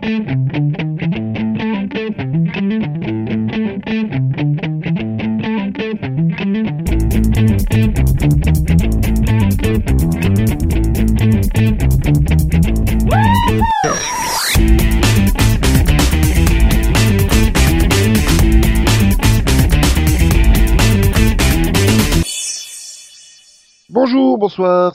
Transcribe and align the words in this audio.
Thank 0.00 0.28
you. 0.28 0.31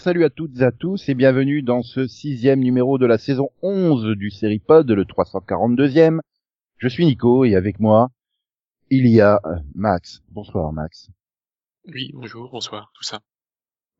Salut 0.07 0.23
à 0.23 0.29
toutes 0.29 0.61
et 0.61 0.63
à 0.63 0.71
tous 0.71 1.09
et 1.09 1.15
bienvenue 1.15 1.63
dans 1.63 1.81
ce 1.83 2.07
sixième 2.07 2.61
numéro 2.61 2.97
de 2.97 3.05
la 3.05 3.17
saison 3.17 3.49
11 3.61 4.15
du 4.15 4.29
Seripod, 4.29 4.89
le 4.89 5.03
342e. 5.03 6.21
Je 6.77 6.87
suis 6.87 7.05
Nico 7.05 7.43
et 7.43 7.55
avec 7.57 7.81
moi, 7.81 8.07
il 8.89 9.05
y 9.05 9.19
a 9.19 9.41
euh, 9.43 9.57
Max. 9.75 10.23
Bonsoir 10.29 10.71
Max. 10.71 11.09
Oui, 11.93 12.11
bonjour, 12.13 12.49
bonsoir, 12.49 12.89
tout 12.95 13.03
ça. 13.03 13.19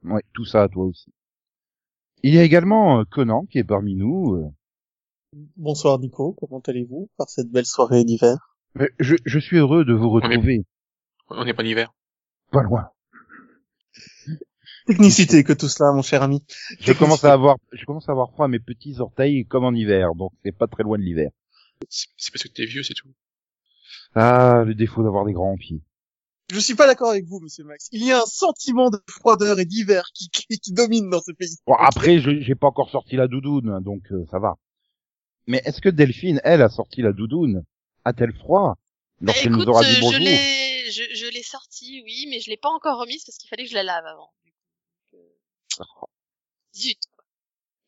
Ouais, 0.06 0.22
tout 0.34 0.46
ça 0.46 0.64
à 0.64 0.70
toi 0.70 0.86
aussi. 0.86 1.12
Il 2.24 2.34
y 2.34 2.38
a 2.38 2.44
également 2.44 3.02
euh, 3.02 3.04
Conan 3.04 3.46
qui 3.46 3.58
est 3.58 3.66
parmi 3.66 3.96
nous. 3.96 4.36
euh. 4.36 4.48
Bonsoir 5.58 6.00
Nico, 6.00 6.38
comment 6.40 6.62
allez-vous? 6.66 7.10
Par 7.18 7.28
cette 7.30 7.52
belle 7.52 7.66
soirée 7.66 8.06
d'hiver 8.06 8.56
Je, 9.00 9.18
je 9.26 9.40
suis 9.40 9.58
heureux 9.58 9.84
de 9.84 9.92
vous 9.94 10.10
retrouver. 10.10 10.64
On 11.28 11.44
n'est 11.44 11.54
pas 11.54 11.64
en 11.64 11.66
hiver. 11.66 11.92
Pas 12.54 12.64
loin. 12.64 12.92
Technicité 14.88 15.44
que 15.44 15.54
tout 15.54 15.68
cela, 15.68 15.92
mon 15.92 16.02
cher 16.02 16.24
ami. 16.24 16.44
Je 16.80 16.94
commence 16.94 17.24
à 17.24 17.34
avoir, 17.34 17.58
je 17.74 17.86
commence 17.86 18.08
à 18.10 18.14
avoir 18.14 18.32
froid 18.32 18.46
à 18.46 18.48
mes 18.48 18.60
petits 18.60 19.00
orteils 19.00 19.46
comme 19.46 19.66
en 19.66 19.74
hiver, 19.74 20.16
donc 20.16 20.32
c'est 20.44 20.52
pas 20.52 20.68
très 20.68 20.84
loin 20.84 20.98
de 20.98 21.04
l'hiver. 21.04 21.30
C'est 21.90 22.08
parce 22.32 22.44
que 22.44 22.48
t'es 22.48 22.66
vieux, 22.66 22.84
c'est 22.84 22.94
tout. 22.94 23.10
Ah, 24.16 24.64
le 24.66 24.74
défaut 24.74 25.04
d'avoir 25.04 25.26
des 25.26 25.34
grands 25.34 25.58
pieds. 25.58 25.82
Je 26.50 26.60
suis 26.60 26.76
pas 26.76 26.88
d'accord 26.88 27.10
avec 27.10 27.26
vous, 27.26 27.40
monsieur 27.42 27.66
Max. 27.66 27.90
Il 27.92 28.06
y 28.06 28.12
a 28.14 28.22
un 28.22 28.26
sentiment 28.26 28.90
de 28.90 29.00
froideur 29.10 29.60
et 29.60 29.66
d'hiver 29.66 30.06
qui, 30.14 30.30
qui, 30.30 30.48
qui 30.60 30.72
domine 30.72 31.10
dans 31.10 31.22
ce 31.22 31.34
pays. 31.34 31.58
Bon, 31.68 31.76
après, 31.76 32.20
je 32.20 32.40
j'ai 32.40 32.56
pas 32.56 32.68
encore 32.68 32.90
sorti 32.90 33.18
la 33.18 33.28
doudoune, 33.28 33.70
hein, 33.70 33.82
donc 33.82 34.04
euh, 34.12 34.26
ça 34.32 34.40
va. 34.40 34.56
Mais 35.46 35.62
est-ce 35.66 35.82
que 35.82 35.90
Delphine, 35.90 36.40
elle, 36.46 36.62
a 36.62 36.70
sorti 36.70 37.02
la 37.02 37.12
doudoune? 37.12 37.64
A-t-elle 38.06 38.34
froid? 38.34 38.78
Bah, 39.20 39.28
lorsqu'elle 39.28 39.52
écoute, 39.52 39.66
nous 39.66 39.70
aura 39.72 39.82
euh, 39.82 39.88
dit 39.88 39.96
je 39.96 40.02
bonjour 40.02 40.20
l'ai, 40.20 40.92
je, 40.92 41.04
je 41.14 41.30
l'ai 41.34 41.44
sorti, 41.44 42.02
oui, 42.06 42.28
mais 42.30 42.40
je 42.40 42.50
l'ai 42.50 42.58
pas 42.58 42.70
encore 42.70 43.00
remise 43.00 43.26
parce 43.26 43.38
qu'il 43.38 43.50
fallait 43.50 43.64
que 43.66 43.70
je 43.70 43.76
la 43.76 43.84
lave 43.84 44.06
avant. 44.06 44.32
du 44.46 44.52
coup. 44.52 44.58
Donc, 45.12 45.20
euh, 45.20 45.28
Zut. 46.76 47.00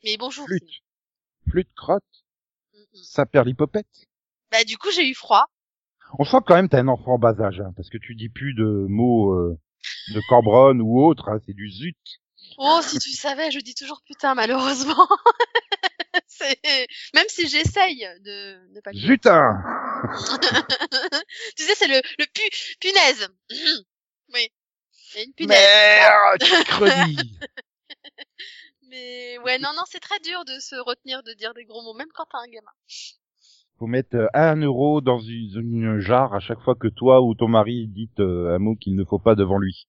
Mais 0.04 0.18
bonjour. 0.18 0.46
Flûte. 0.48 1.68
de 1.70 1.76
crotte, 1.76 2.04
Mm, 2.74 2.80
mm. 2.80 3.04
ça 3.04 3.26
perd 3.26 3.48
l'hypopète. 3.48 4.08
Bah 4.52 4.64
du 4.64 4.78
coup 4.78 4.92
j'ai 4.92 5.08
eu 5.08 5.16
froid. 5.16 5.46
On 6.18 6.24
sent 6.26 6.38
quand 6.46 6.56
même 6.56 6.70
t'as 6.70 6.80
un 6.80 6.88
enfant 6.88 7.14
en 7.16 7.20
bas 7.20 7.40
âge, 7.40 7.60
hein, 7.62 7.72
parce 7.76 7.90
que 7.90 7.98
tu 7.98 8.16
dis 8.16 8.30
plus 8.30 8.54
de 8.54 8.86
mots 8.90 9.34
euh, 9.34 9.60
de 10.14 10.22
Cambronne 10.30 10.82
ou 10.82 11.04
autre, 11.04 11.30
hein, 11.30 11.40
c'est 11.46 11.54
du 11.54 11.70
zut. 11.70 11.98
Oh 12.58 12.80
si 12.82 12.98
tu 13.00 13.12
savais, 13.12 13.52
je 13.52 13.60
dis 13.60 13.76
toujours 13.76 14.02
putain 14.06 14.34
malheureusement. 14.36 15.08
C'est 16.28 16.88
même 17.14 17.28
si 17.28 17.48
j'essaye 17.48 18.00
de 18.22 18.74
ne 18.74 18.82
pas. 18.82 18.92
Zutin 18.94 19.62
tu 21.56 21.64
sais 21.64 21.76
c'est 21.76 21.88
le 21.88 22.02
le 22.18 22.26
pu 22.34 22.42
punaise. 22.80 23.28
oui. 24.34 24.48
Il 25.14 25.18
y 25.18 25.20
a 25.20 25.24
une 25.24 25.34
punaise. 25.34 25.58
Merde. 25.60 26.44
Mais 28.90 29.38
ouais 29.40 29.60
non 29.60 29.70
non 29.76 29.84
c'est 29.88 30.00
très 30.00 30.20
dur 30.20 30.46
de 30.46 30.60
se 30.60 30.76
retenir 30.76 31.24
de 31.24 31.34
dire 31.34 31.54
des 31.54 31.66
gros 31.66 31.82
mots 31.84 31.94
même 31.94 32.08
quand 32.14 32.26
t'as 32.32 32.40
un 32.40 32.48
gamin. 32.48 32.72
Faut 33.78 33.88
mettre 33.88 34.16
euh, 34.16 34.28
un 34.34 34.58
euro 34.58 35.02
dans 35.02 35.20
une, 35.20 35.60
une 35.62 36.00
jarre 36.00 36.34
à 36.34 36.40
chaque 36.40 36.60
fois 36.62 36.76
que 36.76 36.88
toi 36.88 37.22
ou 37.22 37.34
ton 37.36 37.48
mari 37.48 37.88
dites 37.88 38.20
euh, 38.20 38.56
un 38.56 38.60
mot 38.60 38.76
qu'il 38.76 38.96
ne 38.96 39.06
faut 39.06 39.20
pas 39.20 39.36
devant 39.36 39.58
lui. 39.58 39.88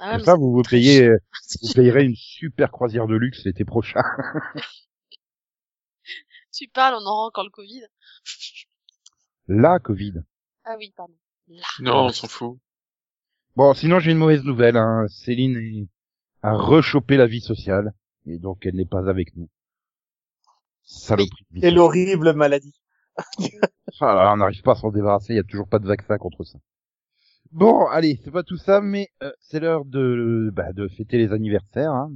Ah 0.00 0.10
ouais, 0.10 0.16
Comme 0.16 0.24
ça, 0.26 0.34
vous 0.34 0.52
vous 0.52 0.62
payez, 0.62 1.08
vous 1.62 1.72
payerez 1.74 2.04
une 2.04 2.14
super 2.16 2.70
croisière 2.70 3.06
de 3.06 3.16
luxe 3.16 3.44
l'été 3.44 3.64
prochain. 3.64 4.02
Tu 6.52 6.68
parles, 6.68 6.94
on 6.94 7.06
aura 7.06 7.26
encore 7.26 7.44
le 7.44 7.50
Covid. 7.50 7.86
La 9.48 9.78
Covid. 9.78 10.14
Ah 10.64 10.76
oui, 10.78 10.92
pardon. 10.96 11.14
Là. 11.48 11.66
Non, 11.80 12.04
on 12.06 12.08
s'en 12.10 12.28
fout. 12.28 12.58
Bon, 13.56 13.72
sinon 13.74 14.00
j'ai 14.00 14.12
une 14.12 14.18
mauvaise 14.18 14.44
nouvelle. 14.44 14.76
Hein. 14.76 15.06
Céline 15.08 15.56
est- 15.56 15.88
a 16.46 16.52
rechopé 16.52 17.16
la 17.16 17.26
vie 17.26 17.40
sociale 17.40 17.92
et 18.24 18.38
donc 18.38 18.66
elle 18.66 18.76
n'est 18.76 18.86
pas 18.86 19.08
avec 19.08 19.34
nous. 19.36 19.48
Saloperie. 20.84 21.44
Et 21.60 21.72
l'horrible 21.72 22.32
maladie. 22.34 22.80
Ah 24.00 24.14
là, 24.14 24.32
on 24.32 24.36
n'arrive 24.36 24.62
pas 24.62 24.72
à 24.72 24.74
s'en 24.74 24.90
débarrasser. 24.90 25.32
Il 25.32 25.36
y 25.36 25.40
a 25.40 25.44
toujours 25.44 25.68
pas 25.68 25.78
de 25.78 25.86
vaccin 25.86 26.18
contre 26.18 26.44
ça. 26.44 26.58
Bon, 27.50 27.86
allez, 27.86 28.20
c'est 28.22 28.30
pas 28.30 28.42
tout 28.42 28.58
ça, 28.58 28.80
mais 28.80 29.08
euh, 29.22 29.32
c'est 29.40 29.58
l'heure 29.58 29.84
de 29.84 30.50
bah, 30.52 30.72
de 30.72 30.86
fêter 30.88 31.16
les 31.16 31.32
anniversaires. 31.32 31.92
Hein. 31.92 32.12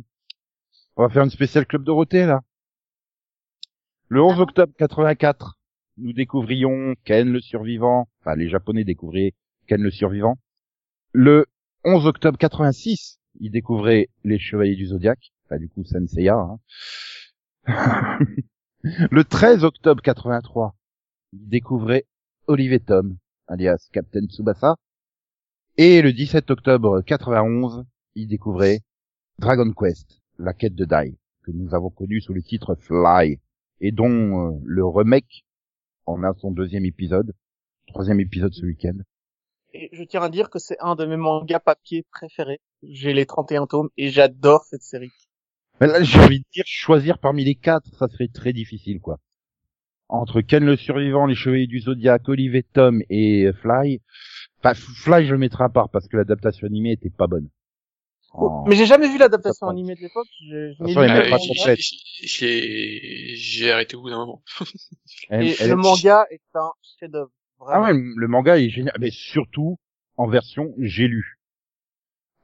On 0.97 1.03
va 1.03 1.09
faire 1.09 1.25
une 1.25 1.31
spéciale 1.31 1.67
club 1.67 1.85
Dorothée 1.85 2.27
là. 2.27 2.43
Le 4.09 4.23
11 4.23 4.35
Ah 4.37 4.41
octobre 4.41 4.75
84, 4.77 5.59
nous 5.97 6.13
découvrions 6.13 6.95
Ken 7.05 7.33
le 7.33 7.41
survivant. 7.41 8.09
Enfin, 8.21 8.37
les 8.37 8.49
Japonais 8.49 8.85
découvraient 8.85 9.33
Ken 9.67 9.81
le 9.81 9.91
survivant. 9.91 10.39
Le 11.13 11.47
11 11.85 12.07
octobre 12.07 12.37
86, 12.37 13.20
ils 13.41 13.51
découvraient 13.51 14.09
les 14.25 14.39
Chevaliers 14.39 14.77
du 14.77 14.87
Zodiaque. 14.87 15.33
Enfin, 15.45 15.59
du 15.59 15.69
coup, 15.69 15.85
Senseiya. 15.85 16.37
Hein. 16.37 16.59
le 18.83 19.25
13 19.25 19.65
octobre 19.65 20.03
83, 20.03 20.77
ils 21.33 21.49
découvraient 21.49 22.07
Olivier 22.47 22.81
Tom, 22.81 23.17
alias 23.49 23.89
Captain 23.93 24.27
Tsubasa. 24.27 24.77
Et 25.77 26.03
le 26.03 26.13
17 26.13 26.51
octobre 26.51 27.01
91, 27.03 27.85
ils 28.15 28.29
découvraient 28.29 28.81
Dragon 29.39 29.73
Quest, 29.73 30.21
la 30.39 30.53
quête 30.53 30.75
de 30.75 30.85
Dai, 30.85 31.17
que 31.43 31.51
nous 31.51 31.75
avons 31.75 31.91
connu 31.91 32.21
sous 32.21 32.35
le 32.35 32.43
titre 32.43 32.75
Fly, 32.75 33.41
et 33.81 33.93
dont 33.93 34.51
euh, 34.51 34.61
le 34.65 34.85
remake 34.85 35.47
en 36.07 36.23
a 36.23 36.35
son 36.35 36.51
deuxième 36.51 36.85
épisode, 36.85 37.35
troisième 37.87 38.21
épisode 38.21 38.53
ce 38.53 38.67
week-end. 38.67 38.99
Et 39.73 39.89
je 39.93 40.03
tiens 40.03 40.23
à 40.23 40.29
dire 40.29 40.51
que 40.51 40.59
c'est 40.59 40.77
un 40.81 40.97
de 40.97 41.07
mes 41.07 41.17
mangas 41.17 41.61
papier 41.61 42.05
préférés. 42.11 42.61
J'ai 42.83 43.13
les 43.13 43.27
31 43.27 43.67
tomes 43.67 43.91
et 43.97 44.11
j'adore 44.11 44.65
cette 44.65 44.83
série. 44.83 45.11
Mais 45.81 45.87
là, 45.87 46.03
j'ai 46.03 46.19
envie 46.19 46.41
de 46.41 46.45
dire, 46.53 46.65
choisir 46.67 47.19
parmi 47.19 47.45
les 47.45 47.55
quatre, 47.55 47.87
ça 47.99 48.09
serait 48.09 48.29
très 48.29 48.53
difficile, 48.53 49.01
quoi. 49.01 49.19
Entre 50.09 50.41
Ken 50.41 50.65
le 50.65 50.77
survivant, 50.77 51.27
les 51.27 51.35
chevaliers 51.35 51.67
du 51.69 51.81
Zodiac, 51.81 52.29
Olivier 52.29 52.63
Tom 52.65 53.03
et 53.11 53.45
euh, 53.47 53.53
Fly. 53.53 54.01
Enfin, 54.59 54.75
Fly, 54.75 55.25
je 55.27 55.33
le 55.33 55.39
mettrai 55.39 55.65
à 55.65 55.69
part 55.69 55.89
parce 55.89 56.09
que 56.09 56.17
l'adaptation 56.17 56.67
animée 56.67 56.93
était 56.93 57.11
pas 57.11 57.27
bonne. 57.29 57.49
Oh. 58.35 58.65
Mais 58.69 58.77
j'ai 58.77 58.87
jamais 58.87 59.09
vu 59.09 59.19
l'adaptation 59.19 59.69
animée 59.69 59.95
de 59.95 60.01
l'époque. 60.01 60.27
Je, 60.41 60.73
je 60.73 60.79
De 60.79 60.85
n'ai 60.85 60.95
toute 60.95 60.95
façon, 60.95 61.01
lu 61.01 61.07
elle 61.07 61.17
le 61.17 61.23
met 61.25 61.31
pas 61.31 61.37
manga. 61.39 61.55
complète. 61.59 61.79
J'ai- 62.23 63.35
J'ai 63.37 63.71
arrêté 63.73 63.97
au 63.97 64.03
bout 64.03 64.11
d'un 64.11 64.19
moment. 64.19 64.43
Elle- 65.31 65.47
Et 65.49 65.57
elle- 65.61 65.71
le 65.71 65.77
manga 65.77 66.27
est 66.31 66.41
un 66.55 66.71
chef-d'œuvre. 66.99 67.31
Ah 67.69 67.81
ouais, 67.83 67.93
le 67.93 68.27
manga 68.29 68.59
est 68.59 68.69
génial, 68.69 68.95
mais 69.01 69.11
surtout 69.11 69.79
en 70.17 70.27
version 70.29 70.75
j'ai 70.79 71.09
lu. 71.09 71.39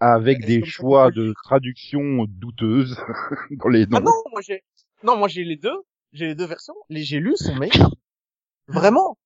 Avec 0.01 0.45
des 0.45 0.65
choix 0.65 1.11
de 1.11 1.35
traduction 1.45 2.27
douteuses 2.29 2.97
dans 3.51 3.69
les 3.69 3.87
Ah 3.93 4.01
noms. 4.01 4.07
non, 4.07 4.13
moi 4.31 4.41
j'ai, 4.43 4.63
non, 5.03 5.17
moi 5.17 5.29
j'ai 5.29 5.45
les 5.45 5.57
deux. 5.57 5.77
J'ai 6.13 6.27
les 6.27 6.35
deux 6.35 6.47
versions. 6.47 6.75
Les 6.89 7.03
j'ai 7.03 7.21
lus 7.21 7.37
sont 7.37 7.55
meilleurs. 7.57 7.95
Vraiment. 8.69 9.17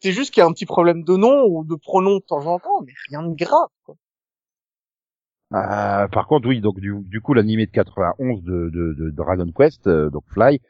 C'est 0.00 0.12
juste 0.12 0.32
qu'il 0.32 0.40
y 0.40 0.44
a 0.44 0.46
un 0.46 0.52
petit 0.52 0.66
problème 0.66 1.04
de 1.04 1.16
nom 1.16 1.44
ou 1.46 1.64
de 1.64 1.76
pronom 1.76 2.16
de 2.16 2.24
temps 2.24 2.46
en 2.46 2.58
temps, 2.58 2.82
mais 2.84 2.92
rien 3.08 3.22
de 3.22 3.34
grave. 3.36 3.68
Quoi. 3.84 3.94
Euh, 5.54 6.08
par 6.08 6.26
contre, 6.26 6.48
oui, 6.48 6.60
donc 6.60 6.80
du, 6.80 6.94
du 7.02 7.20
coup, 7.20 7.34
l'animé 7.34 7.66
de 7.66 7.70
91 7.70 8.42
de, 8.42 8.70
de, 8.70 8.94
de 8.94 9.10
Dragon 9.10 9.46
Quest, 9.54 9.86
euh, 9.86 10.08
donc 10.10 10.24
Fly, 10.32 10.60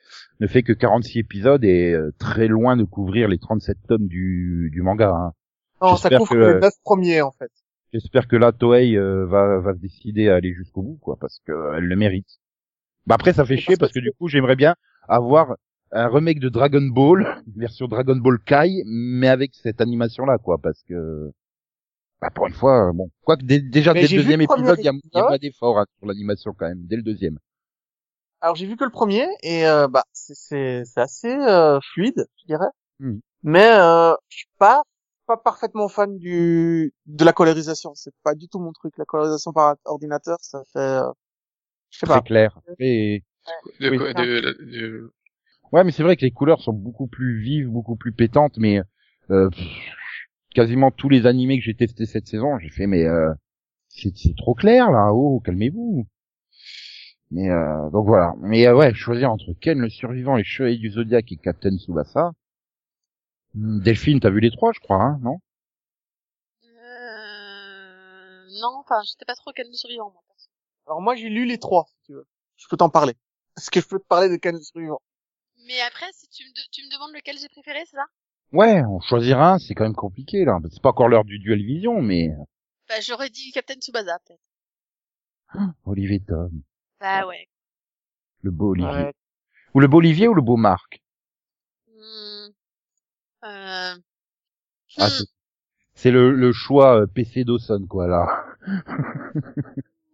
ne 0.40 0.46
fait 0.46 0.62
que 0.62 0.72
46 0.72 1.20
épisodes 1.20 1.64
et 1.64 1.92
euh, 1.92 2.12
très 2.18 2.48
loin 2.48 2.76
de 2.76 2.84
couvrir 2.84 3.28
les 3.28 3.38
37 3.38 3.78
tomes 3.88 4.08
du, 4.08 4.70
du 4.72 4.82
manga. 4.82 5.10
Hein. 5.14 5.32
Non, 5.80 5.96
ça 5.96 6.10
couvre 6.10 6.30
que, 6.30 6.36
les 6.36 6.60
neuf 6.60 6.74
premiers 6.82 7.22
en 7.22 7.30
fait. 7.30 7.50
J'espère 7.92 8.26
que 8.26 8.36
là, 8.36 8.52
Toei 8.52 8.96
euh, 8.96 9.26
va, 9.26 9.58
va 9.60 9.74
se 9.74 9.78
décider 9.78 10.28
à 10.28 10.36
aller 10.36 10.54
jusqu'au 10.54 10.82
bout, 10.82 10.98
quoi, 11.00 11.16
parce 11.20 11.40
qu'elle 11.46 11.84
le 11.84 11.96
mérite. 11.96 12.38
Bah 13.06 13.16
après, 13.16 13.32
ça 13.32 13.44
fait 13.44 13.56
chier 13.56 13.76
parce 13.76 13.92
que 13.92 13.98
que- 14.00 14.04
du 14.04 14.12
coup, 14.12 14.28
j'aimerais 14.28 14.56
bien 14.56 14.76
avoir 15.08 15.56
un 15.90 16.08
remake 16.08 16.38
de 16.40 16.48
Dragon 16.48 16.82
Ball, 16.82 17.42
version 17.56 17.86
Dragon 17.88 18.16
Ball 18.16 18.38
Kai, 18.44 18.82
mais 18.86 19.28
avec 19.28 19.54
cette 19.54 19.80
animation-là, 19.80 20.38
quoi, 20.38 20.58
parce 20.58 20.82
que 20.88 21.30
bah, 22.20 22.30
pour 22.34 22.46
une 22.46 22.54
fois, 22.54 22.92
bon, 22.94 23.10
quoique 23.24 23.44
dé- 23.44 23.60
déjà 23.60 23.92
Mais 23.92 24.02
dès 24.02 24.08
le 24.08 24.22
deuxième 24.22 24.40
le 24.40 24.44
épisode, 24.44 24.78
il 24.78 24.84
y 24.84 24.88
a, 24.88 24.92
a 25.24 25.28
pas 25.28 25.38
d'effort 25.38 25.78
hein, 25.78 25.86
sur 25.98 26.06
l'animation 26.06 26.54
quand 26.56 26.68
même, 26.68 26.86
dès 26.86 26.96
le 26.96 27.02
deuxième. 27.02 27.38
Alors 28.40 28.56
j'ai 28.56 28.66
vu 28.66 28.76
que 28.76 28.84
le 28.84 28.90
premier 28.90 29.26
et 29.42 29.66
euh, 29.66 29.86
bah 29.88 30.04
c'est 30.12 30.84
c'est 30.84 31.00
assez 31.00 31.32
euh, 31.32 31.78
fluide, 31.92 32.26
je 32.40 32.46
dirais. 32.46 32.68
Hmm. 33.00 33.18
Mais 33.42 33.70
euh, 33.72 34.14
je 34.28 34.36
suis 34.38 34.48
pas 34.58 34.82
pas 35.26 35.36
parfaitement 35.36 35.88
fan 35.88 36.18
du 36.18 36.94
de 37.06 37.24
la 37.24 37.32
colorisation. 37.32 37.94
C'est 37.94 38.14
pas 38.22 38.34
du 38.34 38.48
tout 38.48 38.58
mon 38.58 38.72
truc. 38.72 38.94
La 38.98 39.04
colorisation 39.04 39.52
par 39.52 39.76
ordinateur, 39.84 40.38
ça 40.40 40.62
fait 40.72 40.78
euh, 40.78 41.10
je 41.90 41.98
sais 42.00 42.06
Très 42.06 42.20
pas. 42.20 42.22
clair. 42.22 42.60
Et 42.78 43.22
De 43.80 43.90
Oui. 43.90 43.98
quoi 43.98 44.12
de, 44.14 44.40
de- 44.64 45.12
Ouais, 45.72 45.84
mais 45.84 45.92
c'est 45.92 46.02
vrai 46.02 46.16
que 46.16 46.24
les 46.24 46.30
couleurs 46.32 46.60
sont 46.60 46.72
beaucoup 46.72 47.06
plus 47.06 47.40
vives, 47.40 47.68
beaucoup 47.68 47.96
plus 47.96 48.12
pétantes, 48.12 48.58
mais 48.58 48.80
euh, 49.30 49.48
pff, 49.50 49.66
quasiment 50.54 50.90
tous 50.90 51.08
les 51.08 51.26
animés 51.26 51.58
que 51.58 51.64
j'ai 51.64 51.74
testés 51.74 52.06
cette 52.06 52.28
saison, 52.28 52.58
j'ai 52.58 52.70
fait 52.70 52.86
mais 52.86 53.04
euh, 53.06 53.32
c'est 53.88 54.12
trop 54.36 54.54
clair 54.54 54.90
là, 54.90 55.12
oh 55.14 55.40
calmez-vous. 55.40 56.06
Mais 57.30 57.50
euh, 57.50 57.90
donc 57.90 58.06
voilà. 58.06 58.34
Mais 58.40 58.66
euh, 58.66 58.76
ouais, 58.76 58.92
choisir 58.94 59.30
entre 59.32 59.52
Ken 59.60 59.78
le 59.78 59.88
survivant, 59.88 60.36
les 60.36 60.44
Chevaliers 60.44 60.78
du 60.78 60.90
Zodiac 60.90 61.30
et 61.32 61.36
Captain 61.36 61.76
Tsubasa. 61.76 62.32
Hmm, 63.54 63.80
Delphine, 63.80 64.20
t'as 64.20 64.28
vu 64.28 64.40
les 64.40 64.50
trois, 64.50 64.72
je 64.74 64.80
crois, 64.80 65.02
hein, 65.02 65.18
non? 65.22 65.38
Euh... 66.64 68.46
Non, 68.60 68.76
enfin, 68.80 69.00
j'étais 69.04 69.24
pas 69.24 69.34
trop 69.34 69.52
de 69.52 69.72
survivant, 69.74 70.10
moi. 70.10 70.22
Alors 70.86 71.00
moi 71.00 71.14
j'ai 71.16 71.28
lu 71.28 71.44
les 71.44 71.58
trois, 71.58 71.86
si 71.88 71.96
tu 72.06 72.12
veux. 72.12 72.26
Je 72.56 72.66
peux 72.68 72.76
t'en 72.76 72.90
parler. 72.90 73.14
Est-ce 73.56 73.70
que 73.70 73.80
je 73.80 73.86
peux 73.86 73.98
te 73.98 74.06
parler 74.06 74.28
de 74.28 74.38
le 74.50 74.60
survivant 74.62 75.00
Mais 75.66 75.80
après, 75.80 76.06
si 76.12 76.28
tu 76.28 76.44
me, 76.44 76.50
de- 76.50 76.68
tu 76.70 76.82
me 76.84 76.92
demandes 76.92 77.14
lequel 77.14 77.38
j'ai 77.38 77.48
préféré, 77.48 77.80
c'est 77.86 77.96
ça? 77.96 78.06
Ouais, 78.52 78.82
on 78.84 79.00
choisira 79.00 79.54
un, 79.54 79.58
c'est 79.58 79.74
quand 79.74 79.84
même 79.84 79.94
compliqué 79.94 80.44
là. 80.44 80.58
C'est 80.70 80.82
pas 80.82 80.90
encore 80.90 81.08
l'heure 81.08 81.24
du 81.24 81.38
duel 81.38 81.62
vision, 81.64 82.00
mais 82.00 82.30
Bah, 82.88 83.00
j'aurais 83.00 83.28
dit 83.28 83.50
Captain 83.50 83.74
Tsubasa, 83.80 84.20
peut-être. 84.20 84.40
Olivier 85.86 86.20
Tom, 86.20 86.62
Bah 87.00 87.26
ouais. 87.26 87.48
le 88.42 88.52
beau 88.52 88.68
Olivier. 88.70 89.06
Ouais. 89.06 89.12
Ou 89.74 89.80
le 89.80 89.88
beau 89.88 89.98
Olivier 89.98 90.28
ou 90.28 90.34
le 90.34 90.42
beau 90.42 90.56
Marc? 90.56 91.01
Euh... 93.44 93.94
Ah, 94.98 95.08
hmm. 95.08 95.24
c'est- 95.94 96.10
le, 96.10 96.32
le 96.32 96.52
choix 96.52 97.00
euh, 97.02 97.06
PC 97.06 97.44
Dawson, 97.44 97.86
quoi, 97.88 98.06
là. 98.06 98.44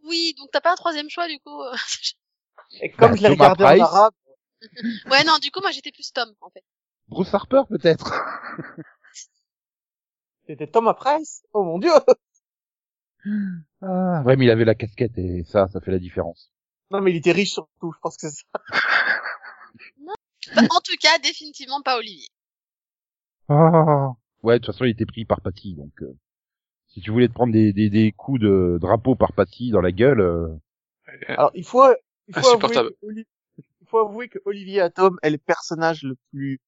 Oui, 0.04 0.34
donc 0.38 0.48
t'as 0.52 0.60
pas 0.60 0.72
un 0.72 0.76
troisième 0.76 1.10
choix, 1.10 1.28
du 1.28 1.38
coup. 1.40 1.62
euh. 1.62 1.74
Et 2.80 2.90
comme 2.90 3.10
Bah, 3.10 3.16
je 3.16 3.22
l'ai 3.22 3.28
regardé 3.28 3.64
en 3.64 3.80
arabe, 3.80 4.14
ouais, 5.10 5.24
non, 5.24 5.38
du 5.38 5.50
coup, 5.50 5.60
moi, 5.60 5.70
j'étais 5.70 5.92
plus 5.92 6.12
Tom, 6.12 6.32
en 6.40 6.50
fait. 6.50 6.64
Bruce 7.08 7.32
Harper, 7.32 7.62
peut-être 7.68 8.12
c'était 10.46 10.66
Thomas 10.66 10.94
Price? 10.94 11.42
Oh 11.52 11.62
mon 11.62 11.78
dieu 11.78 11.90
ah, 13.82 14.22
Ouais, 14.24 14.36
mais 14.36 14.46
il 14.46 14.50
avait 14.50 14.64
la 14.64 14.74
casquette, 14.74 15.16
et 15.18 15.44
ça, 15.44 15.68
ça 15.68 15.80
fait 15.80 15.90
la 15.90 15.98
différence. 15.98 16.50
Non 16.90 17.02
mais 17.02 17.12
il 17.12 17.16
était 17.16 17.32
riche 17.32 17.52
surtout, 17.52 17.92
je 17.92 17.98
pense 18.00 18.16
que 18.16 18.30
c'est 18.30 18.36
ça. 18.36 18.60
Bah, 20.54 20.62
en 20.70 20.80
tout 20.80 20.96
cas, 21.00 21.18
définitivement 21.18 21.82
pas 21.82 21.98
Olivier. 21.98 22.28
Ah. 23.48 24.12
Ouais, 24.42 24.58
de 24.58 24.64
toute 24.64 24.72
façon, 24.74 24.84
il 24.84 24.90
était 24.90 25.06
pris 25.06 25.24
par 25.24 25.40
Patty, 25.40 25.74
donc... 25.74 25.92
euh, 26.02 26.14
si 26.86 27.00
tu 27.00 27.10
voulais 27.10 27.28
te 27.28 27.34
prendre 27.34 27.52
des, 27.52 27.72
des, 27.72 27.90
des 27.90 28.12
coups 28.12 28.40
de 28.40 28.78
drapeau 28.80 29.14
par 29.14 29.32
Patty 29.32 29.70
dans 29.70 29.80
la 29.80 29.92
gueule... 29.92 30.20
euh, 30.20 30.48
Alors 31.28 31.50
il 31.54 31.64
faut, 31.64 31.84
il 32.28 32.34
faut 32.34 32.46
avouer 32.48 32.68
que, 32.70 32.96
il 33.80 33.86
faut 33.86 33.98
avouer 33.98 34.28
que 34.28 34.38
Olivier 34.44 34.80
Atom 34.80 35.18
est 35.22 35.30
le 35.30 35.38
personnage 35.38 36.02
le 36.02 36.16
plus, 36.30 36.60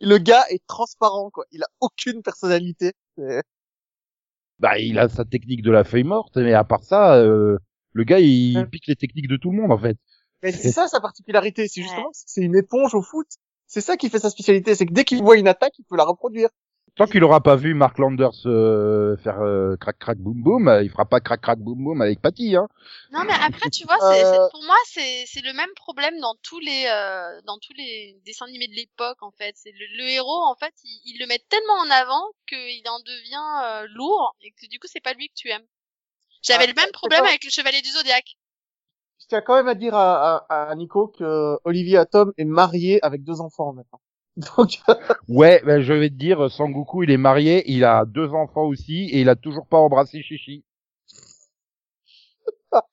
le 0.00 0.18
gars 0.18 0.44
est 0.50 0.64
transparent 0.66 1.30
quoi. 1.30 1.44
Il 1.50 1.62
a 1.62 1.68
aucune 1.80 2.22
personnalité. 2.22 2.92
Bah, 4.58 4.78
il 4.78 4.98
a 4.98 5.08
sa 5.08 5.24
technique 5.24 5.62
de 5.62 5.70
la 5.70 5.84
feuille 5.84 6.04
morte, 6.04 6.36
mais 6.36 6.52
à 6.54 6.64
part 6.64 6.84
ça, 6.84 7.16
euh, 7.16 7.58
le 7.92 8.04
gars, 8.04 8.20
il 8.20 8.58
Ouais. 8.58 8.66
pique 8.66 8.86
les 8.86 8.96
techniques 8.96 9.28
de 9.28 9.36
tout 9.36 9.50
le 9.50 9.56
monde, 9.60 9.72
en 9.72 9.78
fait. 9.78 9.96
Mais 10.42 10.52
c'est 10.52 10.70
ça 10.72 10.88
sa 10.88 11.00
particularité, 11.00 11.68
c'est 11.68 11.82
justement 11.82 12.10
c'est 12.12 12.42
une 12.42 12.56
éponge 12.56 12.94
au 12.94 13.02
foot. 13.02 13.26
C'est 13.72 13.80
ça 13.80 13.96
qui 13.96 14.10
fait 14.10 14.18
sa 14.18 14.28
spécialité, 14.28 14.74
c'est 14.74 14.84
que 14.84 14.92
dès 14.92 15.04
qu'il 15.04 15.22
voit 15.22 15.38
une 15.38 15.48
attaque, 15.48 15.72
il 15.78 15.84
peut 15.84 15.96
la 15.96 16.04
reproduire. 16.04 16.50
Tant 16.94 17.06
qu'il 17.06 17.24
aura 17.24 17.40
pas 17.40 17.56
vu 17.56 17.72
Mark 17.72 17.96
Landers 17.96 18.44
euh, 18.44 19.16
faire 19.16 19.40
euh, 19.40 19.76
crac 19.80 19.98
crac 19.98 20.18
boum 20.18 20.42
boum, 20.42 20.68
euh, 20.68 20.82
il 20.82 20.90
fera 20.90 21.06
pas 21.06 21.20
crac 21.20 21.40
crac 21.40 21.58
boum 21.58 21.82
boum 21.82 22.02
avec 22.02 22.20
Patty, 22.20 22.54
hein. 22.54 22.68
Non, 23.12 23.24
mais 23.24 23.32
après, 23.32 23.70
tu 23.70 23.84
vois, 23.86 23.96
c'est, 23.98 24.20
c'est- 24.20 24.38
Euh. 24.38 24.48
pour 24.50 24.62
moi, 24.64 24.76
c'est, 24.84 25.24
c'est 25.26 25.40
le 25.40 25.54
même 25.54 25.70
problème 25.74 26.20
dans 26.20 26.34
tous 26.42 26.60
les, 26.60 26.84
euh, 26.86 27.40
dans 27.46 27.56
tous 27.56 27.72
les 27.72 28.20
dessins 28.26 28.44
animés 28.44 28.68
de 28.68 28.74
l'époque, 28.74 29.22
en 29.22 29.30
fait. 29.30 29.54
C'est 29.56 29.72
le, 29.72 29.86
le 30.04 30.10
héros, 30.10 30.42
en 30.42 30.54
fait, 30.54 30.74
il, 30.84 31.00
il 31.06 31.18
le 31.18 31.26
met 31.26 31.40
tellement 31.48 31.78
en 31.80 31.88
avant 31.90 32.26
qu'il 32.46 32.86
en 32.86 33.00
devient 33.00 33.62
euh, 33.64 33.86
lourd 33.94 34.36
et 34.42 34.50
que 34.50 34.66
du 34.68 34.78
coup, 34.78 34.86
c'est 34.86 35.00
pas 35.00 35.14
lui 35.14 35.28
que 35.28 35.34
tu 35.34 35.48
aimes. 35.48 35.64
J'avais 36.42 36.64
Ah, 36.64 36.66
le 36.66 36.74
même 36.74 36.90
problème 36.92 37.22
pas- 37.22 37.28
avec 37.28 37.42
le 37.42 37.48
Chevalier 37.50 37.80
du 37.80 37.88
Zodiaque. 37.90 38.36
Je 39.32 39.38
tiens 39.38 39.40
quand 39.46 39.54
même 39.56 39.68
à 39.68 39.74
dire 39.74 39.94
à, 39.94 40.44
à, 40.50 40.64
à 40.70 40.74
Nico 40.74 41.08
que 41.08 41.58
Olivier 41.64 41.96
Atom 41.96 42.34
est 42.36 42.44
marié 42.44 43.02
avec 43.02 43.24
deux 43.24 43.40
enfants 43.40 43.72
maintenant. 43.72 44.00
Donc, 44.58 44.82
Ouais, 45.28 45.62
ben, 45.64 45.80
je 45.80 45.92
vais 45.94 46.10
te 46.10 46.14
dire, 46.14 46.50
Sangoku, 46.50 47.02
il 47.02 47.10
est 47.10 47.16
marié, 47.16 47.64
il 47.70 47.84
a 47.84 48.04
deux 48.04 48.28
enfants 48.34 48.64
aussi, 48.64 49.04
et 49.10 49.20
il 49.22 49.28
a 49.28 49.36
toujours 49.36 49.66
pas 49.66 49.78
embrassé 49.78 50.22
Chichi. 50.22 50.64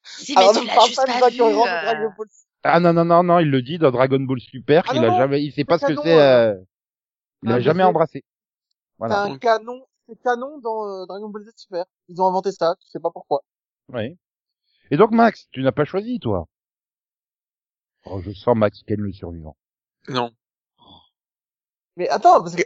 Si, 0.04 0.34
mais 0.36 0.42
alors 0.42 0.54
tu 0.54 0.62
ne 0.62 0.68
l'as 0.68 0.76
parle 0.76 0.88
juste 0.88 0.98
pas 0.98 1.06
de 1.06 1.12
pas 1.12 1.20
ça 1.20 1.30
vu. 1.30 1.36
qui 1.36 1.42
rentre 1.42 1.68
euh. 1.68 1.82
Dragon 1.82 2.14
Ball. 2.18 2.28
Ah 2.64 2.80
non 2.80 2.94
non 2.94 3.06
non 3.06 3.24
non, 3.24 3.40
il 3.40 3.50
le 3.50 3.62
dit 3.62 3.78
dans 3.78 3.92
Dragon 3.92 4.20
Ball 4.20 4.40
Super, 4.40 4.84
Ah 4.88 4.92
qu'il 4.92 5.02
non, 5.02 5.08
a 5.08 5.12
non, 5.12 5.18
jamais, 5.18 5.44
il 5.44 5.52
sait 5.54 5.66
pas 5.66 5.78
ce 5.80 5.86
que 5.86 5.96
c'est, 5.96 6.20
euh. 6.20 6.54
euh, 6.54 6.64
il 7.44 7.52
Ah, 7.52 7.56
a 7.56 7.60
je 7.60 7.64
jamais 7.66 7.84
embrassé. 7.84 8.24
C'est 8.24 8.98
Voilà. 8.98 9.24
un 9.24 9.38
canon, 9.40 9.86
c'est 10.08 10.20
canon 10.22 10.60
dans 10.60 10.86
euh, 10.88 11.06
Dragon 11.06 11.30
Ball 11.30 11.44
Z 11.44 11.52
Super. 11.56 11.86
Ils 12.10 12.22
ont 12.22 12.28
inventé 12.28 12.52
ça, 12.52 12.76
tu 12.82 12.88
sais 12.88 13.00
pas 13.00 13.12
pourquoi. 13.12 13.44
Ouais. 13.90 14.18
Et 14.92 14.98
donc 14.98 15.12
Max, 15.12 15.48
tu 15.52 15.62
n'as 15.62 15.72
pas 15.72 15.86
choisi 15.86 16.20
toi 16.20 16.48
Oh, 18.06 18.22
je 18.22 18.32
sens 18.32 18.56
Max 18.56 18.82
Ken 18.88 19.00
le 19.00 19.12
survivant. 19.12 19.56
Non. 20.08 20.32
Mais 21.98 22.08
attends, 22.10 22.42
parce 22.42 22.56
que 22.56 22.64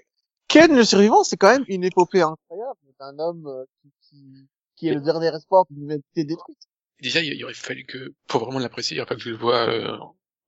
Ken 0.47 0.75
le 0.75 0.83
survivant, 0.83 1.23
c'est 1.23 1.37
quand 1.37 1.51
même 1.51 1.65
une 1.67 1.83
épopée 1.83 2.21
incroyable 2.21 2.79
d'un 2.99 3.17
homme 3.19 3.47
euh, 3.47 3.65
qui, 3.81 3.91
qui, 4.01 4.47
qui 4.75 4.87
est 4.87 4.93
le 4.93 5.01
dernier 5.01 5.33
espoir 5.35 5.65
d'une 5.69 5.83
humanité 5.83 6.23
détruite. 6.23 6.59
Déjà, 7.01 7.19
il 7.21 7.33
il 7.33 7.43
aurait 7.43 7.53
fallu 7.53 7.83
que, 7.85 8.13
pour 8.27 8.45
vraiment 8.45 8.59
l'apprécier, 8.59 8.95
il 8.95 8.99
aurait 9.01 9.07
fallu 9.09 9.19
que 9.19 9.25
je 9.25 9.29
le 9.31 9.37
vois 9.37 9.67
euh, 9.67 9.97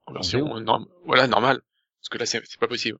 en 0.05 0.13
version 0.13 0.59
norm- 0.59 0.87
voilà, 1.05 1.27
normale. 1.27 1.61
Parce 1.99 2.09
que 2.09 2.17
là, 2.19 2.25
c'est 2.25 2.41
pas 2.59 2.67
possible. 2.67 2.99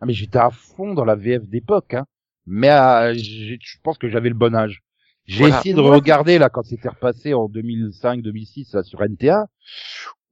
Ah 0.00 0.06
mais 0.06 0.12
j'étais 0.12 0.38
à 0.38 0.50
fond 0.50 0.94
dans 0.94 1.04
la 1.04 1.14
VF 1.14 1.48
d'époque, 1.48 1.94
hein. 1.94 2.06
Mais 2.44 2.70
euh, 2.70 3.14
je 3.14 3.78
pense 3.82 3.98
que 3.98 4.08
j'avais 4.08 4.28
le 4.28 4.34
bon 4.34 4.54
âge. 4.54 4.82
J'ai 5.32 5.38
Voilà. 5.40 5.58
essayé 5.60 5.74
de 5.74 5.80
regarder 5.80 6.38
là 6.38 6.50
quand 6.50 6.62
c'était 6.62 6.88
repassé 6.88 7.32
en 7.34 7.48
2005-2006 7.48 8.74
là 8.74 8.82
sur 8.82 9.02
NTA. 9.02 9.46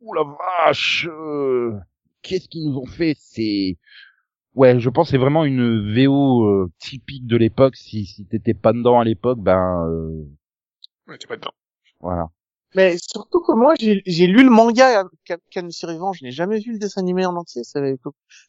Ouh 0.02 0.14
la 0.14 0.24
vache 0.24 1.08
euh, 1.10 1.72
Qu'est-ce 2.22 2.48
qu'ils 2.48 2.68
nous 2.70 2.76
ont 2.78 2.86
fait 2.86 3.14
C'est 3.18 3.76
ouais, 4.54 4.78
je 4.78 4.90
pense 4.90 5.08
que 5.08 5.10
c'est 5.12 5.18
vraiment 5.18 5.44
une 5.44 5.94
VO 5.94 6.44
euh, 6.44 6.70
typique 6.78 7.26
de 7.26 7.36
l'époque. 7.36 7.76
Si 7.76 8.04
si 8.06 8.26
t'étais 8.26 8.54
pas 8.54 8.72
dedans 8.72 9.00
à 9.00 9.04
l'époque, 9.04 9.38
ben 9.40 9.86
euh, 9.88 10.24
Ouais, 11.08 11.18
t'es 11.18 11.26
pas 11.26 11.36
dedans. 11.36 11.52
voilà. 12.00 12.28
Mais 12.76 12.96
surtout 12.98 13.40
que 13.40 13.52
moi, 13.52 13.74
j'ai 13.80 14.02
j'ai 14.06 14.26
lu 14.28 14.44
le 14.44 14.50
manga 14.50 15.04
Ken 15.50 15.64
le 15.64 15.70
survivant, 15.72 16.12
je 16.12 16.24
n'ai 16.24 16.30
jamais 16.30 16.60
vu 16.60 16.72
le 16.72 16.78
dessin 16.78 17.00
animé 17.00 17.26
en 17.26 17.34
entier. 17.36 17.64
ça 17.64 17.78
avait- 17.80 17.96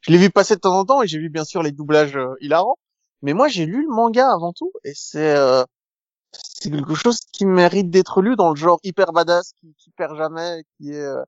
Je 0.02 0.12
l'ai 0.12 0.18
vu 0.20 0.30
passer 0.30 0.56
de 0.56 0.60
temps 0.60 0.78
en 0.78 0.86
temps 0.86 1.02
et 1.02 1.08
j'ai 1.08 1.18
vu 1.18 1.30
bien 1.30 1.44
sûr 1.46 1.64
les 1.64 1.72
doublages 1.72 2.16
euh, 2.18 2.36
hilarants. 2.42 2.78
Mais 3.24 3.34
moi, 3.34 3.48
j'ai 3.48 3.66
lu 3.66 3.82
le 3.84 3.90
manga 3.94 4.32
avant 4.32 4.54
tout 4.54 4.72
et 4.84 4.92
c'est 4.96 5.36
euh, 5.36 5.64
c'est 6.62 6.70
quelque 6.70 6.96
chose 6.96 7.20
qui 7.32 7.46
mérite 7.46 7.90
d'être 7.90 8.22
lu 8.22 8.36
dans 8.36 8.50
le 8.52 8.56
genre 8.56 8.80
hyper 8.84 9.12
badass 9.14 9.54
qui, 9.54 9.74
qui 9.78 9.90
perd 9.92 10.16
jamais, 10.18 10.64
qui 10.78 10.92
est 10.92 11.02
euh, 11.02 11.24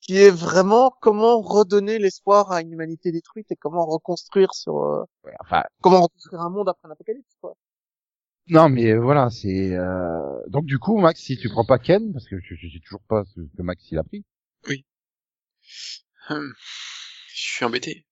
qui 0.00 0.18
est 0.18 0.30
vraiment 0.30 0.90
comment 1.00 1.40
redonner 1.40 1.98
l'espoir 1.98 2.52
à 2.52 2.60
une 2.60 2.72
humanité 2.72 3.12
détruite 3.12 3.50
et 3.50 3.56
comment 3.56 3.86
reconstruire 3.86 4.52
sur 4.52 4.82
euh, 4.82 5.04
Ouais, 5.24 5.32
enfin 5.40 5.62
comment 5.80 6.02
reconstruire 6.02 6.42
un 6.42 6.50
monde 6.50 6.68
après 6.68 6.88
un 6.88 6.90
apocalypse 6.90 7.36
quoi. 7.40 7.54
non 8.48 8.68
mais 8.68 8.90
euh, 8.90 9.00
voilà 9.00 9.30
c'est 9.30 9.72
euh... 9.74 10.42
donc 10.48 10.66
du 10.66 10.78
coup 10.78 10.98
Max 10.98 11.20
si 11.20 11.38
tu 11.38 11.48
prends 11.48 11.64
pas 11.64 11.78
Ken 11.78 12.12
parce 12.12 12.26
que 12.26 12.38
je 12.40 12.54
je 12.54 12.68
sais 12.68 12.80
toujours 12.84 13.02
pas 13.08 13.24
ce 13.24 13.40
que 13.40 13.62
Max 13.62 13.82
il 13.90 13.98
a 13.98 14.02
pris. 14.02 14.24
Hum. 16.28 16.52
Je 17.34 17.42
suis 17.54 17.64
embêté. 17.64 18.06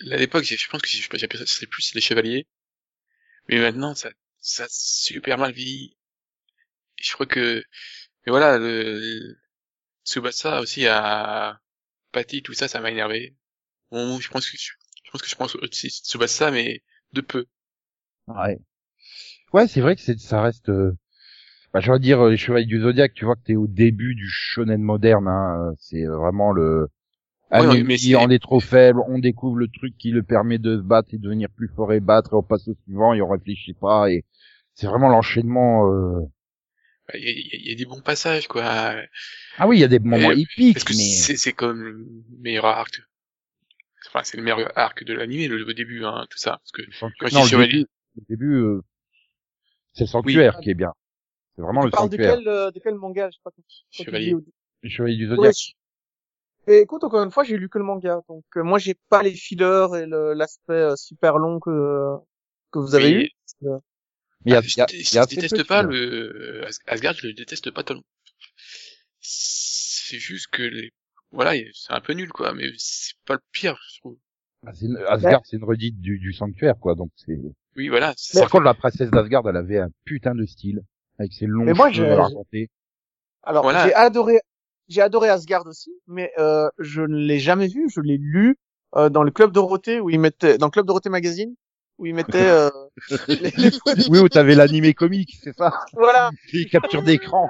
Là, 0.00 0.16
À 0.16 0.18
l'époque, 0.18 0.44
je 0.44 0.68
pense 0.68 0.82
que 0.82 0.88
si 0.88 0.98
je 0.98 1.08
j'appelais 1.14 1.38
ça 1.38 1.46
c'était 1.46 1.66
plus 1.66 1.94
les 1.94 2.00
chevaliers. 2.00 2.46
Mais 3.48 3.60
maintenant, 3.60 3.94
ça, 3.94 4.10
ça 4.44 4.66
super 4.68 5.38
mal 5.38 5.52
vieilli. 5.52 5.96
Je 7.00 7.12
crois 7.14 7.26
que, 7.26 7.64
mais 8.24 8.30
voilà, 8.30 8.58
le, 8.58 9.36
Tsubasa 10.04 10.60
aussi 10.60 10.86
a 10.86 11.58
Patty, 12.12 12.42
tout 12.42 12.52
ça, 12.52 12.68
ça 12.68 12.80
m'a 12.80 12.90
énervé. 12.90 13.36
Bon, 13.90 14.20
je 14.20 14.30
pense 14.30 14.48
que 14.48 14.56
je, 14.58 14.72
je 15.04 15.10
pense 15.10 15.22
que 15.22 15.28
je 15.28 15.36
pense 15.36 15.56
aussi 15.56 15.88
Tsubasa, 15.88 16.50
mais 16.50 16.82
de 17.12 17.22
peu. 17.22 17.46
Ouais. 18.26 18.60
Ouais, 19.52 19.66
c'est 19.66 19.80
vrai 19.80 19.96
que 19.96 20.02
c'est, 20.02 20.18
ça 20.18 20.42
reste, 20.42 20.68
euh, 20.68 20.92
bah, 21.72 21.80
je 21.80 21.90
vais 21.90 21.98
dire 21.98 22.20
euh, 22.20 22.30
les 22.30 22.36
Chevaliers 22.36 22.66
du 22.66 22.80
Zodiaque, 22.80 23.14
tu 23.14 23.24
vois 23.24 23.36
que 23.36 23.44
t'es 23.44 23.56
au 23.56 23.66
début 23.66 24.14
du 24.14 24.28
shonen 24.28 24.82
moderne, 24.82 25.28
hein, 25.28 25.70
euh, 25.70 25.74
c'est 25.78 26.04
vraiment 26.04 26.52
le, 26.52 26.88
Ouais, 27.50 27.58
un 27.58 27.68
ouais, 27.70 27.82
mais 27.84 27.98
c'est- 27.98 28.16
on 28.16 28.30
est 28.30 28.38
trop 28.42 28.58
faible, 28.60 29.00
on 29.06 29.18
découvre 29.18 29.56
le 29.56 29.68
truc 29.68 29.96
qui 29.98 30.10
le 30.10 30.22
permet 30.22 30.58
de 30.58 30.76
se 30.76 30.82
battre 30.82 31.10
et 31.12 31.18
de 31.18 31.22
devenir 31.22 31.48
plus 31.50 31.68
fort 31.68 31.92
et 31.92 32.00
battre, 32.00 32.32
et 32.32 32.36
on 32.36 32.42
passe 32.42 32.66
au 32.68 32.74
suivant 32.84 33.14
et 33.14 33.22
on 33.22 33.28
réfléchit 33.28 33.74
pas, 33.74 34.10
et 34.10 34.24
c'est 34.74 34.86
vraiment 34.86 35.08
l'enchaînement, 35.08 35.90
euh... 35.92 36.20
Il 37.12 37.22
y 37.22 37.28
a, 37.28 37.30
il 37.32 37.36
y 37.36 37.40
a- 37.40 37.56
il 37.60 37.68
y 37.68 37.72
a 37.72 37.76
des 37.76 37.84
bons 37.84 38.00
passages, 38.00 38.48
quoi. 38.48 38.64
ah 39.58 39.68
oui, 39.68 39.76
il 39.76 39.80
y 39.80 39.84
a 39.84 39.88
des 39.88 39.98
moments 39.98 40.32
Et- 40.32 40.40
épiques, 40.40 40.74
Parce 40.74 40.84
que 40.84 40.94
mais, 40.94 41.02
c'est, 41.04 41.36
c'est 41.36 41.52
comme 41.52 41.82
le 41.82 42.06
meilleur 42.40 42.64
arc. 42.64 43.02
Enfin, 44.08 44.20
c'est 44.24 44.36
le 44.38 44.42
meilleur 44.42 44.72
arc 44.78 45.04
de 45.04 45.12
l'animé, 45.12 45.46
le, 45.46 45.58
le 45.58 45.74
début, 45.74 46.04
hein, 46.04 46.26
tout 46.30 46.38
ça. 46.38 46.52
Parce 46.52 46.72
que 46.72 46.82
le 46.82 46.92
sanctuaire- 46.92 47.16
quand 47.20 47.28
je 47.28 47.34
non, 47.34 47.42
le 47.42 47.48
chevalier- 47.48 47.72
début, 47.72 47.86
le 48.16 48.22
début, 48.28 48.54
euh, 48.54 48.80
c'est 49.92 50.04
le 50.04 50.08
sanctuaire 50.08 50.58
qui 50.60 50.70
est 50.70 50.74
bien. 50.74 50.92
C'est 51.56 51.62
vraiment 51.62 51.80
Tu 51.82 51.86
le 51.86 51.90
parles 51.90 52.08
de 52.08 52.16
sanctuaire. 52.16 52.36
quel 52.38 52.48
euh, 52.48 52.70
de 52.70 52.80
quel 52.80 52.94
manga, 52.94 53.28
je 53.30 53.34
sais 53.36 53.40
pas. 53.44 53.50
tu 53.50 54.04
Chevalier. 54.04 54.34
Chevaliers 54.84 55.16
du 55.16 55.28
Ouais, 55.30 55.36
Zodiaque. 55.36 55.76
Et 56.66 56.78
écoute, 56.78 57.04
encore 57.04 57.22
une 57.22 57.30
fois, 57.30 57.44
j'ai 57.44 57.56
lu 57.58 57.68
que 57.68 57.78
le 57.78 57.84
manga, 57.84 58.20
donc 58.28 58.44
euh, 58.56 58.62
moi 58.62 58.78
j'ai 58.78 58.94
pas 59.10 59.22
les 59.22 59.34
fillers 59.34 59.86
et 59.96 60.06
l'aspect 60.06 60.72
euh, 60.72 60.96
super 60.96 61.36
long 61.38 61.60
que 61.60 62.16
que 62.70 62.78
vous 62.78 62.94
avez 62.94 63.14
Mais- 63.14 63.24
eu. 63.24 63.30
Mais 64.46 64.50
il 64.50 64.52
y 64.52 64.56
a, 64.56 64.60
je, 64.60 64.68
il 64.74 64.78
y 64.78 64.82
a- 64.82 64.86
je 64.88 64.94
il 64.96 65.14
y 65.14 65.18
a 65.18 65.26
peu 65.26 65.34
déteste 65.36 65.64
pas 65.66 65.82
le 65.82 66.64
As- 66.66 66.78
Asgard, 66.86 67.14
je 67.14 67.26
le 67.28 67.32
déteste 67.34 67.70
pas 67.70 67.82
tellement. 67.82 68.02
C'est 69.20 70.18
juste 70.18 70.48
que 70.48 70.62
les, 70.62 70.92
voilà, 71.32 71.52
c'est 71.72 71.92
un 71.92 72.00
peu 72.00 72.12
nul 72.12 72.30
quoi, 72.32 72.52
mais 72.54 72.66
c'est 72.76 73.14
pas 73.26 73.34
le 73.34 73.40
pire, 73.52 73.78
je 73.94 74.00
trouve. 74.00 74.18
Ah, 74.66 74.72
une- 74.80 74.98
Asgard, 75.08 75.42
c'est 75.44 75.56
une 75.56 75.64
redite 75.64 76.00
du, 76.00 76.18
du 76.18 76.32
sanctuaire, 76.32 76.78
quoi. 76.78 76.94
Donc 76.94 77.10
c'est. 77.16 77.38
Oui, 77.76 77.88
voilà. 77.88 78.14
Par 78.34 78.50
contre, 78.50 78.64
la 78.64 78.74
princesse 78.74 79.10
d'Asgard, 79.10 79.48
elle 79.48 79.56
avait 79.56 79.78
un 79.78 79.90
putain 80.04 80.34
de 80.34 80.46
style 80.46 80.80
avec 81.18 81.32
ses 81.32 81.46
longs 81.46 81.64
Mais 81.64 81.72
moi, 81.74 81.90
cheveux 81.92 82.14
racontés. 82.14 82.70
Alors 83.42 83.62
Voilà. 83.64 83.86
j'ai 83.86 83.94
adoré, 83.94 84.40
j'ai 84.88 85.00
adoré 85.02 85.28
Asgard 85.28 85.66
aussi, 85.66 85.92
mais 86.06 86.32
euh, 86.38 86.68
je 86.78 87.02
ne 87.02 87.16
l'ai 87.16 87.38
jamais 87.38 87.68
vu. 87.68 87.88
Je 87.90 88.00
l'ai 88.00 88.18
lu 88.18 88.58
euh, 88.96 89.08
dans 89.08 89.22
le 89.22 89.30
club 89.30 89.52
Dorothée 89.52 90.00
où 90.00 90.10
ils 90.10 90.20
mettaient, 90.20 90.58
dans 90.58 90.66
le 90.66 90.70
club 90.70 90.86
Dorothée 90.86 91.10
magazine 91.10 91.54
où 91.98 92.06
ils 92.06 92.14
mettaient 92.14 92.48
euh, 92.48 92.70
les, 93.28 93.50
les 93.56 93.70
photos. 93.70 94.08
Oui, 94.08 94.18
où 94.18 94.28
t'avais 94.28 94.54
l'animé 94.54 94.94
comique, 94.94 95.36
c'est 95.42 95.56
ça? 95.56 95.72
Voilà. 95.92 96.30
Les 96.52 96.66
captures 96.66 97.02
d'écran. 97.02 97.48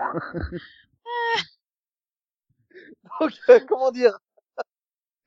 Donc 3.20 3.32
euh, 3.48 3.60
comment 3.68 3.90
dire? 3.90 4.18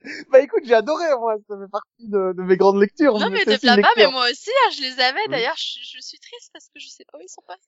Bah 0.30 0.40
écoute, 0.40 0.62
j'ai 0.64 0.74
adoré 0.74 1.04
moi. 1.18 1.36
Ça 1.48 1.56
fait 1.58 1.70
partie 1.70 2.08
de, 2.08 2.32
de 2.32 2.42
mes 2.42 2.56
grandes 2.56 2.80
lectures. 2.80 3.18
Non 3.18 3.30
mais 3.30 3.44
te 3.44 3.58
plains 3.60 3.76
pas, 3.80 3.88
mais 3.96 4.04
lecture. 4.04 4.12
moi 4.12 4.30
aussi, 4.30 4.50
hein, 4.50 4.70
je 4.76 4.82
les 4.82 5.00
avais. 5.00 5.20
Oui. 5.26 5.30
D'ailleurs, 5.30 5.56
je, 5.56 5.80
je 5.82 6.00
suis 6.00 6.18
triste 6.20 6.50
parce 6.52 6.66
que 6.66 6.78
je 6.78 6.86
sais 6.88 7.04
pas 7.10 7.18
où 7.18 7.20
ils 7.20 7.28
sont 7.28 7.42
passés. 7.46 7.60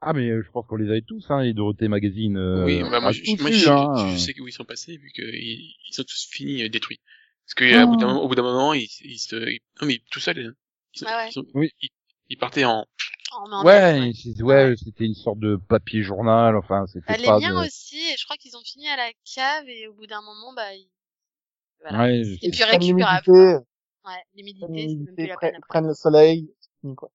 Ah, 0.00 0.12
mais 0.12 0.28
euh, 0.28 0.42
je 0.42 0.50
pense 0.50 0.66
qu'on 0.66 0.76
les 0.76 0.90
avait 0.90 1.02
tous, 1.02 1.24
hein, 1.30 1.42
les 1.42 1.54
Dorothée 1.54 1.88
Magazine. 1.88 2.36
Euh, 2.36 2.64
oui, 2.64 2.82
bah, 2.82 3.00
moi, 3.00 3.08
a 3.08 3.12
je, 3.12 3.42
moi 3.42 3.50
je, 3.50 3.68
hein. 3.68 4.12
je 4.12 4.18
sais 4.18 4.40
où 4.40 4.46
ils 4.46 4.52
sont 4.52 4.64
passés 4.64 4.96
vu 4.98 5.10
que 5.14 5.22
ils, 5.22 5.74
ils 5.88 5.94
sont 5.94 6.04
tous 6.04 6.28
finis 6.30 6.62
euh, 6.62 6.68
détruits. 6.68 7.00
Parce 7.46 7.54
que 7.54 7.64
euh, 7.64 7.84
au 7.84 7.88
bout 7.88 7.96
d'un 7.96 8.06
moment- 8.08 8.22
au 8.22 8.28
bout 8.28 8.34
d'un 8.34 8.42
moment, 8.42 8.74
ils, 8.74 8.88
ils 9.02 9.18
se, 9.18 9.36
ils- 9.36 9.60
non 9.80 9.86
mais 9.86 10.00
tout 10.10 10.20
seuls, 10.20 10.38
hein. 10.38 10.52
ils, 10.94 11.02
Ah 11.06 11.16
ouais. 11.18 11.28
ils, 11.30 11.32
sont- 11.32 11.46
Oui. 11.54 11.70
ils, 11.80 11.88
ils 12.28 12.36
partaient 12.38 12.64
en, 12.64 12.86
Oh, 13.32 13.44
mais 13.48 13.56
en 13.56 13.64
Ouais, 13.64 14.12
c'est- 14.14 14.40
ouais, 14.42 14.74
c'était 14.76 15.04
une 15.04 15.14
sorte 15.14 15.38
de 15.40 15.56
papier 15.56 16.02
journal, 16.02 16.56
enfin, 16.56 16.86
c'était 16.86 17.12
Bah, 17.12 17.16
les 17.18 17.26
pas 17.26 17.40
miens 17.40 17.60
de... 17.62 17.66
aussi, 17.66 17.96
et 17.98 18.16
je 18.16 18.24
crois 18.24 18.36
qu'ils 18.36 18.56
ont 18.56 18.62
fini 18.64 18.88
à 18.88 18.96
la 18.96 19.10
cave 19.34 19.68
et 19.68 19.88
au 19.88 19.94
bout 19.94 20.06
d'un 20.06 20.22
moment, 20.22 20.52
bah, 20.52 20.74
ils... 20.74 20.88
voilà. 21.80 21.98
Ouais, 22.04 22.22
je- 22.24 22.34
Et 22.34 22.50
puis 22.50 22.60
Ils 22.60 22.66
prennent 22.66 22.80
récupérable. 22.80 23.24
l'humidité, 23.26 23.64
Ouais, 24.04 24.22
ils 24.34 24.36
l'humidité, 24.38 24.66
prennent 24.66 24.88
c'est 24.88 24.96
même 25.06 25.14
plus 25.16 25.26
la 25.26 25.36
peine 25.36 25.54
après. 25.56 25.68
prennent 25.68 25.86
le 25.88 25.94
soleil. 25.94 26.50
c'est 26.60 26.70
fini, 26.80 26.94
quoi. 26.94 27.10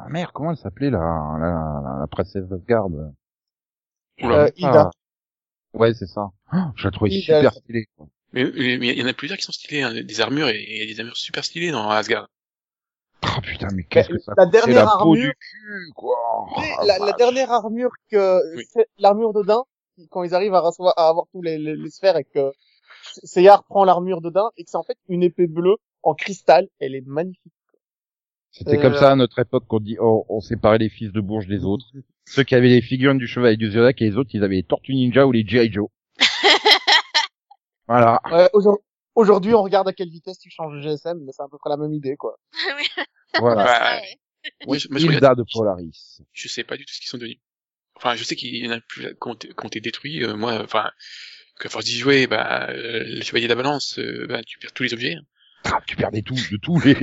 Ah, 0.00 0.08
merde, 0.08 0.30
comment 0.32 0.50
elle 0.52 0.56
s'appelait, 0.56 0.90
la, 0.90 0.98
la, 0.98 1.80
la, 1.84 1.96
la 2.00 2.06
princesse 2.06 2.44
d'Asgard 2.46 2.86
Oula. 2.86 3.10
Euh, 4.22 4.50
Ida. 4.56 4.90
Ah. 4.92 5.78
Ouais, 5.78 5.94
c'est 5.94 6.06
ça. 6.06 6.30
Oh, 6.52 6.56
je 6.76 6.84
la 6.84 6.90
trouvais 6.90 7.10
Ida, 7.10 7.38
super 7.38 7.52
stylée. 7.52 7.86
quoi. 7.96 8.06
mais 8.32 8.44
mais 8.54 8.88
il 8.88 8.98
y 8.98 9.02
en 9.02 9.06
a 9.06 9.12
plusieurs 9.12 9.38
qui 9.38 9.44
sont 9.44 9.52
stylés, 9.52 9.82
hein, 9.82 9.92
des 9.92 10.20
armures 10.20 10.48
et, 10.48 10.60
et 10.62 10.86
des 10.86 10.98
armures 11.00 11.16
super 11.16 11.44
stylées 11.44 11.70
dans 11.70 11.88
Asgard. 11.90 12.28
Oh 13.24 13.40
putain, 13.42 13.68
mais 13.74 13.84
qu'est-ce 13.84 14.08
que 14.08 14.18
ça 14.18 14.32
la 14.36 14.46
dernière 14.46 14.84
la 14.84 14.92
peau 14.92 15.10
armure- 15.10 15.14
du 15.30 15.34
cul, 15.34 15.92
quoi. 15.94 16.16
Oh, 16.56 16.60
la, 16.84 17.12
dernière 17.12 17.50
armure 17.50 17.90
que 18.10 18.56
Oui. 18.56 18.64
c'est 18.72 18.86
l'armure 18.98 19.32
d'Odin, 19.32 19.64
quand 20.10 20.22
ils 20.22 20.34
arrivent 20.34 20.54
à, 20.54 20.60
recevoir, 20.60 20.94
à 20.96 21.08
avoir 21.08 21.26
tous 21.32 21.42
les, 21.42 21.58
les, 21.58 21.74
les 21.76 21.90
sphères 21.90 22.16
et 22.16 22.24
que 22.24 22.52
Seyar 23.24 23.64
prend 23.64 23.84
l'armure 23.84 24.20
d'Odin 24.20 24.50
et 24.56 24.64
que 24.64 24.70
c'est 24.70 24.76
en 24.76 24.82
fait 24.84 24.96
une 25.08 25.22
épée 25.22 25.46
bleue 25.48 25.76
en 26.04 26.14
cristal, 26.14 26.68
elle 26.78 26.94
est 26.94 27.06
magnifique. 27.06 27.52
C'était 28.58 28.76
Euh, 28.78 28.82
comme 28.82 28.94
ça 28.96 29.12
à 29.12 29.16
notre 29.16 29.38
époque 29.38 29.64
qu'on 29.68 29.80
dit, 29.80 29.96
on, 30.00 30.24
on 30.28 30.40
séparait 30.40 30.78
les 30.78 30.88
fils 30.88 31.12
de 31.12 31.20
Bourges 31.20 31.46
des 31.46 31.64
autres. 31.64 31.86
Ceux 32.26 32.42
qui 32.44 32.54
avaient 32.54 32.68
les 32.68 32.82
figurines 32.82 33.18
du 33.18 33.26
chevalier 33.26 33.56
du 33.56 33.70
Zodiac 33.70 34.00
et 34.02 34.04
les 34.10 34.16
autres, 34.16 34.30
ils 34.34 34.42
avaient 34.44 34.56
les 34.56 34.62
Tortues 34.64 34.94
Ninja 34.94 35.26
ou 35.26 35.32
les 35.32 35.46
G.I. 35.46 35.72
Joe. 35.72 35.88
voilà. 37.86 38.20
Ouais, 38.30 38.48
aujourd- 38.52 38.78
Aujourd'hui, 39.14 39.52
on 39.54 39.62
regarde 39.62 39.88
à 39.88 39.92
quelle 39.92 40.10
vitesse 40.10 40.38
tu 40.38 40.48
changes 40.50 40.74
de 40.76 40.80
GSM, 40.80 41.18
mais 41.24 41.32
c'est 41.32 41.42
à 41.42 41.48
peu 41.50 41.58
près 41.58 41.70
la 41.70 41.76
même 41.76 41.92
idée, 41.92 42.16
quoi. 42.16 42.38
oui, 42.78 42.84
Voilà. 43.38 43.64
Ouais. 44.00 44.16
moi, 44.66 44.78
je, 44.78 44.86
Hilda 44.96 45.34
de 45.34 45.44
Polaris. 45.52 46.20
je 46.32 46.48
sais 46.48 46.62
pas 46.64 46.76
du 46.76 46.84
tout 46.84 46.92
ce 46.94 47.00
qu'ils 47.00 47.08
sont 47.08 47.18
devenus. 47.18 47.38
Enfin, 47.96 48.14
je 48.14 48.22
sais 48.22 48.36
qu'il 48.36 48.54
y 48.56 48.68
en 48.68 48.70
a 48.70 48.80
plus 48.80 49.12
quand 49.18 49.34
t'es 49.34 49.48
quand 49.48 49.68
t'es 49.70 49.80
détruit. 49.80 50.22
euh, 50.22 50.36
moi, 50.36 50.62
enfin, 50.62 50.90
qu'à 51.60 51.68
force 51.68 51.84
d'y 51.86 51.96
jouer, 51.98 52.28
bah, 52.28 52.68
euh, 52.70 53.02
le 53.06 53.22
chevalier 53.22 53.46
de 53.46 53.52
la 53.52 53.56
balance, 53.56 53.98
euh, 53.98 54.26
bah, 54.28 54.40
tu 54.46 54.58
perds 54.60 54.72
tous 54.72 54.84
les 54.84 54.94
objets. 54.94 55.14
hein. 55.14 55.22
Ah, 55.64 55.80
tu 55.84 55.96
perdais 55.96 56.22
tout, 56.22 56.34
de 56.36 56.56
tout 56.58 56.78
les... 56.84 56.94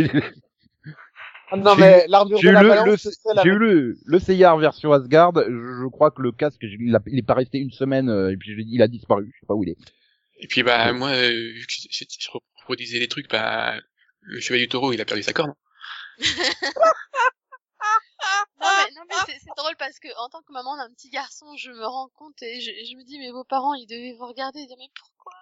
Ah, 1.51 1.57
non, 1.57 1.75
J'ai 1.75 1.81
mais 1.81 2.07
l'armure 2.07 2.39
de 2.39 2.49
eu 2.49 2.51
la 2.53 2.61
le, 2.63 2.69
balance, 2.69 2.85
le- 2.87 2.97
c'est 2.97 3.11
celle 3.13 3.39
j'ai 3.43 3.49
eu 3.49 3.57
le, 3.57 3.97
le 4.05 4.19
Seyar 4.19 4.57
version 4.57 4.91
Asgard. 4.91 5.31
Je, 5.35 5.41
je 5.51 5.87
crois 5.89 6.11
que 6.11 6.21
le 6.21 6.31
casque, 6.31 6.61
il, 6.63 6.95
a- 6.95 6.99
il 7.07 7.19
est 7.19 7.23
pas 7.25 7.35
resté 7.35 7.59
une 7.59 7.71
semaine 7.71 8.09
euh, 8.09 8.31
et 8.31 8.37
puis 8.37 8.55
je- 8.55 8.61
il 8.65 8.81
a 8.81 8.87
disparu. 8.87 9.31
Je 9.33 9.39
sais 9.39 9.45
pas 9.45 9.53
où 9.53 9.63
il 9.63 9.69
est. 9.69 9.77
Et 10.39 10.47
puis, 10.47 10.63
bah, 10.63 10.91
moi, 10.93 11.09
euh, 11.09 11.29
vu 11.29 11.65
que 11.65 11.73
je, 11.73 11.87
je, 11.89 12.03
je 12.19 12.29
reproduisais 12.59 12.99
les 12.99 13.07
trucs, 13.07 13.29
bah, 13.29 13.75
le 14.21 14.39
chevalier 14.39 14.63
du 14.65 14.69
taureau, 14.69 14.91
il 14.91 14.99
a 15.01 15.05
perdu 15.05 15.23
sa 15.23 15.33
corne. 15.33 15.53
Non 18.59 18.67
mais, 18.77 18.91
non, 18.95 19.01
mais 19.07 19.15
c'est, 19.25 19.39
c'est 19.39 19.55
drôle 19.55 19.75
parce 19.77 19.99
que 19.99 20.07
en 20.17 20.29
tant 20.29 20.41
que 20.41 20.51
maman 20.51 20.75
d'un 20.77 20.91
petit 20.93 21.09
garçon, 21.09 21.45
je 21.57 21.71
me 21.71 21.85
rends 21.85 22.09
compte 22.09 22.41
et 22.41 22.59
je, 22.59 22.71
je 22.71 22.95
me 22.97 23.03
dis 23.03 23.19
mais 23.19 23.31
vos 23.31 23.43
parents 23.43 23.73
ils 23.75 23.85
devaient 23.87 24.15
vous 24.17 24.27
regarder 24.27 24.59
et 24.61 24.65
dire 24.67 24.77
mais 24.79 24.89
pourquoi? 24.97 25.33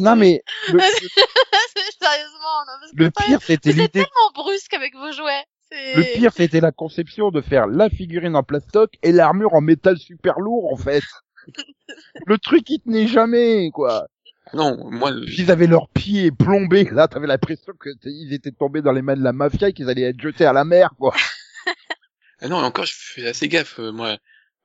Non 0.00 0.16
mais 0.16 0.42
le, 0.72 0.78
Sérieusement, 2.00 2.64
non 2.66 2.72
parce 2.80 2.92
que 2.92 2.96
le 3.02 3.10
pire 3.10 3.42
c'était 3.42 3.70
vous 3.72 3.80
êtes 3.80 3.94
l'idée. 3.94 4.06
tellement 4.06 4.30
brusque 4.34 4.72
avec 4.74 4.94
vos 4.94 5.12
jouets. 5.12 5.44
Le 5.70 6.16
pire 6.16 6.32
c'était 6.32 6.60
la 6.60 6.72
conception 6.72 7.30
de 7.30 7.40
faire 7.42 7.66
la 7.66 7.90
figurine 7.90 8.34
en 8.36 8.42
plastoc 8.42 8.94
et 9.02 9.12
l'armure 9.12 9.54
en 9.54 9.60
métal 9.60 9.98
super 9.98 10.40
lourd 10.40 10.72
en 10.72 10.76
fait. 10.76 11.02
le 12.26 12.38
truc 12.38 12.68
il 12.70 12.80
tenait 12.80 13.06
jamais 13.06 13.70
quoi. 13.72 14.06
Non, 14.54 14.90
moi, 14.90 15.10
le- 15.10 15.28
ils 15.28 15.50
avaient 15.50 15.66
leurs 15.66 15.88
pieds 15.90 16.30
plombés. 16.30 16.88
Là 16.90 17.06
t'avais 17.06 17.26
l'impression 17.26 17.74
que 17.78 17.90
ils 18.04 18.32
étaient 18.32 18.52
tombés 18.52 18.80
dans 18.80 18.92
les 18.92 19.02
mains 19.02 19.16
de 19.16 19.22
la 19.22 19.32
mafia 19.34 19.68
et 19.68 19.72
qu'ils 19.74 19.90
allaient 19.90 20.02
être 20.02 20.20
jetés 20.20 20.46
à 20.46 20.54
la 20.54 20.64
mer 20.64 20.94
quoi. 20.98 21.14
ah 22.40 22.48
non, 22.48 22.56
encore, 22.56 22.86
je 22.86 22.94
fais 22.96 23.26
assez 23.28 23.48
gaffe, 23.48 23.78
euh, 23.78 23.92
moi. 23.92 24.16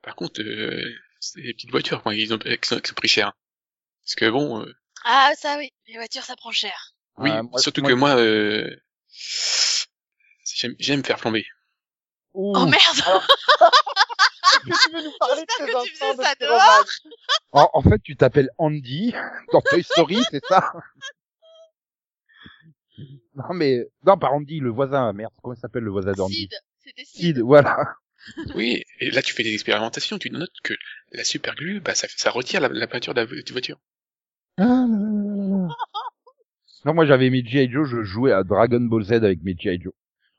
Par 0.02 0.14
contre, 0.16 0.40
euh, 0.40 0.82
c'est 1.20 1.40
les 1.40 1.52
petites 1.54 1.70
voitures, 1.70 2.00
moi, 2.04 2.14
ils 2.14 2.32
ont, 2.32 2.38
qui 2.38 2.48
sont, 2.62 2.78
qui 2.78 2.88
sont 2.88 2.94
pris 2.94 3.08
cher. 3.08 3.32
Parce 4.04 4.14
que 4.16 4.28
bon, 4.30 4.60
euh, 4.62 4.72
Ah 5.04 5.32
ça 5.36 5.56
oui, 5.58 5.72
les 5.86 5.94
voitures 5.94 6.22
ça 6.24 6.36
prend 6.36 6.50
cher. 6.52 6.94
oui, 7.18 7.30
moi- 7.30 7.60
surtout 7.60 7.80
moi- 7.82 7.90
que 7.90 7.94
moi, 7.94 8.16
euh, 8.16 8.74
j'aime, 10.54 10.74
j'aime 10.78 11.04
faire 11.04 11.18
plomber. 11.18 11.46
Ouh. 12.34 12.52
Oh 12.56 12.66
merde 12.66 12.74
Est-ce 14.54 14.58
que 14.60 14.88
tu 14.88 14.92
veux 14.96 15.02
nous 15.04 15.12
parler 15.18 15.42
de 15.42 15.46
J'espère 15.58 15.66
tes 15.66 15.72
que 15.72 15.92
tu 15.92 15.96
faisais 15.96 16.16
de 16.16 16.22
ça 16.22 16.36
pyromane 16.36 16.84
En, 17.52 17.70
en 17.72 17.82
fait, 17.82 17.98
tu 18.02 18.16
t'appelles 18.16 18.50
Andy 18.58 19.14
dans 19.52 19.60
Toy 19.60 19.82
Story, 19.82 20.18
c'est 20.30 20.44
ça? 20.44 20.72
Non 23.34 23.52
mais 23.54 23.88
non, 24.06 24.16
pas 24.16 24.28
Andy, 24.28 24.60
le 24.60 24.70
voisin. 24.70 25.12
Merde, 25.12 25.32
comment 25.42 25.54
il 25.54 25.58
s'appelle 25.60 25.82
le 25.82 25.90
voisin 25.90 26.12
d'Andy? 26.12 26.34
Sid, 26.48 26.54
c'était 26.78 27.04
Sid. 27.04 27.20
Sid, 27.20 27.38
voilà. 27.40 27.96
Oui, 28.54 28.84
et 29.00 29.10
là, 29.10 29.20
tu 29.22 29.34
fais 29.34 29.42
des 29.42 29.52
expérimentations, 29.52 30.16
tu 30.18 30.30
notes 30.30 30.54
que 30.62 30.74
la 31.10 31.24
super 31.24 31.54
glue, 31.56 31.80
bah, 31.80 31.94
ça, 31.96 32.06
ça 32.16 32.30
retire 32.30 32.60
la, 32.60 32.68
la 32.68 32.86
peinture 32.86 33.12
de 33.12 33.20
la 33.20 33.26
vo- 33.26 33.34
de 33.34 33.52
voiture. 33.52 33.78
Ah, 34.58 34.86
Non, 36.84 36.94
moi 36.94 37.06
j'avais 37.06 37.30
mes 37.30 37.44
G.I. 37.44 37.70
Joe, 37.70 37.88
je 37.88 38.02
jouais 38.02 38.32
à 38.32 38.44
Dragon 38.44 38.80
Ball 38.80 39.02
Z 39.04 39.12
avec 39.12 39.42
mes 39.42 39.56
G.I. 39.58 39.80
Joe. 39.80 39.92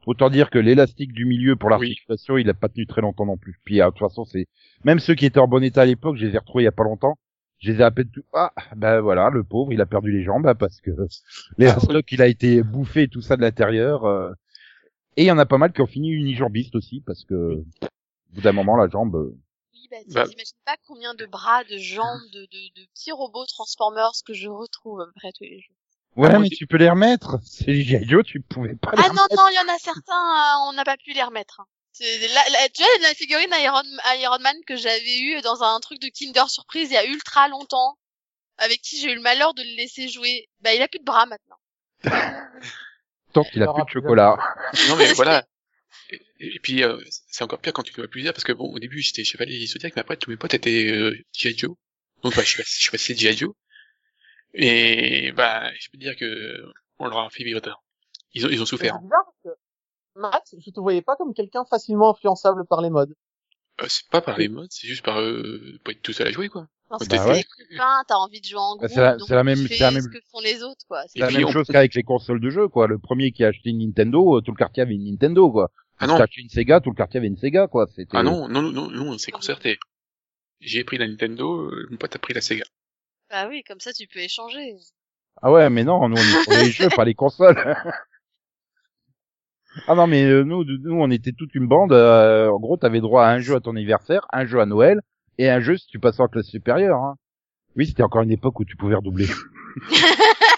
Autant 0.06 0.30
dire 0.30 0.52
que 0.52 0.60
l'élastique 0.60 1.14
du 1.14 1.26
milieu 1.26 1.56
pour 1.56 1.70
l'articulation, 1.72 2.38
il 2.38 2.48
a 2.50 2.54
pas 2.54 2.70
tenu 2.70 2.86
très 2.86 3.02
longtemps 3.02 3.26
non 3.26 3.38
plus. 3.38 3.60
Puis, 3.66 3.82
ah, 3.82 3.86
de 3.88 3.90
toute 3.92 4.00
façon, 4.08 4.24
c'est 4.24 4.48
même 4.84 5.00
ceux 5.00 5.16
qui 5.16 5.26
étaient 5.26 5.40
en 5.40 5.48
bon 5.48 5.64
état 5.64 5.82
à 5.82 5.86
l'époque, 5.86 6.16
je 6.18 6.28
les 6.28 6.36
ai 6.36 6.38
retrouvés 6.38 6.64
il 6.64 6.66
y 6.66 6.68
a 6.68 6.72
pas 6.72 6.84
longtemps. 6.84 7.18
Je 7.60 7.72
les 7.72 7.80
ai 7.80 7.84
à 7.84 7.90
peine 7.90 8.10
tout. 8.14 8.22
Ah, 8.34 8.52
ben 8.76 9.00
voilà, 9.02 9.30
le 9.32 9.44
pauvre, 9.44 9.74
il 9.74 9.82
a 9.82 9.86
perdu 9.88 10.12
les 10.12 10.24
jambes 10.24 10.46
hein, 10.46 10.54
parce 10.56 10.80
que 10.82 10.92
l'élastique, 11.58 12.12
il 12.12 12.22
a 12.22 12.28
été 12.28 12.62
bouffé 12.62 13.04
et 13.04 13.08
tout 13.08 13.22
ça 13.22 13.36
de 13.36 13.42
l'intérieur. 13.42 14.06
euh. 14.06 14.32
Et 15.18 15.24
il 15.24 15.28
y 15.28 15.32
en 15.32 15.38
a 15.40 15.46
pas 15.48 15.58
mal 15.58 15.72
qui 15.74 15.82
ont 15.82 15.88
fini 15.88 16.10
unijambistes 16.12 16.76
aussi 16.76 17.02
parce 17.02 17.24
que 17.26 17.34
au 17.36 18.36
bout 18.36 18.42
d'un 18.42 18.52
moment, 18.52 18.78
la 18.78 18.88
jambe. 18.90 19.34
Oui, 19.92 20.04
bah, 20.06 20.22
Bah. 20.24 20.28
t'imagines 20.28 20.58
pas 20.66 20.78
combien 20.88 21.14
de 21.14 21.26
bras, 21.26 21.64
de 21.64 21.78
jambes, 21.78 22.22
de, 22.32 22.42
de, 22.42 22.82
de 22.82 22.86
petits 22.94 23.12
robots 23.12 23.46
Transformers 23.46 24.12
que 24.26 24.34
je 24.34 24.48
retrouve 24.50 25.02
à 25.02 25.06
peu 25.06 25.12
près 25.16 25.32
tous 25.32 25.44
les 25.44 25.60
jours. 25.60 25.76
Ouais, 26.16 26.40
mais 26.40 26.50
tu 26.50 26.66
peux 26.66 26.78
les 26.78 26.90
remettre. 26.90 27.38
C'est 27.44 27.68
les 27.72 27.84
G.I. 27.84 28.08
Joe, 28.08 28.24
tu 28.24 28.40
pouvais 28.42 28.76
pas 28.76 28.92
les 28.92 28.98
Ah 29.04 29.08
non, 29.10 29.22
remettre. 29.24 29.36
non, 29.36 29.48
il 29.50 29.56
y 29.56 29.60
en 29.60 29.74
a 29.74 29.78
certains, 29.78 30.14
euh, 30.14 30.70
on 30.70 30.74
n'a 30.74 30.84
pas 30.86 30.98
pu 30.98 31.12
les 31.12 31.24
remettre. 31.24 31.60
hein. 31.60 31.66
C'est 31.92 32.28
la, 32.30 32.50
la- 32.50 32.70
tu 32.70 32.82
vois, 32.84 32.92
la 33.08 33.14
figurine 33.14 33.50
Iron, 33.60 33.82
Iron 34.22 34.40
Man 34.40 34.56
que 34.68 34.76
j'avais 34.76 35.20
eue 35.20 35.42
dans 35.42 35.62
un 35.64 35.80
truc 35.80 36.00
de 36.02 36.08
Kinder 36.10 36.50
Surprise 36.50 36.90
il 36.90 36.94
y 36.94 36.98
a 36.98 37.06
ultra 37.06 37.48
longtemps, 37.48 37.98
avec 38.58 38.82
qui 38.82 38.98
j'ai 38.98 39.12
eu 39.12 39.16
le 39.16 39.22
malheur 39.22 39.54
de 39.54 39.62
le 39.62 39.76
laisser 39.78 40.08
jouer, 40.10 40.48
bah 40.62 40.74
il 40.74 40.82
a 40.82 40.88
plus 40.90 41.00
de 41.00 41.06
bras 41.06 41.26
maintenant. 41.26 41.58
Tant 43.34 43.44
qu'il 43.44 43.64
a 43.64 43.74
plus 43.74 43.84
de 43.84 43.90
chocolat. 43.90 44.38
Non, 44.90 44.96
mais 44.98 45.14
voilà. 45.14 45.44
Et, 46.40 46.56
et 46.56 46.60
puis, 46.60 46.84
euh, 46.84 47.00
c'est 47.28 47.44
encore 47.44 47.60
pire 47.60 47.74
quand 47.74 47.84
tu 47.84 47.94
dois 47.94 48.08
plusieurs, 48.08 48.34
parce 48.34 48.44
que 48.44 48.52
bon, 48.54 48.72
au 48.74 48.80
début, 48.80 49.00
j'étais 49.02 49.24
chevalier 49.24 49.66
zodiac, 49.68 49.94
mais 49.96 50.02
après, 50.02 50.18
tous 50.18 50.30
mes 50.30 50.38
potes 50.38 50.54
étaient 50.54 50.92
euh, 50.92 51.16
G.I. 51.34 51.58
Joe. 51.58 51.76
Donc, 52.24 52.36
bah, 52.36 52.42
je 52.44 52.48
suis 52.50 52.58
passé, 52.58 52.72
je 52.78 52.82
suis 52.82 52.92
passé 52.92 53.16
G.I. 53.16 53.38
Joe. 53.38 53.54
Et, 54.54 55.32
bah, 55.34 55.72
je 55.80 55.90
peux 55.90 55.98
te 55.98 56.04
dire 56.04 56.16
que 56.16 56.64
on 57.00 57.08
leur 57.08 57.20
a 57.20 57.30
fait 57.30 57.44
vivre. 57.44 57.60
Ils 58.34 58.46
ont, 58.46 58.50
ils 58.50 58.58
ont 58.58 58.60
Mais 58.62 58.66
souffert. 58.66 58.96
C'est 58.96 59.04
bizarre 59.04 59.24
parce 59.26 59.56
que 59.56 59.60
Matt, 60.20 60.44
je 60.66 60.72
te 60.72 60.80
voyais 60.80 61.02
pas 61.02 61.16
comme 61.18 61.34
quelqu'un 61.34 61.66
facilement 61.66 62.12
influençable 62.12 62.66
par 62.66 62.82
les 62.82 62.90
modes. 62.90 63.14
Euh, 63.82 63.86
c'est 63.90 64.08
pas 64.10 64.22
par 64.22 64.38
les 64.38 64.48
modes, 64.48 64.70
c'est 64.72 64.88
juste 64.88 65.04
par, 65.04 65.20
euh, 65.20 65.78
pour 65.84 65.92
être 65.92 66.02
tout 66.02 66.14
seul 66.14 66.28
à 66.28 66.32
jouer, 66.32 66.48
quoi. 66.48 66.68
Parce 66.88 67.08
Bah 67.10 67.18
que 67.18 67.30
ouais. 67.32 67.44
t'as 68.08 68.16
envie 68.16 68.40
de 68.40 68.46
jouer 68.46 68.60
en 68.60 68.78
Bah, 68.78 68.88
groupe, 68.88 68.92
c'est 68.96 69.02
la- 69.02 69.18
donc 69.18 69.28
c'est 69.28 69.34
la 69.36 69.42
tu 69.42 69.46
même- 69.48 69.68
fais 69.68 69.76
c'est 69.76 69.84
la 69.84 69.92
même- 69.92 70.04
ce 70.04 70.08
que 70.08 70.20
font 70.32 70.40
les 70.40 70.64
autres, 70.64 70.86
quoi. 70.88 71.02
C'est 71.08 71.20
la 71.20 71.32
même 71.32 71.46
on- 71.46 71.52
chose 71.52 71.68
qu'avec 71.68 71.94
les 71.96 72.04
consoles 72.04 72.40
de 72.40 72.50
jeu, 72.50 72.70
quoi. 72.70 72.88
Le 72.88 72.98
premier 73.00 73.32
qui 73.32 73.44
a 73.44 73.48
acheté 73.50 73.72
une 73.72 73.80
Nintendo, 73.80 74.38
euh, 74.38 74.42
tout 74.42 74.52
le 74.52 74.56
quartier 74.58 74.84
avait 74.84 74.94
une 74.96 75.04
Nintendo, 75.12 75.52
quoi. 75.52 75.72
Ah 76.00 76.06
Si 76.06 76.12
non, 76.12 76.18
t'as 76.18 76.24
acheté 76.24 76.42
une 76.42 76.50
Sega, 76.50 76.80
tout 76.82 76.90
le 76.90 76.96
quartier 76.96 77.20
avait 77.20 77.28
une 77.28 77.38
Sega, 77.38 77.68
quoi. 77.68 77.88
C'était... 77.96 78.18
ah 78.18 78.24
non, 78.24 78.48
non, 78.50 78.62
non, 78.62 78.72
non, 78.72 78.90
non, 78.90 79.12
on 79.14 79.18
s'est 79.18 79.32
concerté. 79.32 79.78
J'ai 80.60 80.84
pris 80.84 80.98
la 80.98 81.08
Nintendo, 81.08 81.70
euh, 81.72 81.88
mon 81.92 81.98
pote 81.98 82.16
a 82.16 82.20
pris 82.20 82.34
la 82.34 82.42
Sega. 82.42 82.66
Bah 83.30 83.48
oui, 83.50 83.64
comme 83.68 83.80
ça 83.80 83.94
tu 83.94 84.08
peux 84.08 84.20
échanger. 84.20 84.76
Ah 85.42 85.52
ouais, 85.52 85.70
mais 85.70 85.84
non, 85.84 86.08
nous 86.08 86.16
on 86.16 86.20
est 86.20 86.44
sur 86.44 86.52
les 86.52 86.72
jeux, 86.72 86.90
pas 86.90 87.06
les 87.06 87.14
consoles. 87.14 87.76
ah 89.88 89.96
non, 89.96 90.08
mais 90.08 90.24
euh, 90.26 90.44
nous, 90.44 90.64
nous 90.64 90.96
on 90.96 91.10
était 91.12 91.32
toute 91.34 91.54
une 91.56 91.68
bande. 91.68 91.92
euh, 91.92 92.50
en 92.50 92.60
gros, 92.60 92.78
t'avais 92.78 93.02
droit 93.02 93.26
à 93.26 93.32
un 93.32 93.40
jeu 93.40 93.56
à 93.56 93.60
ton 93.60 93.72
anniversaire, 93.72 94.26
un 94.32 94.46
jeu 94.46 94.60
à 94.60 94.66
Noël 94.66 95.02
et 95.38 95.50
un 95.50 95.60
jeu 95.60 95.78
si 95.78 95.88
tu 95.88 96.00
passais 96.00 96.22
en 96.22 96.28
classe 96.28 96.48
supérieure. 96.48 96.98
Hein. 97.00 97.16
Oui, 97.76 97.88
c'était 97.88 98.04
encore 98.04 98.22
une 98.22 98.32
époque 98.32 98.60
où 98.60 98.66
tu 98.66 98.78
pouvais 98.78 98.96
redoubler. 98.96 99.28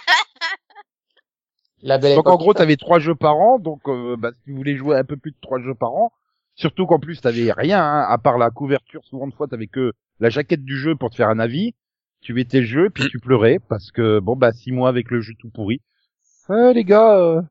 La 1.84 1.98
belle 1.98 2.16
Donc 2.16 2.28
en 2.28 2.38
gros, 2.38 2.54
t'avais 2.54 2.76
trois 2.78 3.00
jeux 3.00 3.16
par 3.16 3.36
an. 3.38 3.60
Donc 3.60 3.82
euh, 3.88 4.16
bah, 4.18 4.32
si 4.34 4.42
tu 4.46 4.54
voulais 4.54 4.76
jouer 4.76 4.98
un 4.98 5.04
peu 5.04 5.18
plus 5.18 5.32
de 5.32 5.38
trois 5.42 5.62
jeux 5.62 5.76
par 5.76 5.94
an, 5.94 6.12
surtout 6.56 6.86
qu'en 6.86 7.00
plus 7.00 7.22
t'avais 7.22 7.52
rien 7.52 7.82
hein, 7.84 8.06
à 8.08 8.18
part 8.18 8.38
la 8.38 8.50
couverture. 8.50 9.04
Souvent 9.06 9.28
de 9.28 9.34
fois, 9.34 9.48
t'avais 9.48 9.68
que 9.68 9.94
la 10.20 10.30
jaquette 10.30 10.64
du 10.64 10.78
jeu 10.78 10.96
pour 10.96 11.10
te 11.10 11.16
faire 11.16 11.30
un 11.30 11.40
avis. 11.40 11.74
Tu 12.22 12.34
mettais 12.34 12.62
le 12.62 12.66
jeu, 12.66 12.90
puis 12.90 13.08
tu 13.10 13.20
pleurais 13.20 13.60
parce 13.70 13.92
que 13.92 14.20
bon 14.20 14.36
bah 14.36 14.52
six 14.52 14.72
mois 14.72 14.90
avec 14.90 15.12
le 15.12 15.22
jeu 15.22 15.34
tout 15.38 15.50
pourri. 15.50 15.82
Euh, 16.50 16.74
les 16.74 16.84
gars, 16.84 17.16
euh, 17.20 17.42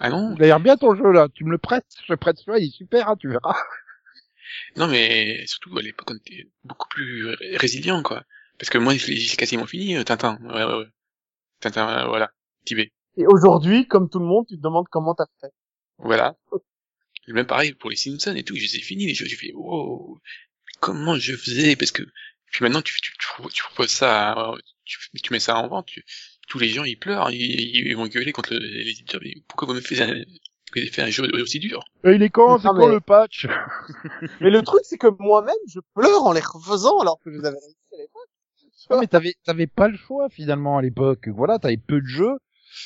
Ah 0.00 0.10
non, 0.10 0.34
il 0.36 0.42
a 0.42 0.46
l'air 0.46 0.60
bien 0.60 0.76
ton 0.76 0.96
jeu 0.96 1.12
là. 1.12 1.28
Tu 1.32 1.44
me 1.44 1.50
le 1.52 1.58
prêtes 1.58 1.86
Je 2.02 2.12
te 2.12 2.18
prête 2.18 2.36
celui-là, 2.38 2.58
il 2.58 2.66
est 2.68 2.70
super, 2.76 3.08
hein, 3.08 3.16
tu 3.16 3.28
verras. 3.28 3.54
non 4.76 4.88
mais 4.88 5.46
surtout 5.46 5.78
à 5.78 5.82
l'époque 5.82 6.10
on 6.10 6.16
était 6.16 6.48
beaucoup 6.64 6.88
plus 6.88 7.28
ré- 7.28 7.56
résilient 7.56 8.02
quoi. 8.02 8.24
Parce 8.58 8.70
que 8.70 8.78
moi 8.78 8.94
j'ai 8.94 9.36
quasiment 9.36 9.66
fini 9.66 9.96
euh, 9.96 10.02
Tintin. 10.02 10.38
Ouais, 10.42 10.64
ouais, 10.64 10.74
ouais. 10.78 10.86
Tintin, 11.60 11.88
euh, 11.88 12.06
voilà. 12.08 12.30
Tibet. 12.64 12.90
Et 13.16 13.26
aujourd'hui, 13.26 13.86
comme 13.86 14.08
tout 14.08 14.18
le 14.18 14.24
monde, 14.26 14.46
tu 14.48 14.56
te 14.56 14.62
demandes 14.62 14.86
comment 14.90 15.14
t'as 15.14 15.26
fait. 15.40 15.52
Voilà. 15.98 16.36
Et 17.28 17.32
même 17.32 17.46
pareil 17.46 17.72
pour 17.74 17.90
les 17.90 17.96
Simpsons 17.96 18.34
et 18.34 18.42
tout, 18.42 18.56
je 18.56 18.62
les 18.62 18.76
ai 18.76 18.80
finis 18.80 19.06
les 19.06 19.14
jeux, 19.14 19.26
j'ai 19.26 19.36
fait 19.36 19.52
wow, 19.54 20.18
comment 20.80 21.16
je 21.16 21.36
faisais? 21.36 21.76
Parce 21.76 21.92
que 21.92 22.02
puis 22.50 22.64
maintenant 22.64 22.82
tu 22.82 22.94
tu, 23.00 23.12
tu, 23.18 23.48
tu 23.52 23.62
proposes 23.62 23.90
ça, 23.90 24.32
à- 24.32 24.54
tu, 24.84 24.98
tu 25.22 25.32
mets 25.32 25.38
ça 25.38 25.56
en 25.56 25.68
vente, 25.68 25.86
tu- 25.86 26.04
tous 26.48 26.58
les 26.58 26.68
gens 26.68 26.84
ils 26.84 26.98
pleurent, 26.98 27.30
ils, 27.30 27.40
ils 27.88 27.96
vont 27.96 28.06
gueuler 28.08 28.32
contre 28.32 28.54
éditeurs, 28.54 29.20
mais 29.22 29.34
pourquoi 29.46 29.68
vous 29.68 29.74
me 29.74 29.80
faites 29.80 30.00
un, 30.00 30.12
vous 30.14 30.78
avez 30.78 30.88
fait 30.88 31.02
un 31.02 31.10
jeu 31.10 31.22
aussi 31.40 31.60
dur? 31.60 31.84
Il 32.04 32.22
est 32.22 32.30
quand 32.30 32.58
C'est 32.58 32.68
quand 32.68 32.74
mais- 32.88 32.94
le 32.94 33.00
patch 33.00 33.46
Mais 34.40 34.50
le 34.50 34.62
truc, 34.62 34.80
c'est 34.84 34.98
que 34.98 35.06
moi-même, 35.20 35.54
je 35.68 35.78
pleure 35.94 36.24
en 36.24 36.32
les 36.32 36.40
refaisant 36.40 36.98
alors 36.98 37.18
que 37.24 37.30
je 37.30 37.38
les 37.38 37.44
avais 37.44 37.58
réussi 37.58 37.76
à 37.92 37.96
l'époque. 37.98 38.28
Non, 38.90 38.98
mais 39.00 39.06
t'avais 39.06 39.34
t'avais 39.44 39.68
pas 39.68 39.86
le 39.86 39.96
choix 39.96 40.28
finalement 40.28 40.76
à 40.78 40.82
l'époque. 40.82 41.28
Voilà, 41.28 41.58
t'avais 41.60 41.76
peu 41.76 42.00
de 42.00 42.06
jeux. 42.06 42.36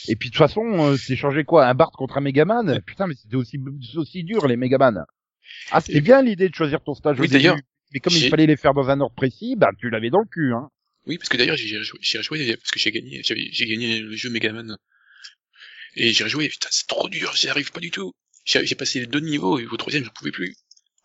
Et 0.08 0.16
puis 0.16 0.28
de 0.30 0.34
toute 0.34 0.38
façon, 0.38 0.62
euh, 0.64 0.96
c'est 0.96 1.16
changé 1.16 1.44
quoi 1.44 1.66
Un 1.66 1.74
Bart 1.74 1.90
contre 1.92 2.18
un 2.18 2.20
Megaman? 2.20 2.80
Putain, 2.82 3.06
mais 3.06 3.14
c'était 3.14 3.36
aussi 3.36 3.58
aussi 3.96 4.24
dur 4.24 4.46
les 4.46 4.56
Megaman. 4.56 5.04
Ah, 5.70 5.80
c'était 5.80 6.00
bien 6.00 6.22
l'idée 6.22 6.48
de 6.48 6.54
choisir 6.54 6.82
ton 6.82 6.94
stage 6.94 7.18
au 7.18 7.22
Oui, 7.22 7.28
début. 7.28 7.38
d'ailleurs, 7.38 7.58
Mais 7.92 8.00
comme 8.00 8.14
il 8.14 8.28
fallait 8.28 8.46
les 8.46 8.56
faire 8.56 8.74
dans 8.74 8.88
un 8.90 9.00
ordre 9.00 9.14
précis, 9.14 9.54
bah 9.56 9.70
tu 9.78 9.90
l'avais 9.90 10.10
dans 10.10 10.20
le 10.20 10.26
cul, 10.26 10.52
hein. 10.52 10.68
Oui, 11.06 11.18
parce 11.18 11.28
que 11.28 11.36
d'ailleurs 11.36 11.56
j'ai 11.56 11.78
rejoué, 11.78 11.98
parce 12.56 12.70
que 12.72 12.78
j'ai 12.80 12.90
gagné, 12.90 13.22
j'ai 13.22 13.66
gagné 13.66 14.00
le 14.00 14.16
jeu 14.16 14.28
Megaman. 14.30 14.76
Et 15.94 16.12
j'ai 16.12 16.24
rejoué, 16.24 16.48
putain 16.48 16.68
c'est 16.70 16.86
trop 16.88 17.08
dur, 17.08 17.32
j'y 17.34 17.48
arrive 17.48 17.70
pas 17.72 17.80
du 17.80 17.90
tout. 17.90 18.12
J'ai 18.44 18.66
j'ai 18.66 18.74
passé 18.74 19.00
les 19.00 19.06
deux 19.06 19.20
niveaux 19.20 19.58
et 19.58 19.66
au 19.66 19.76
troisième 19.76 20.04
j'en 20.04 20.10
pouvais 20.10 20.30
plus. 20.32 20.56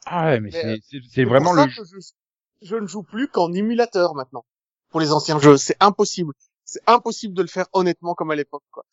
Ah 0.05 0.25
ouais, 0.31 0.39
mais, 0.39 0.49
Mais, 0.51 0.65
euh, 0.65 0.75
c'est- 0.89 0.99
c'est 0.99 1.07
c'est 1.13 1.23
vraiment 1.23 1.53
pour 1.53 1.55
ça 1.55 1.67
le. 1.67 1.75
que 1.75 1.83
je, 1.87 2.67
je 2.67 2.75
ne 2.75 2.87
joue 2.87 3.03
plus 3.03 3.27
qu'en 3.27 3.53
émulateur 3.53 4.15
maintenant. 4.15 4.45
Pour 4.89 4.99
les 4.99 5.11
anciens 5.11 5.39
jeux, 5.39 5.57
c'est 5.57 5.77
impossible. 5.79 6.33
C'est 6.71 6.81
impossible 6.87 7.33
de 7.33 7.41
le 7.41 7.49
faire 7.49 7.65
honnêtement 7.73 8.13
comme 8.13 8.31
à 8.31 8.35
l'époque, 8.35 8.63
quoi. 8.71 8.85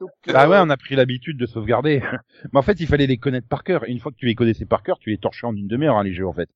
Donc, 0.00 0.10
Bah 0.26 0.44
euh, 0.44 0.48
ouais, 0.50 0.58
on 0.60 0.68
a 0.68 0.76
pris 0.76 0.94
l'habitude 0.96 1.38
de 1.38 1.46
sauvegarder. 1.46 2.02
mais 2.52 2.58
en 2.58 2.62
fait, 2.62 2.78
il 2.80 2.86
fallait 2.86 3.06
les 3.06 3.16
connaître 3.16 3.48
par 3.48 3.64
cœur. 3.64 3.88
Et 3.88 3.92
une 3.92 4.00
fois 4.00 4.12
que 4.12 4.18
tu 4.18 4.26
les 4.26 4.34
connaissais 4.34 4.66
par 4.66 4.82
cœur, 4.82 4.98
tu 4.98 5.08
les 5.08 5.16
torchais 5.16 5.46
en 5.46 5.56
une 5.56 5.66
demi-heure, 5.66 5.96
hein, 5.96 6.04
les 6.04 6.12
jeux, 6.12 6.26
en 6.26 6.34
fait. 6.34 6.50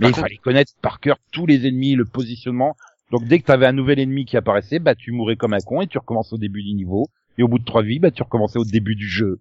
Mais 0.00 0.06
Par 0.06 0.10
il 0.10 0.12
contre- 0.14 0.20
fallait 0.26 0.36
connaître 0.38 0.72
par 0.82 0.98
cœur 0.98 1.18
tous 1.32 1.46
les 1.46 1.68
ennemis, 1.68 1.94
le 1.94 2.04
positionnement. 2.04 2.76
Donc 3.12 3.28
dès 3.28 3.38
que 3.38 3.44
t'avais 3.44 3.66
un 3.66 3.72
nouvel 3.72 4.00
ennemi 4.00 4.24
qui 4.24 4.36
apparaissait, 4.36 4.80
bah 4.80 4.94
tu 4.96 5.12
mourais 5.12 5.36
comme 5.36 5.52
un 5.52 5.60
con 5.60 5.82
et 5.82 5.86
tu 5.86 5.98
recommences 5.98 6.32
au 6.32 6.38
début 6.38 6.62
du 6.64 6.72
niveau. 6.74 7.08
Et 7.38 7.44
au 7.44 7.48
bout 7.48 7.60
de 7.60 7.64
trois 7.64 7.82
vies, 7.82 8.00
bah 8.00 8.10
tu 8.10 8.22
recommençais 8.24 8.58
au 8.58 8.64
début 8.64 8.96
du 8.96 9.06
jeu. 9.08 9.38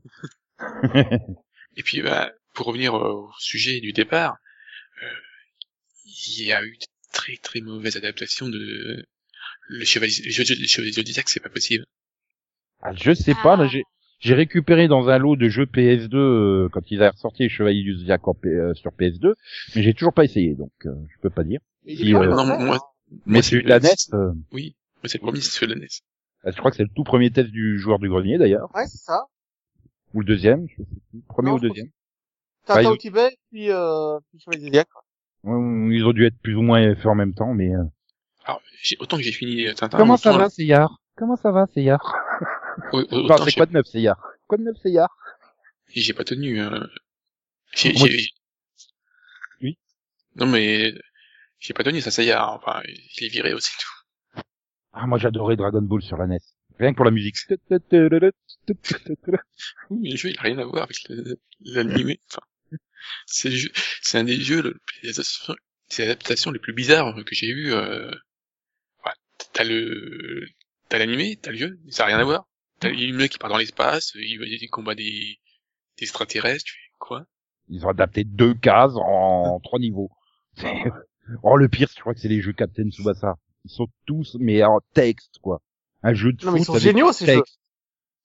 Et 1.77 1.83
puis, 1.83 2.01
bah, 2.01 2.31
pour 2.53 2.67
revenir 2.67 2.93
au 2.93 3.29
sujet 3.39 3.79
du 3.79 3.93
départ, 3.93 4.35
euh, 5.01 5.07
il 6.05 6.43
y 6.45 6.51
a 6.51 6.63
eu 6.63 6.77
de 6.77 6.85
très 7.13 7.37
très 7.37 7.61
mauvaises 7.61 7.95
adaptations 7.97 8.49
de 8.49 9.05
le 9.69 9.85
chevalier, 9.85 10.13
le 10.25 10.31
chevalier 10.67 10.91
Zodiac, 10.91 11.29
c'est 11.29 11.39
pas 11.39 11.49
possible. 11.49 11.85
Ah, 12.81 12.93
je 12.93 13.13
sais 13.13 13.35
pas, 13.35 13.55
là 13.55 13.67
j'ai 13.67 13.83
j'ai 14.19 14.33
récupéré 14.35 14.87
dans 14.87 15.09
un 15.09 15.17
lot 15.17 15.35
de 15.35 15.49
jeux 15.49 15.65
PS2 15.65 16.15
euh, 16.15 16.69
quand 16.71 16.91
ils 16.91 17.01
avaient 17.01 17.09
ressorti 17.09 17.43
les 17.43 17.49
Chevaliers 17.49 17.81
du 17.83 17.95
Zodiac 17.97 18.27
en 18.27 18.33
P- 18.35 18.49
euh, 18.49 18.73
sur 18.75 18.91
PS2, 18.91 19.33
mais 19.75 19.81
j'ai 19.81 19.93
toujours 19.95 20.13
pas 20.13 20.23
essayé, 20.23 20.53
donc 20.53 20.71
euh, 20.85 20.93
je 21.09 21.19
peux 21.21 21.29
pas 21.31 21.43
dire. 21.43 21.59
mais 21.85 21.95
si, 21.95 22.13
euh, 22.13 22.27
non, 22.27 22.45
moi-. 22.45 22.79
Mais 23.25 23.41
celui 23.41 23.63
de 23.63 23.69
la 23.69 23.79
le- 23.79 23.83
NES, 23.85 23.95
euh, 24.13 24.31
Oui, 24.51 24.75
moi 24.97 25.09
c'est 25.09 25.17
le 25.17 25.23
premier, 25.23 25.41
c'est 25.41 25.49
celui 25.51 25.73
de 25.73 25.79
la 25.79 25.85
NES. 25.85 26.51
je 26.53 26.57
crois 26.57 26.69
que 26.71 26.77
c'est 26.77 26.83
le 26.83 26.89
tout 26.95 27.03
premier 27.03 27.31
test 27.31 27.49
du 27.49 27.79
joueur 27.79 27.97
du 27.99 28.09
grenier 28.09 28.37
d'ailleurs, 28.37 28.69
Ouais, 28.75 28.85
c'est 28.87 28.97
ça. 29.03 29.21
ou 30.13 30.19
le 30.19 30.25
deuxième, 30.25 30.67
je 30.69 30.75
sais 30.77 30.83
plus, 31.11 31.21
premier 31.27 31.49
Non, 31.49 31.55
ou 31.55 31.59
deuxième. 31.59 31.89
Tintin 32.65 32.81
ils 32.83 32.87
ont- 32.87 32.91
au 32.91 32.97
Tibet, 32.97 33.37
puis, 33.51 33.71
euh, 33.71 34.19
puis 34.29 34.39
Chevalier 34.39 34.65
Zodiac, 34.65 34.87
quoi. 34.93 35.03
Ouais, 35.43 35.95
Ils 35.95 36.05
ont 36.05 36.13
dû 36.13 36.25
être 36.25 36.37
plus 36.43 36.55
ou 36.55 36.61
moins 36.61 36.93
faits 36.95 37.07
en 37.07 37.15
même 37.15 37.33
temps, 37.33 37.53
mais... 37.55 37.71
euh, 38.41 38.45
Alors, 38.45 38.61
autant 38.99 39.17
que 39.17 39.23
j'ai 39.23 39.31
fini 39.31 39.67
euh, 39.67 39.73
Tintin, 39.73 39.97
Comment 39.97 40.17
ça 40.17 40.31
va, 40.37 40.49
Seyard? 40.49 40.95
Comment 41.15 41.35
ça 41.35 41.51
va, 41.51 41.67
Seyard? 41.67 42.01
Enfin, 42.93 43.45
c'est 43.45 43.53
quoi 43.55 43.65
de 43.65 43.73
neuf, 43.73 43.85
Seyard? 43.87 44.19
Quoi 44.47 44.57
de 44.57 44.63
neuf, 44.63 44.77
Seyard? 44.81 45.09
J'ai 45.87 46.13
pas 46.13 46.23
tenu. 46.23 46.61
Euh... 46.61 46.85
J'ai, 47.73 47.93
Oui. 49.61 49.77
Non 50.35 50.45
mais 50.45 50.93
j'ai 51.59 51.73
pas 51.73 51.83
tenu 51.83 52.01
ça, 52.01 52.11
est. 52.11 52.49
Enfin, 52.53 52.81
je 52.85 53.21
l'ai 53.21 53.29
viré 53.29 53.53
aussi 53.53 53.71
tout. 53.79 54.41
Ah, 54.93 55.05
moi 55.07 55.17
j'adorais 55.17 55.55
Dragon 55.55 55.81
Ball 55.81 56.01
sur 56.01 56.17
la 56.17 56.27
NES. 56.27 56.39
Rien 56.79 56.91
que 56.91 56.95
pour 56.95 57.05
la 57.05 57.11
musique. 57.11 57.35
Oui, 59.89 60.09
le 60.09 60.17
jeu 60.17 60.29
il 60.29 60.37
a 60.37 60.41
rien 60.41 60.57
à 60.59 60.65
voir 60.65 60.83
avec 60.83 60.97
l'animé. 61.65 62.19
Enfin, 62.29 62.41
c'est 63.25 64.17
un 64.17 64.23
des 64.23 64.39
jeux, 64.39 64.61
le, 64.61 64.79
les 65.03 65.19
adaptations- 66.01 66.51
les 66.51 66.59
plus 66.59 66.73
bizarres 66.73 67.15
que 67.25 67.35
j'ai 67.35 67.47
eu. 67.47 67.73
Euh... 67.73 68.11
t'as 69.53 69.63
le, 69.63 70.45
t'as 70.89 70.97
l'animé, 70.97 71.37
t'as 71.41 71.51
le 71.51 71.57
jeu, 71.57 71.79
ça 71.89 72.03
a 72.03 72.07
rien 72.07 72.19
à 72.19 72.23
voir. 72.23 72.47
T'as 72.79 72.89
le 72.89 73.13
mec 73.17 73.31
qui 73.31 73.37
part 73.37 73.49
dans 73.49 73.57
l'espace, 73.57 74.11
il 74.15 74.39
va 74.39 74.45
il 74.45 74.69
combat 74.69 74.95
des, 74.95 75.39
des 75.97 76.03
extraterrestres, 76.03 76.65
tu 76.65 76.73
fais 76.73 76.95
quoi? 76.99 77.25
Ils 77.69 77.85
ont 77.85 77.89
adapté 77.89 78.23
deux 78.23 78.53
cases 78.53 78.95
en 78.95 79.59
trois 79.61 79.79
niveaux. 79.79 80.11
C'est- 80.55 80.65
Oh, 81.43 81.55
le 81.55 81.69
pire, 81.69 81.87
je 81.95 82.01
crois 82.01 82.13
que 82.13 82.19
c'est 82.19 82.27
les 82.27 82.41
jeux 82.41 82.51
Captain 82.51 82.89
Tsubasa. 82.89 83.35
Ils 83.63 83.71
sont 83.71 83.87
tous, 84.05 84.35
mais 84.39 84.63
en 84.63 84.79
texte, 84.93 85.37
quoi. 85.41 85.61
Un 86.03 86.13
jeu 86.13 86.33
de 86.33 86.45
Non, 86.45 86.51
mais 86.51 86.59
ils 86.59 86.65
sont 86.65 86.77
géniaux, 86.77 87.13
ces 87.13 87.25
texte. 87.27 87.59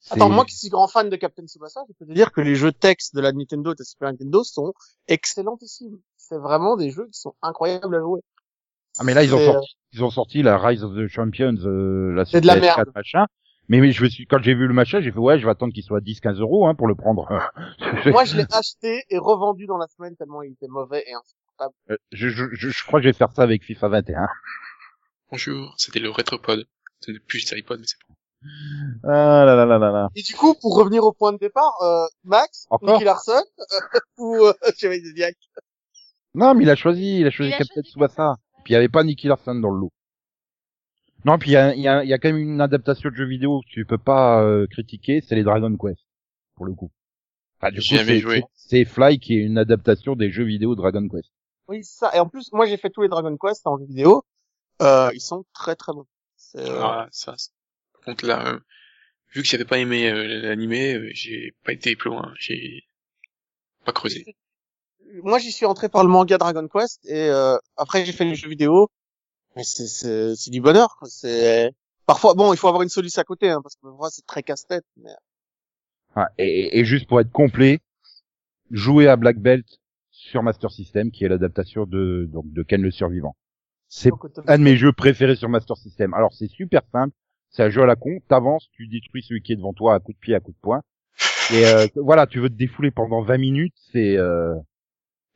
C'est- 0.01 0.15
Attends, 0.15 0.31
moi 0.31 0.45
qui 0.45 0.57
suis 0.57 0.71
grand 0.71 0.89
fan 0.89 1.09
de 1.09 1.15
Captain 1.17 1.47
Tsubasa, 1.47 1.83
je 1.89 1.93
peux 1.95 2.07
te 2.07 2.13
dire 2.13 2.33
que 2.33 2.41
les 2.41 2.57
jeux 2.57 2.73
texte 2.73 3.15
de 3.15 3.21
la 3.21 3.33
Nintendo 3.33 3.71
et 3.73 3.75
de 3.75 3.81
la 3.81 3.85
Super 3.85 4.11
Nintendo 4.11 4.43
sont 4.43 4.73
excellentissimes. 5.09 6.01
C'est 6.17 6.39
vraiment 6.39 6.77
des 6.77 6.91
jeux 6.91 7.07
qui 7.13 7.21
sont 7.21 7.35
incroyables 7.43 7.95
à 7.95 8.01
jouer. 8.01 8.21
Ah, 8.99 9.05
mais 9.05 9.15
là, 9.15 9.23
ils 9.25 9.35
ont 9.35 9.39
sorti, 9.53 9.77
ils 9.97 10.05
ont 10.05 10.11
sorti 10.11 10.43
la 10.43 10.59
Rise 10.59 10.85
of 10.85 10.95
the 10.95 11.09
Champions, 11.09 11.57
euh, 11.65 12.13
la 12.15 12.25
C'est 12.25 12.41
de 12.41 12.47
la 12.47 12.55
sur 12.55 12.63
PS4, 12.63 12.77
merde. 12.77 12.91
machin. 12.95 13.25
Mais, 13.69 13.81
mais 13.81 13.91
je 13.93 14.05
me 14.05 14.09
suis, 14.09 14.27
quand 14.27 14.41
j'ai 14.43 14.55
vu 14.55 14.69
le 14.69 14.75
machin, 14.75 15.01
j'ai 15.01 15.11
fait, 15.11 15.19
ouais, 15.19 15.39
je 15.41 15.45
vais 15.45 15.51
attendre 15.51 15.73
qu'il 15.73 15.83
soit 15.83 16.01
10, 16.01 16.21
15 16.21 16.39
euros, 16.39 16.69
hein, 16.69 16.75
pour 16.75 16.87
le 16.87 16.95
prendre. 16.95 17.27
Moi, 18.07 18.25
je 18.25 18.37
l'ai 18.37 18.47
acheté 18.53 19.03
et 19.11 19.19
revendu 19.19 19.67
dans 19.67 19.79
la 19.79 19.87
semaine 19.89 20.15
tellement 20.17 20.43
il 20.43 20.53
était 20.53 20.69
mauvais 20.69 21.03
et 21.07 21.15
insupportable. 21.15 21.75
Euh, 21.91 21.97
je, 22.13 22.29
je, 22.29 22.45
je, 22.53 22.69
je 22.69 22.85
crois 22.85 23.01
que 23.01 23.05
je 23.05 23.09
vais 23.09 23.13
faire 23.15 23.33
ça 23.33 23.43
avec 23.43 23.65
FIFA 23.65 23.89
21. 23.89 24.29
Bonjour, 25.33 25.75
c'était 25.79 25.99
le 25.99 26.11
Retropod. 26.11 26.67
Ce 27.01 27.11
n'est 27.11 27.19
plus 27.19 27.51
iPod, 27.53 27.81
mais 27.81 27.87
c'est 27.87 27.97
bon. 28.09 28.15
Ah 29.05 29.45
là 29.45 29.57
là 29.57 29.65
là 29.67 29.79
là 29.79 29.91
là. 29.91 30.09
Et 30.15 30.23
du 30.23 30.35
coup, 30.35 30.55
pour 30.61 30.77
revenir 30.77 31.03
au 31.03 31.13
point 31.13 31.33
de 31.33 31.39
départ, 31.39 31.75
euh, 31.83 32.07
Max, 32.25 32.67
Encore 32.71 32.93
Nicky 32.93 33.05
Larson, 33.05 33.43
ou 34.19 34.37
euh, 34.45 34.53
Chevalier 34.79 35.03
Zodiac? 35.03 35.35
Non, 36.35 36.55
mais 36.55 36.63
il 36.65 36.71
a 36.71 36.77
choisi, 36.77 37.21
il 37.21 37.27
a 37.27 37.31
choisi 37.31 37.51
Captain 37.51 37.67
choisi 37.75 37.91
Tsubasa. 37.91 38.37
Puis 38.67 38.73
il 38.73 38.75
y 38.75 38.79
avait 38.79 38.89
pas 38.89 39.05
Nicky 39.05 39.29
Larson 39.29 39.55
dans 39.55 39.71
le 39.71 39.79
lot. 39.79 39.93
Non, 41.25 41.39
puis 41.39 41.51
il 41.51 41.53
y 41.53 41.57
a, 41.57 41.73
il 41.73 41.81
y, 41.81 41.87
a, 41.87 42.03
il 42.03 42.09
y 42.11 42.13
a 42.13 42.19
quand 42.19 42.29
même 42.33 42.37
une 42.37 42.61
adaptation 42.61 43.11
de 43.11 43.15
jeu 43.15 43.25
vidéo 43.25 43.61
que 43.61 43.69
tu 43.69 43.85
peux 43.87 43.97
pas 43.97 44.43
euh, 44.43 44.67
critiquer, 44.67 45.21
c'est 45.21 45.37
les 45.37 45.45
Dragon 45.45 45.73
Quest, 45.77 46.01
pour 46.57 46.67
le 46.67 46.75
coup. 46.75 46.91
Enfin, 47.61 47.71
du 47.71 47.77
coup, 47.79 47.85
J'ai 47.85 47.97
jamais 47.99 48.15
c'est- 48.15 48.19
joué. 48.21 48.43
c'est- 48.57 48.69
C'est 48.69 48.85
Fly 48.85 49.21
qui 49.21 49.35
est 49.39 49.43
une 49.45 49.57
adaptation 49.59 50.17
des 50.17 50.33
jeux 50.33 50.43
vidéo 50.43 50.75
Dragon 50.75 51.07
Quest. 51.09 51.31
Oui, 51.69 51.85
c'est 51.85 51.97
ça. 52.01 52.11
Et 52.17 52.19
en 52.19 52.29
plus, 52.29 52.53
moi, 52.53 52.67
j'ai 52.67 52.77
fait 52.77 52.91
tous 52.91 53.03
les 53.03 53.09
Dragon 53.09 53.37
Quest 53.37 53.65
en 53.69 53.79
jeu 53.79 53.85
vidéo. 53.87 54.25
Euh, 54.83 55.11
ils 55.15 55.21
sont 55.21 55.45
très 55.55 55.77
très 55.77 55.93
bons. 55.93 56.07
C'est, 56.35 56.59
euh, 56.69 56.81
Ah, 56.83 57.07
ça, 57.13 57.37
par 57.93 58.01
contre 58.03 58.27
là, 58.27 58.49
euh, 58.49 58.59
vu 59.33 59.43
que 59.43 59.49
j'avais 59.49 59.65
pas 59.65 59.79
aimé 59.79 60.11
euh, 60.11 60.43
l'animé, 60.43 60.95
euh, 60.95 61.09
j'ai 61.15 61.55
pas 61.65 61.73
été 61.73 61.95
plus 61.95 62.11
loin, 62.11 62.35
j'ai 62.41 62.83
pas 63.85 63.93
creusé. 63.93 64.25
Moi, 65.23 65.38
j'y 65.38 65.53
suis 65.53 65.66
entré 65.66 65.88
par 65.88 66.03
le 66.03 66.11
manga 66.11 66.38
Dragon 66.38 66.66
Quest 66.69 67.05
et 67.07 67.29
euh, 67.29 67.57
après 67.77 68.05
j'ai 68.05 68.12
fait 68.12 68.25
les 68.25 68.35
jeux 68.35 68.49
vidéo 68.49 68.88
Mais 69.55 69.64
c'est, 69.64 69.87
c'est, 69.87 70.35
c'est 70.37 70.51
du 70.51 70.61
bonheur. 70.61 70.99
C'est, 71.05 71.73
parfois, 72.07 72.35
bon, 72.35 72.53
il 72.53 72.57
faut 72.57 72.69
avoir 72.69 72.83
une 72.83 72.88
solution 72.88 73.21
à 73.21 73.25
côté, 73.25 73.51
hein, 73.51 73.61
parce 73.62 73.77
que 73.77 73.83
parfois 73.83 74.11
c'est 74.11 74.27
très 74.27 74.42
casse-tête, 74.42 74.85
mais... 74.97 75.11
Ouais, 76.16 76.25
et, 76.38 76.79
et 76.79 76.85
juste 76.85 77.07
pour 77.07 77.21
être 77.21 77.31
complet, 77.31 77.81
jouer 78.71 79.07
à 79.07 79.16
Black 79.16 79.38
Belt 79.38 79.66
sur 80.11 80.42
Master 80.42 80.71
System, 80.71 81.11
qui 81.11 81.25
est 81.25 81.29
l'adaptation 81.29 81.85
de, 81.85 82.29
donc, 82.33 82.51
de 82.53 82.62
Ken 82.62 82.81
le 82.81 82.90
Survivant. 82.90 83.37
C'est 83.88 84.11
un 84.47 84.59
de 84.59 84.62
mes 84.62 84.77
jeux 84.77 84.92
préférés 84.92 85.37
sur 85.37 85.49
Master 85.49 85.77
System. 85.77 86.14
Alors 86.14 86.33
c'est 86.33 86.49
super 86.49 86.83
simple, 86.90 87.14
c'est 87.51 87.62
un 87.62 87.71
jeu 87.71 87.83
à 87.83 87.87
la 87.87 87.97
con, 87.97 88.19
t'avances, 88.29 88.69
tu 88.73 88.88
détruis 88.88 89.23
celui 89.23 89.42
qui 89.42 89.53
est 89.53 89.57
devant 89.57 89.73
toi 89.73 89.95
à 89.95 90.01
coup 90.01 90.12
de 90.12 90.19
pied, 90.19 90.35
à 90.35 90.40
coup 90.40 90.53
de 90.53 90.59
poing. 90.61 90.83
Et 91.53 91.64
euh, 91.66 91.87
voilà, 91.97 92.27
tu 92.27 92.40
veux 92.40 92.49
te 92.49 92.55
défouler 92.55 92.90
pendant 92.90 93.23
20 93.23 93.38
minutes, 93.38 93.75
c'est... 93.92 94.16
Euh... 94.16 94.55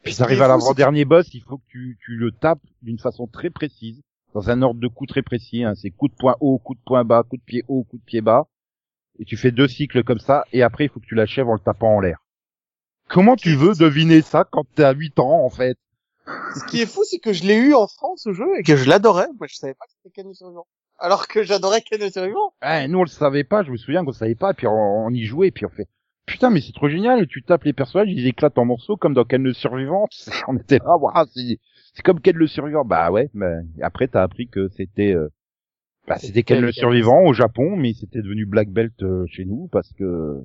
Puis 0.03 0.15
t'arrives 0.15 0.41
est 0.41 0.45
à 0.45 0.49
l'avant-dernier 0.49 1.05
boss, 1.05 1.29
il 1.35 1.43
faut 1.43 1.59
que 1.59 1.67
tu, 1.69 1.99
tu 2.05 2.17
le 2.17 2.33
tapes 2.33 2.63
d'une 2.83 2.99
façon 2.99 3.27
très 3.27 3.51
précise, 3.51 4.01
dans 4.35 4.49
un 4.49 4.63
ordre 4.63 4.81
de 4.81 4.89
coup 4.89 5.07
très 5.07 5.23
précis. 5.23 5.65
Hein. 5.65 5.75
C'est 5.75 5.91
coup 5.91 6.09
de 6.09 6.15
poing 6.15 6.37
haut, 6.41 6.59
coup 6.59 6.75
de 6.75 6.81
poing 6.85 7.05
bas, 7.05 7.23
coup 7.23 7.37
de 7.37 7.43
pied 7.43 7.65
haut, 7.69 7.85
coup 7.85 7.99
de 7.99 8.05
pied 8.05 8.21
bas. 8.21 8.47
Et 9.19 9.25
tu 9.25 9.37
fais 9.37 9.51
deux 9.51 9.69
cycles 9.69 10.03
comme 10.03 10.19
ça, 10.19 10.45
et 10.53 10.63
après 10.63 10.85
il 10.85 10.89
faut 10.89 11.01
que 11.01 11.07
tu 11.07 11.15
l'achèves 11.15 11.49
en 11.49 11.55
le 11.55 11.61
tapant 11.61 11.97
en 11.97 12.01
l'air. 12.01 12.19
Comment 13.09 13.37
tu 13.37 13.55
veux 13.55 13.75
deviner 13.75 14.23
ça 14.23 14.45
quand 14.51 14.65
t'es 14.75 14.85
à 14.85 14.93
8 14.93 15.19
ans, 15.19 15.45
en 15.45 15.51
fait? 15.51 15.77
Ce 16.55 16.65
qui 16.67 16.81
est 16.81 16.87
fou, 16.87 17.03
c'est 17.05 17.19
que 17.19 17.33
je 17.33 17.43
l'ai 17.43 17.57
eu 17.57 17.75
en 17.75 17.89
France, 17.89 18.23
ce 18.25 18.33
jeu, 18.33 18.49
et 18.59 18.63
que 18.63 18.77
je 18.77 18.89
l'adorais. 18.89 19.27
Moi, 19.39 19.49
je 19.49 19.57
savais 19.57 19.75
pas 19.75 19.85
que 19.87 19.93
c'était 20.05 20.23
le 20.23 20.33
Survivant. 20.33 20.67
Alors 20.99 21.27
que 21.27 21.43
j'adorais 21.43 21.83
le 21.93 22.11
Survivant. 22.11 22.55
Ouais, 22.63 22.87
nous 22.89 22.99
on 22.99 23.03
le 23.03 23.09
savait 23.09 23.45
pas, 23.45 23.63
je 23.65 23.73
me 23.73 23.77
souviens 23.77 24.05
qu'on 24.05 24.13
savait 24.13 24.35
pas, 24.35 24.55
puis 24.55 24.67
on, 24.67 25.07
on 25.07 25.11
y 25.11 25.25
jouait, 25.25 25.51
puis 25.51 25.67
on 25.67 25.71
fait 25.71 25.89
putain 26.31 26.51
mais 26.51 26.61
c'est 26.61 26.73
trop 26.73 26.89
génial, 26.89 27.27
tu 27.27 27.43
tapes 27.43 27.65
les 27.65 27.73
personnages, 27.73 28.09
ils 28.11 28.27
éclatent 28.27 28.57
en 28.59 28.65
morceaux 28.65 28.97
comme 28.97 29.15
dans 29.15 29.25
Ken 29.25 29.43
le 29.43 29.53
Survivant, 29.53 30.07
on 30.49 30.57
était 30.57 30.79
là, 30.79 30.97
waouh, 30.97 31.27
c'est 31.35 31.59
c'est 31.95 32.03
comme 32.03 32.21
Ken 32.21 32.37
le 32.37 32.47
Survivant, 32.47 32.85
bah 32.85 33.11
ouais, 33.11 33.29
mais 33.35 33.53
après 33.83 34.07
t'as 34.09 34.23
appris 34.23 34.49
que 34.49 34.69
c'était 34.69 35.13
euh, 35.13 35.29
bah, 36.07 36.19
c'était 36.19 36.43
Ken 36.45 36.61
le 36.61 36.73
Survivant 36.73 37.23
au 37.25 37.33
Japon, 37.33 37.77
mais 37.77 37.93
c'était 37.95 38.23
devenu 38.23 38.47
Black 38.47 38.69
Belt 38.71 38.95
euh, 39.03 39.27
chez 39.27 39.45
nous 39.45 39.69
parce 39.73 39.93
que 39.99 40.39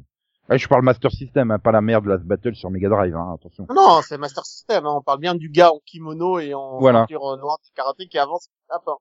ouais, 0.50 0.58
je 0.58 0.68
parle 0.68 0.84
Master 0.84 1.12
System, 1.12 1.52
hein, 1.52 1.60
pas 1.60 1.72
la 1.72 1.82
merde 1.82 2.04
de 2.06 2.10
Last 2.10 2.24
Battle 2.26 2.56
sur 2.56 2.72
Mega 2.72 2.90
Drive, 2.90 3.16
hein, 3.16 3.36
attention. 3.36 3.68
Non, 3.74 4.02
c'est 4.02 4.18
Master 4.18 4.44
System, 4.46 4.86
hein. 4.86 4.96
On 4.98 5.02
parle 5.02 5.20
bien 5.20 5.36
du 5.36 5.50
gars 5.50 5.72
en 5.72 5.80
kimono 5.86 6.40
et 6.40 6.54
en 6.54 6.80
Voilà. 6.80 7.02
ceinture 7.02 7.26
euh, 7.34 7.38
noire 7.38 7.58
de 7.64 7.74
karaté 7.76 8.08
qui 8.08 8.18
avance 8.18 8.50
à 8.70 8.80
pas. 8.80 8.98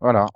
Voilà. 0.00 0.26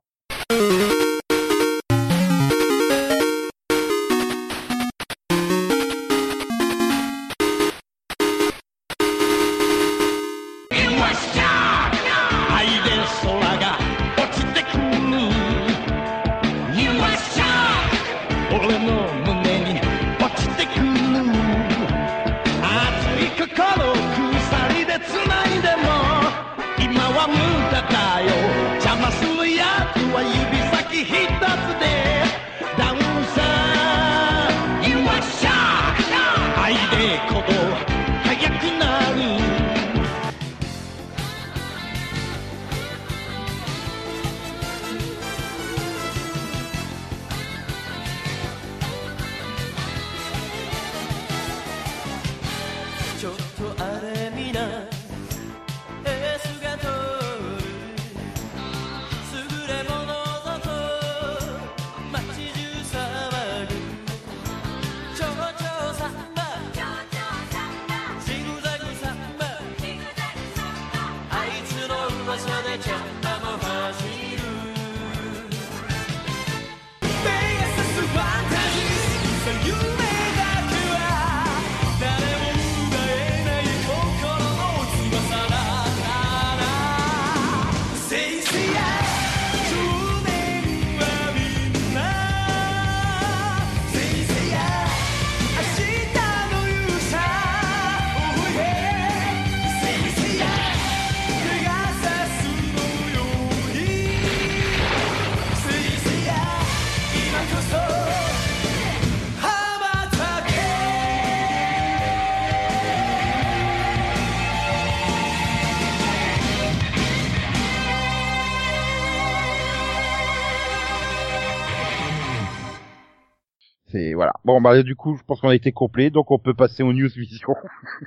Bon 124.45 124.61
bah 124.61 124.83
du 124.83 124.95
coup, 124.95 125.17
je 125.17 125.23
pense 125.23 125.41
qu'on 125.41 125.49
a 125.49 125.55
été 125.55 125.73
complet, 125.73 126.11
donc 126.11 126.31
on 126.31 126.39
peut 126.39 126.55
passer 126.55 126.83
aux 126.83 126.93
news 126.93 127.09
vision. 127.09 127.55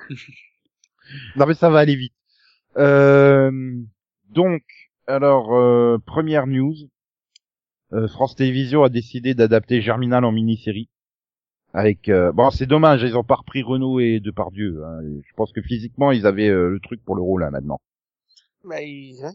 non 1.35 1.45
mais 1.45 1.53
ça 1.55 1.69
va 1.69 1.79
aller 1.79 1.95
vite. 1.95 2.13
Euh, 2.77 3.51
donc, 4.29 4.61
alors 5.07 5.55
euh, 5.55 5.97
première 6.05 6.45
news, 6.47 6.75
euh, 7.93 8.07
France 8.07 8.35
Télévisions 8.35 8.83
a 8.83 8.89
décidé 8.89 9.33
d'adapter 9.33 9.81
Germinal 9.81 10.25
en 10.25 10.31
mini-série. 10.31 10.89
Avec 11.73 12.07
euh, 12.09 12.31
bon, 12.31 12.49
c'est 12.51 12.65
dommage, 12.65 13.03
ils 13.03 13.17
ont 13.17 13.23
pas 13.23 13.35
repris 13.35 13.61
Renault 13.63 13.99
et 13.99 14.19
Depardieu. 14.19 14.83
Hein. 14.85 14.99
Je 15.27 15.33
pense 15.35 15.51
que 15.51 15.61
physiquement, 15.61 16.11
ils 16.11 16.25
avaient 16.25 16.49
euh, 16.49 16.69
le 16.69 16.79
truc 16.79 17.03
pour 17.03 17.15
le 17.15 17.21
rôle 17.21 17.41
là 17.41 17.51
maintenant. 17.51 17.79
Bah, 18.63 18.81
il- 18.81 19.23
hein. 19.23 19.33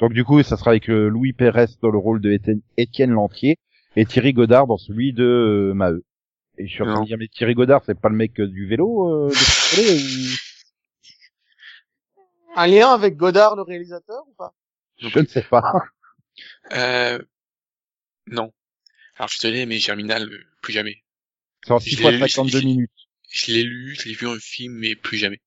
Donc 0.00 0.12
du 0.12 0.24
coup, 0.24 0.42
ça 0.42 0.56
sera 0.56 0.70
avec 0.72 0.90
euh, 0.90 1.08
Louis 1.08 1.32
Pérez 1.32 1.66
dans 1.82 1.90
le 1.90 1.98
rôle 1.98 2.20
de 2.20 2.30
Étienne- 2.32 2.62
Étienne 2.76 3.10
Lantier 3.12 3.56
et 3.96 4.04
Thierry 4.06 4.32
Godard 4.32 4.66
dans 4.66 4.76
celui 4.76 5.12
de 5.12 5.24
euh, 5.24 5.74
Maheu. 5.74 6.04
Et 6.58 6.66
je 6.66 6.72
suis 6.72 6.82
en 6.82 6.86
train 6.86 7.00
de 7.02 7.06
dire, 7.06 7.18
mais 7.18 7.28
Thierry 7.28 7.54
Godard, 7.54 7.82
c'est 7.84 7.98
pas 7.98 8.08
le 8.08 8.16
mec 8.16 8.38
euh, 8.40 8.46
du 8.46 8.66
vélo 8.66 9.26
euh, 9.26 9.28
de 9.28 9.34
ou... 9.34 10.36
Un 12.56 12.66
lien 12.68 12.90
avec 12.92 13.16
Godard, 13.16 13.56
le 13.56 13.62
réalisateur, 13.62 14.22
ou 14.28 14.34
pas? 14.34 14.54
Je 14.98 15.18
ne 15.18 15.26
sais 15.26 15.42
pas. 15.42 15.72
Euh, 16.72 17.18
non. 18.26 18.52
Alors, 19.16 19.28
je 19.28 19.34
suis 19.38 19.42
désolé, 19.48 19.66
mais 19.66 19.78
Germinal, 19.78 20.28
euh, 20.28 20.44
plus 20.62 20.72
jamais. 20.72 21.02
C'est 21.64 21.72
en 21.72 21.78
Je 21.78 21.90
6 21.90 21.96
l'ai 21.96 22.02
fois 22.02 22.10
lu, 22.12 22.18
52 22.18 22.60
je- 22.60 22.66
minutes. 22.66 22.90
Je 23.30 23.52
l'ai 23.52 23.62
lu, 23.64 23.96
je 23.98 24.08
l'ai 24.08 24.14
vu 24.14 24.26
en 24.28 24.36
film, 24.36 24.74
mais 24.74 24.94
plus 24.94 25.16
jamais. 25.16 25.40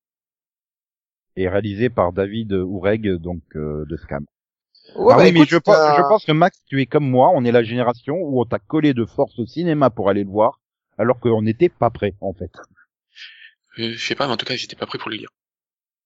Et 1.38 1.48
réalisé 1.48 1.90
par 1.90 2.12
David 2.12 2.52
Oureg, 2.54 3.08
donc 3.18 3.42
euh, 3.56 3.86
de 3.88 3.96
Scam. 3.98 4.26
Ouais, 4.96 5.14
ah 5.14 5.18
bah, 5.18 5.24
oui, 5.24 5.32
mais 5.32 5.40
écoute, 5.40 5.50
je, 5.50 5.58
pense, 5.58 5.76
je 5.76 6.02
pense 6.10 6.26
que 6.26 6.32
Max, 6.32 6.60
tu 6.66 6.82
es 6.82 6.86
comme 6.86 7.10
moi, 7.10 7.32
on 7.34 7.46
est 7.46 7.52
la 7.52 7.64
génération 7.64 8.16
où 8.16 8.42
on 8.42 8.46
t'a 8.46 8.60
collé 8.60 8.94
de 8.94 9.06
force 9.06 9.38
au 9.40 9.46
cinéma 9.46 9.90
pour 9.90 10.10
aller 10.10 10.24
le 10.24 10.30
voir, 10.30 10.60
alors 10.98 11.20
qu'on 11.20 11.42
n'était 11.42 11.70
pas 11.70 11.90
prêt, 11.90 12.14
en 12.22 12.34
fait. 12.34 12.52
Euh, 13.80 13.94
je 13.94 13.98
sais 14.06 14.16
pas, 14.16 14.28
mais 14.28 14.34
en 14.34 14.38
tout 14.38 14.46
cas, 14.46 14.56
j'étais 14.56 14.76
pas 14.76 14.86
prêt 14.86 14.98
pour 14.98 15.10
le 15.10 15.18
lire. 15.18 15.30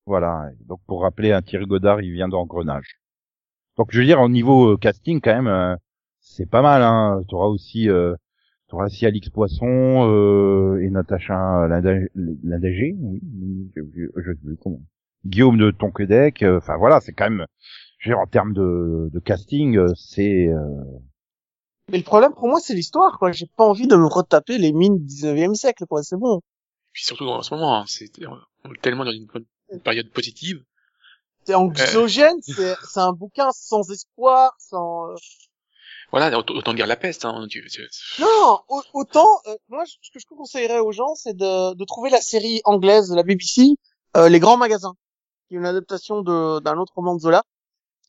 Voilà. 0.05 0.49
Donc 0.67 0.81
pour 0.87 1.01
rappeler, 1.03 1.31
un 1.31 1.41
Thierry 1.41 1.65
Godard, 1.65 2.01
il 2.01 2.11
vient 2.11 2.27
d'Engrenage. 2.27 2.99
Donc 3.77 3.89
je 3.91 3.99
veux 3.99 4.05
dire, 4.05 4.19
au 4.19 4.29
niveau 4.29 4.73
euh, 4.73 4.77
casting, 4.77 5.21
quand 5.21 5.33
même, 5.33 5.47
euh, 5.47 5.75
c'est 6.19 6.49
pas 6.49 6.61
mal. 6.61 6.81
Hein. 6.81 7.21
T'auras 7.29 7.47
aussi, 7.47 7.89
euh, 7.89 8.15
t'auras 8.67 8.85
aussi 8.85 9.05
Alix 9.05 9.29
Poisson 9.29 9.65
euh, 10.09 10.81
et 10.81 10.89
Natacha 10.89 11.67
Linda- 11.67 12.07
Lindagé, 12.15 12.95
oui, 12.99 13.21
je, 13.75 13.81
je, 14.17 14.31
je 14.43 14.53
comment. 14.61 14.81
Guillaume 15.25 15.57
de 15.57 15.71
Tonquedec. 15.71 16.41
euh, 16.43 16.57
Enfin 16.57 16.77
voilà, 16.77 16.99
c'est 16.99 17.13
quand 17.13 17.29
même, 17.29 17.45
je 17.99 18.09
veux 18.09 18.15
dire, 18.15 18.19
en 18.21 18.27
termes 18.27 18.53
de, 18.53 19.09
de 19.13 19.19
casting, 19.19 19.77
euh, 19.77 19.93
c'est 19.95 20.47
euh, 20.47 20.83
Mais 21.91 21.97
le 21.97 22.03
problème 22.03 22.33
pour 22.33 22.47
moi, 22.47 22.59
c'est 22.61 22.73
l'histoire, 22.73 23.19
quoi. 23.19 23.31
J'ai 23.31 23.47
pas 23.57 23.65
envie 23.65 23.87
de 23.87 23.95
me 23.95 24.05
retaper 24.07 24.57
les 24.57 24.71
mines 24.71 24.97
du 24.97 25.05
19e 25.05 25.55
siècle, 25.55 25.85
quoi. 25.87 26.03
C'est 26.03 26.15
bon. 26.17 26.41
Puis 26.93 27.03
surtout 27.05 27.25
en 27.25 27.41
ce 27.41 27.53
moment, 27.53 27.75
hein, 27.77 27.85
c'est 27.87 28.09
on 28.63 28.73
est 28.73 28.81
tellement 28.81 29.05
dans 29.05 29.11
une, 29.11 29.27
période 29.83 30.09
positive 30.11 30.63
C'est 31.45 31.55
anxiogène, 31.55 32.35
c'est 32.41 32.75
c'est 32.89 32.99
un 32.99 33.13
bouquin 33.13 33.49
sans 33.51 33.89
espoir, 33.89 34.53
sans. 34.59 35.09
euh, 35.09 35.15
Voilà, 36.11 36.37
autant 36.37 36.73
dire 36.73 36.87
la 36.87 36.97
peste. 36.97 37.23
Hein. 37.25 37.47
Non, 38.19 38.59
au- 38.67 38.83
autant 38.93 39.29
euh, 39.47 39.55
moi 39.69 39.83
ce 39.85 40.11
que 40.13 40.19
je 40.19 40.25
conseillerais 40.25 40.79
aux 40.79 40.91
gens, 40.91 41.15
c'est 41.15 41.35
de, 41.35 41.73
de 41.73 41.85
trouver 41.85 42.09
la 42.09 42.21
série 42.21 42.61
anglaise 42.65 43.07
de 43.09 43.15
la 43.15 43.23
BBC, 43.23 43.75
euh, 44.17 44.27
Les 44.27 44.39
Grands 44.39 44.57
Magasins, 44.57 44.95
qui 45.47 45.55
est 45.55 45.57
une 45.57 45.65
adaptation 45.65 46.21
d'un 46.21 46.77
autre 46.77 46.93
roman 46.95 47.15
de 47.15 47.21
Zola, 47.21 47.43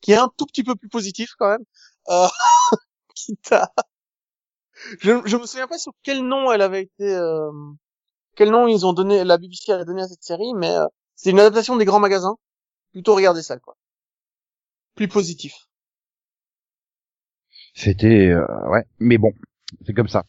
qui 0.01 0.11
est 0.11 0.17
un 0.17 0.29
tout 0.37 0.45
petit 0.45 0.63
peu 0.63 0.75
plus 0.75 0.89
positif 0.89 1.31
quand 1.39 1.49
même. 1.49 1.63
Euh, 2.09 2.27
je 5.01 5.21
je 5.25 5.37
me 5.37 5.45
souviens 5.45 5.67
pas 5.67 5.77
sur 5.77 5.93
quel 6.03 6.21
nom 6.25 6.51
elle 6.51 6.61
avait 6.61 6.83
été, 6.83 7.15
euh, 7.15 7.51
quel 8.35 8.51
nom 8.51 8.67
ils 8.67 8.85
ont 8.85 8.93
donné, 8.93 9.23
la 9.23 9.37
BBC 9.37 9.71
a 9.71 9.83
donné 9.85 10.01
à 10.03 10.07
cette 10.07 10.23
série, 10.23 10.53
mais 10.55 10.71
euh, 10.71 10.85
c'est 11.15 11.31
une 11.31 11.39
adaptation 11.39 11.75
des 11.77 11.85
Grands 11.85 11.99
Magasins. 11.99 12.37
Plutôt 12.91 13.15
regarder 13.15 13.41
ça 13.41 13.57
quoi. 13.59 13.75
Plus 14.95 15.07
positif. 15.07 15.53
C'était 17.75 18.29
euh, 18.29 18.45
ouais, 18.69 18.83
mais 18.99 19.17
bon, 19.17 19.31
c'est 19.85 19.93
comme 19.93 20.07
ça. 20.07 20.23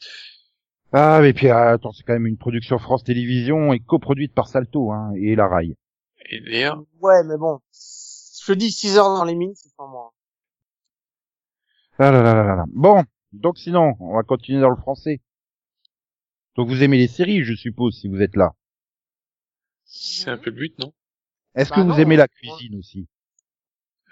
Ah, 0.92 1.18
mais 1.20 1.32
puis 1.32 1.48
euh, 1.48 1.74
attends, 1.74 1.92
c'est 1.92 2.04
quand 2.04 2.12
même 2.12 2.26
une 2.26 2.38
production 2.38 2.78
France 2.78 3.04
Télévisions 3.04 3.72
et 3.72 3.80
coproduite 3.80 4.32
par 4.34 4.48
Salto 4.48 4.92
hein, 4.92 5.12
et 5.16 5.34
La 5.34 5.48
Rai. 5.48 5.76
Et 6.30 6.40
d'ailleurs, 6.40 6.82
Ouais, 7.00 7.22
mais 7.24 7.36
bon, 7.36 7.60
je 7.72 8.52
dis 8.52 8.70
6 8.70 8.96
heures 8.96 9.14
dans 9.14 9.24
les 9.24 9.34
mines, 9.34 9.54
c'est 9.54 9.74
pas 9.76 9.86
moi. 9.86 10.03
Ah 11.98 12.12
là 12.12 12.22
là 12.22 12.34
là. 12.56 12.64
Bon, 12.68 13.02
donc 13.32 13.58
sinon, 13.58 13.94
on 13.98 14.14
va 14.14 14.22
continuer 14.22 14.60
dans 14.60 14.70
le 14.70 14.76
français. 14.76 15.20
Donc 16.56 16.66
vous 16.68 16.82
aimez 16.82 16.98
les 16.98 17.06
séries, 17.06 17.44
je 17.44 17.54
suppose, 17.54 17.96
si 17.96 18.08
vous 18.08 18.20
êtes 18.20 18.34
là. 18.34 18.56
c'est 19.86 20.28
un 20.30 20.36
peu 20.36 20.50
le 20.50 20.56
but, 20.56 20.78
non? 20.78 20.92
Est-ce 21.56 21.70
Bah 21.70 21.76
que 21.76 21.80
vous 21.80 21.90
non, 21.90 21.98
aimez 21.98 22.14
la 22.16 22.28
cuisine 22.28 22.78
aussi? 22.78 23.08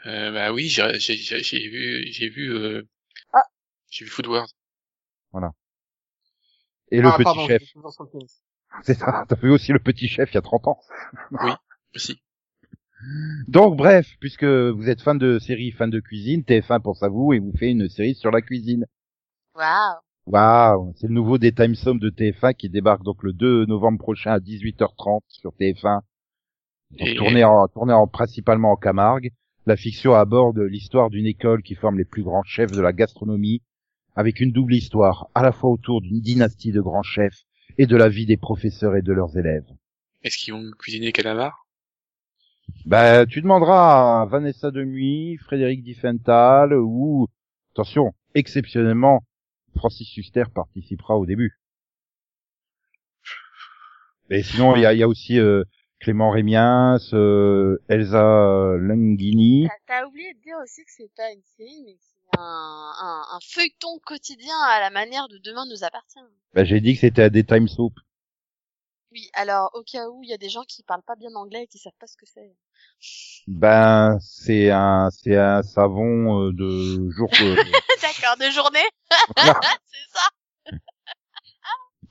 Euh, 0.07 0.31
Bah 0.33 0.53
oui, 0.53 0.68
j'ai 0.68 0.99
j'ai 1.01 1.16
j'ai 1.16 1.42
j'ai 1.42 1.68
vu 1.68 2.07
j'ai 2.12 2.29
vu 2.29 2.53
euh, 2.53 2.83
Ah. 3.35 3.42
j'ai 3.90 4.05
vu 4.05 4.11
Food 4.11 4.27
Wars. 4.27 4.49
Et 6.92 7.01
le 7.01 7.09
Ah, 7.09 7.16
petit 7.16 7.25
pardon, 7.25 7.47
chef. 7.49 7.62
C'est 8.83 8.95
ça, 8.95 9.25
t'as 9.29 9.37
vu 9.37 9.51
aussi 9.51 9.73
le 9.73 9.79
petit 9.79 10.09
chef 10.09 10.31
il 10.31 10.35
y 10.35 10.38
a 10.38 10.42
30 10.42 10.68
ans? 10.68 10.79
Aussi. 11.95 12.21
Donc 13.48 13.76
bref, 13.76 14.06
puisque 14.20 14.44
vous 14.44 14.88
êtes 14.88 15.00
fan 15.00 15.18
de 15.18 15.38
séries, 15.38 15.72
fan 15.72 15.90
de 15.90 16.00
cuisine, 16.00 16.42
TF1 16.42 16.80
pense 16.80 17.02
à 17.02 17.08
vous 17.08 17.32
et 17.32 17.38
vous 17.38 17.52
fait 17.56 17.70
une 17.70 17.88
série 17.88 18.14
sur 18.14 18.30
la 18.30 18.40
cuisine. 18.42 18.86
Waouh. 19.56 19.98
Waouh, 20.26 20.92
c'est 20.96 21.08
le 21.08 21.14
nouveau 21.14 21.38
des 21.38 21.52
Time 21.52 21.74
Some 21.74 21.98
de 21.98 22.10
TF1 22.10 22.54
qui 22.54 22.68
débarque 22.68 23.02
donc 23.02 23.22
le 23.22 23.32
2 23.32 23.66
novembre 23.66 23.98
prochain 23.98 24.32
à 24.32 24.38
18h30 24.38 25.20
sur 25.28 25.52
TF1. 25.58 26.00
Donc, 26.92 27.08
Et- 27.08 27.14
tourné 27.16 27.42
en, 27.44 27.66
tourné 27.68 27.92
en, 27.92 28.06
principalement 28.06 28.72
en 28.72 28.76
Camargue. 28.76 29.32
La 29.66 29.76
fiction 29.76 30.14
aborde 30.14 30.58
l'histoire 30.58 31.08
d'une 31.10 31.26
école 31.26 31.62
qui 31.62 31.74
forme 31.74 31.98
les 31.98 32.04
plus 32.04 32.22
grands 32.22 32.42
chefs 32.42 32.72
de 32.72 32.80
la 32.80 32.92
gastronomie, 32.92 33.62
avec 34.16 34.40
une 34.40 34.52
double 34.52 34.74
histoire, 34.74 35.28
à 35.34 35.42
la 35.42 35.52
fois 35.52 35.70
autour 35.70 36.00
d'une 36.00 36.20
dynastie 36.20 36.72
de 36.72 36.80
grands 36.80 37.04
chefs 37.04 37.42
et 37.78 37.86
de 37.86 37.96
la 37.96 38.08
vie 38.08 38.26
des 38.26 38.36
professeurs 38.36 38.96
et 38.96 39.02
de 39.02 39.12
leurs 39.12 39.36
élèves. 39.38 39.66
Est-ce 40.22 40.36
qu'ils 40.36 40.54
ont 40.54 40.70
cuisiné 40.78 41.12
calamar? 41.12 41.62
Bah, 42.87 43.27
tu 43.27 43.40
demanderas 43.42 44.22
à 44.22 44.27
Vanessa 44.27 44.70
Demouy, 44.70 45.37
Frédéric 45.38 45.83
Diffenthal 45.83 46.75
ou, 46.75 47.29
attention, 47.72 48.12
exceptionnellement, 48.35 49.22
Francis 49.77 50.16
Huster 50.16 50.44
participera 50.55 51.16
au 51.16 51.27
début. 51.27 51.59
Et 54.31 54.42
sinon, 54.42 54.77
il 54.77 54.83
y 54.83 54.87
a, 54.87 54.94
y 54.94 55.03
a 55.03 55.09
aussi 55.09 55.38
euh, 55.38 55.64
Clément 56.01 56.31
Rémiens, 56.31 56.98
euh, 57.12 57.79
Elsa 57.88 58.75
Lunghini. 58.79 59.68
T'as- 59.87 60.07
oublié 60.07 60.35
de 60.35 60.40
dire 60.40 60.57
aussi 60.62 60.83
que 60.85 60.90
c'est 60.90 61.11
pas 61.16 61.31
une 61.33 61.42
série, 61.57 61.83
mais 61.85 61.96
c'est 62.01 62.38
un, 62.38 62.92
un, 63.01 63.22
un 63.37 63.38
feuilleton 63.42 63.98
quotidien 64.05 64.55
à 64.68 64.81
la 64.81 64.90
manière 64.90 65.29
de 65.29 65.38
Demain 65.38 65.64
nous 65.70 65.85
appartient. 65.85 66.18
Bah, 66.55 66.64
j'ai 66.64 66.81
dit 66.81 66.94
que 66.94 67.01
c'était 67.01 67.22
à 67.22 67.31
des 67.31 67.44
time 67.44 67.68
soap. 67.68 67.92
Oui, 69.12 69.29
alors 69.35 69.70
au 69.75 69.83
cas 69.83 70.09
où 70.09 70.22
il 70.22 70.31
y 70.31 70.33
a 70.33 70.38
des 70.38 70.48
gens 70.48 70.62
qui 70.64 70.83
parlent 70.83 71.03
pas 71.03 71.16
bien 71.16 71.35
anglais 71.35 71.64
et 71.64 71.66
qui 71.66 71.79
savent 71.79 71.92
pas 72.01 72.07
ce 72.07 72.16
que 72.16 72.25
c'est. 72.27 72.57
Ben, 73.46 74.18
c'est 74.20 74.70
un, 74.70 75.11
c'est 75.11 75.37
un 75.37 75.62
savon 75.62 76.46
euh, 76.48 76.53
de 76.53 77.11
jour 77.11 77.29
euh, 77.42 77.57
D'accord, 78.01 78.37
de 78.38 78.51
journée 78.51 78.85
Voilà. 79.37 79.61
C'est 79.87 80.18
ça 80.18 80.31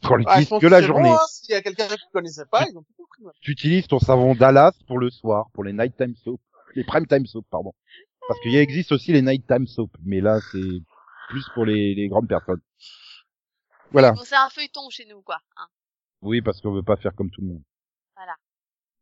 Ah, 0.03 0.09
je 0.11 0.15
l'utilise 0.17 0.49
pense 0.49 0.61
que 0.61 0.67
la 0.67 0.81
journée. 0.81 1.09
Bon, 1.09 1.15
hein, 1.15 1.25
S'il 1.27 1.51
y 1.53 1.55
a 1.55 1.61
quelqu'un 1.61 1.87
qui 1.87 2.09
connaissait 2.13 2.45
pas, 2.45 2.65
ils 2.69 2.77
ont 2.77 2.83
tout 2.83 2.93
compris. 2.97 3.23
ouais. 3.23 3.33
tu 3.41 3.51
utilises 3.51 3.87
ton 3.87 3.99
savon 3.99 4.35
Dallas 4.35 4.73
pour 4.87 4.99
le 4.99 5.09
soir, 5.09 5.49
pour 5.53 5.63
les 5.63 5.73
nighttime 5.73 6.15
soap, 6.15 6.39
les 6.75 6.83
prime 6.83 7.07
time 7.07 7.25
soap, 7.25 7.45
pardon. 7.49 7.73
Parce 8.27 8.39
qu'il 8.41 8.55
existe 8.55 8.91
aussi 8.91 9.11
les 9.11 9.21
nighttime 9.21 9.65
soap, 9.67 9.91
mais 10.03 10.21
là 10.21 10.39
c'est 10.51 10.59
plus 11.29 11.47
pour 11.55 11.65
les, 11.65 11.95
les 11.95 12.07
grandes 12.09 12.27
personnes. 12.27 12.61
Voilà. 13.91 14.11
Bon, 14.11 14.21
c'est 14.23 14.35
un 14.35 14.49
feuilleton 14.49 14.89
chez 14.89 15.05
nous, 15.05 15.21
quoi. 15.21 15.39
hein. 15.57 15.67
Oui, 16.21 16.41
parce 16.41 16.61
qu'on 16.61 16.71
veut 16.71 16.83
pas 16.83 16.97
faire 16.97 17.15
comme 17.15 17.31
tout 17.31 17.41
le 17.41 17.47
monde. 17.47 17.61
Voilà. 18.15 18.35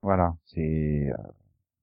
Voilà. 0.01 0.33
C'est. 0.45 1.09
euh, 1.11 1.31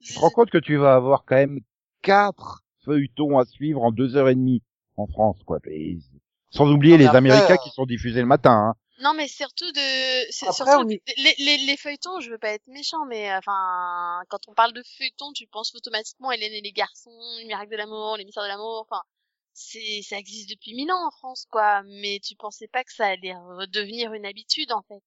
Tu 0.01 0.13
te 0.13 0.19
rends 0.19 0.29
compte 0.31 0.49
que 0.49 0.57
tu 0.57 0.77
vas 0.77 0.95
avoir 0.95 1.25
quand 1.25 1.35
même 1.35 1.59
quatre 2.01 2.63
feuilletons 2.85 3.37
à 3.37 3.45
suivre 3.45 3.83
en 3.83 3.91
deux 3.91 4.15
heures 4.15 4.29
et 4.29 4.35
demie 4.35 4.63
en 4.95 5.07
France, 5.07 5.37
quoi. 5.45 5.59
Et- 5.65 5.97
Sans 6.49 6.71
oublier 6.71 6.93
Non, 6.93 6.99
les 6.99 7.05
après, 7.07 7.17
Américains 7.17 7.53
euh, 7.55 7.57
qui 7.57 7.69
sont 7.71 7.85
diffusés 7.85 8.21
le 8.21 8.25
matin. 8.27 8.69
Hein. 8.69 8.75
Non, 8.99 9.13
mais 9.13 9.27
surtout 9.27 9.71
de, 9.73 10.21
Après, 10.47 10.53
surtout 10.55 10.71
on 10.71 10.83
les, 10.85 11.35
les, 11.37 11.57
les 11.57 11.77
feuilletons, 11.77 12.19
je 12.19 12.31
veux 12.31 12.39
pas 12.39 12.49
être 12.49 12.65
méchant, 12.67 13.05
mais 13.05 13.31
enfin, 13.35 14.23
quand 14.29 14.39
on 14.47 14.53
parle 14.55 14.73
de 14.73 14.81
feuilletons, 14.97 15.33
tu 15.33 15.45
penses 15.45 15.75
automatiquement 15.75 16.31
Hélène 16.31 16.53
et 16.53 16.61
les 16.61 16.71
garçons, 16.71 17.11
le 17.41 17.45
miracle 17.45 17.69
de 17.69 17.75
l'amour, 17.75 18.15
les 18.17 18.25
mystères 18.25 18.41
de 18.43 18.47
l'amour, 18.47 18.87
enfin, 18.89 19.03
c'est, 19.53 20.01
ça 20.01 20.17
existe 20.17 20.49
depuis 20.49 20.73
mille 20.73 20.91
ans 20.91 21.05
en 21.07 21.11
France, 21.11 21.45
quoi. 21.51 21.83
Mais 21.83 22.19
tu 22.23 22.35
pensais 22.35 22.67
pas 22.67 22.83
que 22.83 22.91
ça 22.93 23.05
allait 23.07 23.35
redevenir 23.35 24.13
une 24.13 24.25
habitude, 24.25 24.71
en 24.71 24.81
fait. 24.83 25.03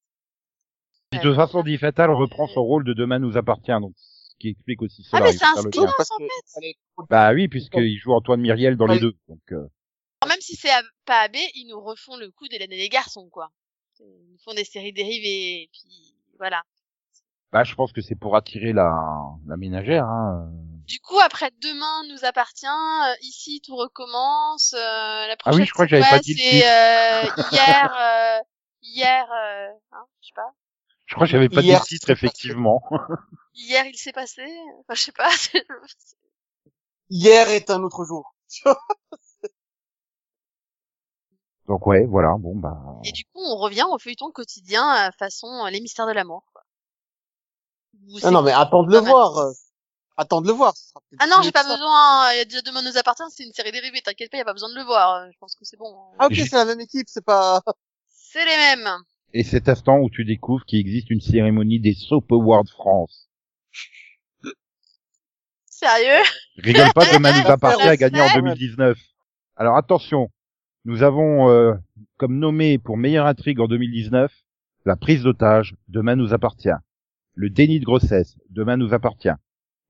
Puis 1.11 1.19
de 1.19 1.25
toute 1.25 1.35
façon, 1.37 1.63
Di 1.63 1.77
Fatal 1.77 2.11
reprend 2.11 2.47
son 2.47 2.63
rôle 2.63 2.85
de 2.85 2.93
Demain 2.93 3.19
nous 3.19 3.37
appartient, 3.37 3.73
donc 3.81 3.93
ce 3.97 4.37
qui 4.39 4.49
explique 4.49 4.81
aussi 4.83 5.03
Ah, 5.13 5.17
cela. 5.19 5.25
mais 5.25 5.33
c'est 5.33 5.45
un. 5.45 5.55
Parce 5.97 6.11
en 6.13 6.19
fait. 6.19 6.75
Bah 7.09 7.33
oui, 7.33 7.49
puisqu'il 7.49 7.99
joue 7.99 8.13
Antoine 8.15 8.41
Myriel 8.41 8.77
dans 8.77 8.87
les 8.87 9.01
deux. 9.01 9.15
Donc, 9.29 9.41
euh, 9.53 9.57
Alors, 10.23 10.29
même 10.35 10.41
si 10.41 10.55
c'est 10.55 10.71
à- 10.71 10.83
pas 11.07 11.23
AB, 11.23 11.37
ils 11.55 11.67
nous 11.69 11.81
refont 11.81 12.17
le 12.17 12.31
coup 12.31 12.47
d'Hélène 12.47 12.71
et 12.73 12.77
les 12.77 12.89
garçons, 12.89 13.29
quoi. 13.29 13.51
Ils 13.99 14.07
nous 14.31 14.39
font 14.45 14.55
des 14.55 14.65
séries 14.65 14.93
dérivées, 14.93 15.63
et 15.63 15.71
puis 15.73 16.15
voilà. 16.39 16.63
bah, 17.53 17.65
je 17.65 17.75
pense 17.75 17.93
que 17.93 18.01
c'est 18.01 18.15
pour 18.15 18.37
attirer 18.37 18.73
la, 18.73 18.95
la 19.47 19.57
ménagère. 19.57 20.05
Hein. 20.05 20.49
Du 20.87 21.01
coup, 21.01 21.19
après 21.21 21.51
demain 21.61 22.05
nous 22.09 22.25
appartient, 22.25 22.67
euh, 22.67 23.15
ici 23.23 23.61
tout 23.67 23.75
recommence. 23.77 24.75
euh, 24.75 24.79
la 25.27 25.33
Ah 25.33 25.37
prochaine 25.37 25.61
oui, 25.61 25.67
je 25.67 25.73
crois 25.73 25.87
que 25.87 25.91
j'avais 25.91 26.09
pas 26.09 26.19
dit 26.21 26.35
le 26.35 26.39
C'est 26.39 26.65
euh, 26.69 27.23
hier, 27.53 27.95
euh, 28.01 28.39
hier, 28.83 29.25
euh, 29.33 29.69
hein, 29.93 30.05
je 30.23 30.29
sais 30.29 30.33
pas. 30.37 30.55
Je 31.11 31.15
crois 31.17 31.27
que 31.27 31.33
j'avais 31.33 31.49
pas 31.49 31.61
Hier, 31.61 31.81
le 31.81 31.85
titre, 31.87 32.11
effectivement. 32.11 32.83
Hier, 33.55 33.85
il 33.85 33.97
s'est 33.97 34.13
passé. 34.13 34.43
Enfin, 34.79 34.95
je 34.95 35.01
sais 35.01 35.11
pas. 35.13 35.29
Hier 37.11 37.49
est 37.51 37.69
un 37.71 37.83
autre 37.83 38.05
jour. 38.05 38.33
donc 41.67 41.85
ouais, 41.89 42.05
voilà, 42.07 42.37
bon 42.39 42.55
bah... 42.57 42.77
Et 43.05 43.11
du 43.13 43.25
coup, 43.25 43.41
on 43.41 43.57
revient 43.57 43.85
au 43.91 43.99
feuilleton 43.99 44.31
quotidien 44.31 45.09
euh, 45.09 45.11
façon 45.19 45.49
euh, 45.67 45.71
les 45.71 45.81
mystères 45.81 46.07
de 46.07 46.13
l'amour. 46.13 46.45
quoi. 46.53 46.63
Où 48.09 48.17
Ah 48.19 48.21
c'est- 48.21 48.31
non, 48.31 48.43
mais 48.43 48.53
attends 48.53 48.85
de 48.85 48.93
le 48.93 48.99
voir. 48.99 49.37
euh, 49.39 49.51
Attends 50.17 50.41
de 50.43 50.47
le 50.47 50.53
voir. 50.53 50.77
ce 50.77 50.89
sera 50.91 51.01
peut-être 51.11 51.21
Ah 51.23 51.27
non, 51.27 51.43
j'ai 51.43 51.51
pas 51.51 51.65
ça. 51.65 51.71
besoin. 51.75 52.31
euh, 52.35 52.45
déjà 52.45 52.61
demain 52.63 52.83
nous 52.83 52.97
appartient, 52.99 53.23
c'est 53.31 53.43
une 53.45 53.53
série 53.53 53.73
dérivée. 53.73 54.01
T'inquiète 54.03 54.31
pas, 54.31 54.37
y 54.39 54.41
a 54.41 54.45
pas 54.45 54.53
besoin 54.53 54.69
de 54.69 54.75
le 54.77 54.85
voir. 54.85 55.29
Je 55.33 55.39
pense 55.39 55.55
que 55.57 55.65
c'est 55.65 55.77
bon. 55.77 55.97
Ah 56.21 56.27
ok, 56.27 56.35
c'est 56.37 56.53
la 56.53 56.65
même 56.67 56.81
équipe, 56.81 57.09
c'est 57.09 57.25
pas. 57.25 57.61
C'est 58.11 58.45
les 58.45 58.57
mêmes. 58.57 58.89
Et 59.33 59.45
cet 59.45 59.69
instant 59.69 59.99
où 59.99 60.11
tu 60.11 60.25
découvres 60.25 60.65
qu'il 60.65 60.81
existe 60.81 61.11
une 61.11 61.21
cérémonie 61.21 61.81
des 61.81 61.95
Soap 61.95 62.31
Awards 62.33 62.69
France. 62.69 63.29
Sérieux? 65.67 66.25
Rigole 66.57 66.93
pas, 66.95 67.07
Demain 67.13 67.33
nous 67.39 67.45
La 67.45 67.53
appartient 67.53 67.89
à 67.89 67.97
gagner 67.97 68.21
en 68.21 68.29
semaine. 68.29 68.55
2019. 68.55 68.99
Alors 69.57 69.77
attention, 69.77 70.31
nous 70.85 71.03
avons 71.03 71.49
euh, 71.51 71.75
comme 72.17 72.39
nommé 72.39 72.79
pour 72.79 72.97
meilleure 72.97 73.27
intrigue 73.27 73.61
en 73.61 73.69
2019 73.69 74.33
la 74.87 74.97
prise 74.97 75.23
d'otage, 75.23 75.75
Demain 75.89 76.17
nous 76.17 76.33
appartient. 76.33 76.69
Le 77.35 77.51
déni 77.51 77.81
de 77.81 77.85
grossesse, 77.85 78.37
Demain 78.49 78.77
nous 78.77 78.95
appartient. 78.95 79.29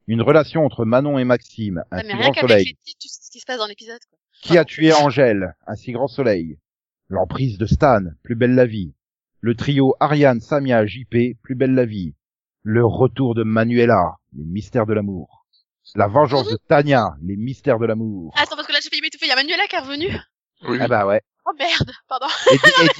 Une 0.07 0.23
relation 0.23 0.65
entre 0.65 0.85
Manon 0.85 1.19
et 1.19 1.25
Maxime, 1.25 1.85
un 1.93 2.03
si 2.03 2.09
grand 2.09 2.35
soleil. 2.35 2.65
les 2.65 2.75
titres, 2.75 2.99
tu 3.01 3.09
sais 3.09 3.21
ce 3.23 3.31
qui 3.31 3.39
se 3.39 3.47
passe 3.47 3.59
dans 3.59 3.67
l'épisode. 3.67 4.01
quoi. 4.11 4.19
Qui 4.43 4.59
a 4.59 4.65
tué 4.65 4.93
Angèle, 4.93 5.55
un 5.67 5.77
si 5.77 5.93
grand 5.93 6.09
soleil. 6.09 6.59
L'emprise 7.09 7.59
de 7.59 7.67
Stan, 7.67 8.03
plus 8.23 8.35
belle 8.35 8.55
la 8.55 8.67
vie. 8.67 8.93
Le 9.41 9.55
trio 9.55 9.95
Ariane, 10.01 10.41
Samia, 10.41 10.85
JP, 10.87 11.37
plus 11.43 11.55
belle 11.55 11.75
la 11.75 11.87
vie. 11.87 12.15
Le 12.63 12.85
retour 12.85 13.35
de 13.35 13.43
Manuela, 13.43 14.17
les 14.37 14.45
mystères 14.45 14.87
de 14.87 14.93
l'amour. 14.93 15.47
La 15.95 16.07
vengeance 16.09 16.49
de 16.49 16.57
Tania, 16.69 17.15
les 17.23 17.37
mystères 17.37 17.79
de 17.79 17.87
l'amour. 17.87 18.33
Attends, 18.37 18.55
parce 18.55 18.67
que 18.69 18.73
là, 18.73 18.79
j'ai 18.83 18.91
failli 18.91 19.03
m'étouffer. 19.03 19.27
Il 19.27 19.31
y 19.31 19.33
a 19.33 19.37
Manuela 19.37 19.67
qui 19.67 19.77
est 19.77 19.81
revenue. 19.81 20.15
Oui, 20.69 20.77
Ah 20.81 20.87
bah 20.89 21.07
ouais. 21.07 21.23
Oh 21.47 21.53
merde, 21.59 21.91
pardon. 22.07 22.27
Et, 22.53 22.57
di- 22.57 22.63
et 22.83 22.85
di- 22.85 22.93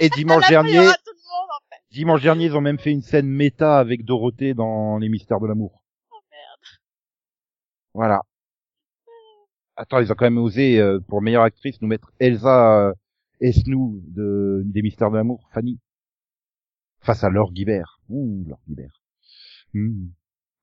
et 0.00 0.08
dimanche 0.16 0.48
dernier, 0.48 0.78
monde, 0.78 0.88
en 0.88 1.62
fait. 1.70 1.80
dimanche 1.92 2.22
dernier, 2.22 2.46
ils 2.46 2.56
ont 2.56 2.60
même 2.60 2.78
fait 2.80 2.90
une 2.90 3.02
scène 3.02 3.28
méta 3.28 3.78
avec 3.78 4.04
Dorothée 4.04 4.52
dans 4.52 4.98
les 4.98 5.08
mystères 5.08 5.38
de 5.40 5.46
l'amour. 5.46 5.84
Oh 6.10 6.16
merde. 6.30 6.78
Voilà. 7.94 8.20
Attends, 9.76 10.00
ils 10.00 10.10
ont 10.10 10.16
quand 10.16 10.26
même 10.26 10.38
osé, 10.38 10.80
euh, 10.80 10.98
pour 11.08 11.22
meilleure 11.22 11.44
actrice, 11.44 11.80
nous 11.80 11.88
mettre 11.88 12.10
Elsa 12.18 12.88
euh, 12.88 12.92
Esnou 13.40 14.02
de, 14.08 14.62
des 14.66 14.82
Mystères 14.82 15.10
de 15.12 15.16
l'amour, 15.16 15.48
Fanny. 15.52 15.78
Face 17.04 17.22
à 17.22 17.28
Laure 17.30 17.52
Guibert. 17.52 18.00
Ouh, 18.08 18.44
Laure 18.48 18.60
Guibert. 18.66 19.00
Hmm. 19.74 20.08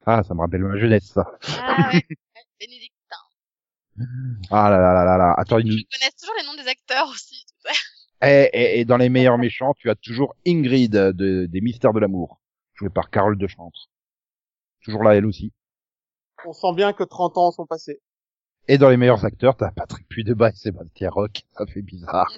Ah, 0.06 0.23
ça 0.23 0.34
me 0.34 0.41
rappelle 0.41 0.63
ma 0.63 0.77
jeunesse, 0.77 1.06
ça. 1.06 1.25
Ah 1.60 1.91
ouais. 1.93 2.04
Bénédictin. 2.60 3.17
Ah 4.49 4.69
là 4.69 4.80
là 4.80 4.93
là 4.93 5.06
là 5.06 5.17
là. 5.17 5.34
Attends, 5.38 5.60
ils 5.60 5.86
connaissent 5.86 6.15
toujours 6.15 6.36
les 6.39 6.45
noms 6.45 6.56
des 6.62 6.67
acteurs 6.67 7.08
aussi. 7.10 7.45
et, 8.23 8.49
et, 8.54 8.80
et 8.80 8.86
dans 8.86 8.97
les 8.97 9.10
meilleurs 9.10 9.38
méchants, 9.38 9.73
tu 9.77 9.89
as 9.89 9.95
toujours 9.95 10.36
Ingrid 10.47 10.91
de, 10.91 11.45
des 11.45 11.62
Mystères 11.62 11.93
de 11.93 11.99
l'amour, 11.99 12.41
jouée 12.73 12.89
par 12.89 13.10
Carole 13.12 13.38
de 13.38 13.47
Chantre. 13.47 13.89
Toujours 14.84 15.04
là, 15.04 15.15
elle 15.15 15.27
aussi. 15.27 15.54
On 16.45 16.54
sent 16.54 16.73
bien 16.75 16.93
que 16.93 17.04
30 17.04 17.38
ans 17.38 17.51
sont 17.51 17.67
passés. 17.67 18.01
Et 18.67 18.80
dans 18.80 18.89
les 18.89 18.97
meilleurs 18.97 19.25
acteurs, 19.25 19.56
t'as 19.56 19.71
Patrick 19.71 20.08
Puydebas 20.08 20.49
et 20.49 20.56
Sébastien 20.56 21.10
Roch. 21.12 21.43
Ça 21.51 21.67
fait 21.67 21.82
bizarre. 21.84 22.32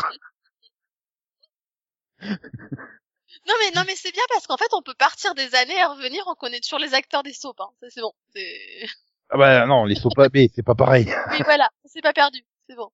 Non 3.47 3.53
mais 3.59 3.71
non 3.75 3.83
mais 3.87 3.95
c'est 3.95 4.11
bien 4.11 4.23
parce 4.29 4.47
qu'en 4.47 4.57
fait 4.57 4.73
on 4.73 4.81
peut 4.81 4.93
partir 4.97 5.35
des 5.35 5.55
années 5.55 5.77
et 5.77 5.85
revenir, 5.85 6.23
on 6.27 6.35
connaît 6.35 6.59
toujours 6.59 6.79
les 6.79 6.93
acteurs 6.93 7.23
des 7.23 7.33
soaps. 7.33 7.59
Hein. 7.59 7.69
Ça 7.81 7.87
c'est 7.89 8.01
bon. 8.01 8.13
Ah 9.29 9.37
bah 9.37 9.65
non, 9.65 9.85
les 9.85 9.95
sopapés, 9.95 10.51
c'est 10.53 10.63
pas 10.63 10.75
pareil. 10.75 11.13
Oui 11.31 11.39
voilà, 11.43 11.69
c'est 11.85 12.01
pas 12.01 12.13
perdu, 12.13 12.45
c'est 12.69 12.75
bon. 12.75 12.89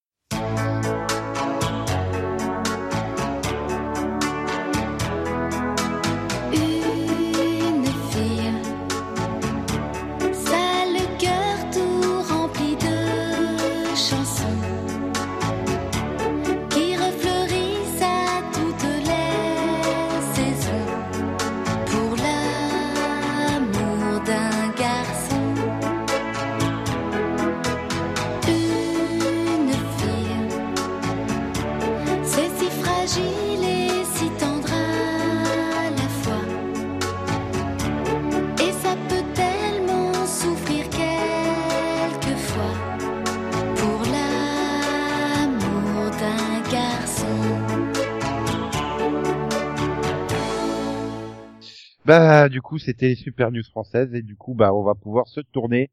Bah 52.10 52.50
du 52.50 52.60
coup, 52.60 52.80
c'était 52.80 53.10
les 53.10 53.16
Super 53.16 53.52
News 53.52 53.62
françaises 53.70 54.16
et 54.16 54.24
du 54.24 54.36
coup, 54.36 54.56
bah 54.56 54.74
on 54.74 54.82
va 54.82 54.96
pouvoir 54.96 55.28
se 55.28 55.42
tourner 55.42 55.92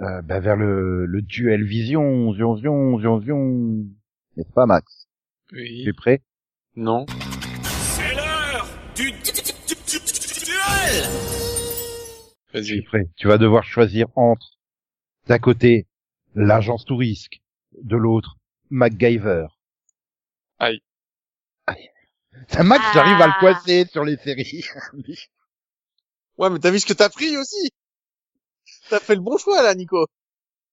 euh, 0.00 0.22
bah, 0.22 0.40
vers 0.40 0.56
le, 0.56 1.04
le 1.04 1.20
duel 1.20 1.62
Vision, 1.62 2.32
Zion, 2.32 2.56
Zion, 2.56 2.98
Zion, 2.98 3.20
Zion. 3.20 3.84
N'est-ce 4.38 4.50
pas, 4.54 4.64
Max? 4.64 5.08
Tu 5.50 5.56
Oui. 5.56 5.86
es 5.86 5.92
prêt? 5.92 6.22
Non. 6.74 7.04
C'est 7.64 8.14
l'heure 8.14 8.66
du, 8.96 9.10
du- 9.10 9.18
du- 9.18 9.42
du- 9.68 9.74
du- 9.74 10.00
du 10.00 10.44
duel 10.46 11.04
Tu 12.50 12.56
es 12.56 12.60
Vas-y. 12.62 12.80
prêt? 12.84 13.10
Tu 13.18 13.26
vas 13.28 13.36
devoir 13.36 13.62
choisir 13.62 14.06
entre, 14.16 14.58
d'un 15.26 15.38
côté, 15.38 15.86
l'agence 16.34 16.86
Tourisque, 16.86 17.42
de 17.82 17.96
l'autre, 17.96 18.38
MacGyver. 18.70 19.48
Aïe. 20.58 20.80
Aïe. 21.66 21.90
C'est 22.48 22.62
Max, 22.64 22.82
Ah. 22.86 22.90
j'arrive 22.94 23.20
à 23.20 23.26
le 23.26 23.38
coincer 23.38 23.84
sur 23.84 24.02
les 24.02 24.16
séries. 24.16 24.64
Ouais, 26.38 26.50
mais 26.50 26.58
t'as 26.58 26.70
vu 26.70 26.80
ce 26.80 26.86
que 26.86 26.92
t'as 26.92 27.08
pris 27.08 27.36
aussi? 27.36 27.70
T'as 28.88 29.00
fait 29.00 29.14
le 29.14 29.20
bon 29.20 29.36
choix 29.38 29.62
là, 29.62 29.74
Nico. 29.74 30.06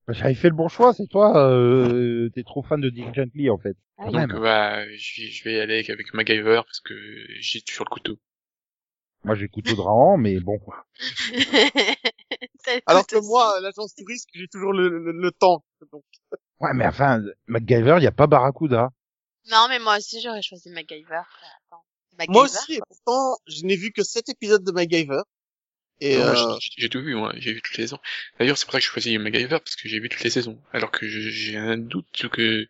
J'avais 0.08 0.34
fait 0.34 0.50
le 0.50 0.56
bon 0.56 0.68
choix, 0.68 0.94
c'est 0.94 1.06
toi, 1.08 1.38
euh, 1.38 2.30
t'es 2.34 2.44
trop 2.44 2.64
fan 2.64 2.82
de 2.82 2.90
Dick 2.90 3.14
Gently, 3.14 3.50
en 3.50 3.60
fait. 3.60 3.78
Ah 3.98 4.10
même. 4.10 4.30
Donc 4.30 4.42
bah 4.42 4.84
je 4.98 5.22
vais, 5.22 5.28
je 5.30 5.44
vais 5.44 5.54
y 5.54 5.60
aller 5.60 5.76
avec, 5.76 5.90
avec 5.92 6.14
MacGyver 6.14 6.62
parce 6.66 6.80
que 6.80 6.96
j'ai 7.40 7.62
toujours 7.62 7.86
le 7.90 7.94
couteau. 7.94 8.20
Moi, 9.24 9.36
j'ai 9.36 9.50
couteau 9.50 9.76
de 9.76 9.82
Rahan, 9.82 10.18
mais 10.18 10.40
bon. 10.40 10.58
Alors 12.88 13.06
que 13.06 13.18
moi, 13.28 13.60
l'agence 13.62 13.94
touriste, 13.94 14.30
j'ai 14.34 14.48
toujours 14.48 14.74
le, 14.74 14.88
le, 14.90 15.12
le 15.12 15.32
temps. 15.32 15.64
Donc, 15.92 16.04
Ouais, 16.60 16.74
mais 16.74 16.86
enfin, 16.86 17.22
MacGyver, 17.48 17.96
il 18.00 18.04
y 18.04 18.08
a 18.08 18.12
pas 18.12 18.28
Barracuda. 18.28 18.90
Non 19.50 19.68
mais 19.70 19.80
moi 19.80 19.98
aussi 19.98 20.22
j'aurais 20.22 20.42
choisi 20.42 20.70
MacGyver. 20.70 21.22
Attends. 21.66 21.84
MacGyver 22.18 22.34
moi 22.34 22.44
aussi, 22.44 22.74
et 22.74 22.82
pourtant, 22.88 23.38
je 23.48 23.64
n'ai 23.64 23.78
vu 23.78 23.92
que 23.92 24.04
sept 24.04 24.28
épisodes 24.30 24.64
de 24.64 24.72
MacGyver. 24.72 25.22
Et 26.02 26.16
euh, 26.18 26.34
j'ai- 26.62 26.70
j'ai 26.78 26.90
tout 26.90 27.02
vu, 27.02 27.16
moi. 27.16 27.34
J'ai 27.38 27.54
vu 27.54 27.62
toutes 27.62 27.78
les 27.78 27.84
saisons. 27.84 28.00
D'ailleurs, 28.40 28.58
c'est 28.58 28.66
pour 28.66 28.72
ça 28.74 28.80
que 28.80 28.86
je 28.86 28.90
choisis 28.90 29.18
MacGyver 29.20 29.60
parce 29.60 29.76
que 29.76 29.90
j'ai 29.90 30.00
vu 30.00 30.08
toutes 30.10 30.24
les 30.24 30.30
saisons. 30.30 30.62
Alors 30.72 30.92
que 30.92 31.08
je- 31.08 31.30
j'ai 31.30 31.58
un 31.58 31.78
doute 31.78 32.28
que 32.32 32.68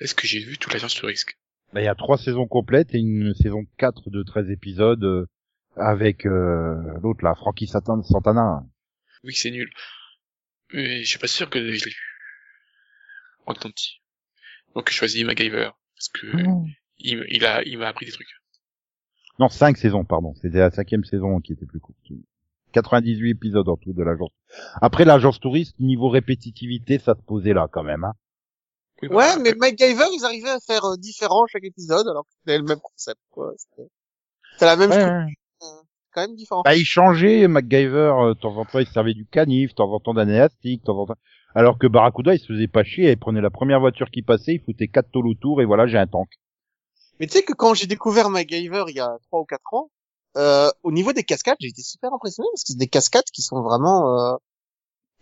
est-ce 0.00 0.14
que 0.14 0.26
j'ai 0.26 0.38
vu 0.40 0.56
toute 0.58 0.72
l'agence 0.72 1.00
de 1.00 1.06
risque 1.06 1.36
Bah, 1.72 1.82
il 1.82 1.84
y 1.84 1.88
a 1.88 1.94
trois 1.94 2.16
saisons 2.16 2.46
complètes 2.46 2.94
et 2.94 2.98
une 2.98 3.34
saison 3.34 3.66
4 3.76 4.08
de 4.10 4.22
13 4.22 4.50
épisodes 4.50 5.04
euh, 5.04 5.26
avec 5.76 6.24
euh, 6.26 6.76
l'autre 7.02 7.22
là, 7.22 7.34
Frankie 7.34 7.66
Satan- 7.66 8.02
Santana. 8.02 8.62
Oui, 9.24 9.34
c'est 9.34 9.50
nul. 9.50 9.70
Mais 10.72 11.02
je 11.02 11.08
suis 11.08 11.18
pas 11.18 11.26
sûr 11.26 11.50
que 11.50 11.58
je 11.58 11.84
l'ai 11.84 11.90
vu. 11.90 11.96
En 13.46 13.54
tant 13.54 13.70
petit. 13.70 14.00
Donc 14.74 14.88
je 14.90 14.94
choisis 14.94 15.24
MacGyver 15.24 15.70
parce 15.94 16.08
que 16.08 16.26
il, 16.98 17.24
il 17.28 17.44
a 17.44 17.62
il 17.64 17.78
m'a 17.78 17.88
appris 17.88 18.06
des 18.06 18.12
trucs. 18.12 18.28
Non, 19.38 19.48
cinq 19.48 19.76
saisons, 19.76 20.04
pardon. 20.04 20.34
C'était 20.36 20.58
la 20.58 20.70
cinquième 20.70 21.04
saison 21.04 21.40
qui 21.40 21.52
était 21.52 21.66
plus 21.66 21.80
courte. 21.80 21.98
98 22.72 23.30
épisodes 23.30 23.68
en 23.68 23.76
tout 23.76 23.92
de 23.92 24.02
l'agence. 24.02 24.30
Après, 24.80 25.04
l'agence 25.04 25.40
touriste, 25.40 25.78
niveau 25.80 26.08
répétitivité, 26.08 26.98
ça 26.98 27.14
se 27.14 27.22
posait 27.22 27.52
là 27.54 27.68
quand 27.70 27.82
même. 27.82 28.04
Hein. 28.04 28.12
Oui, 29.02 29.08
ouais, 29.08 29.38
mais 29.40 29.54
MacGyver, 29.54 30.04
ils 30.12 30.24
arrivaient 30.24 30.50
à 30.50 30.58
faire 30.60 30.84
euh, 30.84 30.96
différent 30.96 31.46
chaque 31.46 31.64
épisode, 31.64 32.08
alors 32.08 32.24
que 32.24 32.30
c'était 32.38 32.58
le 32.58 32.64
même 32.64 32.80
concept. 32.80 33.20
quoi. 33.30 33.52
C'était 33.56 33.88
c'était 34.52 34.66
la 34.66 34.76
même 34.76 34.90
Ouais, 34.90 34.96
structure, 34.96 35.22
ouais. 35.62 35.82
quand 36.12 36.20
même 36.22 36.34
différent. 36.34 36.62
Bah, 36.64 36.74
il 36.74 36.84
changeait, 36.84 37.46
MacGyver, 37.46 38.12
euh, 38.20 38.34
de 38.34 38.38
temps 38.40 38.56
en 38.56 38.64
temps, 38.64 38.80
il 38.80 38.86
se 38.86 38.92
servait 38.92 39.14
du 39.14 39.24
canif, 39.26 39.70
de 39.70 39.74
temps 39.76 39.92
en 39.92 40.00
temps 40.00 40.14
d'un 40.14 40.28
élastique, 40.28 40.80
de 40.80 40.86
temps 40.86 40.98
en 40.98 41.06
temps... 41.06 41.14
Alors 41.54 41.78
que 41.78 41.86
Barracuda, 41.86 42.34
il 42.34 42.40
se 42.40 42.46
faisait 42.52 42.66
pas 42.68 42.82
chier, 42.82 43.10
il 43.12 43.16
prenait 43.18 43.40
la 43.40 43.50
première 43.50 43.78
voiture 43.80 44.10
qui 44.10 44.22
passait, 44.22 44.54
il 44.54 44.60
foutait 44.60 44.88
quatre 44.88 45.10
tôles 45.12 45.28
autour, 45.28 45.62
et 45.62 45.64
voilà, 45.64 45.86
j'ai 45.86 45.96
un 45.98 46.06
tank. 46.06 46.28
Mais 47.20 47.26
tu 47.26 47.32
sais 47.32 47.42
que 47.44 47.52
quand 47.52 47.74
j'ai 47.74 47.86
découvert 47.86 48.30
MacGyver 48.30 48.84
il 48.88 48.96
y 48.96 49.00
a 49.00 49.16
trois 49.28 49.40
ou 49.40 49.44
quatre 49.44 49.72
ans, 49.74 49.90
euh, 50.38 50.70
au 50.82 50.92
niveau 50.92 51.12
des 51.12 51.24
cascades, 51.24 51.56
j'ai 51.60 51.68
été 51.68 51.82
super 51.82 52.12
impressionné 52.14 52.48
parce 52.52 52.62
que 52.62 52.68
c'est 52.72 52.78
des 52.78 52.86
cascades 52.88 53.24
qui 53.32 53.42
sont 53.42 53.60
vraiment 53.62 54.18
euh, 54.18 54.36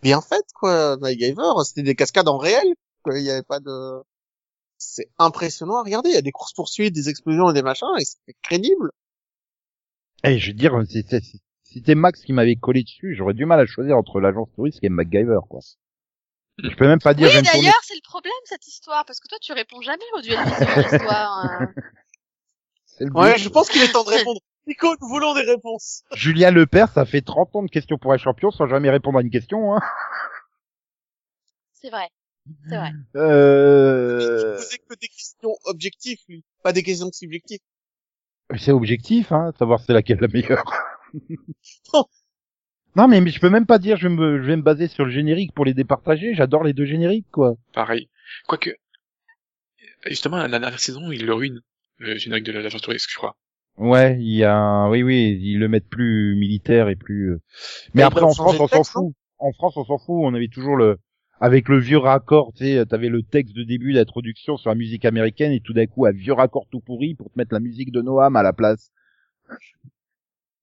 bien 0.03 0.21
faites, 0.21 0.47
quoi. 0.53 0.95
MacGyver, 0.97 1.51
c'était 1.65 1.83
des 1.83 1.95
cascades 1.95 2.27
en 2.29 2.37
réel. 2.37 2.67
quoi. 3.03 3.17
Il 3.17 3.25
y 3.25 3.31
avait 3.31 3.43
pas 3.43 3.59
de... 3.59 4.01
C'est 4.77 5.09
impressionnant 5.17 5.77
à 5.77 5.83
regarder. 5.83 6.09
Il 6.09 6.15
y 6.15 6.17
a 6.17 6.21
des 6.21 6.31
courses 6.31 6.53
poursuites, 6.53 6.93
des 6.93 7.09
explosions 7.09 7.49
et 7.49 7.53
des 7.53 7.63
machins, 7.63 7.87
et 7.99 8.05
c'est 8.05 8.35
crédible. 8.43 8.91
Eh, 10.23 10.37
je 10.39 10.47
veux 10.51 10.53
dire, 10.53 10.73
c'est- 10.89 11.21
c'était 11.63 11.95
Max 11.95 12.21
qui 12.21 12.33
m'avait 12.33 12.55
collé 12.55 12.83
dessus, 12.83 13.15
j'aurais 13.15 13.33
du 13.33 13.45
mal 13.45 13.59
à 13.59 13.65
choisir 13.65 13.97
entre 13.97 14.19
l'agence 14.19 14.47
touriste 14.55 14.79
et 14.83 14.89
MacGyver, 14.89 15.39
quoi. 15.49 15.59
Je 16.59 16.75
peux 16.75 16.87
même 16.87 16.99
pas 16.99 17.13
dire, 17.13 17.27
Oui 17.27 17.33
d'ailleurs 17.43 17.79
c'est 17.83 17.93
le 17.93 18.01
problème 18.03 18.33
cette 18.45 18.65
histoire 18.67 19.05
parce 19.05 19.19
que 19.19 19.27
toi 19.27 19.37
tu 19.39 19.53
réponds 19.53 19.79
jamais 19.81 20.03
au 20.15 20.21
duel 20.21 20.39
vision 20.43 20.57
histoire. 20.91 21.37
hein. 21.39 21.73
Ouais, 23.13 23.37
je 23.37 23.49
pense 23.49 23.69
qu'il 23.69 23.81
est 23.83 23.91
temps 23.91 24.03
de 24.03 24.09
répondre. 24.17 24.39
Nico, 24.67 24.87
nous 25.01 25.07
voulons 25.07 25.33
des 25.33 25.41
réponses. 25.41 26.03
Julien 26.13 26.51
Lepers, 26.51 26.89
ça 26.89 27.05
fait 27.05 27.21
30 27.21 27.55
ans 27.55 27.63
de 27.63 27.69
questions 27.69 27.97
pour 27.97 28.11
un 28.13 28.17
champion 28.17 28.51
sans 28.51 28.67
jamais 28.67 28.89
répondre 28.89 29.17
à 29.17 29.21
une 29.21 29.29
question, 29.29 29.75
hein. 29.75 29.79
C'est 31.73 31.89
vrai. 31.89 32.09
C'est 32.69 32.75
vrai. 32.77 32.91
Il 33.13 33.19
Euh... 33.19 34.55
posait 34.55 34.77
que 34.77 34.95
des 34.99 35.07
questions 35.07 35.55
objectives, 35.65 36.19
lui. 36.27 36.43
Pas 36.63 36.73
des 36.73 36.83
questions 36.83 37.11
subjectives. 37.11 37.59
C'est 38.57 38.71
objectif, 38.71 39.31
hein, 39.31 39.51
savoir 39.59 39.79
c'est 39.81 39.93
laquelle 39.93 40.19
la 40.19 40.27
meilleure. 40.27 40.63
Non, 42.95 43.07
mais, 43.07 43.21
mais 43.21 43.29
je 43.29 43.39
peux 43.39 43.51
même 43.51 43.67
pas 43.67 43.77
dire, 43.77 43.95
je 43.97 44.07
vais, 44.07 44.13
me, 44.15 44.41
je 44.41 44.47
vais 44.47 44.55
me 44.55 44.63
baser 44.63 44.87
sur 44.87 45.05
le 45.05 45.11
générique 45.11 45.53
pour 45.53 45.65
les 45.65 45.75
départager. 45.75 46.33
J'adore 46.33 46.63
les 46.63 46.73
deux 46.73 46.85
génériques, 46.85 47.29
quoi. 47.31 47.53
pareil. 47.71 48.09
Quoique 48.47 48.71
justement 50.07 50.37
la 50.37 50.47
dernière 50.59 50.79
saison, 50.79 51.11
il 51.11 51.23
le 51.25 51.33
ruine 51.35 51.61
le 51.97 52.17
générique 52.17 52.45
de 52.45 52.53
l'agence 52.53 52.81
de 52.81 52.89
risque, 52.89 53.11
je 53.11 53.15
crois. 53.17 53.35
Ouais, 53.77 54.17
il 54.19 54.33
y 54.35 54.43
a, 54.43 54.55
un- 54.55 54.89
oui, 54.89 55.03
oui, 55.03 55.37
ils 55.41 55.59
le 55.59 55.67
mettent 55.67 55.89
plus 55.89 56.35
militaire 56.35 56.89
et 56.89 56.95
plus. 56.95 57.31
euh, 57.33 57.41
Mais 57.93 58.01
Mais 58.01 58.03
après, 58.03 58.23
en 58.23 58.33
France, 58.33 58.59
on 58.59 58.67
s'en 58.67 58.83
fout. 58.83 59.13
En 59.39 59.51
France, 59.51 59.77
on 59.77 59.85
s'en 59.85 59.97
fout. 59.99 60.15
On 60.23 60.33
avait 60.33 60.47
toujours 60.47 60.75
le, 60.75 60.97
avec 61.39 61.69
le 61.69 61.77
vieux 61.79 61.99
raccord, 61.99 62.53
tu 62.55 62.65
sais, 62.65 62.85
t'avais 62.87 63.09
le 63.09 63.21
texte 63.23 63.55
de 63.55 63.63
début 63.63 63.93
d'introduction 63.93 64.57
sur 64.57 64.69
la 64.71 64.75
musique 64.75 65.05
américaine 65.05 65.51
et 65.51 65.61
tout 65.61 65.73
d'un 65.73 65.85
coup 65.85 66.05
un 66.07 66.11
vieux 66.11 66.33
raccord 66.33 66.65
tout 66.71 66.79
pourri 66.79 67.13
pour 67.13 67.27
te 67.31 67.37
mettre 67.37 67.53
la 67.53 67.59
musique 67.59 67.91
de 67.91 68.01
Noam 68.01 68.35
à 68.35 68.43
la 68.43 68.53
place. 68.53 68.91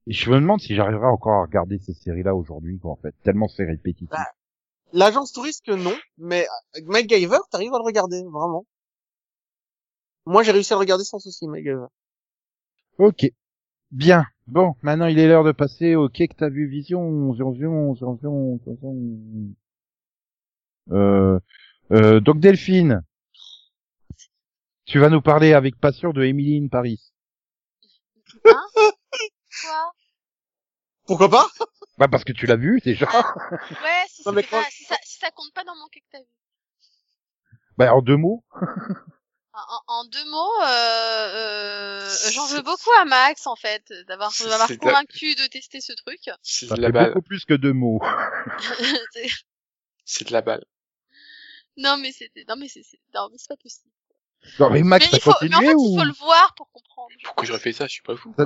Et 0.07 0.13
je 0.13 0.31
me 0.31 0.37
demande 0.37 0.61
si 0.61 0.75
j'arriverai 0.75 1.07
encore 1.07 1.35
à 1.35 1.43
regarder 1.43 1.79
ces 1.79 1.95
séries-là 1.95 2.35
aujourd'hui, 2.35 2.79
quoi, 2.79 2.93
en 2.93 2.97
fait. 2.97 3.15
Tellement 3.23 3.49
c'est 3.49 3.65
répétitif. 3.65 4.09
Bah, 4.11 4.27
L'agence 4.93 5.33
touriste, 5.33 5.69
non, 5.69 5.97
mais 6.19 6.47
euh, 6.77 6.81
MacGyver, 6.87 7.39
t'arrives 7.51 7.75
à 7.75 7.79
le 7.79 7.85
regarder, 7.85 8.23
vraiment? 8.25 8.67
Moi, 10.27 10.43
j'ai 10.43 10.53
réussi 10.53 10.73
à 10.75 10.77
le 10.77 10.81
regarder 10.81 11.05
sans 11.05 11.19
souci, 11.19 11.47
MacGyver. 11.49 11.87
Ok. 12.99 13.27
Bien. 13.91 14.25
Bon, 14.47 14.75
maintenant 14.83 15.07
il 15.07 15.19
est 15.19 15.27
l'heure 15.27 15.45
de 15.45 15.53
passer 15.53 15.95
au 15.95 16.09
quai 16.09 16.29
que 16.29 16.35
t'as 16.35 16.49
vu 16.51 16.67
Vision, 16.69 17.31
Vision, 17.33 17.51
Vision, 17.53 17.93
Vision, 17.95 18.61
Vision. 18.67 19.55
Euh, 20.91 21.39
euh, 21.93 22.21
donc 22.21 22.41
Delphine, 22.41 23.03
tu 24.85 24.99
vas 24.99 25.09
nous 25.09 25.23
parler 25.23 25.55
avec 25.55 25.77
passion 25.81 26.13
de 26.13 26.23
Emily 26.25 26.63
in 26.63 26.69
Paris. 26.69 27.01
Hein 28.45 28.61
Quoi? 29.63 29.93
Pourquoi 31.07 31.31
pas? 31.31 31.47
Bah 31.97 32.09
parce 32.09 32.25
que 32.25 32.33
tu 32.33 32.45
l'as 32.47 32.57
vu 32.57 32.81
déjà. 32.85 33.07
Ouais, 33.07 34.05
si, 34.09 34.23
Non, 34.27 34.33
mais 34.33 34.43
c'était 34.43 34.57
quand- 34.57 34.63
pas- 34.63 34.71
si, 34.71 34.85
ça, 34.85 34.97
si 35.05 35.19
ça 35.19 35.31
compte 35.31 35.53
pas 35.55 35.65
dans 35.65 35.75
mon 35.77 35.87
quai 35.91 36.01
que 36.01 36.07
t'as 36.13 36.19
vu. 36.19 36.27
Bah 37.79 37.95
en 37.95 38.03
deux 38.03 38.17
mots. 38.17 38.45
En, 39.57 39.77
en- 39.77 40.01
en 40.01 40.05
deux 40.07 40.25
mots, 40.31 40.63
euh, 40.63 40.67
euh, 40.67 42.11
j'en 42.33 42.47
veux 42.47 42.63
beaucoup 42.63 42.91
à 43.01 43.05
Max 43.05 43.47
en 43.47 43.55
fait 43.55 43.85
d'avoir 44.09 44.31
de- 44.33 44.77
convaincu 44.77 45.37
de 45.37 45.47
tester 45.47 45.81
ce 45.81 45.93
truc. 45.93 46.19
C'est 46.43 46.69
de 46.75 46.81
la 46.81 46.91
balle. 46.91 47.11
beaucoup 47.15 47.23
plus 47.23 47.45
que 47.45 47.55
deux 47.55 47.73
mots. 47.73 48.01
C'est- 50.07 50.27
de 50.29 50.33
la 50.33 50.43
balle. 50.43 50.65
non 51.77 51.97
mais 51.99 52.13
c'était 52.13 52.45
non 52.49 52.57
mais 52.57 52.69
c'est 52.69 52.83
non 53.15 53.29
mais 53.31 53.39
c'est 53.39 53.49
pas 53.49 53.57
possible. 53.57 53.91
Non 54.59 54.69
mais 54.71 54.83
Max, 54.83 55.07
mais, 55.07 55.11
t'as 55.13 55.17
il 55.17 55.21
faut, 55.23 55.31
mais 55.41 55.55
en 55.55 55.59
continué 55.59 55.67
fait, 55.69 55.75
ou 55.77 55.89
il 55.95 55.99
faut 55.99 56.05
le 56.05 56.13
voir 56.27 56.55
pour 56.57 56.71
comprendre. 56.71 57.09
Pourquoi 57.25 57.45
j'aurais 57.47 57.61
fait 57.61 57.73
ça? 57.73 57.87
Je 57.87 57.93
suis 57.93 58.03
pas 58.03 58.15
fou. 58.17 58.35
T'as 58.37 58.45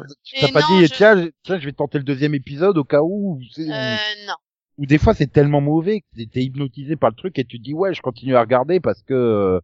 pas 0.53 0.61
non, 0.61 0.79
dit 0.79 0.87
je- 0.87 0.95
tiens, 0.95 1.17
je- 1.25 1.31
tiens 1.43 1.59
je 1.59 1.65
vais 1.65 1.73
tenter 1.73 1.99
le 1.99 2.05
deuxième 2.05 2.35
épisode 2.35 2.79
au 2.79 2.85
cas 2.85 3.01
où. 3.03 3.41
tu 3.43 3.49
sais, 3.65 3.73
Euh, 3.73 3.97
non. 4.27 4.35
Ou 4.77 4.87
des 4.87 4.99
fois 4.99 5.15
c'est 5.15 5.27
tellement 5.27 5.61
mauvais 5.61 6.03
que 6.03 6.23
t'es 6.31 6.43
hypnotisé 6.45 6.95
par 6.97 7.11
le 7.11 7.17
truc 7.17 7.37
et 7.39 7.45
tu 7.45 7.59
te 7.59 7.65
dis 7.65 7.75
ouais 7.75 7.95
je 7.95 8.03
continue 8.03 8.37
à 8.37 8.41
regarder 8.41 8.79
parce 8.79 9.03
que 9.03 9.61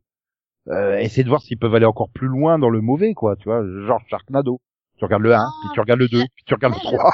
euh, 0.68 0.72
euh, 0.72 0.98
essaie 0.98 1.22
de 1.24 1.28
voir 1.28 1.42
s'ils 1.42 1.58
peuvent 1.58 1.74
aller 1.74 1.84
encore 1.86 2.10
plus 2.10 2.26
loin 2.28 2.58
dans 2.58 2.70
le 2.70 2.80
mauvais 2.80 3.14
quoi 3.14 3.36
tu 3.36 3.44
vois 3.44 3.62
genre 3.86 4.00
Sharknado 4.08 4.60
tu 4.98 5.04
regardes 5.04 5.22
le 5.22 5.34
1 5.34 5.38
Non, 5.38 5.50
puis 5.62 5.70
tu 5.74 5.80
regardes 5.80 6.00
le 6.00 6.08
2 6.08 6.18
là- 6.20 6.26
puis 6.34 6.44
tu 6.44 6.54
regardes 6.54 6.74
le 6.74 6.90
là, 6.90 6.98
3 6.98 7.12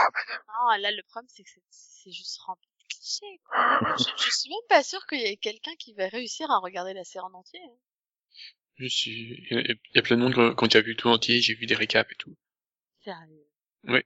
Non, 0.49 0.83
là 0.83 0.91
le 0.93 1.03
problème 1.09 1.29
c'est 1.29 1.43
que 1.43 1.51
c'est- 1.51 1.63
c'est 1.71 2.13
juste 2.13 2.39
rempli 2.41 2.69
de 2.81 2.95
clichés. 2.95 3.41
Quoi. 3.45 3.97
je, 3.99 4.05
je 4.25 4.31
suis 4.31 4.49
même 4.51 4.67
pas 4.69 4.83
sûre 4.83 5.05
qu'il 5.07 5.21
y 5.21 5.25
ait 5.25 5.37
quelqu'un 5.37 5.75
qui 5.79 5.93
va 5.95 6.07
réussir 6.09 6.51
à 6.51 6.59
regarder 6.59 6.95
la 6.95 7.05
série 7.05 7.25
en 7.25 7.35
entier. 7.35 7.61
hein. 7.65 7.77
Je 8.77 8.87
suis. 8.87 9.47
Il 9.51 9.57
y 9.57 9.59
a- 9.59 9.61
il 9.63 9.79
y 9.97 9.99
a 9.99 10.03
plein 10.03 10.17
de 10.17 10.23
monde 10.23 10.33
qui 10.33 10.41
ont 10.65 10.67
déjà 10.67 10.81
vu 10.81 10.97
tout 10.97 11.09
entier. 11.09 11.41
J'ai 11.43 11.55
vu 11.55 11.67
des 11.67 11.75
récaps 11.75 12.11
et 12.13 12.15
tout. 12.17 12.35
Sérieux? 13.05 13.47
Oui. 13.85 14.01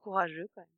Courageux 0.00 0.48
quand 0.54 0.62
même. 0.62 0.68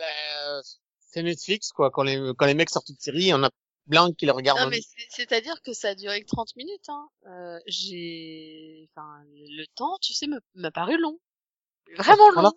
Ben, 0.00 0.60
c'est 0.98 1.22
Netflix, 1.22 1.70
quoi. 1.70 1.90
Quand 1.92 2.02
les, 2.02 2.32
quand 2.36 2.46
les 2.46 2.54
mecs 2.54 2.70
sortent 2.70 2.88
une 2.88 2.96
série, 2.98 3.18
il 3.18 3.26
y 3.28 3.32
en 3.34 3.44
a 3.44 3.50
plein 3.88 4.12
qui 4.12 4.26
les 4.26 4.30
regardent. 4.32 4.60
Non 4.60 4.68
mais 4.68 4.80
c'est- 4.80 5.06
c'est-à-dire 5.10 5.60
que 5.62 5.72
ça 5.72 5.88
a 5.90 5.94
duré 5.94 6.20
que 6.22 6.26
30 6.26 6.54
minutes. 6.56 6.88
Hein. 6.88 7.08
Euh, 7.26 7.58
j'ai, 7.66 8.88
enfin, 8.94 9.22
le 9.26 9.64
temps, 9.74 9.98
tu 10.00 10.12
sais, 10.14 10.26
m'a 10.54 10.70
paru 10.70 10.98
long. 10.98 11.18
Vraiment 11.96 12.30
long. 12.30 12.52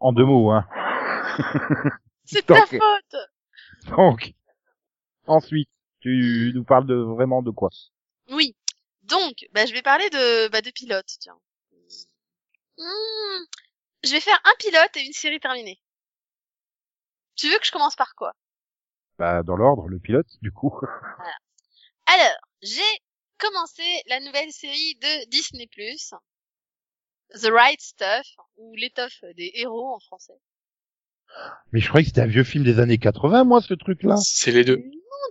En 0.00 0.12
deux 0.12 0.24
mots 0.24 0.50
hein 0.50 0.66
C'est 2.24 2.46
ta 2.46 2.66
faute. 2.66 3.16
donc 3.96 4.32
ensuite 5.26 5.68
tu 6.00 6.52
nous 6.54 6.64
parles 6.64 6.86
de 6.86 6.94
vraiment 6.94 7.42
de 7.42 7.50
quoi? 7.50 7.68
Oui. 8.30 8.56
Donc, 9.02 9.46
bah, 9.52 9.66
je 9.66 9.72
vais 9.72 9.82
parler 9.82 10.08
de, 10.10 10.48
bah, 10.48 10.62
de 10.62 10.70
pilote, 10.70 11.06
tiens. 11.18 11.38
Hmm. 12.78 13.44
Je 14.04 14.12
vais 14.12 14.20
faire 14.20 14.40
un 14.44 14.54
pilote 14.58 14.96
et 14.96 15.04
une 15.04 15.12
série 15.12 15.40
terminée. 15.40 15.80
Tu 17.36 17.48
veux 17.50 17.58
que 17.58 17.66
je 17.66 17.72
commence 17.72 17.96
par 17.96 18.14
quoi? 18.14 18.34
Bah 19.20 19.42
dans 19.42 19.54
l'ordre 19.56 19.86
le 19.88 19.98
pilote 19.98 20.26
du 20.40 20.50
coup 20.50 20.72
Alors, 22.06 22.36
j'ai 22.62 22.80
commencé 23.38 23.82
la 24.06 24.18
nouvelle 24.20 24.50
série 24.50 24.94
de 24.96 25.28
Disney+, 25.30 25.68
The 25.68 27.48
Right 27.52 27.80
Stuff, 27.80 28.26
ou 28.56 28.74
l'étoffe 28.74 29.22
des 29.36 29.52
héros 29.54 29.94
en 29.94 30.00
français. 30.00 30.38
mais 31.72 31.80
je 31.80 31.88
croyais 31.88 32.04
que 32.04 32.08
c'était 32.10 32.22
un 32.22 32.26
vieux 32.26 32.44
film 32.44 32.64
des 32.64 32.80
années 32.80 32.98
80 32.98 33.44
moi 33.44 33.60
ce 33.60 33.74
truc 33.74 34.02
là 34.02 34.16
C'est 34.16 34.50
les 34.52 34.64
deux. 34.64 34.82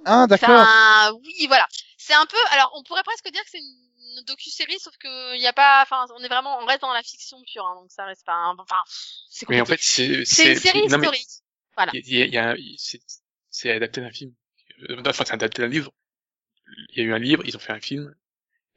ah 0.06 0.28
d'accord 0.28 0.50
Enfin, 0.62 1.12
oui, 1.26 1.48
voilà. 1.48 1.68
C'est 1.98 2.14
un 2.14 2.26
peu, 2.26 2.38
alors, 2.52 2.72
on 2.76 2.84
pourrait 2.84 3.04
presque 3.04 3.30
dire 3.32 3.44
que 3.44 3.50
c'est 3.52 3.60
une 3.60 4.24
docu-série, 4.26 4.80
sauf 4.80 4.96
que 4.98 5.36
il 5.36 5.42
y 5.42 5.48
a 5.48 5.54
pas, 5.54 5.82
enfin, 5.84 6.06
on 6.18 6.24
est 6.24 6.28
vraiment, 6.30 6.58
on 6.60 6.66
reste 6.66 6.82
dans 6.82 6.94
la 6.94 7.04
fiction 7.04 7.38
pure, 7.52 7.66
hein, 7.66 7.76
donc 7.76 7.92
ça 7.92 8.06
reste 8.06 8.26
pas, 8.26 8.54
enfin, 8.58 8.82
c'est 9.30 9.48
Mais 9.50 9.62
en 9.62 9.66
fait, 9.66 9.80
c'est. 9.82 10.24
c'est 10.26 10.54
une 10.54 10.60
série 10.60 10.80
mais 10.80 10.86
historique. 10.88 11.28
Voilà. 11.76 11.92
Il 11.94 12.18
y 12.18 12.22
a, 12.22 12.26
il 12.26 12.34
y 12.34 12.38
a, 12.38 12.56
il- 12.58 12.78
c'est, 12.80 13.02
c'est 13.60 13.72
adapté 13.72 14.02
d'un 14.02 14.12
film. 14.12 14.34
Euh, 14.90 15.02
Enfin, 15.06 15.24
c'est 15.26 15.34
adapté 15.34 15.62
d'un 15.62 15.68
livre. 15.68 15.92
Il 16.94 17.00
y 17.00 17.02
a 17.02 17.04
eu 17.10 17.14
un 17.14 17.20
livre, 17.20 17.44
ils 17.46 17.56
ont 17.56 17.60
fait 17.60 17.74
un 17.74 17.82
film. 17.82 18.14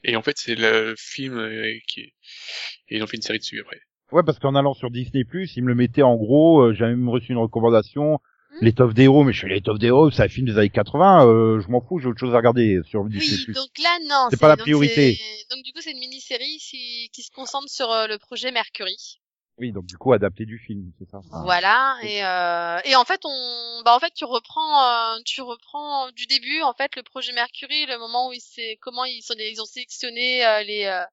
Et 0.04 0.16
en 0.16 0.22
fait, 0.22 0.36
c'est 0.38 0.54
le 0.56 0.94
film 0.98 1.38
euh, 1.38 1.72
qui, 1.86 2.00
et 2.00 2.96
ils 2.96 3.02
ont 3.02 3.06
fait 3.06 3.16
une 3.16 3.22
série 3.22 3.38
dessus 3.38 3.60
après. 3.60 3.80
ouais 4.10 4.22
parce 4.24 4.38
qu'en 4.38 4.54
allant 4.54 4.74
sur 4.74 4.90
Disney 4.90 5.24
Plus 5.24 5.56
ils 5.56 5.62
me 5.62 5.68
le 5.68 5.74
mettaient 5.76 6.02
en 6.02 6.16
gros 6.16 6.60
euh, 6.62 6.74
j'ai 6.74 6.84
même 6.84 7.08
reçu 7.08 7.32
une 7.32 7.38
recommandation 7.38 8.18
Hmm. 8.54 8.66
l'étoffe 8.66 8.92
des 8.92 9.04
héros 9.04 9.24
mais 9.24 9.32
je 9.32 9.38
suis 9.38 9.48
l'étoffe 9.48 9.78
des 9.78 9.86
héros 9.86 10.10
c'est 10.10 10.24
un 10.24 10.28
film 10.28 10.46
des 10.46 10.58
années 10.58 10.68
80 10.68 11.26
euh, 11.26 11.60
je 11.62 11.68
m'en 11.68 11.80
fous 11.80 11.98
j'ai 12.00 12.08
autre 12.08 12.20
chose 12.20 12.34
à 12.34 12.36
regarder 12.36 12.80
sur 12.84 13.02
Disney 13.06 13.38
Oui, 13.38 13.44
Plus 13.46 13.54
donc 13.54 13.70
là, 13.82 13.96
non. 14.10 14.26
C'est 14.28 14.38
pas 14.38 14.48
la 14.48 14.58
priorité. 14.58 15.18
Donc, 15.50 15.62
du 15.64 15.72
coup, 15.72 15.80
c'est 15.80 15.92
une 15.92 15.98
mini-série 16.00 16.58
qui, 16.60 17.08
qui 17.14 17.22
se 17.22 17.30
concentre 17.30 17.70
sur 17.70 17.90
euh, 17.90 18.06
le 18.08 18.18
projet 18.18 18.52
Mercury. 18.52 19.21
Oui, 19.62 19.70
donc 19.70 19.86
du 19.86 19.96
coup 19.96 20.12
adapté 20.12 20.44
du 20.44 20.58
film, 20.58 20.90
c'est 20.98 21.08
ça. 21.08 21.20
Ah. 21.30 21.42
Voilà. 21.44 21.96
Et, 22.02 22.24
euh, 22.24 22.80
et 22.84 22.96
en 22.96 23.04
fait, 23.04 23.20
on, 23.24 23.82
bah 23.84 23.94
en 23.94 24.00
fait, 24.00 24.12
tu 24.12 24.24
reprends, 24.24 25.14
euh, 25.14 25.20
tu 25.24 25.40
reprends 25.40 26.10
du 26.10 26.26
début, 26.26 26.62
en 26.62 26.72
fait, 26.74 26.96
le 26.96 27.04
projet 27.04 27.32
Mercury, 27.32 27.86
le 27.86 27.96
moment 27.96 28.26
où 28.28 28.32
il 28.32 28.40
s'est, 28.40 28.76
comment 28.80 29.04
ils 29.04 29.22
sont, 29.22 29.34
ils 29.38 29.62
ont 29.62 29.64
sélectionné 29.64 30.44
euh, 30.44 30.64
les, 30.64 30.86
euh, 30.86 31.04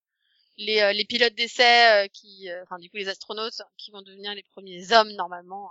les, 0.58 0.80
euh, 0.82 0.94
les 0.94 1.06
pilotes 1.06 1.36
d'essai, 1.36 2.06
euh, 2.06 2.08
qui, 2.08 2.50
euh, 2.50 2.64
enfin, 2.64 2.80
du 2.80 2.90
coup, 2.90 2.98
les 2.98 3.08
astronautes 3.08 3.62
qui 3.78 3.92
vont 3.92 4.02
devenir 4.02 4.34
les 4.34 4.42
premiers 4.42 4.94
hommes 4.94 5.12
normalement 5.12 5.70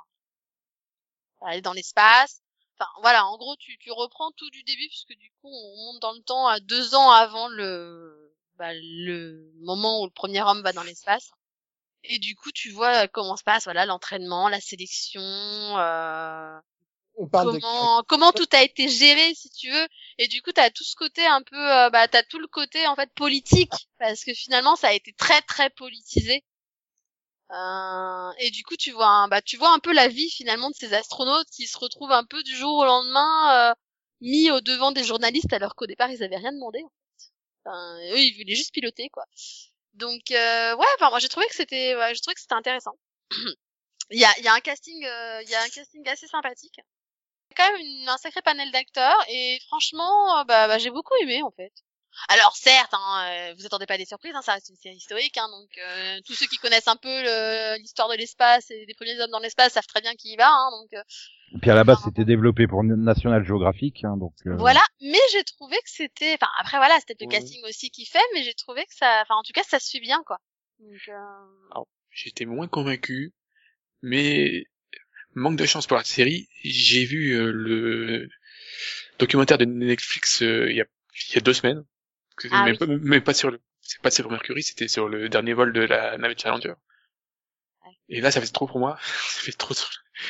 à 1.41 1.49
aller 1.49 1.63
dans 1.63 1.73
l'espace. 1.73 2.43
Enfin, 2.79 2.89
voilà. 3.03 3.27
En 3.27 3.37
gros, 3.39 3.57
tu, 3.57 3.77
tu 3.79 3.91
reprends 3.91 4.31
tout 4.37 4.51
du 4.51 4.63
début 4.63 4.87
puisque 4.87 5.19
du 5.19 5.33
coup, 5.43 5.51
on 5.51 5.77
monte 5.85 6.01
dans 6.01 6.13
le 6.13 6.23
temps 6.23 6.47
à 6.47 6.61
deux 6.61 6.95
ans 6.95 7.11
avant 7.11 7.49
le, 7.49 8.37
bah, 8.57 8.73
le 8.73 9.51
moment 9.63 10.01
où 10.01 10.05
le 10.05 10.13
premier 10.13 10.43
homme 10.43 10.63
va 10.63 10.73
dans 10.73 10.85
l'espace. 10.85 11.33
Et 12.05 12.19
du 12.19 12.35
coup, 12.37 12.51
tu 12.53 12.71
vois 12.71 13.09
comment 13.09 13.37
se 13.37 13.43
passe, 13.45 13.65
voilà, 13.65 13.87
l'entraînement, 13.87 14.49
la 14.49 14.61
sélection, 14.61 15.21
euh, 15.21 16.59
On 17.17 17.29
parle 17.29 17.55
de... 17.55 17.61
comment 17.61 18.03
comment 18.09 18.33
tout 18.33 18.47
a 18.53 18.63
été 18.63 18.89
géré, 18.89 19.35
si 19.35 19.51
tu 19.51 19.71
veux. 19.71 19.89
Et 20.19 20.29
du 20.29 20.41
coup, 20.43 20.53
t'as 20.53 20.71
tout 20.71 20.85
ce 20.85 20.97
côté 20.97 21.27
un 21.27 21.43
peu, 21.43 21.57
euh, 21.57 21.91
bah, 21.91 22.09
t'as 22.09 22.23
tout 22.23 22.39
le 22.39 22.47
côté 22.49 22.87
en 22.87 22.97
fait 22.97 23.13
politique, 23.15 23.73
parce 23.99 24.25
que 24.25 24.33
finalement, 24.35 24.77
ça 24.77 24.89
a 24.89 24.93
été 24.93 25.13
très 25.13 25.43
très 25.43 25.71
politisé. 25.71 26.45
Euh, 27.51 28.31
et 28.41 28.51
du 28.51 28.63
coup, 28.63 28.77
tu 28.77 28.91
vois, 28.93 29.07
un- 29.07 29.29
bah, 29.29 29.41
tu 29.43 29.57
vois 29.57 29.73
un 29.73 29.79
peu 29.79 29.93
la 29.93 30.09
vie 30.09 30.29
finalement 30.31 30.69
de 30.71 30.75
ces 30.75 30.93
astronautes 30.95 31.49
qui 31.51 31.67
se 31.67 31.79
retrouvent 31.79 32.13
un 32.13 32.25
peu 32.25 32.43
du 32.43 32.55
jour 32.55 32.77
au 32.79 32.85
lendemain 32.85 33.71
euh, 33.71 33.75
mis 34.21 34.51
au 34.51 34.61
devant 34.61 34.93
des 34.93 35.05
journalistes, 35.05 35.53
alors 35.53 35.75
qu'au 35.75 35.87
départ, 35.87 36.11
ils 36.11 36.23
avaient 36.23 36.37
rien 36.37 36.53
demandé. 36.53 36.81
En 36.85 36.89
fait. 36.89 37.71
Enfin, 37.71 37.99
eux, 38.15 38.21
ils 38.21 38.37
voulaient 38.39 38.55
juste 38.57 38.73
piloter, 38.75 39.09
quoi. 39.11 39.25
Donc 39.99 40.31
euh, 40.31 40.77
ouais, 40.77 40.87
enfin 40.97 41.11
moi 41.11 41.19
j'ai 41.19 41.29
trouvé 41.29 41.47
que 41.49 41.55
c'était 41.55 41.97
ouais, 41.97 42.15
j'ai 42.15 42.21
trouvé 42.21 42.35
que 42.35 42.41
c'était 42.41 42.55
intéressant. 42.55 42.93
il 44.11 44.21
y 44.21 44.25
a 44.25 44.31
y 44.41 44.49
a 44.49 44.55
un 44.55 44.61
casting 44.61 45.05
euh, 45.05 45.43
il 45.43 45.51
y 45.51 45.55
a 45.55 45.63
un 45.63 45.69
casting 45.69 46.09
assez 46.09 46.27
sympathique. 46.29 46.81
Quand 47.57 47.71
même 47.73 48.09
un 48.09 48.17
sacré 48.19 48.43
panel 48.43 48.71
d'acteurs 48.73 49.25
et 49.29 49.59
franchement 49.69 50.39
euh, 50.41 50.45
bah, 50.45 50.69
bah, 50.69 50.79
j'ai 50.79 50.91
beaucoup 50.91 51.15
aimé 51.23 51.43
en 51.43 51.51
fait. 51.51 51.73
Alors 52.29 52.57
certes, 52.57 52.93
hein, 52.95 53.29
euh, 53.51 53.55
vous 53.57 53.67
attendez 53.67 53.87
pas 53.87 53.95
à 53.95 53.99
des 53.99 54.05
surprises, 54.05 54.35
hein, 54.35 54.43
ça 54.43 54.55
reste 54.55 54.69
une 54.69 54.77
série 54.77 54.97
historique, 54.97 55.37
hein, 55.39 55.49
donc 55.51 55.69
euh, 55.79 56.19
tous 56.27 56.35
ceux 56.35 56.47
qui 56.47 56.57
connaissent 56.59 56.89
un 56.89 56.97
peu 56.97 57.09
le- 57.23 57.79
l'histoire 57.79 58.09
de 58.09 58.17
l'espace 58.17 58.71
et 58.71 58.87
des 58.87 58.95
premiers 58.95 59.19
hommes 59.21 59.31
dans 59.31 59.39
l'espace 59.41 59.73
savent 59.73 59.87
très 59.87 60.01
bien 60.01 60.15
qui 60.17 60.33
y 60.33 60.37
va, 60.37 60.49
hein, 60.51 60.71
donc 60.73 60.93
euh, 60.95 61.03
Et 61.55 61.59
puis 61.59 61.71
à 61.71 61.75
la 61.75 61.85
base 61.85 61.99
c'était 62.05 62.25
développé 62.25 62.67
pour 62.67 62.83
National 62.85 63.45
Geographic, 63.45 64.05
hein, 64.05 64.17
donc. 64.17 64.33
euh, 64.47 64.57
Voilà, 64.57 64.83
mais 65.01 65.19
j'ai 65.33 65.45
trouvé 65.45 65.77
que 65.77 65.91
c'était, 65.91 66.35
enfin 66.35 66.51
après 66.59 66.79
voilà, 66.79 66.99
c'était 67.01 67.15
peut-être 67.15 67.31
le 67.33 67.37
Ouais. 67.37 67.41
casting 67.43 67.65
aussi 67.67 67.91
qui 67.91 68.05
fait, 68.05 68.25
mais 68.35 68.43
j'ai 68.43 68.55
trouvé 68.55 68.85
que 68.85 68.95
ça, 68.95 69.21
enfin 69.23 69.35
en 69.37 69.43
tout 69.43 69.53
cas 69.53 69.63
ça 69.69 69.79
se 69.79 69.91
fait 69.91 70.01
bien 70.01 70.23
quoi. 70.27 70.39
Donc, 70.81 71.01
euh... 71.09 71.83
J'étais 72.11 72.47
moins 72.47 72.67
convaincu, 72.67 73.33
mais 74.03 74.65
manque 75.35 75.57
de 75.57 75.67
chance 75.67 75.87
pour 75.87 75.97
la 75.97 76.05
série. 76.05 76.49
J'ai 76.65 77.05
vu 77.05 77.33
euh, 77.33 77.53
le 77.53 78.29
documentaire 79.19 79.59
de 79.59 79.67
Netflix 79.67 80.43
euh, 80.43 80.71
il 80.71 80.77
y, 80.77 80.81
a, 80.81 80.87
il 81.31 81.35
y 81.35 81.39
a 81.39 81.41
deux 81.41 81.53
semaines. 81.53 81.85
Ah 82.51 82.67
oui. 82.67 83.21
pas, 83.21 83.35
sur 83.35 83.51
le, 83.51 83.61
c'est 83.81 84.01
pas 84.01 84.11
sur 84.11 84.31
Mercury, 84.31 84.63
c'était 84.63 84.89
sur 84.89 85.09
le 85.09 85.29
dernier 85.29 85.55
vol 85.55 85.73
de 85.73 85.81
la 85.81 86.17
navette 86.19 86.41
Challenger. 86.41 86.75
Ouais. 87.85 87.93
Et 88.09 88.21
là, 88.21 88.31
ça 88.31 88.41
fait 88.41 88.47
trop 88.49 88.67
pour 88.67 88.79
moi. 88.79 88.99
ça 89.03 89.41
fait 89.43 89.53
trop. 89.53 89.75
trop- 89.75 89.87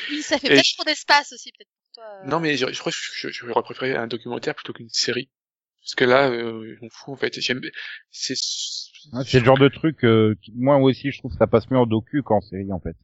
oui, 0.09 0.21
ça 0.21 0.37
fait 0.37 0.47
peut-être 0.49 0.65
je- 0.65 0.75
trop 0.75 0.83
d'espace 0.85 1.31
aussi 1.33 1.51
peut-être 1.51 1.69
pour 1.69 2.03
toi. 2.03 2.03
euh. 2.23 2.27
Non, 2.27 2.39
mais 2.39 2.57
je, 2.57 2.71
je 2.71 2.79
crois 2.79 2.91
que 2.91 2.97
je- 2.99 3.29
je- 3.29 3.45
j'aurais 3.45 3.61
préféré 3.63 3.95
un 3.95 4.07
documentaire 4.07 4.55
plutôt 4.55 4.73
qu'une 4.73 4.89
série. 4.89 5.29
Parce 5.81 5.95
que 5.95 6.03
là, 6.05 6.29
euh, 6.29 6.77
on 6.81 6.89
fout 6.89 7.13
en 7.13 7.15
fait. 7.17 7.39
J'aime, 7.39 7.61
c'est, 8.11 8.35
ouais, 9.13 9.23
c'est 9.25 9.39
le 9.39 9.45
genre 9.45 9.57
de 9.57 9.69
truc, 9.69 10.03
euh, 10.03 10.35
qui- 10.41 10.51
moi 10.55 10.77
aussi 10.77 11.11
je 11.11 11.19
trouve 11.19 11.31
que 11.31 11.37
ça 11.37 11.47
passe 11.47 11.69
mieux 11.71 11.77
en 11.77 11.85
docu 11.87 12.21
qu'en 12.21 12.41
série 12.41 12.71
en 12.71 12.79
fait. 12.79 12.95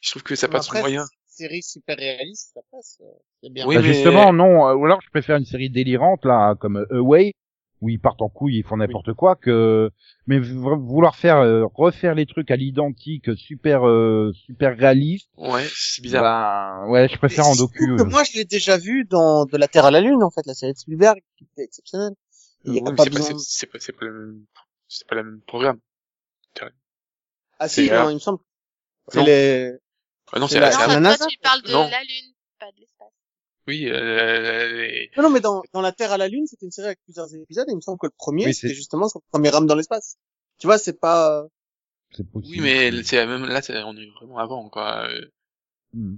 je 0.00 0.10
trouve 0.10 0.22
que 0.22 0.34
ça 0.36 0.46
Mais 0.48 0.52
passe 0.52 0.66
après, 0.68 0.80
moyen. 0.80 1.04
série 1.26 1.62
super 1.62 1.96
réaliste, 1.96 2.52
ça 2.54 2.60
passe. 2.70 2.98
euh, 3.02 3.04
C'est 3.42 3.50
bien. 3.52 3.66
Oui, 3.66 3.74
Bah, 3.76 3.82
mais- 3.82 3.88
Justement, 3.92 4.32
non. 4.32 4.68
euh, 4.68 4.74
Ou 4.74 4.84
alors, 4.86 5.00
je 5.02 5.10
préfère 5.10 5.36
une 5.36 5.44
série 5.44 5.68
délirante 5.68 6.24
là, 6.24 6.54
comme 6.54 6.86
Away, 6.90 7.34
où 7.84 7.88
ils 7.90 8.00
partent 8.00 8.22
en 8.22 8.28
couille, 8.30 8.56
ils 8.58 8.64
font 8.64 8.78
n'importe 8.78 9.12
quoi, 9.12 9.36
que 9.36 9.90
mais 10.26 10.38
vouloir 10.38 11.16
faire 11.16 11.36
euh, 11.36 11.66
refaire 11.74 12.14
les 12.14 12.24
trucs 12.26 12.50
à 12.50 12.56
l'identique, 12.56 13.36
super 13.36 13.86
euh, 13.86 14.32
super 14.46 14.76
réaliste. 14.76 15.28
Ouais, 15.36 15.66
c'est 15.68 16.00
bizarre. 16.02 16.22
Bah, 16.22 16.88
ouais, 16.88 17.08
je 17.08 17.16
préfère 17.18 17.46
en 17.46 17.54
docu. 17.54 17.94
que 17.96 18.02
euh. 18.02 18.04
moi, 18.06 18.24
je 18.24 18.38
l'ai 18.38 18.44
déjà 18.44 18.78
vu 18.78 19.04
dans 19.04 19.44
De 19.44 19.56
la 19.58 19.68
Terre 19.68 19.84
à 19.84 19.90
la 19.90 20.00
Lune, 20.00 20.22
en 20.22 20.30
fait, 20.30 20.46
la 20.46 20.54
série 20.54 20.72
de 20.72 20.78
Spielberg, 20.78 21.20
qui 21.36 21.44
était 21.44 21.64
exceptionnelle. 21.64 22.14
Ouais, 22.64 22.80
pas 22.80 22.90
c'est 22.90 22.96
pas, 22.96 23.04
besoin- 23.18 23.38
c'est- 23.38 23.58
c'est 23.60 23.66
pas, 23.66 23.78
c'est 23.78 23.92
pas 23.92 24.06
le 24.06 24.12
même, 24.12 24.44
c'est 24.88 25.06
pas 25.06 25.14
le 25.16 25.22
même 25.24 25.40
programme. 25.46 25.78
Ah 27.58 27.68
si, 27.68 27.86
c'est- 27.86 27.94
non, 27.96 28.10
il 28.10 28.14
me 28.14 28.18
semble. 28.18 28.38
C'est 29.08 29.18
Non. 29.20 29.24
les... 29.26 29.72
Ah 30.32 30.38
non, 30.40 30.46
C'est 30.48 30.54
c'est 30.54 30.60
la- 30.60 30.70
c'est 30.72 30.78
c'est 30.78 30.86
la 30.86 30.92
toi, 30.94 31.00
NASA 31.00 31.26
tu 31.26 31.38
parles 31.38 31.62
de 31.62 31.70
Non. 31.72 31.88
la 31.88 32.00
Lune, 32.02 32.32
pas 32.58 32.72
de 32.72 32.80
l'espace. 32.80 33.12
Oui, 33.66 33.88
euh, 33.88 34.76
les- 34.86 35.10
Non, 35.16 35.24
non, 35.24 35.30
mais 35.30 35.40
dans, 35.40 35.62
dans 35.72 35.80
La 35.80 35.92
Terre 35.92 36.12
à 36.12 36.18
la 36.18 36.28
Lune, 36.28 36.46
c'était 36.46 36.66
une 36.66 36.72
série 36.72 36.88
avec 36.88 37.00
plusieurs 37.04 37.32
épisodes, 37.34 37.68
et 37.68 37.72
il 37.72 37.76
me 37.76 37.80
semble 37.80 37.98
que 37.98 38.06
le 38.06 38.12
premier, 38.16 38.46
Oui, 38.46 38.54
c'était 38.54 38.68
c'est- 38.68 38.74
justement 38.74 39.08
son 39.08 39.20
premier 39.30 39.48
rame 39.50 39.66
dans 39.66 39.74
l'espace. 39.74 40.16
Tu 40.58 40.66
vois, 40.66 40.78
c'est 40.78 40.98
pas... 41.00 41.46
C'est 42.12 42.28
possible. 42.30 42.54
oui, 42.56 42.60
mais 42.62 43.02
c'est 43.02 43.26
même 43.26 43.44
là, 43.46 43.60
c'est- 43.62 43.82
on 43.82 43.96
est 43.96 44.10
vraiment 44.20 44.38
avant, 44.38 44.68
quoi. 44.68 45.08
Euh, 45.08 45.26
Hmm. 45.92 46.16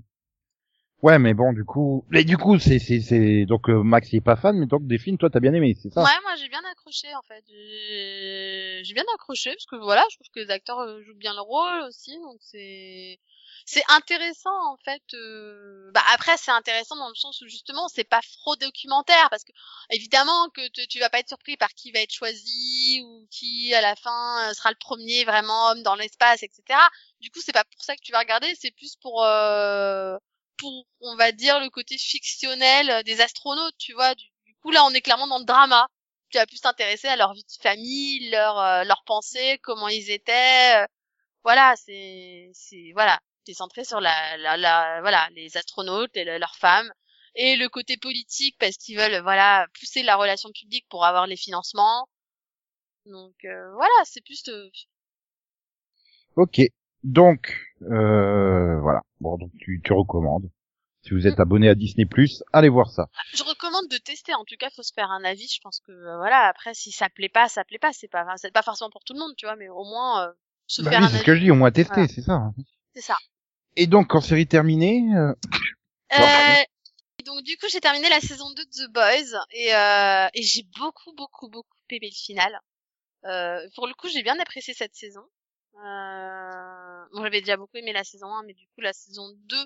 Ouais, 1.02 1.18
mais 1.18 1.34
bon, 1.34 1.52
du 1.52 1.64
coup, 1.64 2.04
mais 2.08 2.24
du 2.24 2.38
coup, 2.38 2.58
c'est 2.58 2.78
c'est 2.78 3.00
c'est 3.00 3.44
donc 3.44 3.68
euh, 3.68 3.82
Max 3.82 4.10
il 4.12 4.16
est 4.16 4.20
pas 4.22 4.34
fan, 4.34 4.56
mais 4.58 4.64
donc 4.66 4.86
des 4.86 4.96
films, 4.98 5.18
toi 5.18 5.28
t'as 5.28 5.40
bien 5.40 5.52
aimé, 5.52 5.76
c'est 5.80 5.90
ça? 5.92 6.02
Ouais, 6.02 6.10
moi 6.22 6.34
j'ai 6.40 6.48
bien 6.48 6.62
accroché 6.72 7.14
en 7.14 7.20
fait. 7.22 7.44
J'ai 7.46 8.80
j'ai 8.82 8.94
bien 8.94 9.04
accroché 9.14 9.50
parce 9.50 9.66
que 9.66 9.76
voilà, 9.76 10.02
je 10.10 10.16
trouve 10.16 10.28
que 10.34 10.40
les 10.40 10.50
acteurs 10.50 10.78
euh, 10.80 11.02
jouent 11.02 11.14
bien 11.18 11.34
le 11.34 11.42
rôle 11.42 11.82
aussi, 11.86 12.12
donc 12.22 12.38
c'est 12.40 13.18
c'est 13.64 13.82
intéressant 13.88 14.72
en 14.72 14.76
fait. 14.84 15.02
euh, 15.14 15.90
Bah 15.94 16.02
après 16.12 16.36
c'est 16.36 16.50
intéressant 16.50 16.96
dans 16.96 17.08
le 17.08 17.14
sens 17.14 17.40
où 17.40 17.48
justement 17.48 17.88
c'est 17.88 18.04
pas 18.04 18.20
trop 18.42 18.56
documentaire 18.56 19.28
parce 19.30 19.44
que 19.44 19.52
évidemment 19.90 20.48
que 20.50 20.66
tu 20.86 20.98
vas 20.98 21.10
pas 21.10 21.18
être 21.20 21.28
surpris 21.28 21.56
par 21.56 21.70
qui 21.74 21.92
va 21.92 22.00
être 22.00 22.12
choisi 22.12 23.00
ou 23.04 23.26
qui 23.30 23.72
à 23.74 23.80
la 23.80 23.96
fin 23.96 24.50
euh, 24.50 24.54
sera 24.54 24.70
le 24.70 24.76
premier 24.78 25.24
vraiment 25.24 25.68
homme 25.70 25.82
dans 25.82 25.94
l'espace, 25.96 26.42
etc. 26.42 26.78
Du 27.20 27.30
coup 27.30 27.40
c'est 27.44 27.52
pas 27.52 27.64
pour 27.64 27.82
ça 27.82 27.96
que 27.96 28.02
tu 28.02 28.12
vas 28.12 28.18
regarder, 28.20 28.54
c'est 28.60 28.70
plus 28.72 28.96
pour 28.96 29.24
euh, 29.24 30.16
pour 30.58 30.86
on 31.00 31.16
va 31.16 31.32
dire 31.32 31.60
le 31.60 31.70
côté 31.70 31.98
fictionnel 31.98 33.02
des 33.04 33.20
astronautes, 33.20 33.76
tu 33.78 33.92
vois. 33.94 34.14
Du, 34.14 34.24
du 34.46 34.54
coup 34.62 34.70
là 34.70 34.84
on 34.84 34.92
est 34.94 35.00
clairement 35.00 35.26
dans 35.26 35.38
le 35.38 35.44
drama 35.44 35.88
tu 36.30 36.38
vas 36.38 36.46
plus 36.46 36.60
t'intéresser 36.60 37.06
à 37.08 37.16
leur 37.16 37.34
vie 37.34 37.44
de 37.44 37.62
famille, 37.62 38.30
leur 38.30 38.58
euh, 38.58 38.84
leurs 38.84 39.04
pensées, 39.04 39.58
comment 39.62 39.88
ils 39.88 40.10
étaient. 40.10 40.82
euh, 40.82 40.86
voilà, 41.44 41.74
c'est 41.76 42.50
c'est 42.54 42.92
voilà, 42.94 43.20
t'es 43.46 43.54
centré 43.54 43.84
sur 43.84 44.00
la, 44.00 44.36
la 44.36 44.56
la 44.58 45.00
voilà 45.00 45.28
les 45.34 45.56
astronautes 45.56 46.14
et 46.16 46.24
le- 46.24 46.38
leurs 46.38 46.56
femmes 46.56 46.90
et 47.34 47.56
le 47.56 47.68
côté 47.68 47.96
politique 47.96 48.56
parce 48.58 48.76
qu'ils 48.76 48.98
veulent 48.98 49.22
voilà 49.22 49.66
pousser 49.78 50.02
la 50.02 50.16
relation 50.16 50.50
publique 50.52 50.86
pour 50.90 51.04
avoir 51.06 51.26
les 51.26 51.36
financements. 51.36 52.08
Donc 53.06 53.34
euh, 53.44 53.72
voilà, 53.74 53.94
c'est 54.04 54.24
plus 54.24 54.42
euh, 54.48 54.68
Ok. 56.36 56.60
Donc 57.02 57.54
euh, 57.82 58.80
voilà. 58.80 59.00
Bon, 59.20 59.36
donc 59.38 59.52
tu 59.58 59.80
tu 59.84 59.92
recommandes. 59.92 60.50
Si 61.02 61.14
vous 61.14 61.28
êtes 61.28 61.38
abonné 61.38 61.68
à 61.68 61.76
Disney 61.76 62.04
allez 62.52 62.68
voir 62.68 62.90
ça. 62.90 63.06
je 63.32 63.44
recommande 63.44 63.86
de 63.88 63.96
tester. 63.98 64.34
En 64.34 64.44
tout 64.44 64.56
cas, 64.58 64.70
faut 64.74 64.82
se 64.82 64.92
faire 64.92 65.08
un 65.12 65.22
avis. 65.22 65.46
Je 65.46 65.60
pense 65.62 65.78
que 65.86 65.92
euh, 65.92 66.16
voilà. 66.16 66.48
Après, 66.48 66.74
si 66.74 66.90
ça 66.90 67.08
plaît 67.08 67.28
pas, 67.28 67.48
ça 67.48 67.64
plaît 67.64 67.78
pas. 67.78 67.92
C'est 67.92 68.08
pas, 68.08 68.26
c'est 68.38 68.50
pas 68.52 68.62
forcément 68.62 68.90
pour 68.90 69.04
tout 69.04 69.12
le 69.14 69.20
monde, 69.20 69.34
tu 69.36 69.46
vois. 69.46 69.54
Mais 69.54 69.68
au 69.68 69.84
moins, 69.84 70.26
euh, 70.26 70.32
se 70.66 70.82
Bah 70.82 70.90
faire 70.90 70.98
oui, 70.98 71.04
un 71.04 71.08
c'est 71.08 71.12
ce 71.12 71.16
avis. 71.18 71.26
que 71.26 71.34
je 71.36 71.40
dis, 71.42 71.50
au 71.52 71.54
moins 71.54 71.70
tester, 71.70 71.94
Voilà. 71.94 72.08
c'est 72.08 72.22
ça. 72.22 72.32
hein. 72.32 72.54
C'est 72.94 73.02
ça. 73.02 73.16
Et 73.76 73.86
donc 73.86 74.14
en 74.14 74.20
série 74.20 74.46
terminée, 74.46 75.02
euh, 75.14 75.34
Euh, 76.12 76.64
donc 77.24 77.42
du 77.42 77.56
coup 77.58 77.66
j'ai 77.68 77.80
terminé 77.80 78.08
la 78.08 78.20
saison 78.20 78.48
2 78.54 78.64
de 78.64 78.70
The 78.70 78.92
Boys 78.92 79.38
et, 79.50 79.74
euh, 79.74 80.28
et 80.34 80.42
j'ai 80.42 80.62
beaucoup 80.78 81.12
beaucoup 81.14 81.48
beaucoup 81.48 81.76
aimé 81.90 82.08
le 82.08 82.14
final. 82.14 82.60
Euh, 83.24 83.68
pour 83.74 83.86
le 83.86 83.94
coup 83.94 84.08
j'ai 84.08 84.22
bien 84.22 84.38
apprécié 84.38 84.72
cette 84.74 84.94
saison. 84.94 85.22
Euh, 85.84 87.04
bon, 87.12 87.22
j'avais 87.22 87.40
déjà 87.40 87.56
beaucoup 87.56 87.76
aimé 87.76 87.92
la 87.92 88.04
saison 88.04 88.28
1 88.28 88.44
mais 88.44 88.54
du 88.54 88.66
coup 88.68 88.80
la 88.80 88.92
saison 88.92 89.28
2 89.46 89.56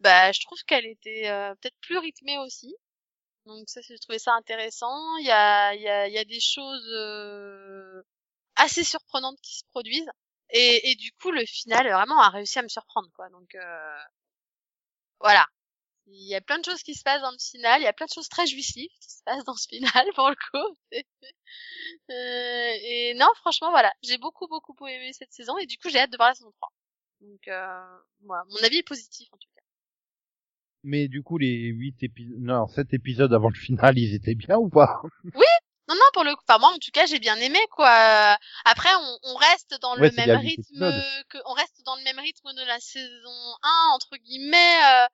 bah 0.00 0.32
je 0.32 0.40
trouve 0.40 0.58
qu'elle 0.64 0.86
était 0.86 1.28
euh, 1.28 1.54
peut-être 1.56 1.76
plus 1.82 1.98
rythmée 1.98 2.38
aussi. 2.38 2.74
Donc 3.46 3.68
ça 3.68 3.80
j'ai 3.82 3.98
trouvé 3.98 4.18
ça 4.18 4.32
intéressant. 4.34 5.16
Il 5.18 5.26
y 5.26 5.30
a 5.30 5.74
il 5.74 5.82
y 5.82 5.88
a 5.88 6.08
il 6.08 6.14
y 6.14 6.18
a 6.18 6.24
des 6.24 6.40
choses 6.40 6.88
euh, 6.92 8.02
assez 8.56 8.84
surprenantes 8.84 9.38
qui 9.42 9.56
se 9.58 9.64
produisent 9.70 10.10
et 10.52 10.90
et 10.90 10.94
du 10.96 11.12
coup 11.12 11.30
le 11.30 11.44
final 11.46 11.84
vraiment 11.90 12.20
a 12.20 12.30
réussi 12.30 12.58
à 12.58 12.62
me 12.62 12.68
surprendre 12.68 13.10
quoi. 13.14 13.28
Donc 13.30 13.54
euh, 13.54 13.98
voilà. 15.20 15.46
Il 16.06 16.26
y 16.28 16.34
a 16.34 16.40
plein 16.40 16.58
de 16.58 16.64
choses 16.64 16.82
qui 16.82 16.94
se 16.94 17.02
passent 17.04 17.22
dans 17.22 17.30
le 17.30 17.38
final, 17.38 17.80
il 17.80 17.84
y 17.84 17.86
a 17.88 17.92
plein 17.92 18.06
de 18.06 18.12
choses 18.12 18.28
très 18.28 18.46
jouissives 18.46 18.90
qui 19.00 19.10
se 19.10 19.22
passent 19.24 19.44
dans 19.44 19.54
ce 19.54 19.68
final 19.68 19.90
pour 20.14 20.28
le 20.30 20.36
coup. 20.50 20.76
Euh, 22.10 22.72
et 22.82 23.14
non, 23.14 23.26
franchement, 23.36 23.70
voilà, 23.70 23.92
j'ai 24.02 24.18
beaucoup 24.18 24.46
beaucoup 24.48 24.74
aimé 24.86 25.12
cette 25.12 25.32
saison 25.32 25.58
et 25.58 25.66
du 25.66 25.76
coup 25.78 25.88
j'ai 25.88 25.98
hâte 25.98 26.10
de 26.12 26.16
voir 26.16 26.28
la 26.28 26.34
saison 26.34 26.52
3. 26.52 26.72
Donc 27.20 27.48
euh, 27.48 27.98
voilà, 28.22 28.44
mon 28.50 28.64
avis 28.64 28.78
est 28.78 28.82
positif 28.84 29.28
en 29.32 29.36
tout 29.36 29.48
cas. 29.54 29.62
mais 30.82 31.08
du 31.08 31.22
coup 31.22 31.38
les 31.38 31.68
huit 31.68 32.02
épisodes, 32.02 32.38
non, 32.40 32.66
sept 32.68 32.92
épisodes 32.94 33.32
avant 33.32 33.48
le 33.48 33.54
final, 33.54 33.98
ils 33.98 34.14
étaient 34.14 34.34
bien 34.34 34.56
ou 34.58 34.68
pas? 34.68 35.02
Non, 35.34 35.59
pour 36.12 36.24
le 36.24 36.34
coup, 36.34 36.42
enfin 36.48 36.58
moi 36.58 36.70
en 36.74 36.78
tout 36.78 36.90
cas 36.92 37.06
j'ai 37.06 37.18
bien 37.18 37.36
aimé 37.36 37.58
quoi. 37.70 38.36
Après 38.64 38.88
on, 38.94 39.18
on 39.24 39.34
reste 39.36 39.74
dans 39.80 39.96
Ouais, 39.98 40.08
le 40.10 40.14
même 40.16 40.36
rythme 40.38 40.92
que, 41.28 41.38
on 41.46 41.52
reste 41.52 41.82
dans 41.84 41.96
le 41.96 42.02
même 42.04 42.18
rythme 42.18 42.52
de 42.54 42.62
la 42.64 42.78
saison 42.80 43.54
1 43.62 43.94
entre 43.94 44.16
guillemets. 44.16 44.76
euh, 44.84 45.06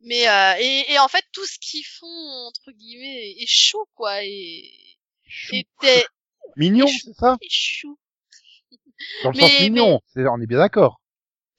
mais 0.00 0.28
euh, 0.28 0.54
et, 0.58 0.92
et 0.92 0.98
en 0.98 1.08
fait 1.08 1.24
tout 1.32 1.46
ce 1.46 1.58
qu'ils 1.58 1.84
font 1.84 2.46
entre 2.48 2.70
guillemets 2.72 3.30
est 3.38 3.46
chou 3.48 3.84
quoi 3.94 4.22
et 4.22 4.70
Chou. 5.28 5.56
Mignon, 6.56 6.86
c'est 6.86 7.12
ça 7.14 7.36
est 7.40 7.48
chou. 7.50 7.98
Dans 9.24 9.30
le 9.30 9.36
Mais- 9.36 9.48
sens 9.48 9.60
mignon, 9.60 10.00
c'est- 10.14 10.26
on 10.28 10.40
est 10.40 10.46
bien 10.46 10.58
d'accord. 10.58 11.00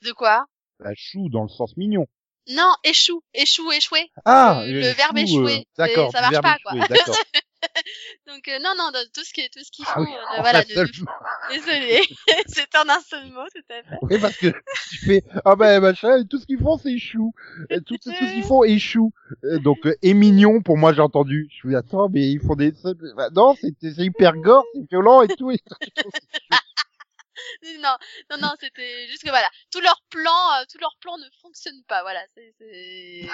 De 0.02 0.12
quoi? 0.12 0.46
La 0.80 0.92
chou 0.96 1.30
dans 1.30 1.44
le 1.44 1.50
sens 1.50 1.76
mignon. 1.78 2.06
Non, 2.50 2.72
échoue, 2.84 3.22
échoue, 3.34 3.72
échouer. 3.72 4.10
Ah, 4.26 4.64
Le- 4.66 4.78
euh, 4.78 4.82
le 4.82 4.88
verbe 4.94 5.18
chou, 5.18 5.24
échouer, 5.24 5.58
euh, 5.60 5.64
D'accord, 5.78 6.12
ça 6.12 6.22
marche 6.22 6.42
pas, 6.42 6.58
quoi. 6.64 6.74
échouer. 6.76 7.14
Donc 8.28 8.48
euh, 8.48 8.60
non, 8.62 8.74
non, 8.78 8.92
de- 8.92 9.10
tout 9.14 9.24
ce 9.24 9.34
qui 9.34 9.42
est, 9.42 9.50
tout 9.50 9.64
ce 9.64 9.72
qu'ils 9.72 9.86
Ah 9.88 9.94
font, 9.96 10.02
oui, 10.02 10.10
euh, 10.12 10.38
en 10.38 10.42
voilà. 10.42 10.64
de- 10.64 10.74
de- 10.74 11.02
mot. 11.02 11.08
Désolée, 11.50 12.02
c'est 12.48 12.76
en 12.76 12.88
un 12.90 13.00
seul 13.02 13.26
mot, 13.32 13.44
tout 13.54 13.62
à 13.70 13.84
fait. 13.84 13.98
Oui, 14.02 14.20
parce 14.20 14.38
que 14.38 14.48
tu 14.90 14.98
fais, 15.06 15.24
ah 15.46 15.56
ben 15.56 15.80
machin, 15.80 16.24
tout 16.30 16.38
ce 16.40 16.46
qu'ils 16.46 16.60
font 16.60 16.78
c'est 16.78 16.92
échoue. 16.94 17.34
Euh, 17.72 17.80
Tout, 17.82 17.98
tout 17.98 18.12
ce 18.12 18.34
qu'ils 18.34 18.44
font 18.44 18.64
échoue. 18.64 19.12
Euh, 19.44 19.60
Donc, 19.60 19.78
euh, 19.86 19.96
et 20.02 20.14
mignon, 20.14 20.62
pour 20.62 20.78
moi 20.78 20.94
j'ai 20.94 21.02
entendu. 21.02 21.50
Je 21.62 21.68
me 21.68 21.74
dis, 21.74 21.78
attends, 21.78 22.10
mais 22.10 22.30
ils 22.30 22.40
font 22.40 22.56
des... 22.56 22.74
Bah, 23.16 23.30
non, 23.36 23.56
c'est 23.60 23.74
c'est 23.82 24.04
hyper 24.06 24.34
gore, 24.36 24.66
c'est 24.74 24.88
violent 24.90 25.22
et 25.24 25.28
tout. 25.30 25.52
et- 25.52 25.60
Non, 27.80 27.96
non, 28.32 28.38
non, 28.38 28.54
c'était 28.60 29.08
juste 29.08 29.24
que 29.24 29.30
voilà, 29.30 29.50
tous 29.72 29.82
leurs 29.82 30.02
plans, 30.10 30.54
euh, 30.60 30.66
tous 30.72 30.78
leurs 30.80 30.96
plans 31.00 31.18
ne 31.18 31.28
fonctionnent 31.42 31.84
pas. 31.88 32.02
Voilà, 32.02 32.22
c'est, 32.36 32.54
c'est... 32.60 33.28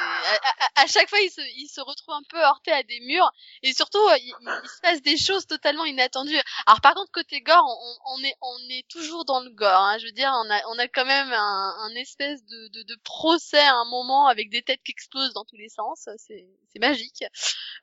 À, 0.75 0.87
chaque 0.87 1.09
fois 1.09 1.19
ils 1.19 1.29
se, 1.31 1.41
ils 1.57 1.67
se 1.67 1.81
retrouvent 1.81 2.15
un 2.15 2.23
peu 2.29 2.37
heurtés 2.37 2.71
à 2.71 2.83
des 2.83 2.99
murs 3.01 3.31
et 3.61 3.73
surtout 3.73 3.99
euh, 4.09 4.17
il- 4.17 4.33
il 4.63 4.69
se 4.69 4.81
passe 4.81 5.01
des 5.01 5.17
choses 5.17 5.47
totalement 5.47 5.85
inattendues. 5.85 6.39
Alors 6.65 6.81
par 6.81 6.93
contre 6.95 7.11
côté 7.11 7.41
gore, 7.41 7.63
on, 7.65 8.15
on 8.17 8.23
est, 8.23 8.35
on 8.41 8.57
est 8.69 8.87
toujours 8.89 9.25
dans 9.25 9.39
le 9.41 9.49
gore. 9.51 9.69
Hein. 9.81 9.97
Je 9.99 10.05
veux 10.05 10.11
dire, 10.11 10.31
on 10.45 10.49
a, 10.51 10.61
on 10.69 10.79
a 10.79 10.87
quand 10.87 11.05
même 11.05 11.31
un, 11.31 11.75
un 11.79 11.95
espèce 11.95 12.43
de, 12.45 12.67
de, 12.69 12.83
de 12.83 12.95
procès 13.03 13.59
à 13.59 13.75
un 13.75 13.85
moment 13.85 14.27
avec 14.27 14.49
des 14.49 14.61
têtes 14.63 14.81
qui 14.83 14.91
explosent 14.91 15.33
dans 15.33 15.45
tous 15.45 15.57
les 15.57 15.69
sens. 15.69 16.07
C'est, 16.17 16.45
c'est 16.71 16.79
magique. 16.79 17.23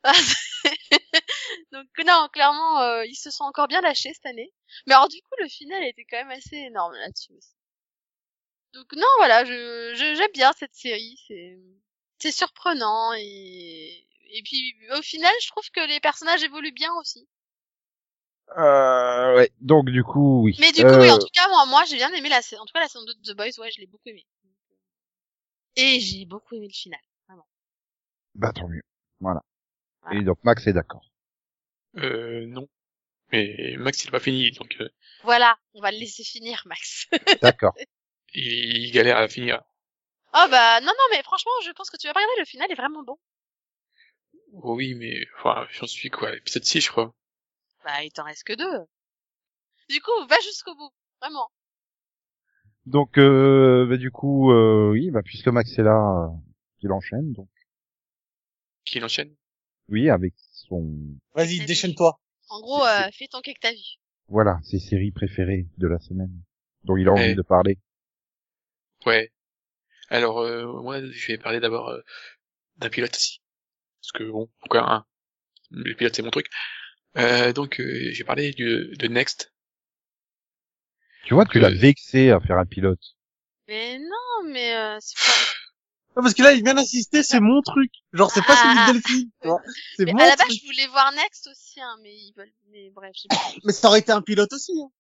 Donc 1.73 1.87
non, 2.07 2.29
clairement, 2.33 2.81
euh, 2.81 3.05
ils 3.07 3.17
se 3.17 3.31
sont 3.31 3.45
encore 3.45 3.69
bien 3.69 3.81
lâchés 3.81 4.13
cette 4.15 4.27
année. 4.27 4.53
Mais 4.87 4.95
alors 4.95 5.09
du 5.09 5.21
coup, 5.23 5.35
le 5.41 5.49
final 5.49 5.83
était 5.85 6.05
quand 6.05 6.19
même 6.19 6.31
assez 6.31 6.57
énorme 6.57 6.95
là-dessus 6.95 7.33
aussi. 7.37 7.55
Donc 8.75 8.93
non, 8.95 9.07
voilà, 9.19 9.45
je 9.45 9.95
je- 9.95 10.15
j'aime 10.17 10.33
bien 10.35 10.53
cette 10.59 10.75
série, 10.75 11.17
c'est 11.29 11.59
c'est 12.19 12.33
surprenant 12.33 13.13
et 13.17 14.07
et 14.33 14.43
puis 14.43 14.75
au 14.97 15.03
final, 15.03 15.33
je 15.43 15.49
trouve 15.49 15.69
que 15.71 15.81
les 15.89 16.01
personnages 16.01 16.43
évoluent 16.43 16.73
bien 16.73 16.93
aussi. 16.95 17.29
Euh, 18.59 19.37
ouais, 19.37 19.51
donc 19.61 19.89
du 19.91 20.03
coup, 20.03 20.43
oui. 20.43 20.57
Mais 20.59 20.73
du 20.73 20.85
coup, 20.85 20.95
Euh, 20.95 21.01
oui, 21.01 21.11
en 21.11 21.19
tout 21.19 21.29
cas, 21.33 21.49
moi, 21.49 21.67
moi, 21.67 21.85
j'ai 21.85 21.97
bien 21.97 22.13
aimé 22.13 22.29
la 22.29 22.43
saison. 22.43 22.63
En 22.63 22.67
tout 22.67 22.73
cas, 22.73 22.81
la 22.81 22.89
saison 22.89 23.05
2 23.05 23.15
de 23.15 23.33
The 23.33 23.37
Boys, 23.37 23.59
ouais, 23.61 23.71
je 23.71 23.81
l'ai 23.81 23.87
beaucoup 23.87 24.09
aimé. 24.09 24.27
Et 25.75 25.99
j'ai 25.99 26.27
beaucoup 26.27 26.55
aimé 26.55 26.69
le 26.69 26.73
final. 26.73 27.01
Bah 28.37 28.53
tant 28.53 28.69
mieux. 28.69 28.83
Voilà. 29.21 29.43
Voilà. 30.03 30.21
Et 30.21 30.25
donc 30.25 30.39
Max 30.45 30.67
est 30.67 30.73
d'accord. 30.73 31.10
Euh, 31.97 32.47
non. 32.47 32.69
Mais 33.33 33.77
Max, 33.79 34.05
il 34.05 34.09
a 34.09 34.11
pas 34.13 34.21
fini, 34.21 34.51
donc 34.53 34.77
euh, 34.81 34.89
Voilà, 35.23 35.57
on 35.75 35.81
va 35.81 35.93
le 35.93 35.99
laisser 35.99 36.25
finir, 36.25 36.63
Max. 36.67 37.07
D'accord. 37.43 37.75
il, 38.35 38.87
il 38.87 38.91
galère 38.93 39.19
à 39.19 39.29
finir. 39.29 39.63
oh 40.35 40.47
bah 40.51 40.81
non, 40.81 40.87
non, 40.87 41.05
mais 41.13 41.23
franchement, 41.23 41.53
je 41.65 41.71
pense 41.73 41.91
que 41.91 41.97
tu 41.97 42.07
vas 42.07 42.13
pas 42.15 42.21
regarder. 42.21 42.41
Le 42.41 42.47
final 42.47 42.71
est 42.71 42.75
vraiment 42.77 43.03
bon. 43.05 43.19
Oh 44.53 44.75
oui, 44.75 44.95
mais 44.95 45.27
enfin, 45.39 45.67
j'en 45.71 45.87
suis 45.87 46.11
quoi, 46.11 46.33
l'épisode 46.33 46.65
6, 46.65 46.81
je 46.81 46.91
crois. 46.91 47.15
Bah, 47.85 48.03
il 48.05 48.11
t'en 48.13 48.25
reste 48.25 48.45
que 48.45 48.53
deux. 48.55 48.87
Du 49.89 50.01
coup, 50.01 50.27
va 50.29 50.37
jusqu'au 50.41 50.75
bout, 50.75 50.91
vraiment. 51.21 51.49
Donc, 52.87 53.19
euh, 53.19 53.87
bah, 53.89 53.97
du 53.97 54.11
coup, 54.11 54.51
euh, 54.53 54.91
oui, 54.91 55.11
bah, 55.11 55.23
puisque 55.23 55.49
Max 55.49 55.79
est 55.79 55.83
là, 55.83 56.25
euh, 56.27 56.37
il 56.81 56.91
enchaîne. 56.93 57.33
Donc, 57.33 57.49
Qui 58.85 59.01
l'enchaîne 59.01 59.35
oui, 59.89 60.09
avec 60.09 60.35
son, 60.71 61.19
Vas-y, 61.35 61.67
déchaîne-toi. 61.67 62.19
En 62.49 62.61
gros, 62.63 62.83
euh, 62.87 63.11
fais 63.13 63.27
ton 63.29 63.43
que 63.43 63.51
t'as 63.61 63.73
vu. 63.73 63.99
voilà, 64.29 64.59
ses 64.63 64.79
séries 64.79 65.11
préférées 65.13 65.67
de 65.77 65.87
la 65.89 65.99
semaine, 65.99 66.33
dont 66.85 66.97
il 66.97 67.07
a 67.09 67.13
envie 67.13 67.21
Ouais. 67.23 67.35
de 67.35 67.43
parler. 67.43 67.79
Ouais. 69.07 69.31
Alors, 70.09 70.41
euh, 70.41 70.67
moi, 70.83 71.01
je 71.01 71.27
vais 71.29 71.39
parler 71.39 71.61
d'abord 71.61 71.89
euh, 71.91 72.01
d'un 72.79 72.89
pilote 72.91 73.15
aussi. 73.15 73.41
Parce 74.03 74.13
que, 74.13 74.31
bon, 74.31 74.49
pourquoi 74.61 74.91
un 74.93 75.07
Le 75.71 75.95
pilote, 75.95 76.15
c'est 76.17 76.23
mon 76.23 76.31
truc. 76.31 76.47
Euh, 77.19 77.53
donc, 77.53 77.81
euh, 77.81 78.11
j'ai 78.13 78.25
parlé 78.25 78.53
du, 78.53 78.97
de 78.97 79.07
Next. 79.09 79.53
Tu 81.25 81.35
vois, 81.35 81.45
tu 81.47 81.59
Euh, 81.59 81.63
l'as 81.63 81.71
vexé 81.71 82.31
à 82.31 82.41
faire 82.41 82.59
un 82.59 82.67
pilote. 82.67 83.17
Mais 83.69 83.99
non, 83.99 84.51
mais 84.51 84.75
euh, 84.77 84.97
c'est 85.01 85.17
pas... 85.19 85.33
Non, 86.17 86.23
parce 86.23 86.35
que 86.35 86.43
là, 86.43 86.53
il 86.53 86.63
vient 86.65 86.75
d'insister, 86.75 87.23
c'est 87.23 87.41
mon 87.41 87.63
truc. 87.63 87.91
Genre, 88.13 88.31
c'est 88.31 88.45
pas 88.45 88.57
celui 88.57 88.75
Ah. 88.77 88.87
de 88.89 88.93
Delphine, 88.95 89.31
tu 89.41 89.49
vois. 89.49 89.61
C'est 89.97 90.05
Mais 90.07 90.13
mon 90.13 90.19
à 90.19 90.27
la 90.27 90.37
base, 90.37 90.47
truc. 90.49 90.59
je 90.61 90.67
voulais 90.67 90.87
voir 90.89 91.13
Next 91.13 91.47
aussi, 91.49 91.81
hein, 91.81 91.97
mais 92.03 92.13
ils 92.13 92.33
veulent... 92.37 92.53
Mais 92.73 92.91
bref, 92.91 93.13
pas... 93.29 93.37
Mais 93.65 93.73
ça 93.73 93.89
aurait 93.89 94.01
été 94.01 94.11
un 94.13 94.21
pilote 94.23 94.53
aussi, 94.53 94.73
hein. 94.83 94.91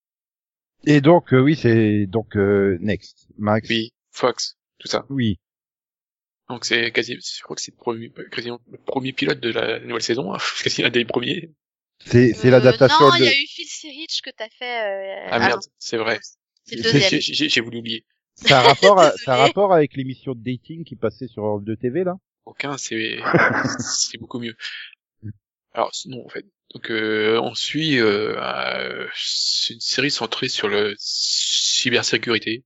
Et 0.84 1.00
donc, 1.00 1.34
euh, 1.34 1.40
oui, 1.40 1.56
c'est 1.56 2.06
donc 2.06 2.36
euh, 2.36 2.78
Next, 2.80 3.26
Max. 3.36 3.68
Oui, 3.68 3.92
Fox, 4.12 4.56
tout 4.78 4.88
ça. 4.88 5.04
Oui. 5.10 5.38
Donc, 6.48 6.64
c'est 6.64 6.90
quasi, 6.90 7.16
je 7.20 7.42
crois 7.42 7.54
que 7.54 7.60
c'est 7.62 7.72
le 7.72 7.76
premier, 7.76 8.10
quasiment 8.32 8.60
le 8.70 8.78
premier 8.78 9.12
pilote 9.12 9.40
de 9.40 9.50
la 9.50 9.78
nouvelle 9.80 10.02
saison. 10.02 10.32
hein. 10.32 10.38
quasi 10.62 10.82
un 10.84 10.90
des 10.90 11.04
premiers. 11.04 11.50
C'est 12.06 12.32
c'est 12.32 12.48
Euh, 12.48 12.52
l'adaptation 12.52 13.08
Non, 13.08 13.14
il 13.16 13.20
de. 13.20 13.24
y 13.26 13.28
a 13.28 13.32
eu 13.34 13.46
Phil 13.46 13.66
Sirich 13.66 14.22
que 14.24 14.30
t'as 14.30 14.48
fait... 14.48 15.24
Euh... 15.24 15.28
Ah 15.30 15.38
merde, 15.38 15.60
c'est 15.78 15.98
vrai. 15.98 16.18
C'est 16.64 16.76
le 16.76 16.82
deuxième. 16.82 17.02
J'ai 17.10 17.20
j'ai- 17.20 17.48
j'ai 17.50 17.60
voulu 17.60 17.78
oublier. 17.78 18.06
C'est 18.42 18.52
un 18.52 18.60
rapport, 18.62 18.98
à- 19.00 19.10
Désolée. 19.10 19.36
rapport 19.38 19.72
avec 19.74 19.94
l'émission 19.96 20.34
de 20.34 20.40
dating 20.42 20.84
qui 20.84 20.96
passait 20.96 21.28
sur 21.28 21.44
Europe 21.44 21.64
2 21.64 21.76
TV 21.76 22.04
là? 22.04 22.16
Aucun, 22.46 22.76
c'est 22.78 23.18
c'est 23.78 24.18
beaucoup 24.18 24.40
mieux. 24.40 24.56
Alors 25.72 25.92
non, 26.06 26.24
en 26.24 26.28
fait. 26.28 26.46
Donc 26.74 26.90
euh, 26.90 27.38
on 27.42 27.54
suit 27.54 27.98
euh, 27.98 28.36
euh, 28.40 29.06
une 29.70 29.80
série 29.80 30.10
centrée 30.10 30.48
sur 30.48 30.68
le 30.68 30.94
cybersécurité 30.98 32.64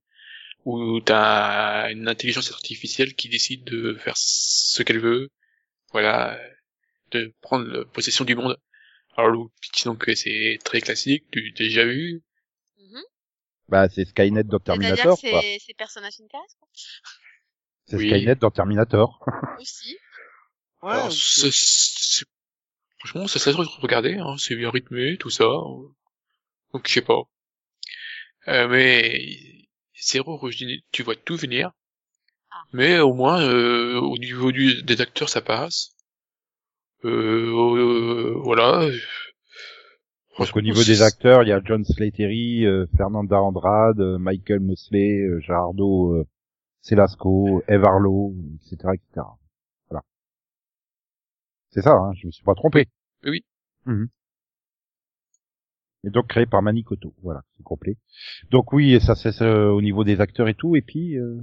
où 0.65 1.01
t'as 1.01 1.91
une 1.93 2.09
intelligence 2.09 2.51
artificielle 2.53 3.15
qui 3.15 3.29
décide 3.29 3.65
de 3.65 3.95
faire 3.95 4.15
ce 4.17 4.83
qu'elle 4.83 5.01
veut, 5.01 5.31
voilà, 5.93 6.39
de 7.13 7.35
prendre 7.43 7.85
possession 7.93 8.25
du 8.25 8.35
monde. 8.37 8.59
Alors 9.17 9.33
donc 9.85 10.11
c'est 10.15 10.59
très 10.65 10.81
classique, 10.81 11.25
tu 11.31 11.53
t'as 11.55 11.65
déjà 11.65 11.85
vu. 11.85 12.23
Bah, 13.69 13.89
c'est 13.89 14.05
Skynet 14.05 14.45
dans 14.45 14.59
C'est-à-dire 14.59 14.85
Terminator, 14.85 15.21
que 15.21 15.31
quoi. 15.31 15.41
c'est 15.41 15.59
c'est 15.65 15.75
Persona 15.75 16.11
5 16.11 16.29
quoi. 16.31 16.41
C'est 17.87 17.97
Oui. 17.97 18.09
Skynet 18.11 18.37
dans 18.37 18.51
Terminator. 18.51 19.25
Aussi. 19.61 19.97
Ouais, 20.83 20.93
Alors, 20.93 21.11
franchement, 22.99 23.27
ça 23.27 23.39
serait 23.39 23.53
de 23.53 23.81
regarder, 23.81 24.15
hein, 24.15 24.37
c'est 24.39 24.55
bien 24.55 24.71
rythmé, 24.71 25.17
tout 25.17 25.31
ça. 25.31 25.45
Donc, 25.45 26.87
je 26.87 26.93
sais 26.93 27.01
pas. 27.01 27.23
Euh, 28.49 28.69
mais, 28.69 29.67
zéro 29.99 30.51
tu 30.93 31.03
vois 31.03 31.17
tout 31.17 31.37
venir. 31.37 31.71
Ah. 32.51 32.63
Mais 32.73 32.99
au 33.01 33.15
moins, 33.15 33.43
euh, 33.43 33.99
au 33.99 34.19
niveau 34.19 34.53
du, 34.53 34.83
des 34.83 35.01
acteurs, 35.01 35.29
ça 35.31 35.41
passe. 35.41 35.95
Euh, 37.05 37.47
euh, 37.47 38.35
voilà. 38.43 38.91
Donc, 40.39 40.49
Franchement, 40.49 40.59
au 40.59 40.63
niveau 40.63 40.83
des 40.83 41.03
acteurs, 41.03 41.43
il 41.45 41.49
y 41.49 41.53
a 41.53 41.61
John 41.65 41.85
Slatery, 41.85 42.67
euh, 42.67 42.87
Fernanda 42.97 43.41
Andrade, 43.41 44.01
euh, 44.01 44.19
Michael 44.19 44.61
Mosley, 44.61 45.21
euh, 45.21 45.41
Gerardo 45.41 46.15
euh, 46.15 46.27
Celasco, 46.83 47.63
Eve 47.69 47.85
Arlo, 47.85 48.35
etc., 48.57 48.95
etc. 48.95 49.27
Voilà. 49.89 50.03
C'est 51.71 51.83
ça, 51.83 51.93
hein, 51.93 52.13
je 52.21 52.27
me 52.27 52.33
suis 52.33 52.45
pas 52.45 52.55
trompé. 52.55 52.89
Oui, 53.25 53.31
oui. 53.31 53.45
Mhm. 53.87 54.09
Et 56.07 56.11
donc 56.11 56.27
créé 56.27 56.47
par 56.47 56.61
Manicoto, 56.63 57.15
voilà, 57.23 57.43
c'est 57.57 57.63
complet. 57.63 57.97
Donc 58.51 58.73
oui, 58.75 58.93
et 58.93 59.01
ça 59.01 59.15
c'est 59.15 59.41
euh, 59.41 59.71
au 59.71 59.81
niveau 59.81 60.05
des 60.05 60.21
acteurs 60.21 60.49
et 60.49 60.55
tout, 60.55 60.77
et 60.77 60.83
puis 60.83 61.17
euh, 61.17 61.41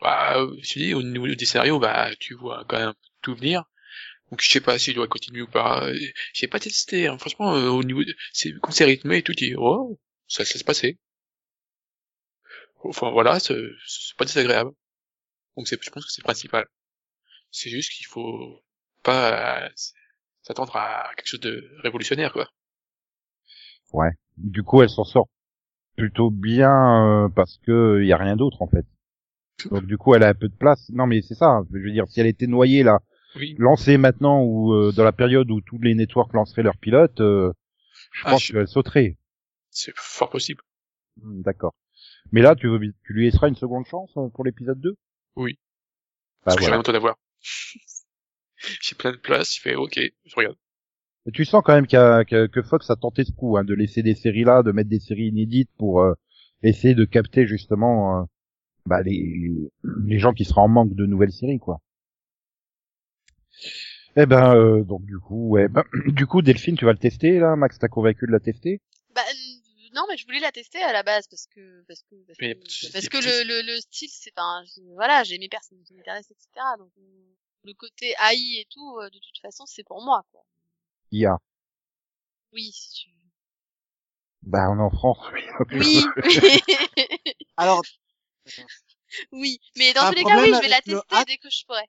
Bah, 0.00 0.34
je 0.62 0.78
dis, 0.80 0.94
au 0.94 1.02
niveau 1.02 1.28
des 1.28 1.44
scénarios, 1.44 1.78
bah, 1.78 2.08
tu 2.18 2.34
vois 2.34 2.64
quand 2.68 2.78
même 2.78 2.94
tout 3.22 3.34
venir. 3.36 3.64
Donc, 4.30 4.42
je 4.42 4.50
sais 4.50 4.60
pas 4.60 4.78
si 4.78 4.90
je 4.90 4.96
dois 4.96 5.08
continuer 5.08 5.42
ou 5.42 5.46
pas. 5.46 5.88
Euh, 5.88 5.98
J'ai 6.34 6.48
pas 6.48 6.60
testé, 6.60 7.06
hein. 7.08 7.18
franchement, 7.18 7.54
euh, 7.54 7.68
au 7.68 7.82
niveau 7.82 8.04
de, 8.04 8.14
c'est, 8.32 8.52
comme 8.60 8.72
c'est 8.72 8.84
rythmé 8.84 9.18
et 9.18 9.22
tout, 9.22 9.32
dis, 9.32 9.54
oh, 9.56 9.98
ça 10.26 10.44
se 10.44 10.54
laisse 10.54 10.62
passer. 10.62 10.98
Enfin, 12.84 13.10
voilà, 13.10 13.40
c'est, 13.40 13.56
pas 14.16 14.24
désagréable. 14.24 14.70
Donc, 15.56 15.68
c'est, 15.68 15.82
je 15.82 15.90
pense 15.90 16.04
que 16.04 16.12
c'est 16.12 16.22
principal. 16.22 16.66
C'est 17.50 17.70
juste 17.70 17.92
qu'il 17.92 18.06
faut 18.06 18.62
pas 19.02 19.64
euh, 19.64 19.68
s'attendre 20.42 20.76
à 20.76 21.10
quelque 21.16 21.28
chose 21.28 21.40
de 21.40 21.70
révolutionnaire, 21.82 22.32
quoi. 22.32 22.48
du 24.36 24.62
coup 24.62 24.82
elle 24.82 24.90
s'en 24.90 25.04
sort 25.04 25.28
plutôt 25.96 26.30
bien 26.30 27.24
euh, 27.24 27.28
parce 27.28 27.58
que 27.66 28.00
il 28.02 28.06
y 28.06 28.12
a 28.12 28.16
rien 28.16 28.36
d'autre 28.36 28.62
en 28.62 28.68
fait. 28.68 28.86
Donc 29.70 29.86
du 29.86 29.98
coup 29.98 30.14
elle 30.14 30.22
a 30.22 30.28
un 30.28 30.34
peu 30.34 30.48
de 30.48 30.54
place. 30.54 30.88
Non 30.90 31.06
mais 31.06 31.22
c'est 31.22 31.34
ça, 31.34 31.62
je 31.72 31.78
veux 31.78 31.90
dire 31.90 32.06
si 32.08 32.20
elle 32.20 32.26
était 32.26 32.46
noyée 32.46 32.82
là, 32.82 33.00
Oui. 33.36 33.54
lancée 33.58 33.98
maintenant 33.98 34.42
ou 34.42 34.72
euh, 34.72 34.92
dans 34.92 35.04
la 35.04 35.12
période 35.12 35.50
où 35.50 35.60
tous 35.60 35.78
les 35.78 35.94
networks 35.94 36.32
lanceraient 36.32 36.62
leurs 36.62 36.76
pilotes, 36.78 37.20
euh, 37.20 37.52
je 38.12 38.22
Ah, 38.24 38.30
pense 38.30 38.44
je- 38.44 38.52
qu'elle 38.52 38.68
sauterait. 38.68 39.16
C'est 39.70 39.92
fort 39.96 40.30
possible. 40.30 40.62
Hmm, 41.22 41.42
D'accord. 41.42 41.74
Mais 42.32 42.40
là, 42.42 42.54
tu, 42.56 42.68
veux, 42.68 42.78
tu 43.04 43.12
lui 43.12 43.24
laisseras 43.26 43.48
une 43.48 43.54
seconde 43.56 43.86
chance 43.86 44.12
euh, 44.16 44.28
pour 44.28 44.44
l'épisode 44.44 44.80
2 44.80 44.96
Oui. 45.36 45.58
Bah 46.44 46.44
Parce 46.44 46.56
que 46.56 46.60
j'ai 46.62 46.66
voilà. 46.66 46.76
rien 46.76 46.80
entendu 46.80 46.96
à 46.96 47.00
voir. 47.00 47.16
j'ai 48.82 48.96
plein 48.96 49.12
de 49.12 49.16
place, 49.16 49.54
je 49.56 49.60
fais, 49.60 49.74
ok, 49.74 49.98
je 50.24 50.34
regarde. 50.36 50.56
Tu 51.34 51.44
sens 51.44 51.62
quand 51.64 51.74
même 51.74 51.86
qu'il 51.86 51.98
y 51.98 52.02
a- 52.02 52.24
que, 52.24 52.62
Fox 52.62 52.88
a 52.90 52.96
tenté 52.96 53.24
ce 53.24 53.32
coup, 53.32 53.56
hein, 53.58 53.64
de 53.64 53.74
laisser 53.74 54.02
des 54.02 54.14
séries 54.14 54.44
là, 54.44 54.62
de 54.62 54.72
mettre 54.72 54.88
des 54.88 55.00
séries 55.00 55.28
inédites 55.28 55.70
pour 55.76 56.00
euh, 56.00 56.14
essayer 56.62 56.94
de 56.94 57.04
capter 57.04 57.46
justement 57.46 58.20
euh, 58.20 58.24
bah, 58.86 59.02
les, 59.02 59.10
les, 59.12 59.70
les 60.06 60.18
gens 60.18 60.32
qui 60.32 60.44
seraient 60.46 60.62
en 60.62 60.68
manque 60.68 60.94
de 60.94 61.04
nouvelles 61.06 61.32
séries, 61.32 61.58
quoi. 61.58 61.80
Eh 64.16 64.26
ben, 64.26 64.54
euh, 64.54 64.84
donc 64.84 65.04
du 65.06 65.18
coup, 65.18 65.48
ouais, 65.48 65.68
ben, 65.68 65.82
du 66.08 66.26
coup, 66.26 66.42
Delphine, 66.42 66.76
tu 66.76 66.84
vas 66.84 66.92
le 66.92 66.98
tester 66.98 67.38
là, 67.38 67.56
Max, 67.56 67.78
t'as 67.78 67.88
convaincu 67.88 68.26
de 68.26 68.32
la 68.32 68.40
tester? 68.40 68.80
Bah 69.14 69.24
non, 69.92 70.04
mais 70.08 70.16
je 70.16 70.24
voulais 70.26 70.40
la 70.40 70.52
tester 70.52 70.82
à 70.82 70.92
la 70.92 71.02
base 71.02 71.26
parce 71.28 71.46
que 71.46 71.82
parce 71.88 72.02
que 72.04 72.14
parce 72.26 72.38
Mais 72.40 72.54
que, 72.54 72.92
parce 72.92 73.08
que 73.08 73.18
le, 73.18 73.44
le 73.44 73.62
le 73.62 73.80
style 73.80 74.08
c'est 74.10 74.38
un 74.38 74.64
voilà 74.94 75.24
j'ai 75.24 75.38
mes 75.38 75.48
personnes 75.48 75.82
qui 75.84 75.94
m'intéressent 75.94 76.30
etc 76.32 76.48
donc 76.78 76.92
euh, 76.98 77.34
le 77.64 77.74
côté 77.74 78.14
AI 78.18 78.60
et 78.60 78.66
tout 78.70 78.98
euh, 79.00 79.10
de 79.10 79.18
toute 79.18 79.38
façon 79.42 79.66
c'est 79.66 79.84
pour 79.84 80.02
moi 80.02 80.24
quoi. 80.32 80.42
IA. 81.10 81.38
Oui 82.52 82.70
si 82.72 82.90
tu 82.92 83.08
Bah, 84.42 84.68
on 84.70 84.78
est 84.78 84.82
en 84.82 84.90
France, 84.90 85.20
oui. 85.32 85.42
oui 85.72 86.14
Alors, 87.56 87.82
oui 89.32 89.58
mais 89.76 89.92
dans 89.94 90.04
tous 90.06 90.14
les 90.14 90.24
cas 90.26 90.38
oui 90.42 90.52
je 90.54 90.60
vais 90.60 90.68
la 90.68 90.82
tester 90.82 91.16
hack- 91.16 91.26
dès 91.26 91.38
que 91.38 91.48
je 91.50 91.64
pourrai. 91.64 91.88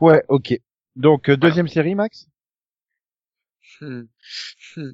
Ouais, 0.00 0.22
ok. 0.28 0.54
Donc, 0.96 1.28
euh, 1.28 1.36
deuxième 1.36 1.68
série, 1.68 1.94
Max? 1.94 2.26
Hmm. 3.80 4.02
Hmm. 4.76 4.92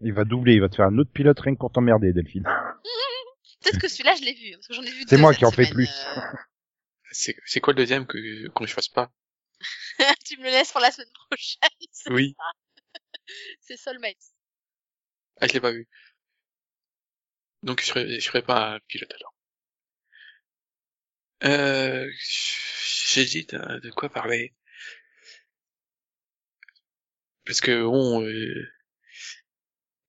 Il 0.00 0.12
va 0.12 0.24
doubler, 0.24 0.54
il 0.54 0.60
va 0.60 0.68
te 0.68 0.76
faire 0.76 0.86
un 0.86 0.98
autre 0.98 1.10
pilote 1.12 1.38
rien 1.40 1.54
que 1.54 1.58
pour 1.58 1.72
t'emmerder, 1.72 2.12
Delphine. 2.12 2.44
Peut-être 3.62 3.78
que 3.78 3.88
celui-là 3.88 4.14
je 4.16 4.22
l'ai 4.24 4.34
vu 4.34 4.52
parce 4.52 4.66
que 4.68 4.74
j'en 4.74 4.82
ai 4.82 4.90
vu 4.90 5.04
C'est 5.08 5.16
deux 5.16 5.22
moi 5.22 5.34
qui 5.34 5.44
en 5.44 5.50
fais 5.50 5.66
plus. 5.68 5.88
euh. 6.16 6.20
C'est, 7.16 7.36
c'est 7.46 7.60
quoi 7.60 7.72
le 7.72 7.76
deuxième 7.76 8.06
que, 8.06 8.48
qu'on 8.48 8.64
ne 8.64 8.68
fasse 8.68 8.88
pas? 8.88 9.12
tu 10.26 10.36
me 10.38 10.44
le 10.44 10.50
laisses 10.50 10.72
pour 10.72 10.80
la 10.80 10.90
semaine 10.90 11.08
prochaine. 11.28 11.70
c'est 11.92 12.10
Oui. 12.12 12.34
ça? 12.36 12.44
C'est 13.60 13.76
Soulmates. 13.76 14.16
Ah, 15.40 15.46
je 15.46 15.52
l'ai 15.52 15.60
pas 15.60 15.70
vu. 15.70 15.88
Donc, 17.62 17.80
je 17.80 17.86
serais, 17.86 18.20
je 18.20 18.24
serais 18.24 18.42
pas 18.42 18.74
un 18.74 18.80
pilote, 18.88 19.12
alors. 19.14 19.33
Euh, 21.42 22.08
j'hésite 23.08 23.54
hein, 23.54 23.78
de 23.82 23.90
quoi 23.90 24.08
parler. 24.08 24.54
Parce 27.44 27.60
que, 27.60 27.82
bon, 27.84 28.22
euh, 28.22 28.64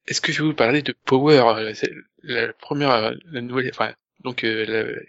est-ce 0.08 0.22
que 0.22 0.32
je 0.32 0.42
vais 0.42 0.48
vous 0.50 0.56
parler 0.56 0.82
de 0.82 0.94
Power, 0.94 1.40
euh, 1.58 1.74
la 2.24 2.54
première, 2.54 2.92
euh, 2.92 3.16
la 3.26 3.42
nouvelle, 3.42 3.70
enfin, 3.72 3.94
donc, 4.24 4.44
euh, 4.44 4.66
la- 4.66 5.02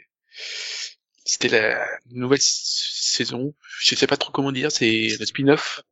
c'était 1.24 1.48
la 1.48 1.86
nouvelle 2.06 2.40
saison, 2.40 3.54
je 3.80 3.94
sais 3.94 4.06
pas 4.06 4.16
trop 4.16 4.32
comment 4.32 4.52
dire, 4.52 4.70
c'est 4.72 5.08
le 5.18 5.26
spin-off. 5.26 5.82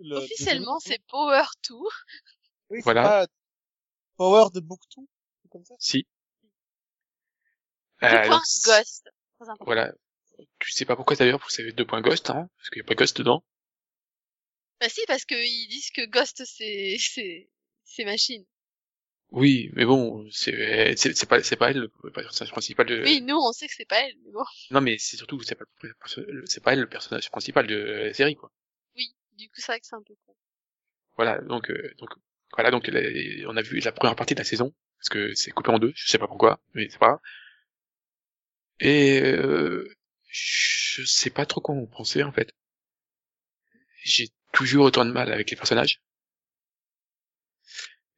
le- 0.00 0.16
Officiellement 0.16 0.78
c'est 0.78 1.00
Power 1.08 1.42
Tour. 1.62 1.90
Oui, 2.70 2.78
c'est 2.78 2.84
Voilà. 2.84 3.02
pas 3.02 3.26
Power 4.16 4.50
de 4.54 4.60
Book2, 4.60 5.04
c'est 5.42 5.48
comme 5.50 5.64
ça? 5.64 5.74
Si. 5.78 6.06
Euh, 8.04 8.28
donc, 8.28 8.40
Ghost. 8.64 9.10
Très 9.38 9.48
important. 9.48 9.64
Voilà. 9.64 9.92
Tu 10.60 10.70
sais 10.70 10.84
pas 10.84 10.94
pourquoi 10.96 11.16
d'ailleurs, 11.16 11.40
vous 11.40 11.48
savez 11.50 11.72
deux 11.72 11.84
points 11.86 12.00
Ghost, 12.00 12.30
hein, 12.30 12.48
parce 12.56 12.70
qu'il 12.70 12.78
y 12.78 12.84
a 12.84 12.84
pas 12.84 12.94
Ghost 12.94 13.16
dedans. 13.18 13.42
Bah 14.80 14.88
si 14.88 15.00
parce 15.08 15.24
que 15.24 15.34
ils 15.34 15.68
disent 15.68 15.90
que 15.90 16.06
Ghost 16.06 16.42
c'est 16.44 16.96
c'est 17.00 17.48
c'est 17.84 18.04
machine. 18.04 18.44
Oui, 19.30 19.70
mais 19.74 19.84
bon, 19.84 20.26
c'est 20.30 20.94
c'est 20.96 21.28
pas 21.28 21.42
c'est 21.42 21.56
pas 21.56 21.70
elle 21.70 21.90
le 22.02 22.10
personnage 22.10 22.52
principal 22.52 22.86
de. 22.86 23.02
Oui, 23.02 23.20
nous, 23.20 23.36
on 23.36 23.52
sait 23.52 23.66
que 23.66 23.74
c'est 23.76 23.84
pas 23.88 24.00
elle, 24.00 24.14
mais 24.24 24.30
bon. 24.32 24.44
Non, 24.70 24.80
mais 24.80 24.96
c'est 24.98 25.16
surtout 25.16 25.40
c'est 25.42 25.56
pas 25.56 25.64
c'est 26.46 26.62
pas 26.62 26.72
elle 26.74 26.80
le 26.80 26.88
personnage 26.88 27.28
principal 27.30 27.66
de 27.66 27.74
la 27.76 28.14
série 28.14 28.36
quoi. 28.36 28.50
Oui, 28.96 29.14
du 29.32 29.48
coup, 29.48 29.56
c'est 29.56 29.72
vrai 29.72 29.80
que 29.80 29.86
c'est 29.86 29.96
un 29.96 30.02
peu 30.02 30.14
con. 30.24 30.34
Voilà, 31.16 31.40
donc 31.40 31.70
euh, 31.70 31.92
donc 31.98 32.10
voilà 32.52 32.70
donc 32.70 32.86
la- 32.86 33.48
on 33.50 33.56
a 33.56 33.62
vu 33.62 33.80
la 33.80 33.92
première 33.92 34.14
partie 34.16 34.34
de 34.34 34.40
la 34.40 34.44
saison 34.44 34.72
parce 34.98 35.08
que 35.08 35.34
c'est 35.34 35.50
coupé 35.50 35.70
en 35.70 35.78
deux, 35.80 35.92
je 35.96 36.08
sais 36.08 36.18
pas 36.18 36.28
pourquoi, 36.28 36.60
mais 36.74 36.88
c'est 36.88 36.98
pas. 36.98 37.20
Et 38.80 39.20
euh, 39.22 39.92
je 40.28 41.04
sais 41.04 41.30
pas 41.30 41.46
trop 41.46 41.60
quoi 41.60 41.74
en 41.74 41.86
penser 41.86 42.22
en 42.22 42.32
fait. 42.32 42.52
J'ai 44.02 44.28
toujours 44.52 44.86
autant 44.86 45.04
de 45.04 45.12
mal 45.12 45.32
avec 45.32 45.50
les 45.50 45.56
personnages. 45.56 46.00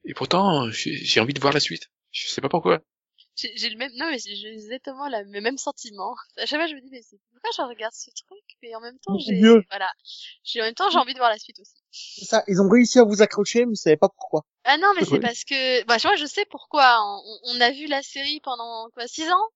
Et 0.05 0.15
pourtant, 0.15 0.71
j'ai 0.71 1.21
envie 1.21 1.35
de 1.35 1.41
voir 1.41 1.53
la 1.53 1.61
suite. 1.61 1.91
Je 2.11 2.29
sais 2.29 2.41
pas 2.41 2.49
pourquoi. 2.49 2.81
J'ai 3.37 3.71
le 3.71 3.77
même, 3.77 3.93
non, 3.97 4.11
mais 4.11 4.19
j'ai 4.19 4.53
exactement 4.53 5.09
la, 5.09 5.23
le 5.23 5.41
même 5.41 5.57
sentiment. 5.57 6.15
À 6.37 6.47
chaque 6.47 6.59
fois, 6.59 6.67
je 6.67 6.75
me 6.75 6.81
dis, 6.81 6.91
mais 6.91 7.01
c'est 7.03 7.19
pourquoi 7.33 7.51
je 7.57 7.63
regarde 7.69 7.95
ce 7.95 8.11
truc, 8.11 8.43
mais 8.63 8.75
en 8.75 8.81
même 8.81 8.99
temps, 8.99 9.19
j'ai, 9.19 9.41
voilà. 9.71 9.91
J'ai, 10.45 10.61
en 10.61 10.65
même 10.65 10.75
temps, 10.75 10.91
j'ai 10.91 10.99
envie 10.99 11.15
de 11.15 11.19
voir 11.19 11.31
la 11.31 11.39
suite 11.39 11.59
aussi. 11.59 11.77
C'est 11.91 12.27
ça, 12.27 12.45
ils 12.49 12.61
ont 12.61 12.69
réussi 12.69 12.99
à 12.99 13.05
vous 13.05 13.23
accrocher, 13.23 13.61
mais 13.61 13.71
vous 13.71 13.77
savez 13.77 13.97
pas 13.97 14.09
pourquoi. 14.09 14.45
Ah 14.65 14.77
non, 14.77 14.93
mais 14.95 15.05
c'est 15.05 15.13
Oui. 15.13 15.21
parce 15.21 15.45
que, 15.45 15.85
bah, 15.85 15.97
moi, 16.05 16.17
je 16.17 16.27
sais 16.27 16.45
pourquoi. 16.51 16.99
On, 17.03 17.39
on 17.45 17.61
a 17.61 17.71
vu 17.71 17.87
la 17.87 18.03
série 18.03 18.41
pendant, 18.41 18.91
quoi, 18.91 19.07
six 19.07 19.31
ans? 19.31 19.49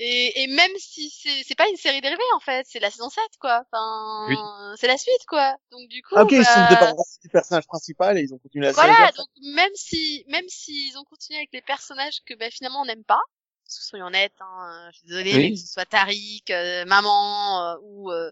Et, 0.00 0.42
et 0.42 0.46
même 0.46 0.70
si 0.78 1.10
c'est, 1.10 1.42
c'est 1.44 1.56
pas 1.56 1.68
une 1.68 1.76
série 1.76 2.00
dérivée, 2.00 2.22
en 2.36 2.40
fait, 2.40 2.64
c'est 2.68 2.78
la 2.78 2.90
saison 2.90 3.10
7, 3.10 3.22
quoi. 3.40 3.64
Enfin, 3.72 4.74
c'est 4.76 4.86
la 4.86 4.96
suite, 4.96 5.24
quoi. 5.26 5.56
Donc, 5.72 5.88
du 5.88 6.02
coup, 6.02 6.14
Ah, 6.16 6.22
ok, 6.22 6.30
ils 6.32 6.44
se 6.44 6.52
sont 6.52 6.60
bah, 6.60 6.68
débarrassés 6.70 7.18
du 7.22 7.28
personnage 7.28 7.66
principal 7.66 8.16
et 8.16 8.22
ils 8.22 8.32
ont 8.32 8.38
continué 8.38 8.66
la 8.66 8.72
série. 8.74 8.86
Voilà, 8.86 9.06
comme 9.08 9.16
ça. 9.16 9.22
donc 9.22 9.28
même 9.56 9.72
si 9.74 10.24
même 10.28 10.48
s'ils 10.48 10.96
ont 10.98 11.04
continué 11.04 11.38
avec 11.38 11.50
les 11.52 11.62
personnages 11.62 12.20
que 12.26 12.34
bah, 12.34 12.48
finalement 12.50 12.82
on 12.82 12.84
n'aime 12.84 13.02
pas, 13.04 13.18
soyons 13.66 14.06
honnêtes, 14.06 14.32
hein, 14.40 14.88
je 14.92 14.98
suis 14.98 15.08
désolée, 15.08 15.34
Oui. 15.34 15.42
mais 15.42 15.50
que 15.52 15.58
ce 15.60 15.66
soit 15.66 15.84
Tariq, 15.84 16.44
euh, 16.50 16.84
maman 16.84 17.72
euh, 17.72 17.76
ou 17.82 18.12
euh, 18.12 18.30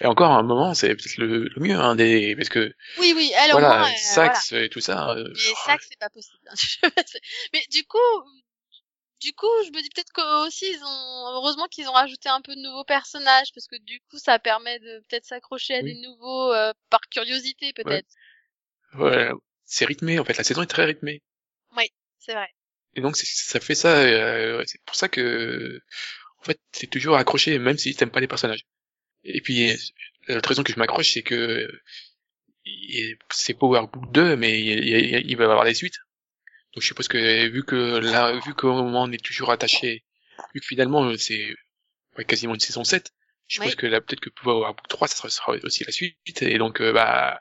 Et 0.00 0.06
encore 0.06 0.30
à 0.32 0.38
un 0.38 0.42
moment, 0.42 0.72
c'est 0.72 0.88
peut-être 0.94 1.18
le, 1.18 1.44
le 1.44 1.60
mieux 1.62 1.76
hein, 1.78 1.94
des 1.94 2.34
parce 2.36 2.48
que 2.48 2.74
oui 2.98 3.12
oui, 3.14 3.30
moins, 3.34 3.50
voilà, 3.60 3.84
euh, 3.84 3.90
Sax 3.98 4.52
et 4.52 4.68
tout 4.70 4.80
ça. 4.80 5.10
euh, 5.10 5.24
Mais 5.28 5.54
ça, 5.66 5.76
c'est 5.88 5.98
pas 5.98 6.08
possible. 6.08 6.38
hein. 6.50 6.90
mais 7.52 7.62
du 7.70 7.84
coup, 7.84 7.98
du 9.22 9.32
coup, 9.32 9.46
je 9.66 9.70
me 9.70 9.80
dis 9.82 9.88
peut-être 9.94 10.12
qu'aussi 10.12 10.66
ils 10.70 10.82
ont, 10.84 11.28
heureusement 11.34 11.66
qu'ils 11.68 11.88
ont 11.88 11.92
rajouté 11.92 12.28
un 12.28 12.40
peu 12.40 12.54
de 12.54 12.60
nouveaux 12.60 12.84
personnages 12.84 13.52
parce 13.54 13.66
que 13.66 13.76
du 13.76 14.00
coup, 14.10 14.18
ça 14.18 14.38
permet 14.38 14.78
de 14.80 15.02
peut-être 15.08 15.24
s'accrocher 15.24 15.74
à 15.76 15.82
Oui. 15.82 15.94
des 15.94 16.00
nouveaux 16.00 16.52
euh, 16.52 16.72
par 16.90 17.00
curiosité 17.10 17.72
peut-être. 17.72 18.08
voilà, 18.94 19.32
c'est 19.64 19.84
rythmé 19.84 20.18
en 20.18 20.24
fait. 20.24 20.36
La 20.36 20.44
saison 20.44 20.62
est 20.62 20.66
très 20.66 20.84
rythmée. 20.84 21.22
C'est 22.24 22.34
vrai. 22.34 22.48
Et 22.94 23.00
donc 23.00 23.16
ça 23.16 23.58
fait 23.58 23.74
ça. 23.74 23.96
euh, 23.98 24.62
c'est 24.66 24.80
pour 24.84 24.94
ça 24.94 25.08
que 25.08 25.80
en 26.38 26.44
fait 26.44 26.60
c'est 26.70 26.86
toujours 26.86 27.16
accroché 27.16 27.58
même 27.58 27.76
si 27.76 27.96
t'aimes 27.96 28.12
pas 28.12 28.20
les 28.20 28.28
personnages. 28.28 28.64
Et 29.24 29.40
puis 29.40 29.72
l'autre 30.28 30.48
raison 30.48 30.62
que 30.62 30.72
je 30.72 30.78
m'accroche 30.78 31.12
c'est 31.12 31.22
que 31.24 31.68
c'est 33.30 33.54
Power 33.54 33.86
Book 33.92 34.12
2 34.12 34.36
mais 34.36 34.60
il, 34.60 34.84
il- 34.88 35.30
il 35.30 35.36
va 35.36 35.44
y 35.44 35.46
avoir 35.46 35.64
des 35.64 35.74
suites. 35.74 35.98
Donc 36.74 36.82
je 36.82 36.86
suppose 36.86 37.08
que 37.08 37.48
vu 37.48 37.64
que 37.64 37.98
là 37.98 38.38
vu 38.40 38.54
qu'on 38.54 39.12
est 39.12 39.24
toujours 39.24 39.50
attaché, 39.50 40.04
vu 40.54 40.60
que 40.60 40.66
finalement 40.66 41.04
euh, 41.04 41.16
c'est 41.16 41.54
ouais, 42.18 42.24
quasiment 42.24 42.54
une 42.54 42.60
saison 42.60 42.84
7, 42.84 43.12
je 43.48 43.56
suppose 43.56 43.72
Oui. 43.72 43.76
que 43.76 43.86
là 43.86 44.00
peut-être 44.00 44.20
que 44.20 44.30
Power 44.30 44.68
Book 44.74 44.88
3 44.88 45.08
ça 45.08 45.28
sera, 45.28 45.52
aussi 45.64 45.84
la 45.84 45.92
suite 45.92 46.42
et 46.42 46.58
donc 46.58 46.80
euh, 46.80 46.92
bah 46.92 47.40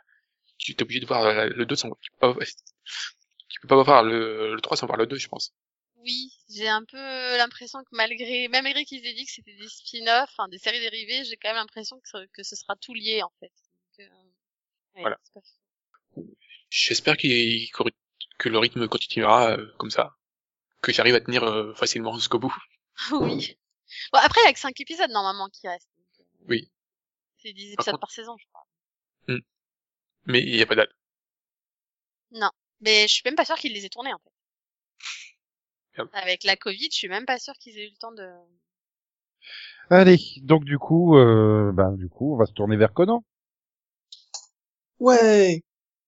tu 0.57 0.73
es 0.73 0.81
obligé 0.83 0.99
de 0.99 1.05
voir 1.07 1.23
euh, 1.25 1.47
le 1.49 1.65
2 1.65 1.75
sans 1.75 1.89
tu 2.01 2.11
peux 2.19 2.33
pas, 2.33 2.45
tu 3.49 3.59
peux 3.61 3.67
pas 3.67 3.83
voir 3.83 4.03
le, 4.03 4.55
le 4.55 4.61
3 4.61 4.77
sans 4.77 4.87
voir 4.87 4.97
le 4.97 5.07
2 5.07 5.17
je 5.17 5.27
pense. 5.27 5.53
Oui, 5.97 6.31
j'ai 6.49 6.67
un 6.67 6.83
peu 6.83 6.97
l'impression 7.37 7.79
que 7.83 7.89
malgré, 7.91 8.47
même 8.47 8.63
malgré 8.63 8.85
qu'ils 8.85 9.05
aient 9.05 9.13
dit 9.13 9.25
que 9.25 9.31
c'était 9.31 9.55
des 9.55 9.67
spin-offs, 9.69 10.31
enfin 10.35 10.47
des 10.49 10.57
séries 10.57 10.79
dérivées, 10.79 11.23
j'ai 11.25 11.37
quand 11.37 11.49
même 11.49 11.57
l'impression 11.57 11.99
que, 11.99 12.09
ce- 12.09 12.25
que 12.33 12.41
ce 12.43 12.55
sera 12.55 12.75
tout 12.75 12.93
lié 12.95 13.21
en 13.21 13.31
fait. 13.39 13.51
Donc, 13.99 14.07
euh, 14.07 14.13
ouais, 14.95 15.01
Voilà. 15.01 15.19
J'espère 16.69 17.17
qu'il 17.17 17.69
corri- 17.71 17.93
que 18.41 18.49
le 18.49 18.57
rythme 18.57 18.87
continuera 18.87 19.51
euh, 19.51 19.71
comme 19.77 19.91
ça, 19.91 20.17
que 20.81 20.91
j'arrive 20.91 21.13
à 21.13 21.21
tenir 21.21 21.43
euh, 21.43 21.75
facilement 21.75 22.15
jusqu'au 22.15 22.39
bout. 22.39 22.55
oui. 23.11 23.55
Bon 24.11 24.19
après 24.19 24.41
il 24.41 24.45
y 24.45 24.47
a 24.47 24.53
que 24.53 24.59
5 24.59 24.79
épisodes 24.81 25.11
normalement 25.11 25.47
qui 25.49 25.67
restent. 25.67 25.87
Oui. 26.49 26.71
C'est 27.37 27.53
10 27.53 27.75
Par 27.75 27.83
épisodes 27.83 27.93
contre- 27.93 27.99
par 28.01 28.11
saison, 28.11 28.35
je 28.37 28.45
crois. 28.47 29.37
Mais 30.25 30.41
il 30.41 30.55
n'y 30.55 30.61
a 30.61 30.65
pas 30.65 30.73
de 30.75 30.81
date. 30.81 30.91
Mais 32.83 33.07
je 33.07 33.13
suis 33.13 33.21
même 33.25 33.35
pas 33.35 33.45
sûre 33.45 33.57
qu'ils 33.57 33.73
les 33.73 33.85
aient 33.85 33.89
tournés 33.89 34.11
en 34.13 34.17
fait. 34.17 34.31
Merde. 35.97 36.09
Avec 36.13 36.43
la 36.43 36.55
Covid, 36.55 36.89
je 36.91 36.95
suis 36.97 37.09
même 37.09 37.25
pas 37.27 37.37
sûre 37.37 37.53
qu'ils 37.59 37.77
aient 37.77 37.85
eu 37.85 37.91
le 37.91 37.97
temps 37.97 38.11
de. 38.11 38.27
Allez, 39.91 40.17
donc 40.41 40.63
du 40.63 40.79
coup, 40.79 41.15
euh, 41.17 41.71
ben 41.73 41.91
du 41.91 42.09
coup, 42.09 42.33
on 42.33 42.37
va 42.37 42.47
se 42.47 42.53
tourner 42.53 42.75
vers 42.77 42.93
Conan, 42.93 43.23
Ouais. 44.99 45.63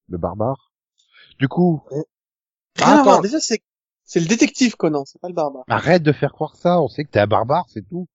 le 0.07 0.17
barbare. 0.17 0.71
Du 1.37 1.47
coup, 1.47 1.83
Rien 2.77 2.87
Ah, 2.87 2.99
à 2.99 3.03
voir. 3.03 3.13
attends. 3.15 3.21
Déjà, 3.23 3.39
c'est, 3.39 3.61
c'est 4.03 4.19
le 4.19 4.25
détective 4.27 4.75
Conan, 4.75 5.05
c'est 5.05 5.19
pas 5.21 5.27
le 5.27 5.33
barbare. 5.33 5.63
arrête 5.67 6.03
de 6.03 6.11
faire 6.11 6.31
croire 6.33 6.55
ça. 6.55 6.81
On 6.81 6.87
sait 6.87 7.03
que 7.05 7.11
t'es 7.11 7.19
un 7.19 7.27
barbare, 7.27 7.65
c'est 7.69 7.87
tout. 7.87 8.07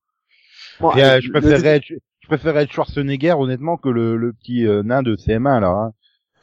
Bon, 0.80 0.92
Et, 0.96 1.02
euh, 1.04 1.20
je 1.20 1.30
préférerais, 1.30 1.76
être, 1.76 1.86
je 1.88 2.26
préférerais 2.28 2.64
être 2.64 2.72
Schwarzenegger 2.72 3.32
honnêtement 3.38 3.76
que 3.76 3.88
le, 3.88 4.16
le 4.16 4.32
petit 4.32 4.66
euh, 4.66 4.82
nain 4.82 5.02
de 5.02 5.16
CM1 5.16 5.61
là. 5.61 5.68
Hein. 5.68 5.92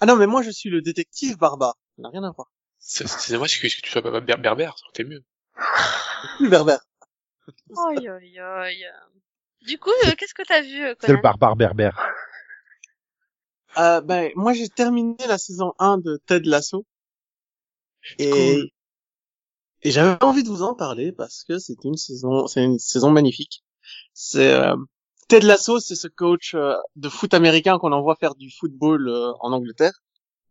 Ah 0.02 0.06
non, 0.06 0.16
mais 0.18 0.28
moi, 0.28 0.42
je 0.42 0.50
suis 0.52 0.70
le 0.70 0.82
détective 0.82 1.38
barbare. 1.38 1.76
Ça 1.96 2.02
n'a 2.04 2.10
rien 2.10 2.24
à 2.24 2.32
voir. 2.32 2.48
C'est 2.80 3.08
c'est 3.08 3.34
dommage 3.34 3.60
que, 3.60 3.68
que 3.68 3.82
tu 3.82 3.90
sois 3.90 4.02
pas 4.02 4.20
ber- 4.20 4.38
berbère, 4.38 4.78
ça 4.78 4.84
aurait 4.86 4.92
été 4.92 5.04
mieux. 5.06 5.24
Plus 6.38 6.50
berbère. 6.50 6.80
Aïe 7.90 8.08
aïe 8.08 8.40
aïe. 8.40 8.86
Du 9.66 9.78
coup, 9.80 9.90
euh, 10.06 10.12
qu'est-ce 10.18 10.34
que 10.34 10.44
t'as 10.44 10.62
vu, 10.62 10.84
euh, 10.84 10.94
C'est 11.00 11.08
le 11.08 11.14
Conan 11.18 11.22
barbare 11.22 11.56
berbère. 11.56 12.00
Euh, 13.78 14.02
ben, 14.02 14.32
moi, 14.36 14.54
j'ai 14.54 14.70
terminé 14.70 15.16
la 15.28 15.38
saison 15.38 15.74
1 15.80 15.98
de 15.98 16.22
Ted 16.26 16.48
Lasso. 16.48 16.86
Et, 18.20 18.30
Cool. 18.30 18.70
et 19.84 19.92
j'avais 19.92 20.18
envie 20.24 20.44
de 20.44 20.50
vous 20.50 20.64
en 20.64 20.76
parler 20.76 21.12
parce 21.12 21.44
que 21.44 21.60
c'est 21.60 21.84
une 21.84 21.98
saison, 21.98 22.48
c'est 22.48 22.64
une 22.64 22.80
saison 22.80 23.12
magnifique. 23.12 23.64
C'est, 24.14 24.52
euh, 24.54 24.76
Ted 25.28 25.46
Lasso, 25.46 25.80
c'est 25.80 25.96
ce 25.96 26.08
coach 26.08 26.54
euh, 26.56 26.76
de 26.96 27.10
foot 27.10 27.34
américain 27.34 27.78
qu'on 27.80 27.92
envoie 27.92 28.16
faire 28.16 28.36
du 28.36 28.52
football 28.52 29.08
euh, 29.10 29.32
en 29.42 29.52
Angleterre. 29.54 29.94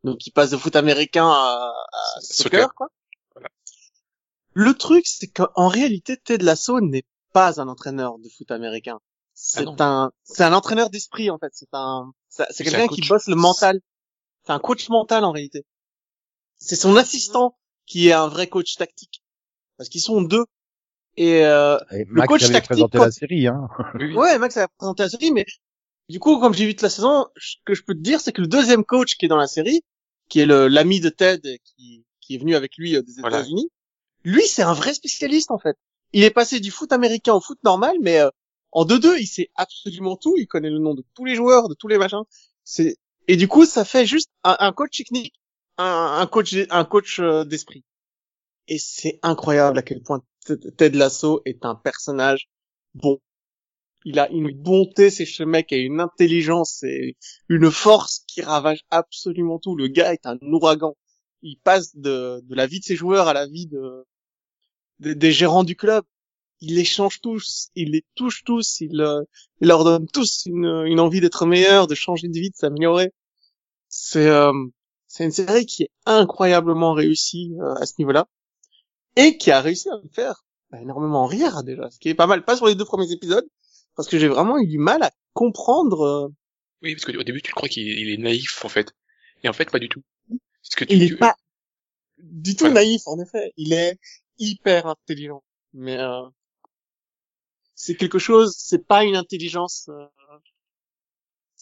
Donc, 0.04 0.26
il 0.26 0.32
passe 0.32 0.50
de 0.50 0.56
foot 0.56 0.76
américain 0.76 1.26
à, 1.28 1.72
à 1.92 2.20
soccer, 2.20 2.68
Soccer. 2.68 2.74
quoi. 2.74 2.88
Voilà. 3.34 3.48
Le 4.54 4.74
truc, 4.74 5.06
c'est 5.06 5.28
qu'en 5.28 5.68
réalité, 5.68 6.16
Ted 6.16 6.44
Lasso 6.44 6.80
n'est 6.80 7.04
pas 7.32 7.60
un 7.60 7.68
entraîneur 7.68 8.18
de 8.18 8.28
foot 8.28 8.50
américain. 8.50 8.98
C'est 9.34 9.64
non. 9.64 9.76
un, 9.80 10.12
c'est 10.24 10.44
un 10.44 10.52
entraîneur 10.52 10.90
d'esprit, 10.90 11.30
en 11.30 11.38
fait. 11.38 11.50
C'est 11.52 11.68
un, 11.72 12.12
c'est 12.28 12.44
c'est 12.50 12.64
C'est 12.64 12.64
quelqu'un 12.64 12.84
un 12.84 12.88
qui 12.88 13.00
coach. 13.00 13.08
bosse 13.08 13.26
le 13.28 13.36
mental. 13.36 13.80
C'est 14.44 14.52
un 14.52 14.58
coach 14.60 14.88
mental, 14.88 15.24
en 15.24 15.32
réalité. 15.32 15.64
C'est 16.58 16.76
son 16.76 16.96
assistant 16.96 17.56
qui 17.86 18.08
est 18.08 18.12
un 18.12 18.28
vrai 18.28 18.46
coach 18.48 18.76
tactique. 18.76 19.22
Parce 19.76 19.88
qu'ils 19.88 20.00
sont 20.00 20.22
deux. 20.22 20.44
Et, 21.16 21.44
euh, 21.44 21.78
Et 21.92 22.04
Max 22.06 22.28
coach 22.28 22.42
avait 22.44 22.52
tactique, 22.54 22.70
présenté 22.70 22.98
quand- 22.98 23.04
la 23.04 23.10
série. 23.12 23.46
Hein. 23.46 23.68
Ouais, 24.16 24.38
Max 24.38 24.56
a 24.56 24.68
présenté 24.68 25.02
la 25.04 25.08
série, 25.10 25.30
mais 25.32 25.44
du 26.08 26.18
coup, 26.18 26.38
comme 26.40 26.54
j'ai 26.54 26.66
vu 26.66 26.74
toute 26.74 26.82
la 26.82 26.90
saison, 26.90 27.26
ce 27.36 27.56
que 27.64 27.74
je 27.74 27.82
peux 27.82 27.94
te 27.94 28.00
dire, 28.00 28.20
c'est 28.20 28.32
que 28.32 28.40
le 28.40 28.46
deuxième 28.48 28.84
coach 28.84 29.16
qui 29.16 29.26
est 29.26 29.28
dans 29.28 29.36
la 29.36 29.46
série, 29.46 29.82
qui 30.28 30.40
est 30.40 30.46
le, 30.46 30.68
l'ami 30.68 31.00
de 31.00 31.08
Ted, 31.10 31.60
qui, 31.64 32.04
qui 32.20 32.34
est 32.34 32.38
venu 32.38 32.54
avec 32.56 32.76
lui 32.76 32.96
euh, 32.96 33.02
des 33.02 33.12
Voilà. 33.20 33.38
États-Unis, 33.40 33.70
lui, 34.24 34.46
c'est 34.46 34.62
un 34.62 34.72
vrai 34.72 34.94
spécialiste, 34.94 35.50
en 35.50 35.58
fait. 35.58 35.76
Il 36.12 36.24
est 36.24 36.30
passé 36.30 36.58
du 36.60 36.70
foot 36.70 36.92
américain 36.92 37.34
au 37.34 37.40
foot 37.40 37.58
normal, 37.62 37.96
mais 38.00 38.18
euh, 38.20 38.30
en 38.72 38.84
2-2, 38.84 39.18
il 39.20 39.26
sait 39.26 39.50
absolument 39.54 40.16
tout, 40.16 40.34
il 40.38 40.46
connaît 40.46 40.70
le 40.70 40.78
nom 40.78 40.94
de 40.94 41.04
tous 41.14 41.24
les 41.24 41.34
joueurs, 41.36 41.68
de 41.68 41.74
tous 41.74 41.88
les 41.88 41.98
machins. 41.98 42.22
C'est, 42.64 42.96
et 43.28 43.36
du 43.36 43.46
coup, 43.48 43.66
ça 43.66 43.84
fait 43.84 44.06
juste 44.06 44.30
un, 44.42 44.56
un 44.58 44.72
coach 44.72 44.96
technique, 44.96 45.34
un, 45.78 46.26
coach, 46.26 46.54
un 46.70 46.84
coach 46.84 47.20
euh, 47.20 47.44
d'esprit. 47.44 47.84
Et 48.68 48.78
c'est 48.78 49.18
incroyable 49.22 49.78
à 49.78 49.82
quel 49.82 50.02
point 50.02 50.22
Ted- 50.46 50.96
Lasso 50.98 51.42
est 51.46 51.64
un 51.64 51.74
personnage 51.74 52.48
bon. 52.94 53.20
Il 54.04 54.18
a 54.20 54.30
une 54.30 54.52
bonté, 54.52 55.10
c'est 55.10 55.26
ce 55.26 55.42
mec 55.44 55.72
a 55.72 55.76
une 55.76 56.00
intelligence 56.00 56.82
et 56.84 57.16
une 57.48 57.70
force 57.70 58.24
qui 58.28 58.42
ravage 58.42 58.80
absolument 58.90 59.58
tout. 59.58 59.76
Le 59.76 59.88
gars 59.88 60.12
est 60.14 60.26
un 60.26 60.38
ouragan. 60.42 60.96
Il 61.42 61.58
passe 61.58 61.96
de, 61.96 62.40
de 62.44 62.54
la 62.54 62.66
vie 62.66 62.80
de 62.80 62.84
ses 62.84 62.96
joueurs 62.96 63.28
à 63.28 63.34
la 63.34 63.46
vie 63.46 63.66
de, 63.66 64.04
de- 65.00 65.12
des 65.14 65.32
gérants 65.32 65.64
du 65.64 65.76
club. 65.76 66.04
Il 66.60 66.76
les 66.76 66.84
change 66.84 67.20
tous, 67.22 67.68
il 67.76 67.92
les 67.92 68.04
touche 68.16 68.44
tous, 68.44 68.80
il, 68.80 69.00
euh, 69.00 69.22
il 69.60 69.68
leur 69.68 69.84
donne 69.84 70.06
tous 70.08 70.44
une, 70.46 70.66
une 70.86 71.00
envie 71.00 71.20
d'être 71.20 71.46
meilleur, 71.46 71.86
de 71.86 71.94
changer 71.94 72.28
de 72.28 72.38
vie, 72.38 72.50
de 72.50 72.56
s'améliorer. 72.56 73.12
C'est 73.88 74.28
euh, 74.28 74.52
c'est 75.14 75.24
une 75.24 75.30
série 75.32 75.66
qui 75.66 75.84
est 75.84 75.90
incroyablement 76.06 76.92
réussie 76.94 77.54
euh, 77.60 77.74
à 77.76 77.86
ce 77.86 77.94
niveau-là 77.98 78.26
et 79.16 79.38
qui 79.38 79.50
a 79.50 79.60
réussi 79.60 79.88
à 79.90 79.96
me 80.02 80.08
faire 80.12 80.44
bah, 80.70 80.80
énormément 80.80 81.26
rire 81.26 81.62
déjà, 81.64 81.90
ce 81.90 81.98
qui 81.98 82.08
est 82.08 82.14
pas 82.14 82.26
mal, 82.26 82.44
pas 82.44 82.56
sur 82.56 82.66
les 82.66 82.74
deux 82.74 82.84
premiers 82.84 83.10
épisodes, 83.12 83.46
parce 83.96 84.08
que 84.08 84.18
j'ai 84.18 84.28
vraiment 84.28 84.58
eu 84.58 84.66
du 84.66 84.78
mal 84.78 85.02
à 85.02 85.12
comprendre. 85.34 86.02
euh, 86.02 86.28
Oui, 86.82 86.94
parce 86.94 87.04
qu'au 87.04 87.22
début 87.22 87.42
tu 87.42 87.52
crois 87.52 87.68
qu'il 87.68 87.86
il 87.88 88.10
est 88.12 88.18
naïf 88.18 88.64
en 88.64 88.68
fait, 88.68 88.92
et 89.42 89.48
en 89.48 89.52
fait 89.52 89.70
pas 89.70 89.78
du 89.78 89.88
tout. 89.88 90.02
Parce 90.62 90.76
que 90.76 90.84
tu, 90.84 90.96
il 90.96 91.02
est 91.04 91.08
tu- 91.08 91.16
pas. 91.16 91.36
du 92.18 92.56
tout 92.56 92.64
Voilà. 92.64 92.76
naïf, 92.76 93.02
en 93.06 93.20
effet. 93.20 93.52
Il 93.56 93.72
est 93.72 93.98
hyper 94.38 94.86
intelligent. 94.86 95.42
Mais 95.74 95.98
euh, 95.98 96.22
c'est 97.76 97.94
quelque 97.96 98.18
chose, 98.18 98.54
c'est 98.58 98.84
pas 98.84 99.04
une 99.04 99.14
intelligence... 99.16 99.88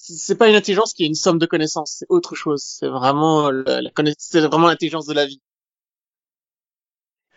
c'est 0.03 0.36
pas 0.36 0.48
une 0.48 0.57
intelligence 0.57 0.94
qui 0.94 1.05
est 1.05 1.07
une 1.07 1.14
somme 1.14 1.38
de 1.38 1.46
connaissances, 1.46 1.96
c'est 1.98 2.07
autre 2.09 2.34
chose. 2.34 2.62
C'est 2.64 2.88
vraiment 2.88 3.50
la, 3.50 3.80
la 3.82 3.90
c'est 4.18 4.40
vraiment 4.40 4.66
l'intelligence 4.66 5.07
de 5.07 5.14
la 5.14 5.26
vie. 5.26 5.40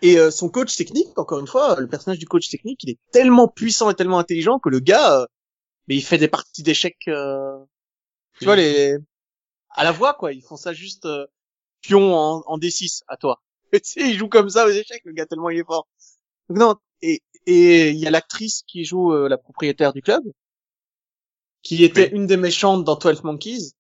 Et 0.01 0.17
euh, 0.19 0.31
son 0.31 0.49
coach 0.49 0.75
technique, 0.75 1.17
encore 1.17 1.39
une 1.39 1.47
fois, 1.47 1.79
le 1.79 1.87
personnage 1.87 2.19
du 2.19 2.25
coach 2.25 2.49
technique, 2.49 2.83
il 2.83 2.91
est 2.91 2.99
tellement 3.11 3.47
puissant 3.47 3.89
et 3.89 3.95
tellement 3.95 4.19
intelligent 4.19 4.59
que 4.59 4.69
le 4.69 4.79
gars, 4.79 5.21
euh, 5.21 5.25
mais 5.87 5.95
il 5.95 6.01
fait 6.01 6.17
des 6.17 6.27
parties 6.27 6.63
d'échecs, 6.63 7.07
euh, 7.07 7.57
tu 8.39 8.45
vois 8.45 8.55
les, 8.55 8.97
à 9.71 9.83
la 9.83 9.91
voix 9.91 10.13
quoi, 10.13 10.33
ils 10.33 10.41
font 10.41 10.57
ça 10.57 10.73
juste 10.73 11.05
euh, 11.05 11.25
pion 11.81 12.15
en, 12.15 12.43
en 12.47 12.57
D6 12.57 13.03
à 13.07 13.17
toi. 13.17 13.41
tu 13.73 13.81
sais, 13.83 14.09
il 14.09 14.17
joue 14.17 14.29
comme 14.29 14.49
ça 14.49 14.65
aux 14.67 14.71
échecs, 14.71 15.03
le 15.05 15.13
gars 15.13 15.25
tellement 15.25 15.49
il 15.49 15.59
est 15.59 15.65
fort. 15.65 15.87
Donc 16.49 16.59
non, 16.59 16.75
et 17.01 17.21
et 17.47 17.91
il 17.91 17.97
y 17.97 18.07
a 18.07 18.11
l'actrice 18.11 18.63
qui 18.67 18.85
joue 18.85 19.13
euh, 19.13 19.29
la 19.29 19.37
propriétaire 19.37 19.93
du 19.93 20.01
club, 20.01 20.23
qui 21.65 21.83
était 21.83 22.11
Oui. 22.11 22.13
une 22.13 22.27
des 22.27 22.37
méchantes 22.37 22.85
dans 22.85 22.95
12 22.95 23.25
Monkeys, 23.25 23.73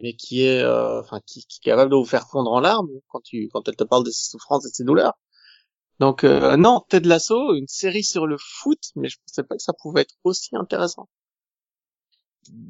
mais 0.00 0.14
qui 0.14 0.42
est, 0.44 0.62
euh, 0.62 1.00
enfin, 1.00 1.20
qui, 1.26 1.44
qui 1.46 1.58
est 1.60 1.70
capable 1.70 1.90
de 1.90 1.96
vous 1.96 2.04
faire 2.04 2.26
fondre 2.28 2.52
en 2.52 2.60
larmes 2.60 2.88
quand 3.08 3.20
tu, 3.22 3.48
quand 3.52 3.66
elle 3.68 3.76
te 3.76 3.84
parle 3.84 4.04
de 4.04 4.10
ses 4.10 4.30
souffrances 4.30 4.66
et 4.66 4.70
de 4.70 4.74
ses 4.74 4.84
douleurs. 4.84 5.14
Donc 6.00 6.24
euh, 6.24 6.56
non, 6.56 6.82
Ted 6.88 7.08
Lasso, 7.08 7.54
une 7.54 7.68
série 7.68 8.04
sur 8.04 8.26
le 8.26 8.36
foot, 8.38 8.80
mais 8.96 9.08
je 9.08 9.18
pensais 9.26 9.44
pas 9.44 9.56
que 9.56 9.62
ça 9.62 9.72
pouvait 9.74 10.02
être 10.02 10.16
aussi 10.24 10.56
intéressant. 10.56 11.08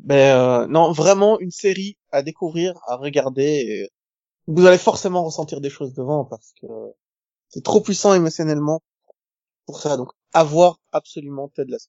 Mais 0.05 0.31
euh, 0.33 0.67
non, 0.67 0.93
vraiment 0.93 1.39
une 1.41 1.51
série 1.51 1.97
à 2.11 2.23
découvrir, 2.23 2.79
à 2.87 2.97
regarder. 2.97 3.43
et 3.87 3.89
vous 4.49 4.67
allez 4.67 4.79
forcément 4.79 5.25
ressentir 5.25 5.61
des 5.61 5.71
choses 5.71 5.95
devant 5.95 6.25
parce 6.27 6.53
que 6.61 6.67
c'est 7.49 7.65
trop 7.65 7.81
puissant 7.81 8.15
émotionnellement 8.15 8.83
pour 9.67 9.81
ça. 9.81 9.97
Donc, 9.97 10.11
à 10.35 10.45
voir 10.45 10.79
absolument 10.93 11.49
Ted 11.51 11.71
Lasso. 11.71 11.89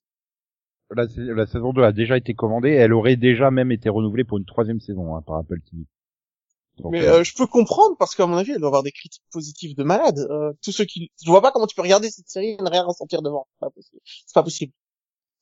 La, 0.96 1.08
sa- 1.08 1.22
la 1.22 1.46
saison 1.46 1.74
2 1.74 1.84
a 1.84 1.92
déjà 1.92 2.18
été 2.18 2.34
commandée, 2.34 2.72
elle 2.72 2.94
aurait 2.94 3.16
déjà 3.16 3.52
même 3.52 3.72
été 3.72 3.90
renouvelée 3.90 4.24
pour 4.24 4.38
une 4.38 4.46
troisième 4.46 4.80
saison 4.80 5.16
hein, 5.16 5.22
par 5.22 5.38
Apple 5.38 5.60
TV. 5.62 5.84
Donc, 6.80 6.94
Mais 6.94 7.02
euh, 7.02 7.20
euh, 7.20 7.24
je 7.24 7.34
peux 7.36 7.46
comprendre 7.48 7.96
parce 7.98 8.16
qu'à 8.16 8.26
mon 8.26 8.36
avis, 8.38 8.52
elle 8.52 8.60
doit 8.60 8.68
avoir 8.70 8.84
des 8.84 8.92
critiques 8.92 9.24
positives 9.32 9.76
de 9.76 9.84
malade. 9.84 10.20
Euh, 10.30 10.54
tous 10.64 10.72
ceux 10.72 10.86
qui, 10.86 11.12
je 11.24 11.30
vois 11.30 11.42
pas 11.42 11.52
comment 11.52 11.68
tu 11.68 11.76
peux 11.76 11.84
regarder 11.84 12.10
cette 12.10 12.30
série 12.30 12.52
et 12.52 12.58
ne 12.58 12.70
rien 12.70 12.84
ressentir 12.84 13.22
devant. 13.22 13.48
C'est 13.54 13.60
pas 13.60 13.70
possible. 13.70 14.02
C'est 14.06 14.34
pas 14.34 14.44
possible. 14.44 14.74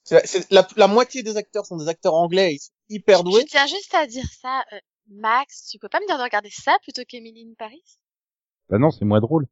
C'est 0.03 0.15
la, 0.15 0.21
c'est 0.25 0.51
la, 0.51 0.67
la 0.77 0.87
moitié 0.87 1.23
des 1.23 1.37
acteurs 1.37 1.65
sont 1.65 1.77
des 1.77 1.87
acteurs 1.87 2.15
anglais, 2.15 2.55
ils 2.55 2.59
sont 2.59 2.71
hyper 2.89 3.23
doués. 3.23 3.41
Je 3.41 3.47
tiens 3.47 3.67
juste 3.67 3.93
à 3.93 4.07
dire 4.07 4.25
ça, 4.41 4.63
euh, 4.73 4.79
Max, 5.09 5.67
tu 5.69 5.79
peux 5.79 5.89
pas 5.89 5.99
me 5.99 6.07
dire 6.07 6.17
de 6.17 6.23
regarder 6.23 6.49
ça 6.51 6.77
plutôt 6.83 7.03
qu'Emily 7.07 7.47
in 7.49 7.53
Paris? 7.57 7.83
Bah 8.69 8.79
non, 8.79 8.89
c'est 8.91 9.05
moins 9.05 9.19
drôle. 9.21 9.47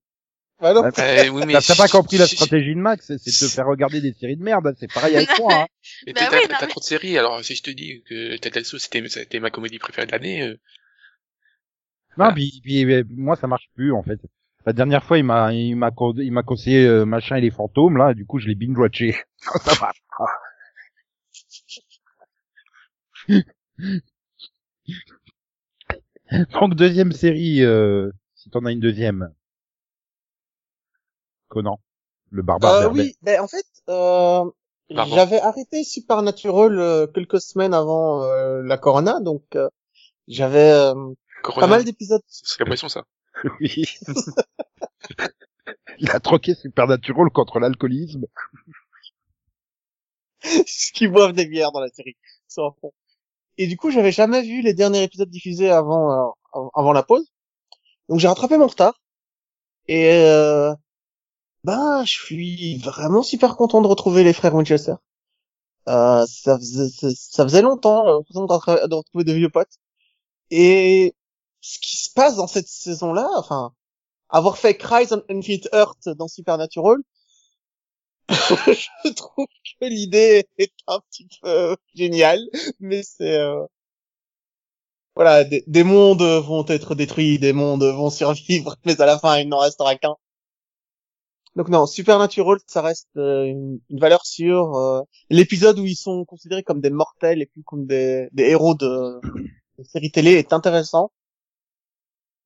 Bah 0.61 0.73
non. 0.73 0.83
Euh, 0.83 1.29
oui, 1.29 1.43
mais 1.47 1.53
T'as 1.53 1.75
pas 1.75 1.87
compris 1.87 2.17
la 2.17 2.27
stratégie 2.27 2.75
de 2.75 2.79
Max, 2.79 3.05
c'est 3.07 3.15
de 3.15 3.47
te 3.47 3.53
faire 3.53 3.65
regarder 3.65 4.01
des 4.01 4.11
séries 4.13 4.35
de 4.35 4.43
merde, 4.43 4.75
c'est 4.79 4.91
pareil 4.91 5.15
avec 5.15 5.29
moi. 5.39 5.53
Hein. 5.53 5.67
Mais 6.05 6.11
Bah 6.13 6.21
t'as 6.29 6.37
oui, 6.37 6.43
mais- 6.49 6.67
trop 6.67 6.79
de 6.81 6.85
séries, 6.85 7.17
alors 7.17 7.43
si 7.45 7.55
je 7.55 7.63
te 7.63 7.71
dis 7.71 8.03
que 8.07 8.35
Ted 8.37 8.59
Lasso 8.59 8.77
c'était 8.77 9.07
c'était 9.07 9.39
ma 9.39 9.51
comédie 9.51 9.79
préférée 9.79 10.07
de 10.07 10.11
l'année, 10.11 10.41
euh, 10.43 10.49
Non, 10.51 10.57
Voilà. 12.17 12.33
puis, 12.33 12.59
puis, 12.61 12.83
euh, 12.91 13.03
moi 13.09 13.37
ça 13.37 13.47
marche 13.47 13.69
plus 13.75 13.93
en 13.93 14.03
fait. 14.03 14.19
La 14.65 14.73
dernière 14.73 15.03
fois, 15.05 15.17
il 15.17 15.23
m'a 15.23 15.53
il 15.53 15.75
m'a 15.77 15.91
il 16.17 16.31
m'a 16.33 16.43
conseillé 16.43 16.85
euh, 16.85 17.05
machin 17.05 17.37
et 17.37 17.41
les 17.41 17.51
fantômes 17.51 17.95
là, 17.97 18.13
du 18.13 18.25
coup 18.25 18.39
je 18.39 18.47
l'ai 18.47 18.55
binge 18.55 18.77
watché. 18.77 19.15
ça 19.63 19.71
marche 19.79 20.03
pas. 20.17 20.25
Donc 26.53 26.75
deuxième 26.75 27.11
série, 27.11 27.63
euh, 27.63 28.11
si 28.35 28.49
t'en 28.49 28.65
as 28.65 28.71
une 28.71 28.79
deuxième. 28.79 29.33
Conan, 31.49 31.79
le 32.31 32.41
barbare. 32.41 32.83
Euh, 32.83 32.89
oui, 32.89 33.15
ben 33.21 33.41
en 33.41 33.47
fait, 33.47 33.65
euh, 33.89 34.45
j'avais 34.89 35.39
arrêté 35.41 35.83
Supernatural 35.83 36.79
euh, 36.79 37.07
quelques 37.07 37.41
semaines 37.41 37.73
avant 37.73 38.23
euh, 38.23 38.61
la 38.63 38.77
Corona, 38.77 39.19
donc 39.19 39.43
euh, 39.55 39.67
j'avais 40.27 40.71
euh, 40.71 40.93
pas 41.43 41.67
mal 41.67 41.83
d'épisodes. 41.83 42.21
c'est 42.27 42.59
l'impression 42.59 42.89
ça. 42.89 43.03
Oui. 43.61 43.85
il 45.99 46.11
a 46.11 46.19
troqué 46.19 46.55
Supernatural 46.55 47.29
contre 47.29 47.59
l'alcoolisme. 47.59 48.25
qui 50.93 51.07
boivent 51.07 51.33
des 51.33 51.45
bières 51.45 51.71
dans 51.71 51.79
la 51.81 51.89
série. 51.89 52.15
Fond. 52.53 52.93
Et 53.57 53.67
du 53.67 53.77
coup, 53.77 53.91
j'avais 53.91 54.11
jamais 54.11 54.41
vu 54.41 54.61
les 54.61 54.73
derniers 54.73 55.03
épisodes 55.03 55.29
diffusés 55.29 55.69
avant 55.69 56.11
euh, 56.11 56.29
av- 56.53 56.69
avant 56.73 56.93
la 56.93 57.03
pause. 57.03 57.31
Donc 58.09 58.19
j'ai 58.19 58.27
rattrapé 58.27 58.57
mon 58.57 58.67
retard. 58.67 58.99
Et 59.87 60.11
euh, 60.13 60.73
ben, 61.63 62.03
je 62.05 62.11
suis 62.11 62.77
vraiment 62.79 63.23
super 63.23 63.55
content 63.55 63.81
de 63.81 63.87
retrouver 63.87 64.23
les 64.23 64.33
frères 64.33 64.55
Winchester. 64.55 64.95
Euh, 65.87 66.25
ça 66.27 66.57
faisait 66.59 66.89
ça, 67.15 67.43
faisait 67.43 67.61
longtemps 67.61 68.07
euh, 68.07 68.19
de, 68.19 68.87
de 68.87 68.95
retrouver 68.95 69.23
de 69.23 69.33
vieux 69.33 69.49
potes. 69.49 69.77
Et 70.51 71.15
ce 71.61 71.79
qui 71.79 71.97
se 71.97 72.11
passe 72.13 72.37
dans 72.37 72.47
cette 72.47 72.67
saison-là, 72.67 73.29
enfin, 73.37 73.73
avoir 74.29 74.57
fait 74.57 74.77
Cries 74.77 75.07
on 75.11 75.23
Infinite 75.29 75.69
Earth 75.73 76.09
dans 76.09 76.27
Supernatural, 76.29 76.99
je 78.29 79.13
trouve 79.13 79.47
que 79.79 79.85
l'idée 79.85 80.45
est 80.57 80.73
un 80.87 80.99
petit 80.99 81.27
peu 81.41 81.75
géniale, 81.95 82.39
mais 82.79 83.03
c'est 83.03 83.35
euh, 83.37 83.65
voilà, 85.15 85.43
des, 85.43 85.63
des 85.67 85.83
mondes 85.83 86.21
vont 86.23 86.65
être 86.67 86.95
détruits, 86.95 87.37
des 87.39 87.53
mondes 87.53 87.83
vont 87.83 88.09
survivre, 88.09 88.75
mais 88.85 88.99
à 89.01 89.05
la 89.05 89.19
fin 89.19 89.37
il 89.39 89.47
n'en 89.49 89.59
restera 89.59 89.95
qu'un. 89.95 90.15
Donc 91.55 91.67
non, 91.69 91.85
Supernatural, 91.87 92.57
ça 92.67 92.81
reste 92.81 93.09
euh, 93.17 93.43
une, 93.45 93.79
une 93.89 93.99
valeur 93.99 94.25
sûre. 94.25 94.75
euh, 94.75 95.01
L'épisode 95.29 95.79
où 95.79 95.85
ils 95.85 95.95
sont 95.95 96.23
considérés 96.25 96.63
comme 96.63 96.79
des 96.79 96.89
mortels 96.91 97.41
et 97.41 97.47
plus 97.47 97.63
comme 97.63 97.85
des, 97.85 98.29
des 98.31 98.43
héros 98.43 98.75
de, 98.75 99.19
de 99.77 99.83
série 99.83 100.11
télé 100.11 100.33
est 100.33 100.53
intéressant. 100.53 101.11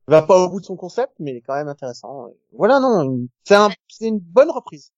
Il 0.08 0.12
va 0.12 0.22
pas 0.22 0.38
au 0.44 0.50
bout 0.50 0.60
de 0.60 0.66
son 0.66 0.76
concept, 0.76 1.14
mais 1.20 1.32
il 1.32 1.38
est 1.38 1.42
quand 1.42 1.56
même 1.56 1.68
intéressant. 1.70 2.28
Voilà, 2.52 2.80
non, 2.80 3.28
c'est 3.46 3.56
un, 3.56 3.70
c'est 3.88 4.08
une 4.08 4.20
bonne 4.20 4.50
reprise. 4.52 4.92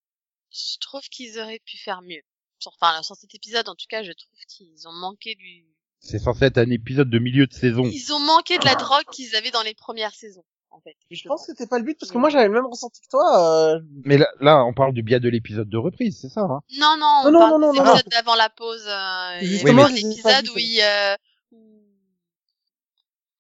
Je 0.52 0.78
trouve 0.80 1.02
qu'ils 1.02 1.38
auraient 1.40 1.62
pu 1.66 1.78
faire 1.78 2.02
mieux. 2.02 2.22
Enfin, 2.66 3.04
sur 3.04 3.16
cet 3.16 3.36
épisode, 3.36 3.68
en 3.70 3.76
tout 3.76 3.86
cas, 3.90 4.02
je 4.02 4.12
trouve 4.14 4.40
qu'ils 4.48 4.88
ont 4.88 4.94
manqué 4.94 5.36
du, 5.36 5.66
C'est 6.00 6.18
censé 6.18 6.46
être 6.46 6.58
un 6.58 6.70
épisode 6.72 7.10
de 7.10 7.20
milieu 7.20 7.46
de 7.46 7.54
saison. 7.54 7.84
ils 7.84 8.14
ont 8.14 8.20
manqué 8.20 8.58
de 8.58 8.66
la 8.66 8.74
drogue 8.76 9.04
qu'ils 9.12 9.36
avaient 9.36 9.52
dans 9.52 9.62
les 9.62 9.76
premières 9.76 10.16
saisons, 10.16 10.46
en 10.76 10.82
fait. 10.82 10.96
Je 11.10 11.28
pense 11.28 11.42
que 11.46 11.54
c'était 11.54 11.68
pas 11.68 11.78
le 11.80 11.86
but 11.86 11.98
parce 12.00 12.12
que 12.12 12.18
moi 12.18 12.30
j'avais 12.30 12.48
le 12.48 12.54
même 12.54 12.66
ressenti 12.66 13.02
que 13.02 13.08
toi. 13.08 13.74
Euh... 13.76 13.80
Mais 14.04 14.18
là, 14.18 14.28
là, 14.42 14.64
on 14.66 14.74
parle 14.74 14.94
du 14.94 15.04
biais 15.04 15.20
de 15.20 15.30
l'épisode 15.30 15.70
de 15.70 15.78
reprise, 15.78 16.20
c'est 16.22 16.30
ça 16.30 16.42
hein? 16.42 16.62
Non, 16.78 16.96
non, 17.00 17.22
on 17.26 17.32
Non, 17.32 17.32
non, 17.32 17.40
parle 17.40 17.62
non, 17.62 17.74
non, 17.74 17.84
non, 17.86 18.00
d'avant 18.12 18.36
la 18.36 18.50
pause. 18.50 18.86
Euh, 18.88 19.38
il 19.42 19.48
y 19.48 19.52
Justement, 19.52 19.84
avait 19.86 19.94
un 19.94 19.96
je 19.96 20.02
les 20.08 20.20
ai 20.20 20.22
pas 20.22 20.40
épisode 20.40 20.46
vus, 20.46 20.52
où 20.52 20.58
ils, 20.60 20.82
euh, 20.82 21.16
où- 21.52 21.82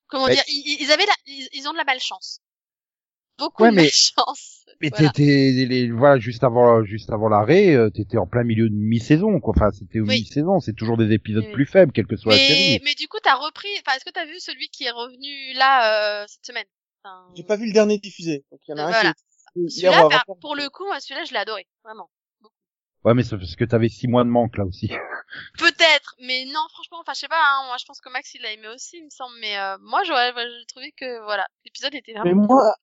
comment 0.07 0.27
Mais- 0.27 0.35
dire, 0.35 0.43
ils, 0.47 0.77
ils 0.81 0.91
avaient 0.91 1.05
la, 1.05 1.13
ils, 1.27 1.47
ils 1.53 1.67
ont 1.67 1.71
de 1.73 1.77
la 1.77 1.83
malchance. 1.83 2.39
Beaucoup 3.37 3.63
Ouais, 3.63 3.71
de 3.71 3.75
mais- 3.75 3.81
malchance. 3.83 4.61
Mais 4.81 4.89
Voilà. 4.89 5.09
t'étais, 5.09 5.65
les, 5.69 5.89
voilà, 5.89 6.19
juste 6.19 6.43
avant, 6.43 6.83
juste 6.83 7.09
avant 7.09 7.29
l'arrêt, 7.29 7.73
euh, 7.75 7.89
t'étais 7.89 8.17
en 8.17 8.27
plein 8.27 8.43
milieu 8.43 8.67
de 8.69 8.75
mi-saison, 8.75 9.39
quoi. 9.39 9.53
Enfin, 9.55 9.71
c'était 9.71 10.01
au 10.01 10.05
Oui. 10.05 10.19
mi-saison, 10.19 10.59
c'est 10.59 10.73
toujours 10.73 10.97
des 10.97 11.13
épisodes 11.13 11.45
Oui. 11.47 11.53
plus 11.53 11.65
faibles, 11.65 11.93
quelle 11.93 12.07
que 12.07 12.17
soit 12.17 12.33
la 12.33 12.37
série. 12.39 12.81
mais 12.83 12.93
du 12.95 13.07
coup, 13.07 13.17
t'as 13.23 13.35
repris, 13.35 13.69
enfin, 13.79 13.95
est-ce 13.95 14.03
que 14.03 14.09
t'as 14.09 14.25
vu 14.25 14.37
celui 14.39 14.67
qui 14.67 14.83
est 14.83 14.91
revenu 14.91 15.53
là, 15.53 16.21
euh, 16.21 16.25
cette 16.27 16.45
semaine? 16.45 16.65
Enfin, 17.05 17.31
J'ai 17.35 17.43
pas 17.43 17.55
vu 17.55 17.67
le 17.67 17.73
dernier 17.73 17.97
diffusé. 17.99 18.43
Donc 18.51 18.59
il 18.67 18.71
y 18.71 18.73
en 18.73 18.77
a 18.77 18.83
un 18.83 18.89
Voilà. 18.89 19.13
qui 19.13 19.69
Celui-là, 19.69 20.23
pour 20.41 20.55
le 20.55 20.69
coup, 20.69 20.85
moi, 20.85 20.99
celui-là, 20.99 21.23
je 21.25 21.33
l'ai 21.33 21.39
adoré. 21.39 21.67
Vraiment. 21.83 22.09
Ouais, 23.03 23.13
mais 23.13 23.23
c'est 23.23 23.37
parce 23.37 23.55
que 23.55 23.63
t'avais 23.65 23.87
six 23.89 24.07
mois 24.07 24.23
de 24.23 24.29
manque, 24.29 24.57
là 24.57 24.65
aussi. 24.65 24.89
Peut-être, 25.59 26.15
mais 26.19 26.45
non, 26.45 26.61
franchement, 26.71 26.97
enfin, 27.01 27.13
je 27.13 27.19
sais 27.19 27.27
pas, 27.27 27.39
hein, 27.39 27.65
moi, 27.67 27.75
je 27.79 27.85
pense 27.85 28.01
que 28.01 28.09
Max, 28.09 28.33
il 28.33 28.41
l'a 28.41 28.51
aimé 28.51 28.67
aussi, 28.69 28.97
il 28.97 29.05
me 29.05 29.09
semble, 29.11 29.35
mais, 29.39 29.57
euh, 29.59 29.77
moi, 29.81 30.03
j'aurais, 30.05 30.33
j'ai 30.33 30.65
trouvé 30.67 30.91
que, 30.93 31.23
voilà, 31.23 31.45
l'épisode 31.65 31.93
était 31.93 32.13
Mais 32.13 32.19
vraiment, 32.21 32.47
moi, 32.47 32.73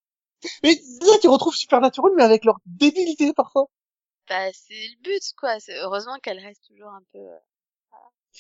mais 0.63 0.75
là 1.03 1.19
tu 1.21 1.29
retrouves 1.29 1.55
Supernatural 1.55 2.13
mais 2.17 2.25
avec 2.25 2.45
leur 2.45 2.57
débilité 2.67 3.33
parfois. 3.33 3.67
bah, 4.29 4.53
c'est 4.53 4.75
le 4.75 5.03
but, 5.03 5.23
quoi. 5.37 5.59
C'est, 5.61 5.77
heureusement 5.79 6.19
qu'elle 6.23 6.39
reste 6.41 6.63
toujours 6.69 6.91
un 6.91 7.03
peu, 7.13 7.19
euh, 7.19 7.39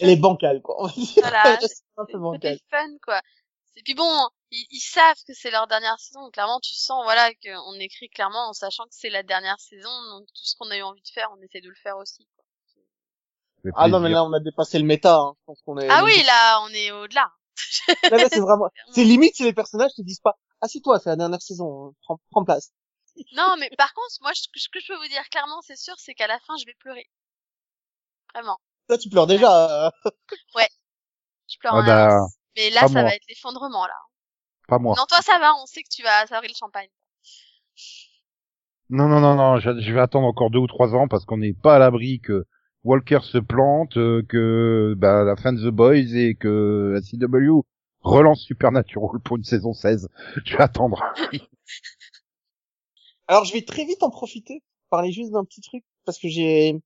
Elle 0.00 0.10
est 0.10 0.16
bancale 0.16 0.62
quoi. 0.62 0.76
On 0.78 0.86
va 0.86 0.92
dire. 0.92 1.14
Voilà, 1.20 1.42
Elle 1.46 1.60
reste 1.60 1.84
un 1.96 2.04
c'est 2.06 2.12
peu 2.12 2.18
le 2.18 2.22
bancale. 2.22 2.58
fun, 2.70 2.88
quoi. 3.04 3.20
Et 3.76 3.82
puis 3.82 3.94
bon, 3.94 4.28
ils, 4.52 4.66
ils 4.70 4.80
savent 4.80 5.16
que 5.26 5.34
c'est 5.34 5.50
leur 5.50 5.66
dernière 5.66 5.98
saison. 5.98 6.30
Clairement, 6.30 6.60
tu 6.60 6.74
sens, 6.74 7.02
voilà, 7.04 7.30
qu'on 7.34 7.74
écrit 7.80 8.08
clairement 8.08 8.48
en 8.48 8.52
sachant 8.52 8.84
que 8.84 8.94
c'est 8.94 9.10
la 9.10 9.22
dernière 9.24 9.58
saison. 9.60 9.90
Donc 10.10 10.26
tout 10.28 10.44
ce 10.44 10.54
qu'on 10.56 10.70
a 10.70 10.76
eu 10.76 10.82
envie 10.82 11.02
de 11.02 11.08
faire, 11.08 11.28
on 11.36 11.42
essaie 11.42 11.60
de 11.60 11.68
le 11.68 11.74
faire 11.82 11.96
aussi. 11.98 12.26
Quoi. 12.36 12.44
Ah 13.76 13.88
non 13.88 14.00
mais 14.00 14.08
là 14.08 14.24
on 14.24 14.32
a 14.32 14.40
dépassé 14.40 14.78
le 14.78 14.84
méta. 14.84 15.16
Hein. 15.16 15.34
Je 15.40 15.44
pense 15.46 15.62
qu'on 15.62 15.78
est. 15.78 15.88
Ah 15.90 16.04
oui, 16.04 16.22
là, 16.24 16.60
on 16.62 16.68
est 16.68 16.90
au-delà. 16.92 17.30
Là, 18.10 18.16
là, 18.18 18.28
c'est 18.30 18.40
vraiment. 18.40 18.68
C'est 18.92 19.04
limite 19.04 19.36
si 19.36 19.44
les 19.44 19.52
personnages 19.52 19.92
te 19.94 20.02
disent 20.02 20.20
pas. 20.20 20.36
Assieds-toi, 20.60 20.98
c'est 21.00 21.10
la 21.10 21.16
dernière 21.16 21.42
saison. 21.42 21.86
hein. 21.88 21.92
Prends, 22.02 22.20
prends 22.30 22.44
place. 22.44 22.72
Non, 23.34 23.56
mais 23.58 23.70
par 23.76 23.92
contre, 23.94 24.16
moi, 24.22 24.32
ce 24.34 24.48
que 24.72 24.80
je 24.80 24.86
peux 24.88 24.96
vous 24.96 25.08
dire 25.08 25.28
clairement, 25.30 25.60
c'est 25.62 25.76
sûr, 25.76 25.94
c'est 25.98 26.14
qu'à 26.14 26.26
la 26.26 26.38
fin, 26.40 26.56
je 26.56 26.64
vais 26.66 26.74
pleurer. 26.80 27.08
Vraiment. 28.34 28.58
Là 28.88 28.98
tu 28.98 29.08
pleures 29.10 29.26
déjà. 29.26 29.86
euh. 29.86 29.90
Je 31.48 31.58
pleure 31.58 31.74
Ah 31.74 31.78
en 31.78 31.84
bah. 31.86 32.26
Mais 32.56 32.70
là, 32.70 32.88
ça 32.88 33.02
va 33.02 33.14
être 33.14 33.24
l'effondrement, 33.28 33.86
là. 33.86 33.94
Pas 34.72 34.78
moi. 34.78 34.94
Non, 34.96 35.04
toi, 35.06 35.20
ça 35.20 35.38
va, 35.38 35.52
on 35.62 35.66
sait 35.66 35.82
que 35.82 35.90
tu 35.94 36.02
vas 36.02 36.26
savourer 36.26 36.48
le 36.48 36.54
champagne. 36.54 36.88
Non, 38.88 39.06
non, 39.06 39.20
non, 39.20 39.34
non, 39.34 39.58
je, 39.58 39.78
je 39.78 39.92
vais 39.92 40.00
attendre 40.00 40.26
encore 40.26 40.50
deux 40.50 40.60
ou 40.60 40.66
trois 40.66 40.94
ans 40.94 41.08
parce 41.08 41.26
qu'on 41.26 41.36
n'est 41.36 41.52
pas 41.52 41.76
à 41.76 41.78
l'abri 41.78 42.20
que 42.20 42.46
Walker 42.82 43.18
se 43.22 43.36
plante, 43.36 43.98
euh, 43.98 44.22
que 44.26 44.94
bah, 44.96 45.24
la 45.24 45.36
fin 45.36 45.52
de 45.52 45.60
The 45.60 45.70
Boys 45.70 46.16
et 46.16 46.36
que 46.36 46.94
la 46.94 47.02
CW 47.02 47.66
relance 48.00 48.40
Supernatural 48.40 49.20
pour 49.22 49.36
une 49.36 49.44
saison 49.44 49.74
16. 49.74 50.08
Je 50.46 50.56
vais 50.56 50.62
attendre. 50.62 51.04
Alors 53.28 53.44
je 53.44 53.52
vais 53.52 53.66
très 53.66 53.84
vite 53.84 54.02
en 54.02 54.08
profiter 54.08 54.60
pour 54.60 54.96
parler 54.96 55.12
juste 55.12 55.32
d'un 55.32 55.44
petit 55.44 55.60
truc 55.60 55.84
parce 56.06 56.18
que 56.18 56.28
j'ai 56.28 56.80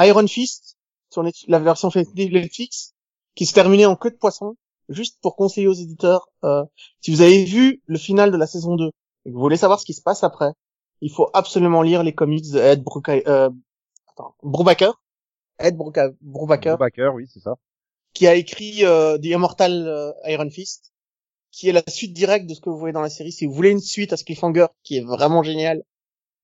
Iron 0.00 0.26
Fist 0.26 0.78
sur 1.10 1.22
la 1.46 1.58
version 1.58 1.90
Netflix 1.94 2.94
qui 3.34 3.44
se 3.44 3.52
terminait 3.52 3.86
en 3.86 3.96
queue 3.96 4.10
de 4.10 4.16
poisson 4.16 4.56
juste 4.88 5.18
pour 5.22 5.36
conseiller 5.36 5.66
aux 5.68 5.72
éditeurs 5.74 6.28
euh, 6.44 6.64
si 7.00 7.10
vous 7.14 7.20
avez 7.22 7.44
vu 7.44 7.82
le 7.86 7.98
final 7.98 8.30
de 8.30 8.36
la 8.36 8.46
saison 8.46 8.76
2 8.76 8.86
et 9.24 9.30
que 9.30 9.34
vous 9.34 9.40
voulez 9.40 9.56
savoir 9.56 9.78
ce 9.80 9.84
qui 9.84 9.94
se 9.94 10.02
passe 10.02 10.24
après 10.24 10.52
il 11.00 11.10
faut 11.12 11.28
absolument 11.34 11.82
lire 11.82 12.02
les 12.02 12.14
comics 12.14 12.50
de 12.50 12.58
Ed 12.58 12.82
Bruca- 12.82 13.22
euh, 13.28 13.50
attends, 14.08 14.34
Brubaker 14.42 14.92
Ed 15.58 15.76
Brubaker 15.76 16.76
Backer, 16.78 17.10
oui, 17.14 17.26
c'est 17.32 17.40
ça. 17.40 17.54
qui 18.14 18.26
a 18.26 18.34
écrit 18.34 18.84
euh, 18.84 19.18
The 19.18 19.26
Immortal 19.26 19.72
euh, 19.86 20.12
Iron 20.26 20.50
Fist, 20.50 20.92
qui 21.50 21.68
est 21.68 21.72
la 21.72 21.82
suite 21.88 22.12
directe 22.12 22.46
de 22.48 22.54
ce 22.54 22.60
que 22.60 22.70
vous 22.70 22.78
voyez 22.78 22.92
dans 22.92 23.00
la 23.00 23.10
série. 23.10 23.32
Si 23.32 23.44
vous 23.46 23.52
voulez 23.52 23.70
une 23.70 23.80
suite 23.80 24.12
à 24.12 24.16
ce 24.16 24.24
cliffhanger 24.24 24.66
qui 24.84 24.96
est 24.98 25.04
vraiment 25.04 25.42
génial 25.42 25.82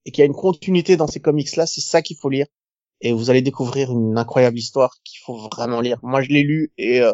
et 0.05 0.11
qui 0.11 0.21
a 0.23 0.25
une 0.25 0.35
continuité 0.35 0.97
dans 0.97 1.07
ces 1.07 1.21
comics-là, 1.21 1.67
c'est 1.67 1.81
ça 1.81 2.03
qu'il 2.03 2.17
faut 2.17 2.29
lire. 2.29 2.47
Et 3.01 3.13
vous 3.13 3.31
allez 3.31 3.43
découvrir 3.43 3.93
une 3.93 4.19
incroyable 4.19 4.59
histoire 4.59 4.97
qu'il 5.05 5.21
faut 5.25 5.37
vraiment 5.53 5.81
lire. 5.81 5.99
Moi, 6.03 6.23
je 6.23 6.29
l'ai 6.31 6.43
lu 6.43 6.73
et 6.79 7.01
euh, 7.01 7.13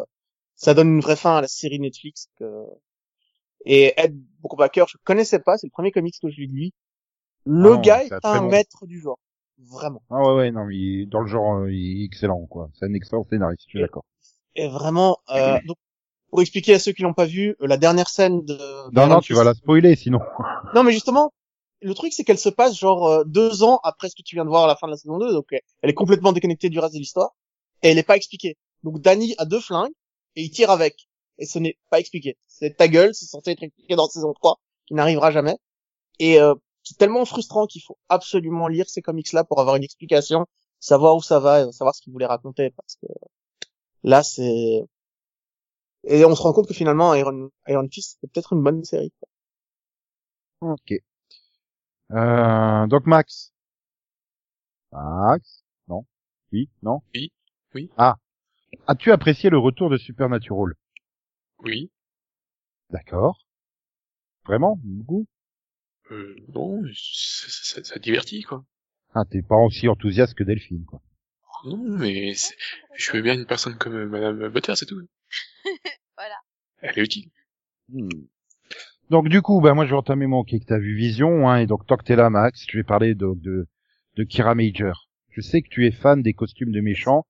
ça 0.61 0.73
donne 0.73 0.89
une 0.89 1.01
vraie 1.01 1.15
fin 1.15 1.37
à 1.37 1.41
la 1.41 1.47
série 1.47 1.79
Netflix. 1.79 2.27
Que... 2.37 2.45
Et 3.65 3.93
Ed 3.97 4.15
Brubaker, 4.41 4.85
je 4.87 4.97
connaissais 5.03 5.39
pas, 5.39 5.57
c'est 5.57 5.67
le 5.67 5.71
premier 5.71 5.91
comics 5.91 6.15
que 6.21 6.29
je 6.29 6.41
lis 6.41 6.47
de 6.47 6.53
lui. 6.53 6.73
Le 7.45 7.73
Ah, 7.73 7.77
gars 7.77 8.03
est 8.03 8.13
un 8.23 8.41
bon. 8.41 8.49
maître 8.49 8.85
du 8.85 8.99
genre. 8.99 9.19
Vraiment. 9.57 10.01
Ah 10.09 10.21
ouais, 10.21 10.35
ouais, 10.35 10.51
non, 10.51 10.65
mais 10.65 11.05
dans 11.05 11.21
le 11.21 11.27
genre, 11.27 11.55
euh, 11.57 11.71
il 11.71 12.01
est 12.01 12.05
excellent, 12.05 12.45
quoi. 12.47 12.69
C'est 12.73 12.85
un 12.85 12.93
excellent 12.93 13.23
scénariste, 13.23 13.63
je 13.65 13.69
suis 13.69 13.81
d'accord. 13.81 14.05
Et 14.55 14.67
vraiment, 14.67 15.17
euh, 15.31 15.57
donc, 15.65 15.77
pour 16.29 16.41
expliquer 16.41 16.75
à 16.75 16.79
ceux 16.79 16.91
qui 16.91 17.01
l'ont 17.03 17.13
pas 17.13 17.25
vu, 17.25 17.55
euh, 17.61 17.67
la 17.67 17.77
dernière 17.77 18.09
scène 18.09 18.43
de... 18.45 18.57
Non, 18.91 19.07
non, 19.07 19.19
tu 19.19 19.33
vas 19.33 19.43
la 19.43 19.53
spoiler, 19.53 19.95
sinon. 19.95 20.19
Non, 20.75 20.83
mais 20.83 20.91
justement, 20.91 21.31
le 21.81 21.93
truc, 21.93 22.13
c'est 22.13 22.23
qu'elle 22.23 22.37
se 22.39 22.49
passe 22.49 22.77
genre 22.77 23.07
euh, 23.07 23.23
deux 23.25 23.63
ans 23.63 23.79
après 23.83 24.09
ce 24.09 24.15
que 24.15 24.21
tu 24.23 24.35
viens 24.35 24.45
de 24.45 24.49
voir 24.49 24.63
à 24.65 24.67
la 24.67 24.75
fin 24.75 24.87
de 24.87 24.91
la 24.91 24.97
saison 24.97 25.17
2, 25.17 25.33
donc 25.33 25.47
elle 25.81 25.89
est 25.89 25.93
complètement 25.95 26.31
déconnectée 26.33 26.69
du 26.69 26.79
reste 26.79 26.93
de 26.93 26.99
l'histoire, 26.99 27.31
et 27.83 27.89
elle 27.89 27.95
n'est 27.95 28.03
pas 28.03 28.15
expliquée. 28.17 28.57
Donc 28.83 28.99
Danny 28.99 29.35
a 29.37 29.45
deux 29.45 29.59
flingues, 29.59 29.91
et 30.35 30.43
il 30.43 30.51
tire 30.51 30.71
avec, 30.71 31.09
et 31.37 31.45
ce 31.45 31.59
n'est 31.59 31.77
pas 31.89 31.99
expliqué. 31.99 32.37
C'est 32.47 32.77
ta 32.77 32.87
gueule, 32.87 33.13
c'est 33.13 33.25
censé 33.25 33.51
être 33.51 33.63
expliqué 33.63 33.95
dans 33.95 34.03
la 34.03 34.09
saison 34.09 34.33
3, 34.33 34.59
qui 34.87 34.93
n'arrivera 34.93 35.31
jamais. 35.31 35.57
Et 36.19 36.39
euh, 36.39 36.55
c'est 36.83 36.97
tellement 36.97 37.25
frustrant 37.25 37.67
qu'il 37.67 37.81
faut 37.83 37.97
absolument 38.09 38.67
lire 38.67 38.89
ces 38.89 39.01
comics-là 39.01 39.43
pour 39.43 39.59
avoir 39.59 39.75
une 39.75 39.83
explication, 39.83 40.45
savoir 40.79 41.15
où 41.15 41.21
ça 41.21 41.39
va, 41.39 41.61
et 41.61 41.71
savoir 41.71 41.95
ce 41.95 42.01
qu'il 42.01 42.13
voulait 42.13 42.25
raconter, 42.25 42.71
parce 42.71 42.95
que 42.95 43.07
là, 44.03 44.23
c'est... 44.23 44.83
Et 46.03 46.25
on 46.25 46.35
se 46.35 46.41
rend 46.41 46.53
compte 46.53 46.67
que 46.67 46.73
finalement, 46.73 47.13
Iron, 47.13 47.49
Iron 47.67 47.87
Fist, 47.91 48.17
c'est 48.21 48.31
peut-être 48.31 48.53
une 48.53 48.63
bonne 48.63 48.83
série. 48.83 49.11
quoi. 49.19 50.73
Ok. 50.73 50.93
Euh, 52.11 52.87
donc 52.87 53.05
Max. 53.05 53.53
Max? 54.91 55.63
Non 55.87 56.05
Oui? 56.51 56.69
Non? 56.83 57.01
Oui. 57.13 57.31
Oui. 57.73 57.89
Ah. 57.97 58.17
As-tu 58.87 59.11
apprécié 59.11 59.49
le 59.49 59.57
retour 59.57 59.89
de 59.89 59.97
Supernatural? 59.97 60.73
Oui. 61.59 61.91
D'accord. 62.89 63.37
Vraiment? 64.45 64.79
Beaucoup? 64.83 65.27
Euh, 66.11 66.35
bon, 66.47 66.83
ça, 66.93 67.47
ça, 67.49 67.83
ça 67.83 67.99
divertit, 67.99 68.43
quoi. 68.43 68.63
Ah, 69.13 69.23
t'es 69.29 69.41
pas 69.41 69.57
aussi 69.57 69.87
enthousiaste 69.87 70.33
que 70.35 70.43
Delphine, 70.43 70.85
quoi. 70.85 71.01
Non, 71.65 71.77
mais 71.97 72.33
c'est- 72.33 72.55
je 72.95 73.11
veux 73.11 73.21
bien 73.21 73.35
une 73.35 73.45
personne 73.45 73.77
comme 73.77 73.93
euh, 73.93 74.07
Madame 74.07 74.47
Butter, 74.49 74.75
c'est 74.75 74.85
tout. 74.87 74.99
Voilà. 76.17 76.35
Elle 76.81 76.99
est 76.99 77.03
utile. 77.03 77.29
Hmm. 77.89 78.09
Donc 79.09 79.27
du 79.27 79.41
coup, 79.41 79.59
bah 79.61 79.73
moi 79.73 79.85
je 79.85 79.91
vais 79.91 79.97
entamer 79.97 80.25
mon 80.27 80.43
que 80.43 80.55
t'as 80.65 80.77
vu 80.77 80.95
Vision, 80.95 81.49
hein, 81.49 81.57
et 81.57 81.67
donc 81.67 81.85
tant 81.85 81.97
que 81.97 82.03
t'es 82.03 82.15
là, 82.15 82.29
Max, 82.29 82.65
je 82.69 82.77
vais 82.77 82.83
parler 82.83 83.13
de, 83.15 83.33
de, 83.35 83.67
de 84.15 84.23
Kira 84.23 84.55
Major. 84.55 85.09
Je 85.29 85.41
sais 85.41 85.61
que 85.61 85.69
tu 85.69 85.85
es 85.85 85.91
fan 85.91 86.21
des 86.21 86.33
costumes 86.33 86.71
de 86.71 86.79
méchants 86.81 87.25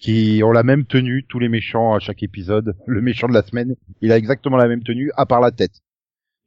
qui 0.00 0.40
ont 0.42 0.50
la 0.50 0.62
même 0.62 0.86
tenue, 0.86 1.24
tous 1.28 1.38
les 1.38 1.48
méchants 1.48 1.94
à 1.94 2.00
chaque 2.00 2.22
épisode. 2.22 2.74
Le 2.86 3.00
méchant 3.02 3.28
de 3.28 3.34
la 3.34 3.42
semaine, 3.42 3.76
il 4.00 4.10
a 4.10 4.16
exactement 4.16 4.56
la 4.56 4.66
même 4.66 4.82
tenue, 4.82 5.12
à 5.16 5.26
part 5.26 5.40
la 5.40 5.52
tête. 5.52 5.82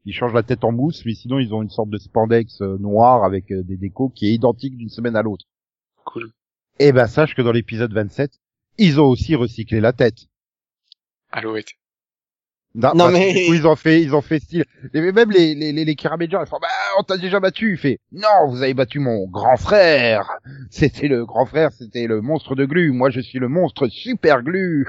Ils 0.05 0.13
changent 0.13 0.33
la 0.33 0.43
tête 0.43 0.65
en 0.65 0.73
mousse, 0.73 1.05
mais 1.05 1.13
sinon 1.13 1.39
ils 1.39 1.53
ont 1.53 1.61
une 1.61 1.69
sorte 1.69 1.89
de 1.89 1.97
spandex 1.97 2.61
euh, 2.61 2.77
noir 2.77 3.23
avec 3.23 3.51
euh, 3.51 3.63
des 3.63 3.77
décos 3.77 4.09
qui 4.09 4.27
est 4.27 4.33
identique 4.33 4.75
d'une 4.75 4.89
semaine 4.89 5.15
à 5.15 5.21
l'autre. 5.21 5.45
Cool. 6.03 6.31
Et 6.79 6.91
ben 6.91 7.07
sache 7.07 7.35
que 7.35 7.41
dans 7.41 7.53
l'épisode 7.53 7.93
27, 7.93 8.39
ils 8.79 8.99
ont 8.99 9.05
aussi 9.05 9.35
recyclé 9.35 9.79
la 9.79 9.93
tête. 9.93 10.27
Alouette. 11.31 11.73
Non, 12.75 12.91
Non, 12.95 13.11
mais- 13.11 13.33
du 13.33 13.45
coup, 13.45 13.53
ils 13.53 13.67
ont 13.67 13.75
fait, 13.75 14.01
ils 14.01 14.15
ont 14.15 14.21
fait 14.21 14.39
style. 14.39 14.65
Et 14.95 15.11
même 15.11 15.29
les, 15.29 15.53
les, 15.53 15.71
les, 15.71 15.85
les 15.85 15.95
Kira 15.95 16.17
Major, 16.17 16.41
ils 16.43 16.49
font, 16.49 16.57
bah, 16.59 16.67
on 16.99 17.03
t'a 17.03 17.17
déjà 17.17 17.39
battu. 17.39 17.73
Il 17.73 17.77
fait, 17.77 17.99
non, 18.11 18.49
vous 18.49 18.63
avez 18.63 18.73
battu 18.73 18.97
mon 18.99 19.27
grand 19.27 19.57
frère. 19.57 20.39
C'était 20.71 21.07
le 21.07 21.23
grand 21.25 21.45
frère, 21.45 21.71
c'était 21.71 22.07
le 22.07 22.21
monstre 22.21 22.55
de 22.55 22.65
glu. 22.65 22.91
Moi, 22.91 23.11
je 23.11 23.19
suis 23.19 23.37
le 23.37 23.47
monstre 23.47 23.87
super 23.89 24.41
glu. 24.41 24.87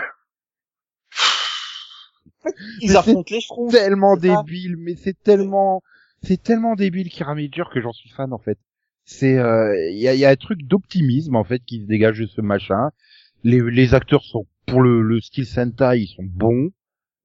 Ils 2.80 2.90
Mais 2.90 2.96
affrontent 2.96 3.24
les 3.30 3.40
schtroumpfs. 3.40 3.72
Tellement 3.72 4.16
débile, 4.16 4.76
mais 4.78 4.96
c'est 4.96 5.18
tellement, 5.22 5.82
c'est 6.22 6.42
tellement 6.42 6.74
débile 6.74 7.08
Kira 7.08 7.34
Major 7.34 7.70
que 7.70 7.80
j'en 7.80 7.92
suis 7.92 8.10
fan, 8.10 8.32
en 8.32 8.38
fait. 8.38 8.58
C'est, 9.06 9.36
euh, 9.38 9.74
il 9.90 9.98
y 9.98 10.08
a, 10.08 10.14
il 10.14 10.20
y 10.20 10.24
a 10.24 10.30
un 10.30 10.36
truc 10.36 10.62
d'optimisme, 10.62 11.36
en 11.36 11.44
fait, 11.44 11.60
qui 11.66 11.80
se 11.82 11.86
dégage 11.86 12.18
de 12.20 12.26
ce 12.26 12.40
machin. 12.40 12.90
Les, 13.44 13.60
les 13.60 13.94
acteurs 13.94 14.24
sont, 14.24 14.46
pour 14.66 14.80
le, 14.82 15.02
le 15.02 15.20
style 15.20 15.46
Sentai, 15.46 16.00
ils 16.00 16.06
sont 16.06 16.22
bons. 16.24 16.70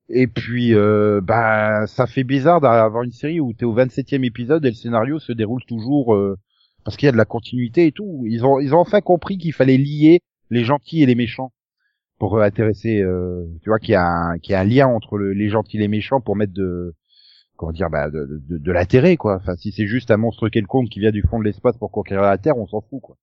Et 0.09 0.27
puis, 0.27 0.73
euh, 0.73 1.21
bah, 1.21 1.85
ça 1.87 2.07
fait 2.07 2.23
bizarre 2.23 2.61
d'avoir 2.61 3.03
une 3.03 3.11
série 3.11 3.39
où 3.39 3.53
t'es 3.53 3.65
au 3.65 3.73
27e 3.73 4.23
épisode 4.23 4.65
et 4.65 4.69
le 4.69 4.75
scénario 4.75 5.19
se 5.19 5.31
déroule 5.31 5.63
toujours 5.67 6.15
euh, 6.15 6.35
parce 6.83 6.97
qu'il 6.97 7.05
y 7.05 7.09
a 7.09 7.11
de 7.11 7.17
la 7.17 7.25
continuité 7.25 7.85
et 7.87 7.91
tout. 7.91 8.23
Ils 8.27 8.43
ont, 8.45 8.59
ils 8.59 8.73
ont 8.73 8.79
enfin 8.79 9.01
compris 9.01 9.37
qu'il 9.37 9.53
fallait 9.53 9.77
lier 9.77 10.21
les 10.49 10.63
gentils 10.63 11.03
et 11.03 11.05
les 11.05 11.15
méchants 11.15 11.51
pour 12.19 12.41
intéresser. 12.41 13.01
euh, 13.01 13.45
tu 13.63 13.69
vois 13.69 13.79
qu'il 13.79 13.93
y 13.93 13.95
a, 13.95 14.05
un, 14.07 14.39
qu'il 14.39 14.53
y 14.53 14.55
a 14.55 14.61
un 14.61 14.65
lien 14.65 14.87
entre 14.87 15.17
le- 15.17 15.33
les 15.33 15.49
gentils 15.49 15.77
et 15.77 15.81
les 15.81 15.87
méchants 15.89 16.21
pour 16.21 16.35
mettre 16.35 16.53
de, 16.53 16.95
comment 17.57 17.71
dire, 17.73 17.89
bah, 17.89 18.09
de, 18.11 18.41
de, 18.49 18.57
de 18.59 18.71
l'intérêt 18.71 19.17
quoi. 19.17 19.37
Enfin, 19.37 19.55
si 19.57 19.71
c'est 19.73 19.87
juste 19.87 20.11
un 20.11 20.17
monstre 20.17 20.49
quelconque 20.49 20.89
qui 20.89 20.99
vient 21.01 21.11
du 21.11 21.23
fond 21.23 21.39
de 21.39 21.45
l'espace 21.45 21.77
pour 21.77 21.91
conquérir 21.91 22.23
la 22.23 22.37
Terre, 22.39 22.57
on 22.57 22.67
s'en 22.67 22.81
fout 22.81 23.01
quoi. 23.01 23.17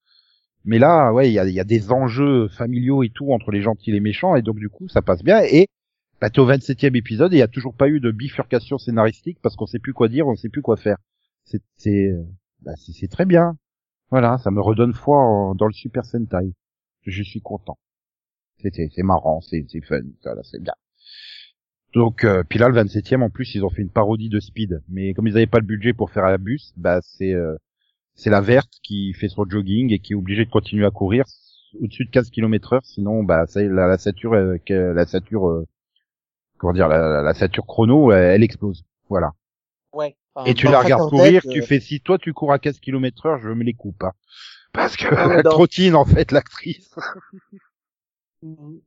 Mais 0.64 0.78
là, 0.78 1.12
ouais, 1.12 1.30
il 1.30 1.32
y 1.32 1.39
a, 1.39 1.47
y 1.49 1.61
a 1.61 1.64
des 1.64 1.93
enjeux 1.93 2.49
familiaux 2.49 3.03
et 3.03 3.11
tout 3.11 3.32
entre 3.32 3.51
les 3.53 3.62
gentils 3.62 3.91
et 3.91 3.95
les 3.95 4.01
méchants 4.01 4.37
et 4.37 4.43
donc 4.43 4.57
du 4.59 4.68
coup, 4.68 4.89
ça 4.89 5.03
passe 5.03 5.22
bien 5.22 5.41
et 5.45 5.68
bah, 6.20 6.30
t'es 6.30 6.38
au 6.40 6.46
27e 6.46 6.96
épisode 6.96 7.32
et 7.32 7.36
il 7.36 7.40
y 7.40 7.42
a 7.42 7.48
toujours 7.48 7.74
pas 7.74 7.88
eu 7.88 8.00
de 8.00 8.10
bifurcation 8.10 8.78
scénaristique 8.78 9.38
parce 9.42 9.56
qu'on 9.56 9.66
sait 9.66 9.78
plus 9.78 9.92
quoi 9.94 10.08
dire, 10.08 10.26
on 10.28 10.36
sait 10.36 10.48
plus 10.48 10.62
quoi 10.62 10.76
faire. 10.76 10.98
C'est 11.44 11.62
c'est 11.76 12.12
bah, 12.62 12.72
c'est 12.76 13.08
très 13.08 13.26
bien. 13.26 13.56
Voilà, 14.10 14.38
ça 14.38 14.50
me 14.50 14.60
redonne 14.60 14.94
foi 14.94 15.18
en- 15.18 15.54
dans 15.54 15.66
le 15.66 15.72
Super 15.74 16.04
Sentai. 16.04 16.52
Je 17.06 17.22
suis 17.22 17.40
content. 17.42 17.78
C'était 18.62 18.88
c'est 18.94 19.02
marrant, 19.04 19.40
c'est 19.42 19.66
c'est 19.68 19.80
fun, 19.82 20.02
voilà, 20.24 20.42
c'est 20.44 20.62
bien. 20.62 20.74
Donc 21.94 22.24
euh, 22.24 22.42
puis 22.48 22.58
là 22.58 22.68
le 22.68 22.74
27e 22.74 23.22
en 23.22 23.30
plus, 23.30 23.54
ils 23.54 23.64
ont 23.64 23.70
fait 23.70 23.82
une 23.82 23.90
parodie 23.90 24.28
de 24.28 24.40
Speed, 24.40 24.82
mais 24.88 25.14
comme 25.14 25.26
ils 25.28 25.36
avaient 25.36 25.46
pas 25.46 25.58
le 25.60 25.64
budget 25.66 25.92
pour 25.94 26.10
faire 26.10 26.24
un 26.24 26.38
bus, 26.38 26.72
bah 26.76 26.98
c'est 27.02 27.32
euh, 27.34 27.56
c'est 28.14 28.30
la 28.30 28.40
verte 28.40 28.72
qui 28.82 29.12
fait 29.14 29.28
son 29.28 29.46
jogging 29.48 29.92
et 29.92 29.98
qui 30.00 30.12
est 30.14 30.16
obligée 30.16 30.44
de 30.46 30.50
continuer 30.50 30.86
à 30.86 30.90
courir 30.90 31.24
au-dessus 31.80 32.06
de 32.06 32.10
15 32.10 32.30
km 32.30 32.74
heure, 32.74 32.84
sinon 32.86 33.24
bah 33.24 33.46
ça 33.46 33.62
la, 33.62 33.86
la 33.88 33.98
sature 33.98 34.34
euh, 34.34 34.58
la 34.70 35.06
sature 35.06 35.64
comment 36.59 36.72
dire 36.72 36.88
la, 36.88 36.98
la, 36.98 37.22
la 37.22 37.34
sature 37.34 37.66
chrono 37.66 38.12
elle, 38.12 38.34
elle 38.36 38.42
explose. 38.42 38.84
Voilà. 39.09 39.32
Ouais. 39.92 40.16
Enfin, 40.34 40.50
Et 40.50 40.54
tu 40.54 40.66
la 40.66 40.80
regardes 40.80 41.09
courir, 41.09 41.40
Death, 41.42 41.50
tu 41.50 41.61
euh, 41.62 41.66
fais 41.66 41.80
si 41.80 42.00
toi 42.00 42.18
tu 42.18 42.32
cours 42.34 42.52
à 42.52 42.59
15 42.59 42.80
km 42.80 43.26
heure, 43.26 43.38
je 43.40 43.48
me 43.48 43.64
les 43.64 43.74
coupe 43.74 44.02
hein. 44.04 44.12
Parce 44.72 44.96
que 44.96 45.07
elle 45.36 45.42
dans- 45.42 45.50
trottine 45.50 45.94
en 45.94 46.04
fait 46.04 46.32
l'actrice. 46.32 46.94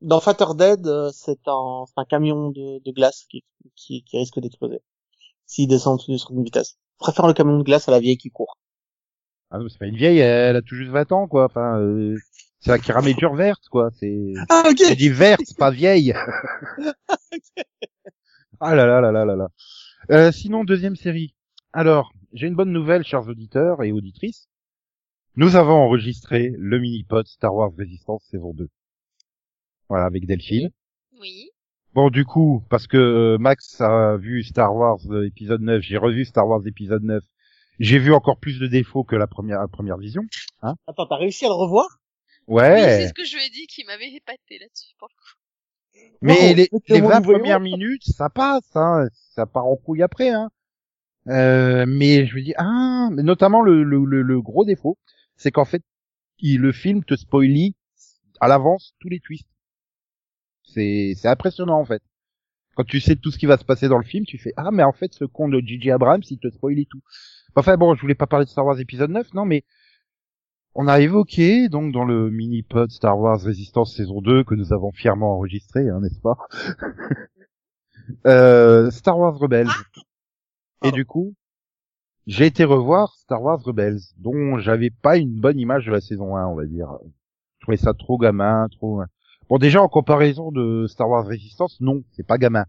Dans 0.01 0.21
Fatter 0.21 0.45
Dead, 0.55 0.87
euh, 0.87 1.09
c'est 1.13 1.39
un, 1.47 1.83
c'est 1.87 1.97
un 1.99 2.05
camion 2.05 2.49
de, 2.51 2.79
de 2.83 2.91
glace 2.91 3.25
qui, 3.29 3.43
qui, 3.75 4.03
qui 4.03 4.17
risque 4.17 4.39
d'exploser. 4.39 4.81
S'il 5.45 5.67
descend 5.67 5.99
tout 5.99 6.15
sur 6.17 6.31
une 6.31 6.43
vitesse. 6.43 6.77
Je 6.99 7.05
préfère 7.05 7.27
le 7.27 7.33
camion 7.33 7.57
de 7.57 7.63
glace 7.63 7.89
à 7.89 7.91
la 7.91 7.99
vieille 7.99 8.17
qui 8.17 8.29
court. 8.29 8.57
Ah 9.49 9.57
non, 9.57 9.67
c'est 9.67 9.79
pas 9.79 9.87
une 9.87 9.95
vieille, 9.95 10.19
elle 10.19 10.55
a 10.55 10.61
tout 10.61 10.75
juste 10.75 10.91
20 10.91 11.11
ans 11.11 11.27
quoi. 11.27 11.45
Enfin 11.45 11.79
euh, 11.79 12.15
c'est 12.59 12.87
la 12.87 13.01
Major 13.01 13.35
verte 13.35 13.67
quoi, 13.69 13.89
c'est 13.99 14.33
Ah, 14.49 14.63
ok! 14.69 14.77
J'ai 14.77 14.95
dit 14.95 15.09
verte, 15.09 15.55
pas 15.57 15.71
vieille. 15.71 16.13
ah 18.59 18.75
là 18.75 18.85
là 18.85 19.01
là 19.01 19.11
là 19.11 19.25
là 19.25 19.35
là. 19.35 19.47
Euh, 20.11 20.31
sinon, 20.31 20.63
deuxième 20.63 20.95
série. 20.95 21.35
Alors, 21.73 22.11
j'ai 22.33 22.47
une 22.47 22.55
bonne 22.55 22.71
nouvelle, 22.71 23.03
chers 23.03 23.27
auditeurs 23.27 23.83
et 23.83 23.91
auditrices. 23.91 24.47
Nous 25.35 25.55
avons 25.55 25.75
enregistré 25.75 26.53
le 26.57 26.79
mini-pod 26.79 27.27
Star 27.27 27.53
Wars 27.53 27.71
Resistance 27.77 28.25
saison 28.29 28.53
2. 28.53 28.67
Voilà, 29.87 30.05
avec 30.05 30.25
Delphine. 30.25 30.69
Oui. 31.19 31.49
Bon, 31.93 32.09
du 32.09 32.25
coup, 32.25 32.63
parce 32.69 32.87
que 32.87 32.97
euh, 32.97 33.37
Max 33.37 33.79
a 33.81 34.17
vu 34.17 34.43
Star 34.43 34.75
Wars 34.75 34.99
euh, 35.09 35.27
épisode 35.27 35.61
9, 35.61 35.81
j'ai 35.81 35.97
revu 35.97 36.25
Star 36.25 36.47
Wars 36.47 36.65
épisode 36.67 37.03
9, 37.03 37.23
j'ai 37.79 37.99
vu 37.99 38.13
encore 38.13 38.37
plus 38.37 38.59
de 38.59 38.67
défauts 38.67 39.03
que 39.03 39.15
la 39.15 39.27
première, 39.27 39.59
la 39.59 39.67
première 39.67 39.97
vision. 39.97 40.23
Attends, 40.61 41.07
t'as 41.07 41.15
réussi 41.15 41.45
à 41.45 41.49
le 41.49 41.55
revoir? 41.55 41.98
Oui, 42.73 42.91
c'est 42.93 43.03
Ouais, 43.03 43.07
ce 43.07 43.13
que 43.13 43.23
je 43.25 43.35
lui 43.37 43.45
ai 43.45 43.49
dit 43.49 43.67
qui 43.67 43.83
m'avait 43.85 44.11
épaté 44.13 44.59
là-dessus. 44.59 44.93
pour 44.97 45.07
le 45.09 45.13
coup. 45.15 45.37
mais 46.21 46.53
les, 46.53 46.69
les 46.87 47.01
comment 47.01 47.09
20 47.09 47.19
nous 47.19 47.23
voyons 47.23 47.39
premières 47.39 47.59
minutes, 47.59 48.03
ça 48.05 48.29
passe, 48.29 48.75
hein, 48.75 49.07
ça 49.35 49.45
part 49.45 49.65
en 49.65 49.75
couille 49.77 50.01
après. 50.03 50.29
Hein. 50.29 50.49
Euh, 51.27 51.85
mais 51.87 52.25
je 52.27 52.35
me 52.35 52.41
dis, 52.41 52.53
ah, 52.57 53.09
mais 53.11 53.23
notamment 53.23 53.61
le, 53.61 53.83
le, 53.83 54.03
le, 54.05 54.21
le 54.23 54.41
gros 54.41 54.65
défaut, 54.65 54.97
c'est 55.37 55.51
qu'en 55.51 55.65
fait, 55.65 55.83
il, 56.39 56.59
le 56.61 56.71
film 56.73 57.03
te 57.03 57.15
spoilie 57.15 57.75
à 58.41 58.47
l'avance 58.47 58.95
tous 58.99 59.09
les 59.09 59.19
twists. 59.21 59.47
C'est 60.63 61.13
c'est 61.17 61.27
impressionnant 61.27 61.79
en 61.79 61.85
fait. 61.85 62.01
Quand 62.75 62.85
tu 62.85 62.99
sais 63.01 63.15
tout 63.15 63.31
ce 63.31 63.37
qui 63.39 63.45
va 63.47 63.57
se 63.57 63.65
passer 63.65 63.87
dans 63.89 63.97
le 63.99 64.05
film, 64.05 64.25
tu 64.25 64.37
fais 64.37 64.53
ah 64.57 64.71
mais 64.71 64.83
en 64.83 64.93
fait 64.93 65.13
ce 65.13 65.25
con 65.25 65.49
de 65.49 65.61
J.J. 65.65 65.91
Abrams 65.91 66.23
il 66.29 66.39
te 66.39 66.49
spoilie 66.49 66.87
tout. 66.87 67.01
Enfin 67.55 67.77
bon, 67.77 67.95
je 67.95 68.01
voulais 68.01 68.15
pas 68.15 68.27
parler 68.27 68.45
de 68.45 68.51
Star 68.51 68.65
Wars 68.65 68.79
épisode 68.79 69.11
9, 69.11 69.33
non 69.33 69.45
mais 69.45 69.63
on 70.81 70.87
a 70.87 71.01
évoqué 71.01 71.67
donc 71.67 71.91
dans 71.91 72.05
le 72.05 72.29
mini 72.29 72.63
pod 72.63 72.89
Star 72.89 73.19
Wars 73.19 73.41
Résistance 73.41 73.97
saison 73.97 74.21
2 74.21 74.45
que 74.45 74.55
nous 74.55 74.71
avons 74.71 74.93
fièrement 74.93 75.33
enregistré, 75.33 75.89
hein, 75.89 75.99
n'est-ce 75.99 76.21
pas 76.21 76.37
euh, 78.25 78.89
Star 78.89 79.19
Wars 79.19 79.37
Rebels. 79.37 79.67
Et 79.67 79.71
Pardon. 80.79 80.95
du 80.95 81.05
coup, 81.05 81.35
j'ai 82.27 82.45
été 82.45 82.63
revoir 82.63 83.13
Star 83.15 83.43
Wars 83.43 83.61
Rebels, 83.61 83.99
dont 84.19 84.57
j'avais 84.57 84.89
pas 84.89 85.17
une 85.17 85.41
bonne 85.41 85.59
image 85.59 85.85
de 85.85 85.91
la 85.91 85.99
saison 85.99 86.37
1, 86.37 86.47
on 86.47 86.55
va 86.55 86.65
dire. 86.65 86.97
Je 87.57 87.63
trouvais 87.65 87.75
ça 87.75 87.93
trop 87.93 88.17
gamin, 88.17 88.69
trop... 88.71 89.01
Bon, 89.49 89.57
déjà, 89.57 89.81
en 89.81 89.89
comparaison 89.89 90.49
de 90.49 90.87
Star 90.87 91.09
Wars 91.09 91.25
Resistance, 91.25 91.81
non, 91.81 92.05
c'est 92.13 92.25
pas 92.25 92.37
gamin. 92.37 92.63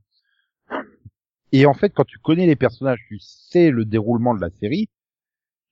Et 1.53 1.65
en 1.65 1.75
fait, 1.75 1.91
quand 1.91 2.05
tu 2.05 2.19
connais 2.19 2.47
les 2.47 2.57
personnages, 2.57 3.05
tu 3.07 3.21
sais 3.21 3.71
le 3.71 3.85
déroulement 3.85 4.35
de 4.35 4.41
la 4.41 4.51
série, 4.51 4.89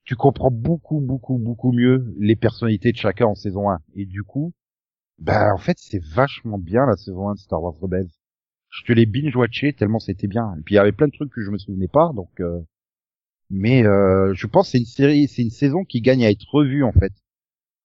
tu 0.09 0.15
comprends 0.15 0.49
beaucoup, 0.49 1.01
beaucoup, 1.01 1.37
beaucoup 1.37 1.71
mieux 1.71 2.15
les 2.17 2.35
personnalités 2.35 2.91
de 2.91 2.97
chacun 2.97 3.27
en 3.27 3.35
saison 3.35 3.69
1. 3.69 3.77
Et 3.95 4.07
du 4.07 4.23
coup, 4.23 4.53
ben, 5.19 5.53
en 5.53 5.59
fait, 5.59 5.77
c'est 5.79 6.03
vachement 6.03 6.57
bien 6.57 6.87
la 6.87 6.97
saison 6.97 7.29
1 7.29 7.35
de 7.35 7.39
Star 7.39 7.61
Wars 7.61 7.75
Rebels. 7.79 8.09
Je 8.69 8.83
te 8.85 8.93
l'ai 8.93 9.05
binge-watché 9.05 9.73
tellement 9.73 9.99
c'était 9.99 10.25
bien. 10.27 10.55
Et 10.57 10.63
puis, 10.63 10.73
il 10.73 10.77
y 10.77 10.79
avait 10.79 10.93
plein 10.93 11.09
de 11.09 11.13
trucs 11.13 11.31
que 11.31 11.43
je 11.43 11.51
me 11.51 11.59
souvenais 11.59 11.87
pas, 11.87 12.11
donc... 12.15 12.31
euh, 12.39 12.59
Mais 13.51 13.85
euh, 13.85 14.33
je 14.33 14.47
pense 14.47 14.71
c'est 14.71 14.79
une 14.79 14.85
série, 14.85 15.27
c'est 15.27 15.43
une 15.43 15.51
saison 15.51 15.83
qui 15.85 16.01
gagne 16.01 16.25
à 16.25 16.31
être 16.31 16.47
revue, 16.51 16.83
en 16.83 16.91
fait. 16.93 17.13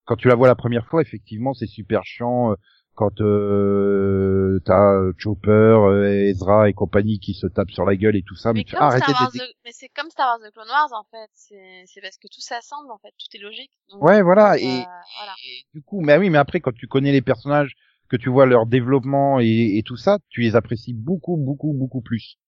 Quand 0.06 0.16
tu 0.16 0.28
la 0.28 0.34
vois 0.34 0.48
la 0.48 0.54
première 0.54 0.86
fois, 0.86 1.02
effectivement, 1.02 1.54
c'est 1.54 1.66
super 1.66 2.04
chiant. 2.04 2.54
Euh, 2.94 2.96
Quand 2.96 3.20
euh, 3.20 4.60
t'as 4.64 4.94
euh, 4.94 5.12
Chopper, 5.18 5.50
euh, 5.50 6.28
Ezra 6.28 6.68
et 6.68 6.72
compagnie 6.72 7.18
qui 7.18 7.34
se 7.34 7.46
tapent 7.46 7.70
sur 7.70 7.84
la 7.84 7.96
gueule 7.96 8.16
et 8.16 8.22
tout 8.22 8.36
ça, 8.36 8.52
mais, 8.52 8.60
Mais 8.60 8.64
tu 8.64 8.76
arrêtez 8.76 9.12
de... 9.12 9.38
The- 9.38 9.54
mais 9.64 9.72
c'est 9.72 9.88
comme 9.88 10.10
Star 10.10 10.26
Wars 10.38 10.48
The 10.48 10.52
Clone 10.52 10.68
Wars 10.68 10.92
en 10.92 11.04
fait. 11.10 11.30
C'est 11.34 12.00
parce 12.00 12.16
que 12.18 12.28
tout 12.28 12.40
s'assemble 12.40 12.90
en 12.90 12.98
fait, 12.98 13.12
tout 13.18 13.36
est 13.36 13.40
logique. 13.40 13.70
Donc, 13.90 14.02
Ouais, 14.02 14.22
voilà. 14.22 14.52
euh, 14.54 14.58
Et, 14.58 14.66
voilà. 14.66 15.34
et 15.46 15.64
du 15.74 15.82
coup, 15.82 16.00
mais 16.00 16.16
oui, 16.18 16.30
mais 16.30 16.38
après, 16.38 16.60
quand 16.60 16.74
tu 16.74 16.86
connais 16.86 17.12
les 17.12 17.22
personnages, 17.22 17.74
que 18.08 18.16
tu 18.16 18.28
vois 18.28 18.46
leur 18.46 18.66
développement 18.66 19.40
et, 19.40 19.78
et 19.78 19.82
tout 19.82 19.96
ça, 19.96 20.18
tu 20.28 20.42
les 20.42 20.56
apprécies 20.56 20.94
beaucoup, 20.94 21.36
beaucoup, 21.36 21.72
beaucoup 21.72 22.02
plus. 22.02 22.38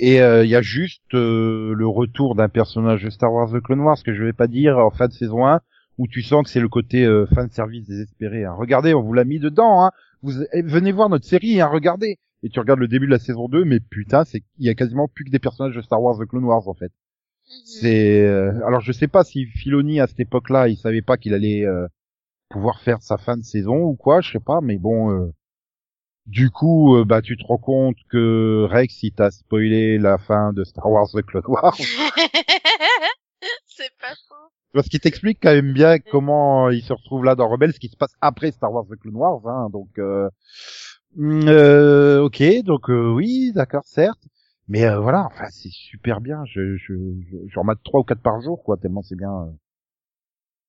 Et 0.00 0.20
euh, 0.20 0.44
il 0.44 0.50
y 0.50 0.56
a 0.56 0.62
juste 0.62 1.14
euh, 1.14 1.72
le 1.72 1.86
retour 1.86 2.34
d'un 2.34 2.48
personnage 2.48 3.04
de 3.04 3.10
Star 3.10 3.32
Wars 3.32 3.50
The 3.52 3.60
Clone 3.60 3.80
Wars 3.80 4.02
que 4.02 4.12
je 4.12 4.24
vais 4.24 4.32
pas 4.32 4.48
dire 4.48 4.76
en 4.78 4.90
fin 4.90 5.06
de 5.06 5.12
saison 5.12 5.46
1 5.46 5.60
où 5.98 6.06
tu 6.08 6.22
sens 6.22 6.44
que 6.44 6.50
c'est 6.50 6.60
le 6.60 6.68
côté 6.68 7.04
euh, 7.04 7.26
fan 7.26 7.50
service 7.50 7.86
désespéré. 7.86 8.44
Hein. 8.44 8.54
Regardez, 8.58 8.94
on 8.94 9.02
vous 9.02 9.12
l'a 9.12 9.24
mis 9.24 9.38
dedans. 9.38 9.84
Hein. 9.84 9.90
Vous 10.22 10.42
eh, 10.52 10.62
venez 10.62 10.92
voir 10.92 11.08
notre 11.08 11.26
série, 11.26 11.60
hein, 11.60 11.68
regardez. 11.68 12.18
Et 12.42 12.50
tu 12.50 12.60
regardes 12.60 12.80
le 12.80 12.88
début 12.88 13.06
de 13.06 13.10
la 13.12 13.18
saison 13.18 13.48
2, 13.48 13.64
mais 13.64 13.80
putain, 13.80 14.24
c'est 14.24 14.42
il 14.58 14.66
y 14.66 14.68
a 14.68 14.74
quasiment 14.74 15.08
plus 15.08 15.24
que 15.24 15.30
des 15.30 15.38
personnages 15.38 15.74
de 15.74 15.80
Star 15.82 16.02
Wars 16.02 16.18
The 16.18 16.26
Clone 16.26 16.44
Wars 16.44 16.68
en 16.68 16.74
fait. 16.74 16.92
Mhm. 17.46 17.62
C'est 17.64 18.20
euh, 18.26 18.66
alors 18.66 18.80
je 18.80 18.92
sais 18.92 19.08
pas 19.08 19.24
si 19.24 19.46
Filoni 19.46 20.00
à 20.00 20.06
cette 20.06 20.20
époque-là, 20.20 20.68
il 20.68 20.76
savait 20.76 21.02
pas 21.02 21.16
qu'il 21.16 21.32
allait 21.34 21.64
euh, 21.64 21.86
pouvoir 22.50 22.80
faire 22.80 23.02
sa 23.02 23.16
fin 23.18 23.36
de 23.36 23.42
saison 23.44 23.76
ou 23.84 23.94
quoi, 23.96 24.20
je 24.20 24.32
sais 24.32 24.40
pas, 24.40 24.60
mais 24.62 24.78
bon. 24.78 25.10
euh, 25.10 25.32
du 26.26 26.50
coup, 26.50 26.96
euh, 26.96 27.04
bah 27.04 27.20
tu 27.20 27.36
te 27.36 27.44
rends 27.44 27.58
compte 27.58 27.96
que 28.10 28.66
Rex, 28.70 29.02
il 29.02 29.12
t'a 29.12 29.30
spoilé 29.30 29.98
la 29.98 30.16
fin 30.18 30.52
de 30.54 30.64
Star 30.64 30.90
Wars 30.90 31.08
The 31.12 31.22
Clone 31.22 31.44
Wars, 31.46 31.76
c'est 33.66 33.92
pas 34.00 34.14
faux. 34.28 34.50
Parce 34.74 34.88
qu'il 34.88 35.00
t'explique 35.00 35.38
quand 35.42 35.52
même 35.54 35.72
bien 35.72 35.98
comment 35.98 36.70
il 36.70 36.82
se 36.82 36.92
retrouve 36.92 37.24
là 37.24 37.34
dans 37.36 37.48
Rebels, 37.48 37.72
ce 37.74 37.80
qui 37.80 37.88
se 37.88 37.96
passe 37.96 38.14
après 38.20 38.50
Star 38.52 38.72
Wars 38.72 38.84
The 38.90 38.96
Clone 39.00 39.16
Wars, 39.16 39.40
hein, 39.46 39.70
donc. 39.72 39.88
Euh, 39.98 40.28
hum, 41.18 41.42
euh, 41.48 42.22
ok, 42.22 42.42
donc 42.64 42.90
euh, 42.90 43.12
oui, 43.12 43.52
d'accord, 43.54 43.84
certes. 43.84 44.22
Mais 44.68 44.84
euh, 44.86 45.00
voilà, 45.00 45.26
enfin 45.26 45.46
c'est 45.50 45.70
super 45.70 46.20
bien. 46.20 46.44
Je 46.46 46.76
je 46.76 46.94
je, 47.30 47.36
je 47.48 47.58
remate 47.58 47.80
trois 47.84 48.00
ou 48.00 48.04
quatre 48.04 48.22
par 48.22 48.40
jour 48.40 48.62
quoi, 48.64 48.76
tellement 48.78 49.02
c'est 49.02 49.16
bien. 49.16 49.32
euh. 49.32 49.52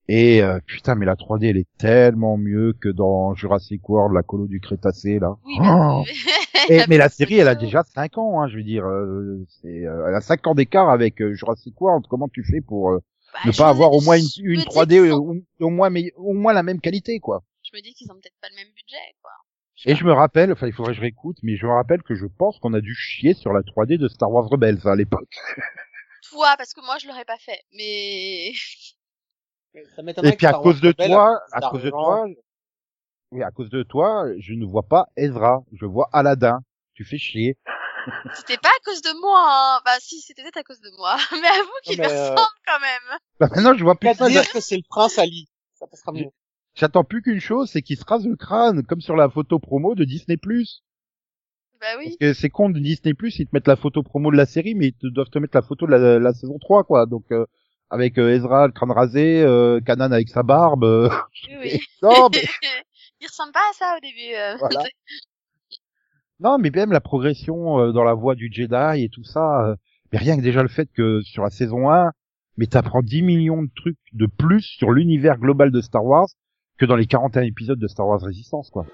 Et 0.08 0.44
euh, 0.44 0.60
putain, 0.66 0.94
mais 0.96 1.06
la 1.06 1.16
3D 1.16 1.48
elle 1.50 1.58
est 1.58 1.68
tellement 1.78 2.38
mieux 2.38 2.74
que 2.80 2.90
dans 2.90 3.34
Jurassic 3.34 3.88
World, 3.90 4.14
la 4.14 4.22
colo 4.22 4.46
du 4.48 4.60
Crétacé 4.60 5.18
là. 5.20 5.36
Oui, 5.46 5.56
Oh 5.60 6.04
mais, 6.06 6.14
Et- 6.68 6.84
mais 6.88 6.98
la 6.98 7.10
série 7.10 7.36
elle 7.38 7.48
a 7.48 7.56
déjà 7.56 7.84
5 7.84 8.18
ans, 8.18 8.42
hein, 8.42 8.48
je 8.48 8.58
veux 8.58 8.64
dire. 8.64 8.86
euh, 8.86 9.44
c'est, 9.62 9.86
euh, 9.86 10.08
elle 10.08 10.16
a 10.16 10.22
5 10.22 10.46
ans 10.48 10.56
d'écart 10.56 10.90
avec 10.90 11.22
euh, 11.22 11.34
Jurassic 11.34 11.80
World. 11.82 12.06
Comment 12.10 12.28
tu 12.30 12.44
fais 12.44 12.62
pour 12.62 12.92
euh, 12.92 13.00
ne 13.44 13.52
je 13.52 13.58
pas 13.58 13.70
avoir 13.70 13.92
au 13.94 14.02
moins 14.02 14.18
une, 14.18 14.26
je 14.26 14.42
une 14.42 14.60
me 14.60 14.66
dis 14.66 14.66
3D 14.66 14.88
qu'ils 14.90 15.12
euh, 15.12 15.16
ont- 15.16 15.42
au, 15.60 15.66
au 15.66 15.70
moins 15.70 15.90
mais 15.90 16.12
au 16.16 16.34
moins 16.34 16.54
la 16.54 16.64
même 16.64 16.80
qualité 16.80 17.20
quoi. 17.20 17.44
Je 17.64 17.76
me 17.76 17.82
dis 17.82 17.94
qu'ils 17.94 18.12
ont 18.12 18.16
peut-être 18.16 18.38
pas 18.42 18.50
le 18.50 18.56
même 18.56 18.70
budget, 18.76 19.16
quoi. 19.22 19.32
Et 19.86 19.96
je 19.96 20.06
me 20.06 20.14
rappelle, 20.14 20.52
enfin 20.52 20.68
il 20.68 20.74
faudrait 20.74 20.94
que 20.94 20.98
je 20.98 21.02
réécoute, 21.02 21.38
mais 21.44 21.58
je 21.58 21.66
me 21.66 21.72
rappelle 21.72 22.02
que 22.02 22.16
je 22.16 22.26
pense 22.26 22.60
qu'on 22.60 22.74
a 22.74 22.82
dû 22.82 22.96
chier 22.96 23.34
sur 23.34 23.52
la 23.52 23.62
3D 23.62 23.98
de 23.98 24.08
Star 24.08 24.32
Wars 24.32 24.48
Rebels 24.48 24.88
à 24.88 24.96
l'époque. 24.96 25.36
Toi, 26.30 26.56
parce 26.58 26.74
que 26.74 26.82
moi 26.82 26.98
je 26.98 27.08
l'aurais 27.08 27.26
pas 27.26 27.38
fait, 27.38 27.62
mais 27.74 28.52
Ça 29.96 30.02
Et 30.24 30.32
puis 30.36 30.46
à 30.46 30.54
cause 30.54 30.80
de 30.82 30.92
toi, 30.92 31.40
à 31.52 31.62
cause 31.62 31.84
de 31.84 31.90
toi, 31.90 32.26
oui, 33.32 33.44
à 33.44 33.52
cause 33.52 33.70
de 33.70 33.84
toi, 33.84 34.26
je 34.40 34.54
ne 34.54 34.66
vois 34.66 34.84
pas 34.84 35.08
Ezra, 35.18 35.64
je 35.74 35.86
vois 35.86 36.10
Aladdin. 36.14 36.62
Tu 36.94 37.04
fais 37.04 37.18
chier. 37.18 37.58
C'était 38.36 38.58
pas 38.58 38.70
à 38.70 38.84
cause 38.86 39.02
de 39.02 39.20
moi. 39.22 39.44
Hein. 39.48 39.82
Bah 39.86 39.98
si, 40.00 40.22
c'était 40.22 40.42
peut-être 40.44 40.58
à 40.58 40.64
cause 40.64 40.80
de 40.82 40.90
moi. 40.98 41.16
Mais 41.42 41.48
avoue 41.48 41.70
qu'il 41.84 42.00
me 42.00 42.06
euh, 42.06 42.32
ressemble 42.32 42.60
quand 42.68 42.80
même. 42.80 43.18
Bah 43.40 43.48
maintenant 43.56 43.74
je 43.78 43.84
vois 43.84 43.96
plus 43.96 44.14
ça. 44.14 44.28
dire 44.30 44.50
que 44.52 44.60
c'est 44.60 44.78
le 44.78 44.84
prince 44.90 45.18
Ali. 45.20 45.48
Ça 45.74 45.88
passera 45.88 46.12
mieux. 46.12 46.30
J'attends 46.76 47.04
plus 47.04 47.22
qu'une 47.22 47.40
chose, 47.40 47.70
c'est 47.72 47.82
qu'il 47.82 47.98
se 47.98 48.04
rase 48.06 48.26
le 48.28 48.36
crâne, 48.36 48.84
comme 48.84 49.02
sur 49.02 49.16
la 49.16 49.30
photo 49.30 49.60
promo 49.60 49.96
de 49.96 50.04
Disney+. 50.04 50.38
Bah 50.38 51.88
oui. 51.98 52.06
Parce 52.06 52.18
que 52.18 52.34
c'est 52.34 52.50
con 52.50 52.70
de 52.70 52.80
Disney+, 52.80 53.14
ils 53.22 53.46
te 53.46 53.50
mettent 53.54 53.68
la 53.68 53.76
photo 53.78 54.04
promo 54.04 54.32
de 54.32 54.38
la 54.38 54.46
série, 54.46 54.76
mais 54.76 54.88
ils 54.88 54.94
te, 54.94 55.08
doivent 55.08 55.30
te 55.30 55.40
mettre 55.40 55.56
la 55.56 55.62
photo 55.62 55.86
de 55.86 55.92
la, 55.92 56.20
la 56.20 56.34
saison 56.34 56.58
3, 56.60 56.84
quoi. 56.84 57.06
Donc, 57.06 57.26
euh, 57.32 57.46
avec 57.90 58.18
euh, 58.18 58.34
Ezra, 58.34 58.68
le 58.68 58.74
crâne 58.74 58.92
rasé, 58.92 59.42
euh, 59.42 59.80
Kanan 59.86 60.12
avec 60.12 60.30
sa 60.30 60.44
barbe. 60.44 60.84
euh, 60.84 61.10
Oui, 61.50 61.56
oui. 61.62 61.80
non, 62.02 62.30
mais, 62.34 62.44
Il 63.22 63.28
ressemble 63.28 63.54
pas 63.54 63.60
à 63.70 63.74
ça 63.74 63.96
au 63.98 64.00
début. 64.02 64.34
euh. 64.36 64.58
Voilà. 64.58 64.84
Non, 66.40 66.58
mais 66.58 66.70
même 66.70 66.92
la 66.92 67.02
progression 67.02 67.80
euh, 67.80 67.92
dans 67.92 68.04
la 68.04 68.14
voie 68.14 68.36
du 68.36 68.50
Jedi 68.52 69.04
et 69.04 69.10
tout 69.10 69.24
ça. 69.24 69.68
euh, 69.68 69.76
mais 70.12 70.20
rien 70.20 70.38
que 70.38 70.42
déjà 70.42 70.62
le 70.62 70.70
fait 70.70 70.90
que 70.94 71.22
sur 71.22 71.44
la 71.44 71.50
saison 71.50 71.90
1, 71.90 72.12
mais 72.58 72.68
t'apprends 72.68 73.02
10 73.02 73.22
millions 73.22 73.64
de 73.64 73.70
trucs 73.76 73.98
de 74.14 74.28
plus 74.28 74.62
sur 74.62 74.92
l'univers 74.92 75.38
global 75.38 75.72
de 75.72 75.82
Star 75.82 76.06
Wars 76.06 76.28
que 76.78 76.86
dans 76.86 76.96
les 76.96 77.06
41 77.06 77.44
épisodes 77.44 77.80
de 77.80 77.88
Star 77.88 78.08
Wars 78.08 78.22
Resistance, 78.22 78.70
quoi. 78.70 78.86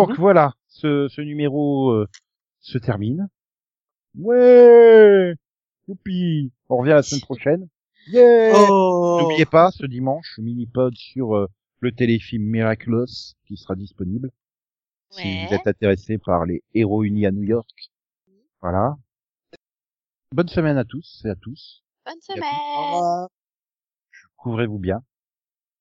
Donc 0.00 0.10
Mhm. 0.10 0.16
voilà, 0.16 0.54
ce, 0.68 1.08
ce 1.08 1.20
numéro 1.20 1.90
euh, 1.90 2.08
se 2.60 2.78
termine. 2.78 3.28
Ouais 4.18 5.34
Youpi 5.88 6.52
On 6.68 6.78
revient 6.78 6.90
la 6.90 7.02
semaine 7.02 7.20
prochaine. 7.30 7.68
Yeah 8.08 8.52
Oh. 8.70 9.18
N'oubliez 9.20 9.46
pas, 9.46 9.70
ce 9.70 9.86
dimanche, 9.86 10.38
mini-pod 10.38 10.94
sur 10.96 11.36
euh, 11.36 11.46
le 11.80 11.92
téléfilm 11.92 12.42
Miraculous 12.44 13.34
qui 13.46 13.56
sera 13.56 13.74
disponible. 13.76 14.30
Si 15.10 15.46
vous 15.46 15.54
êtes 15.54 15.66
intéressé 15.68 16.18
par 16.18 16.44
les 16.44 16.64
héros 16.74 17.04
unis 17.04 17.24
à 17.26 17.30
New 17.30 17.44
York. 17.44 17.92
Voilà. 18.60 18.96
Bonne 20.32 20.48
semaine 20.48 20.76
à 20.76 20.84
tous 20.84 21.22
et 21.24 21.28
à 21.28 21.36
tous. 21.36 21.84
Bonne 22.04 22.16
Au 22.18 22.32
semaine. 22.32 22.42
revoir. 22.42 23.28
Couvrez-vous 24.38 24.78
bien. 24.80 25.02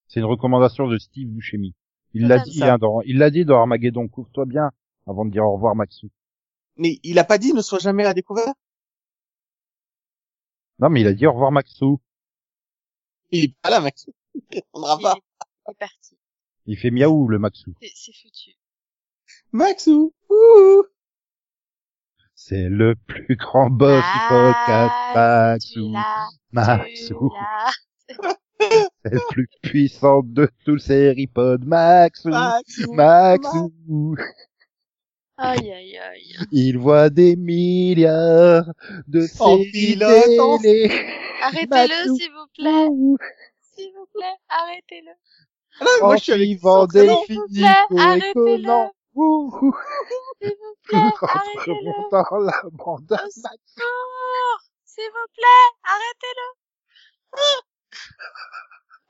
C'est 0.07 0.19
une 0.19 0.27
recommandation 0.27 0.87
de 0.87 0.97
Steve 0.99 1.29
Buscemi. 1.29 1.73
Il 2.13 2.27
l'a 2.27 2.39
dit, 2.39 2.63
hein, 2.63 2.77
dans, 2.77 3.01
il 3.01 3.17
l'a 3.17 3.29
dit 3.29 3.45
dans 3.45 3.59
Armageddon. 3.59 4.07
Couvre-toi 4.07 4.45
bien 4.45 4.71
avant 5.07 5.25
de 5.25 5.31
dire 5.31 5.43
au 5.45 5.53
revoir 5.53 5.75
Maxou. 5.75 6.09
Mais 6.77 6.99
il 7.03 7.19
a 7.19 7.23
pas 7.23 7.37
dit 7.37 7.53
ne 7.53 7.61
sois 7.61 7.79
jamais 7.79 8.05
à 8.05 8.13
découvert? 8.13 8.53
Non, 10.79 10.89
mais 10.89 11.01
il 11.01 11.07
a 11.07 11.13
dit 11.13 11.25
au 11.27 11.33
revoir 11.33 11.51
Maxou. 11.51 11.99
Il 13.31 13.45
est 13.45 13.55
pas 13.61 13.69
là, 13.69 13.79
Max. 13.79 14.09
Il 14.35 14.41
répondra 14.53 14.97
pas. 14.99 15.15
il 15.67 15.71
est 15.71 15.75
parti. 15.79 16.17
Il 16.65 16.77
fait 16.77 16.91
miaou 16.91 17.27
le 17.27 17.39
Maxou. 17.39 17.73
C'est 17.81 18.13
foutu. 18.13 18.51
Maxou. 19.51 20.13
Ouh. 20.29 20.83
C'est 22.35 22.69
le 22.69 22.95
plus 22.95 23.35
grand 23.35 23.69
boss 23.69 24.03
du 24.03 24.19
podcast, 24.29 24.91
Ah, 25.15 25.53
Maxou. 25.55 25.93
Maxou. 26.51 27.31
C'est 29.05 29.13
le 29.13 29.19
plus 29.29 29.47
puissant 29.61 30.21
de 30.23 30.49
tous 30.65 30.77
ces 30.79 31.11
ripodes, 31.11 31.65
Maxou. 31.65 32.29
Maxou. 32.29 32.93
Maxou. 32.93 34.15
Aïe, 35.37 35.71
aïe, 35.71 35.97
aïe. 35.97 36.35
Il 36.51 36.77
voit 36.77 37.09
des 37.09 37.35
milliards 37.35 38.65
de 39.07 39.23
En 39.39 39.57
séries 39.57 39.97
télé. 40.61 40.91
Arrêtez-le, 41.41 42.15
s'il 42.15 42.31
vous 42.31 42.47
plaît. 42.55 42.87
S'il 43.61 43.91
vous 43.93 44.05
plaît, 44.13 44.37
arrêtez-le. 44.47 45.11
Ah 45.79 45.85
non, 45.85 46.07
moi, 46.07 46.17
je 46.17 46.23
suis 46.23 46.33
avec 46.33 46.59
vous 46.61 46.87
plaît, 46.87 47.07
arrêtez-le. 47.97 48.89
S'il 50.39 50.55
vous 50.55 50.75
plaît, 50.83 50.99
arrêtez-le. 51.21 51.85
la 52.45 52.61
bande. 52.71 53.17
S'il 54.85 55.09
vous 55.09 55.27
plaît, 55.33 55.65
arrêtez-le. 55.83 56.47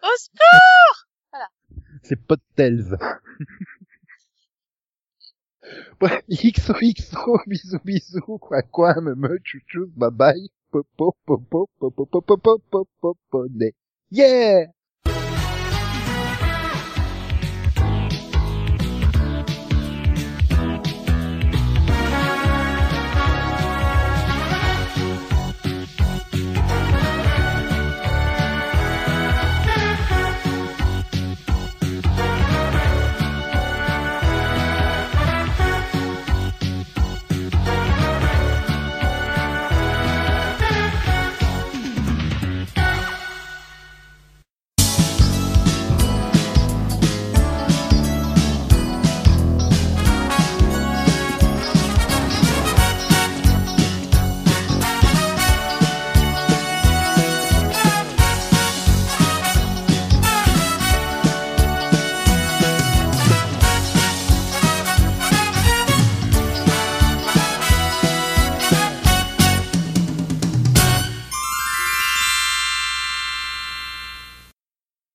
Au 0.03 0.17
secours 0.17 1.07
Voilà. 1.31 1.49
C'est 2.03 2.21
pas 2.25 2.35
ouais, 6.01 6.23
XOXO, 6.29 6.73
XO, 6.81 7.39
bisous, 7.47 7.79
bisous, 7.83 8.37
quoi, 8.39 8.61
quoi, 8.61 8.95
me 9.01 9.15
me, 9.15 9.39
chouchou, 9.43 9.87
bye 9.95 10.11
bye, 10.11 10.49
popo, 10.71 11.15
popo, 11.25 11.69
popo, 11.79 12.05
popo, 12.05 12.37
popo, 12.37 12.87
popo, 13.01 13.47
Yeah! 14.11 14.67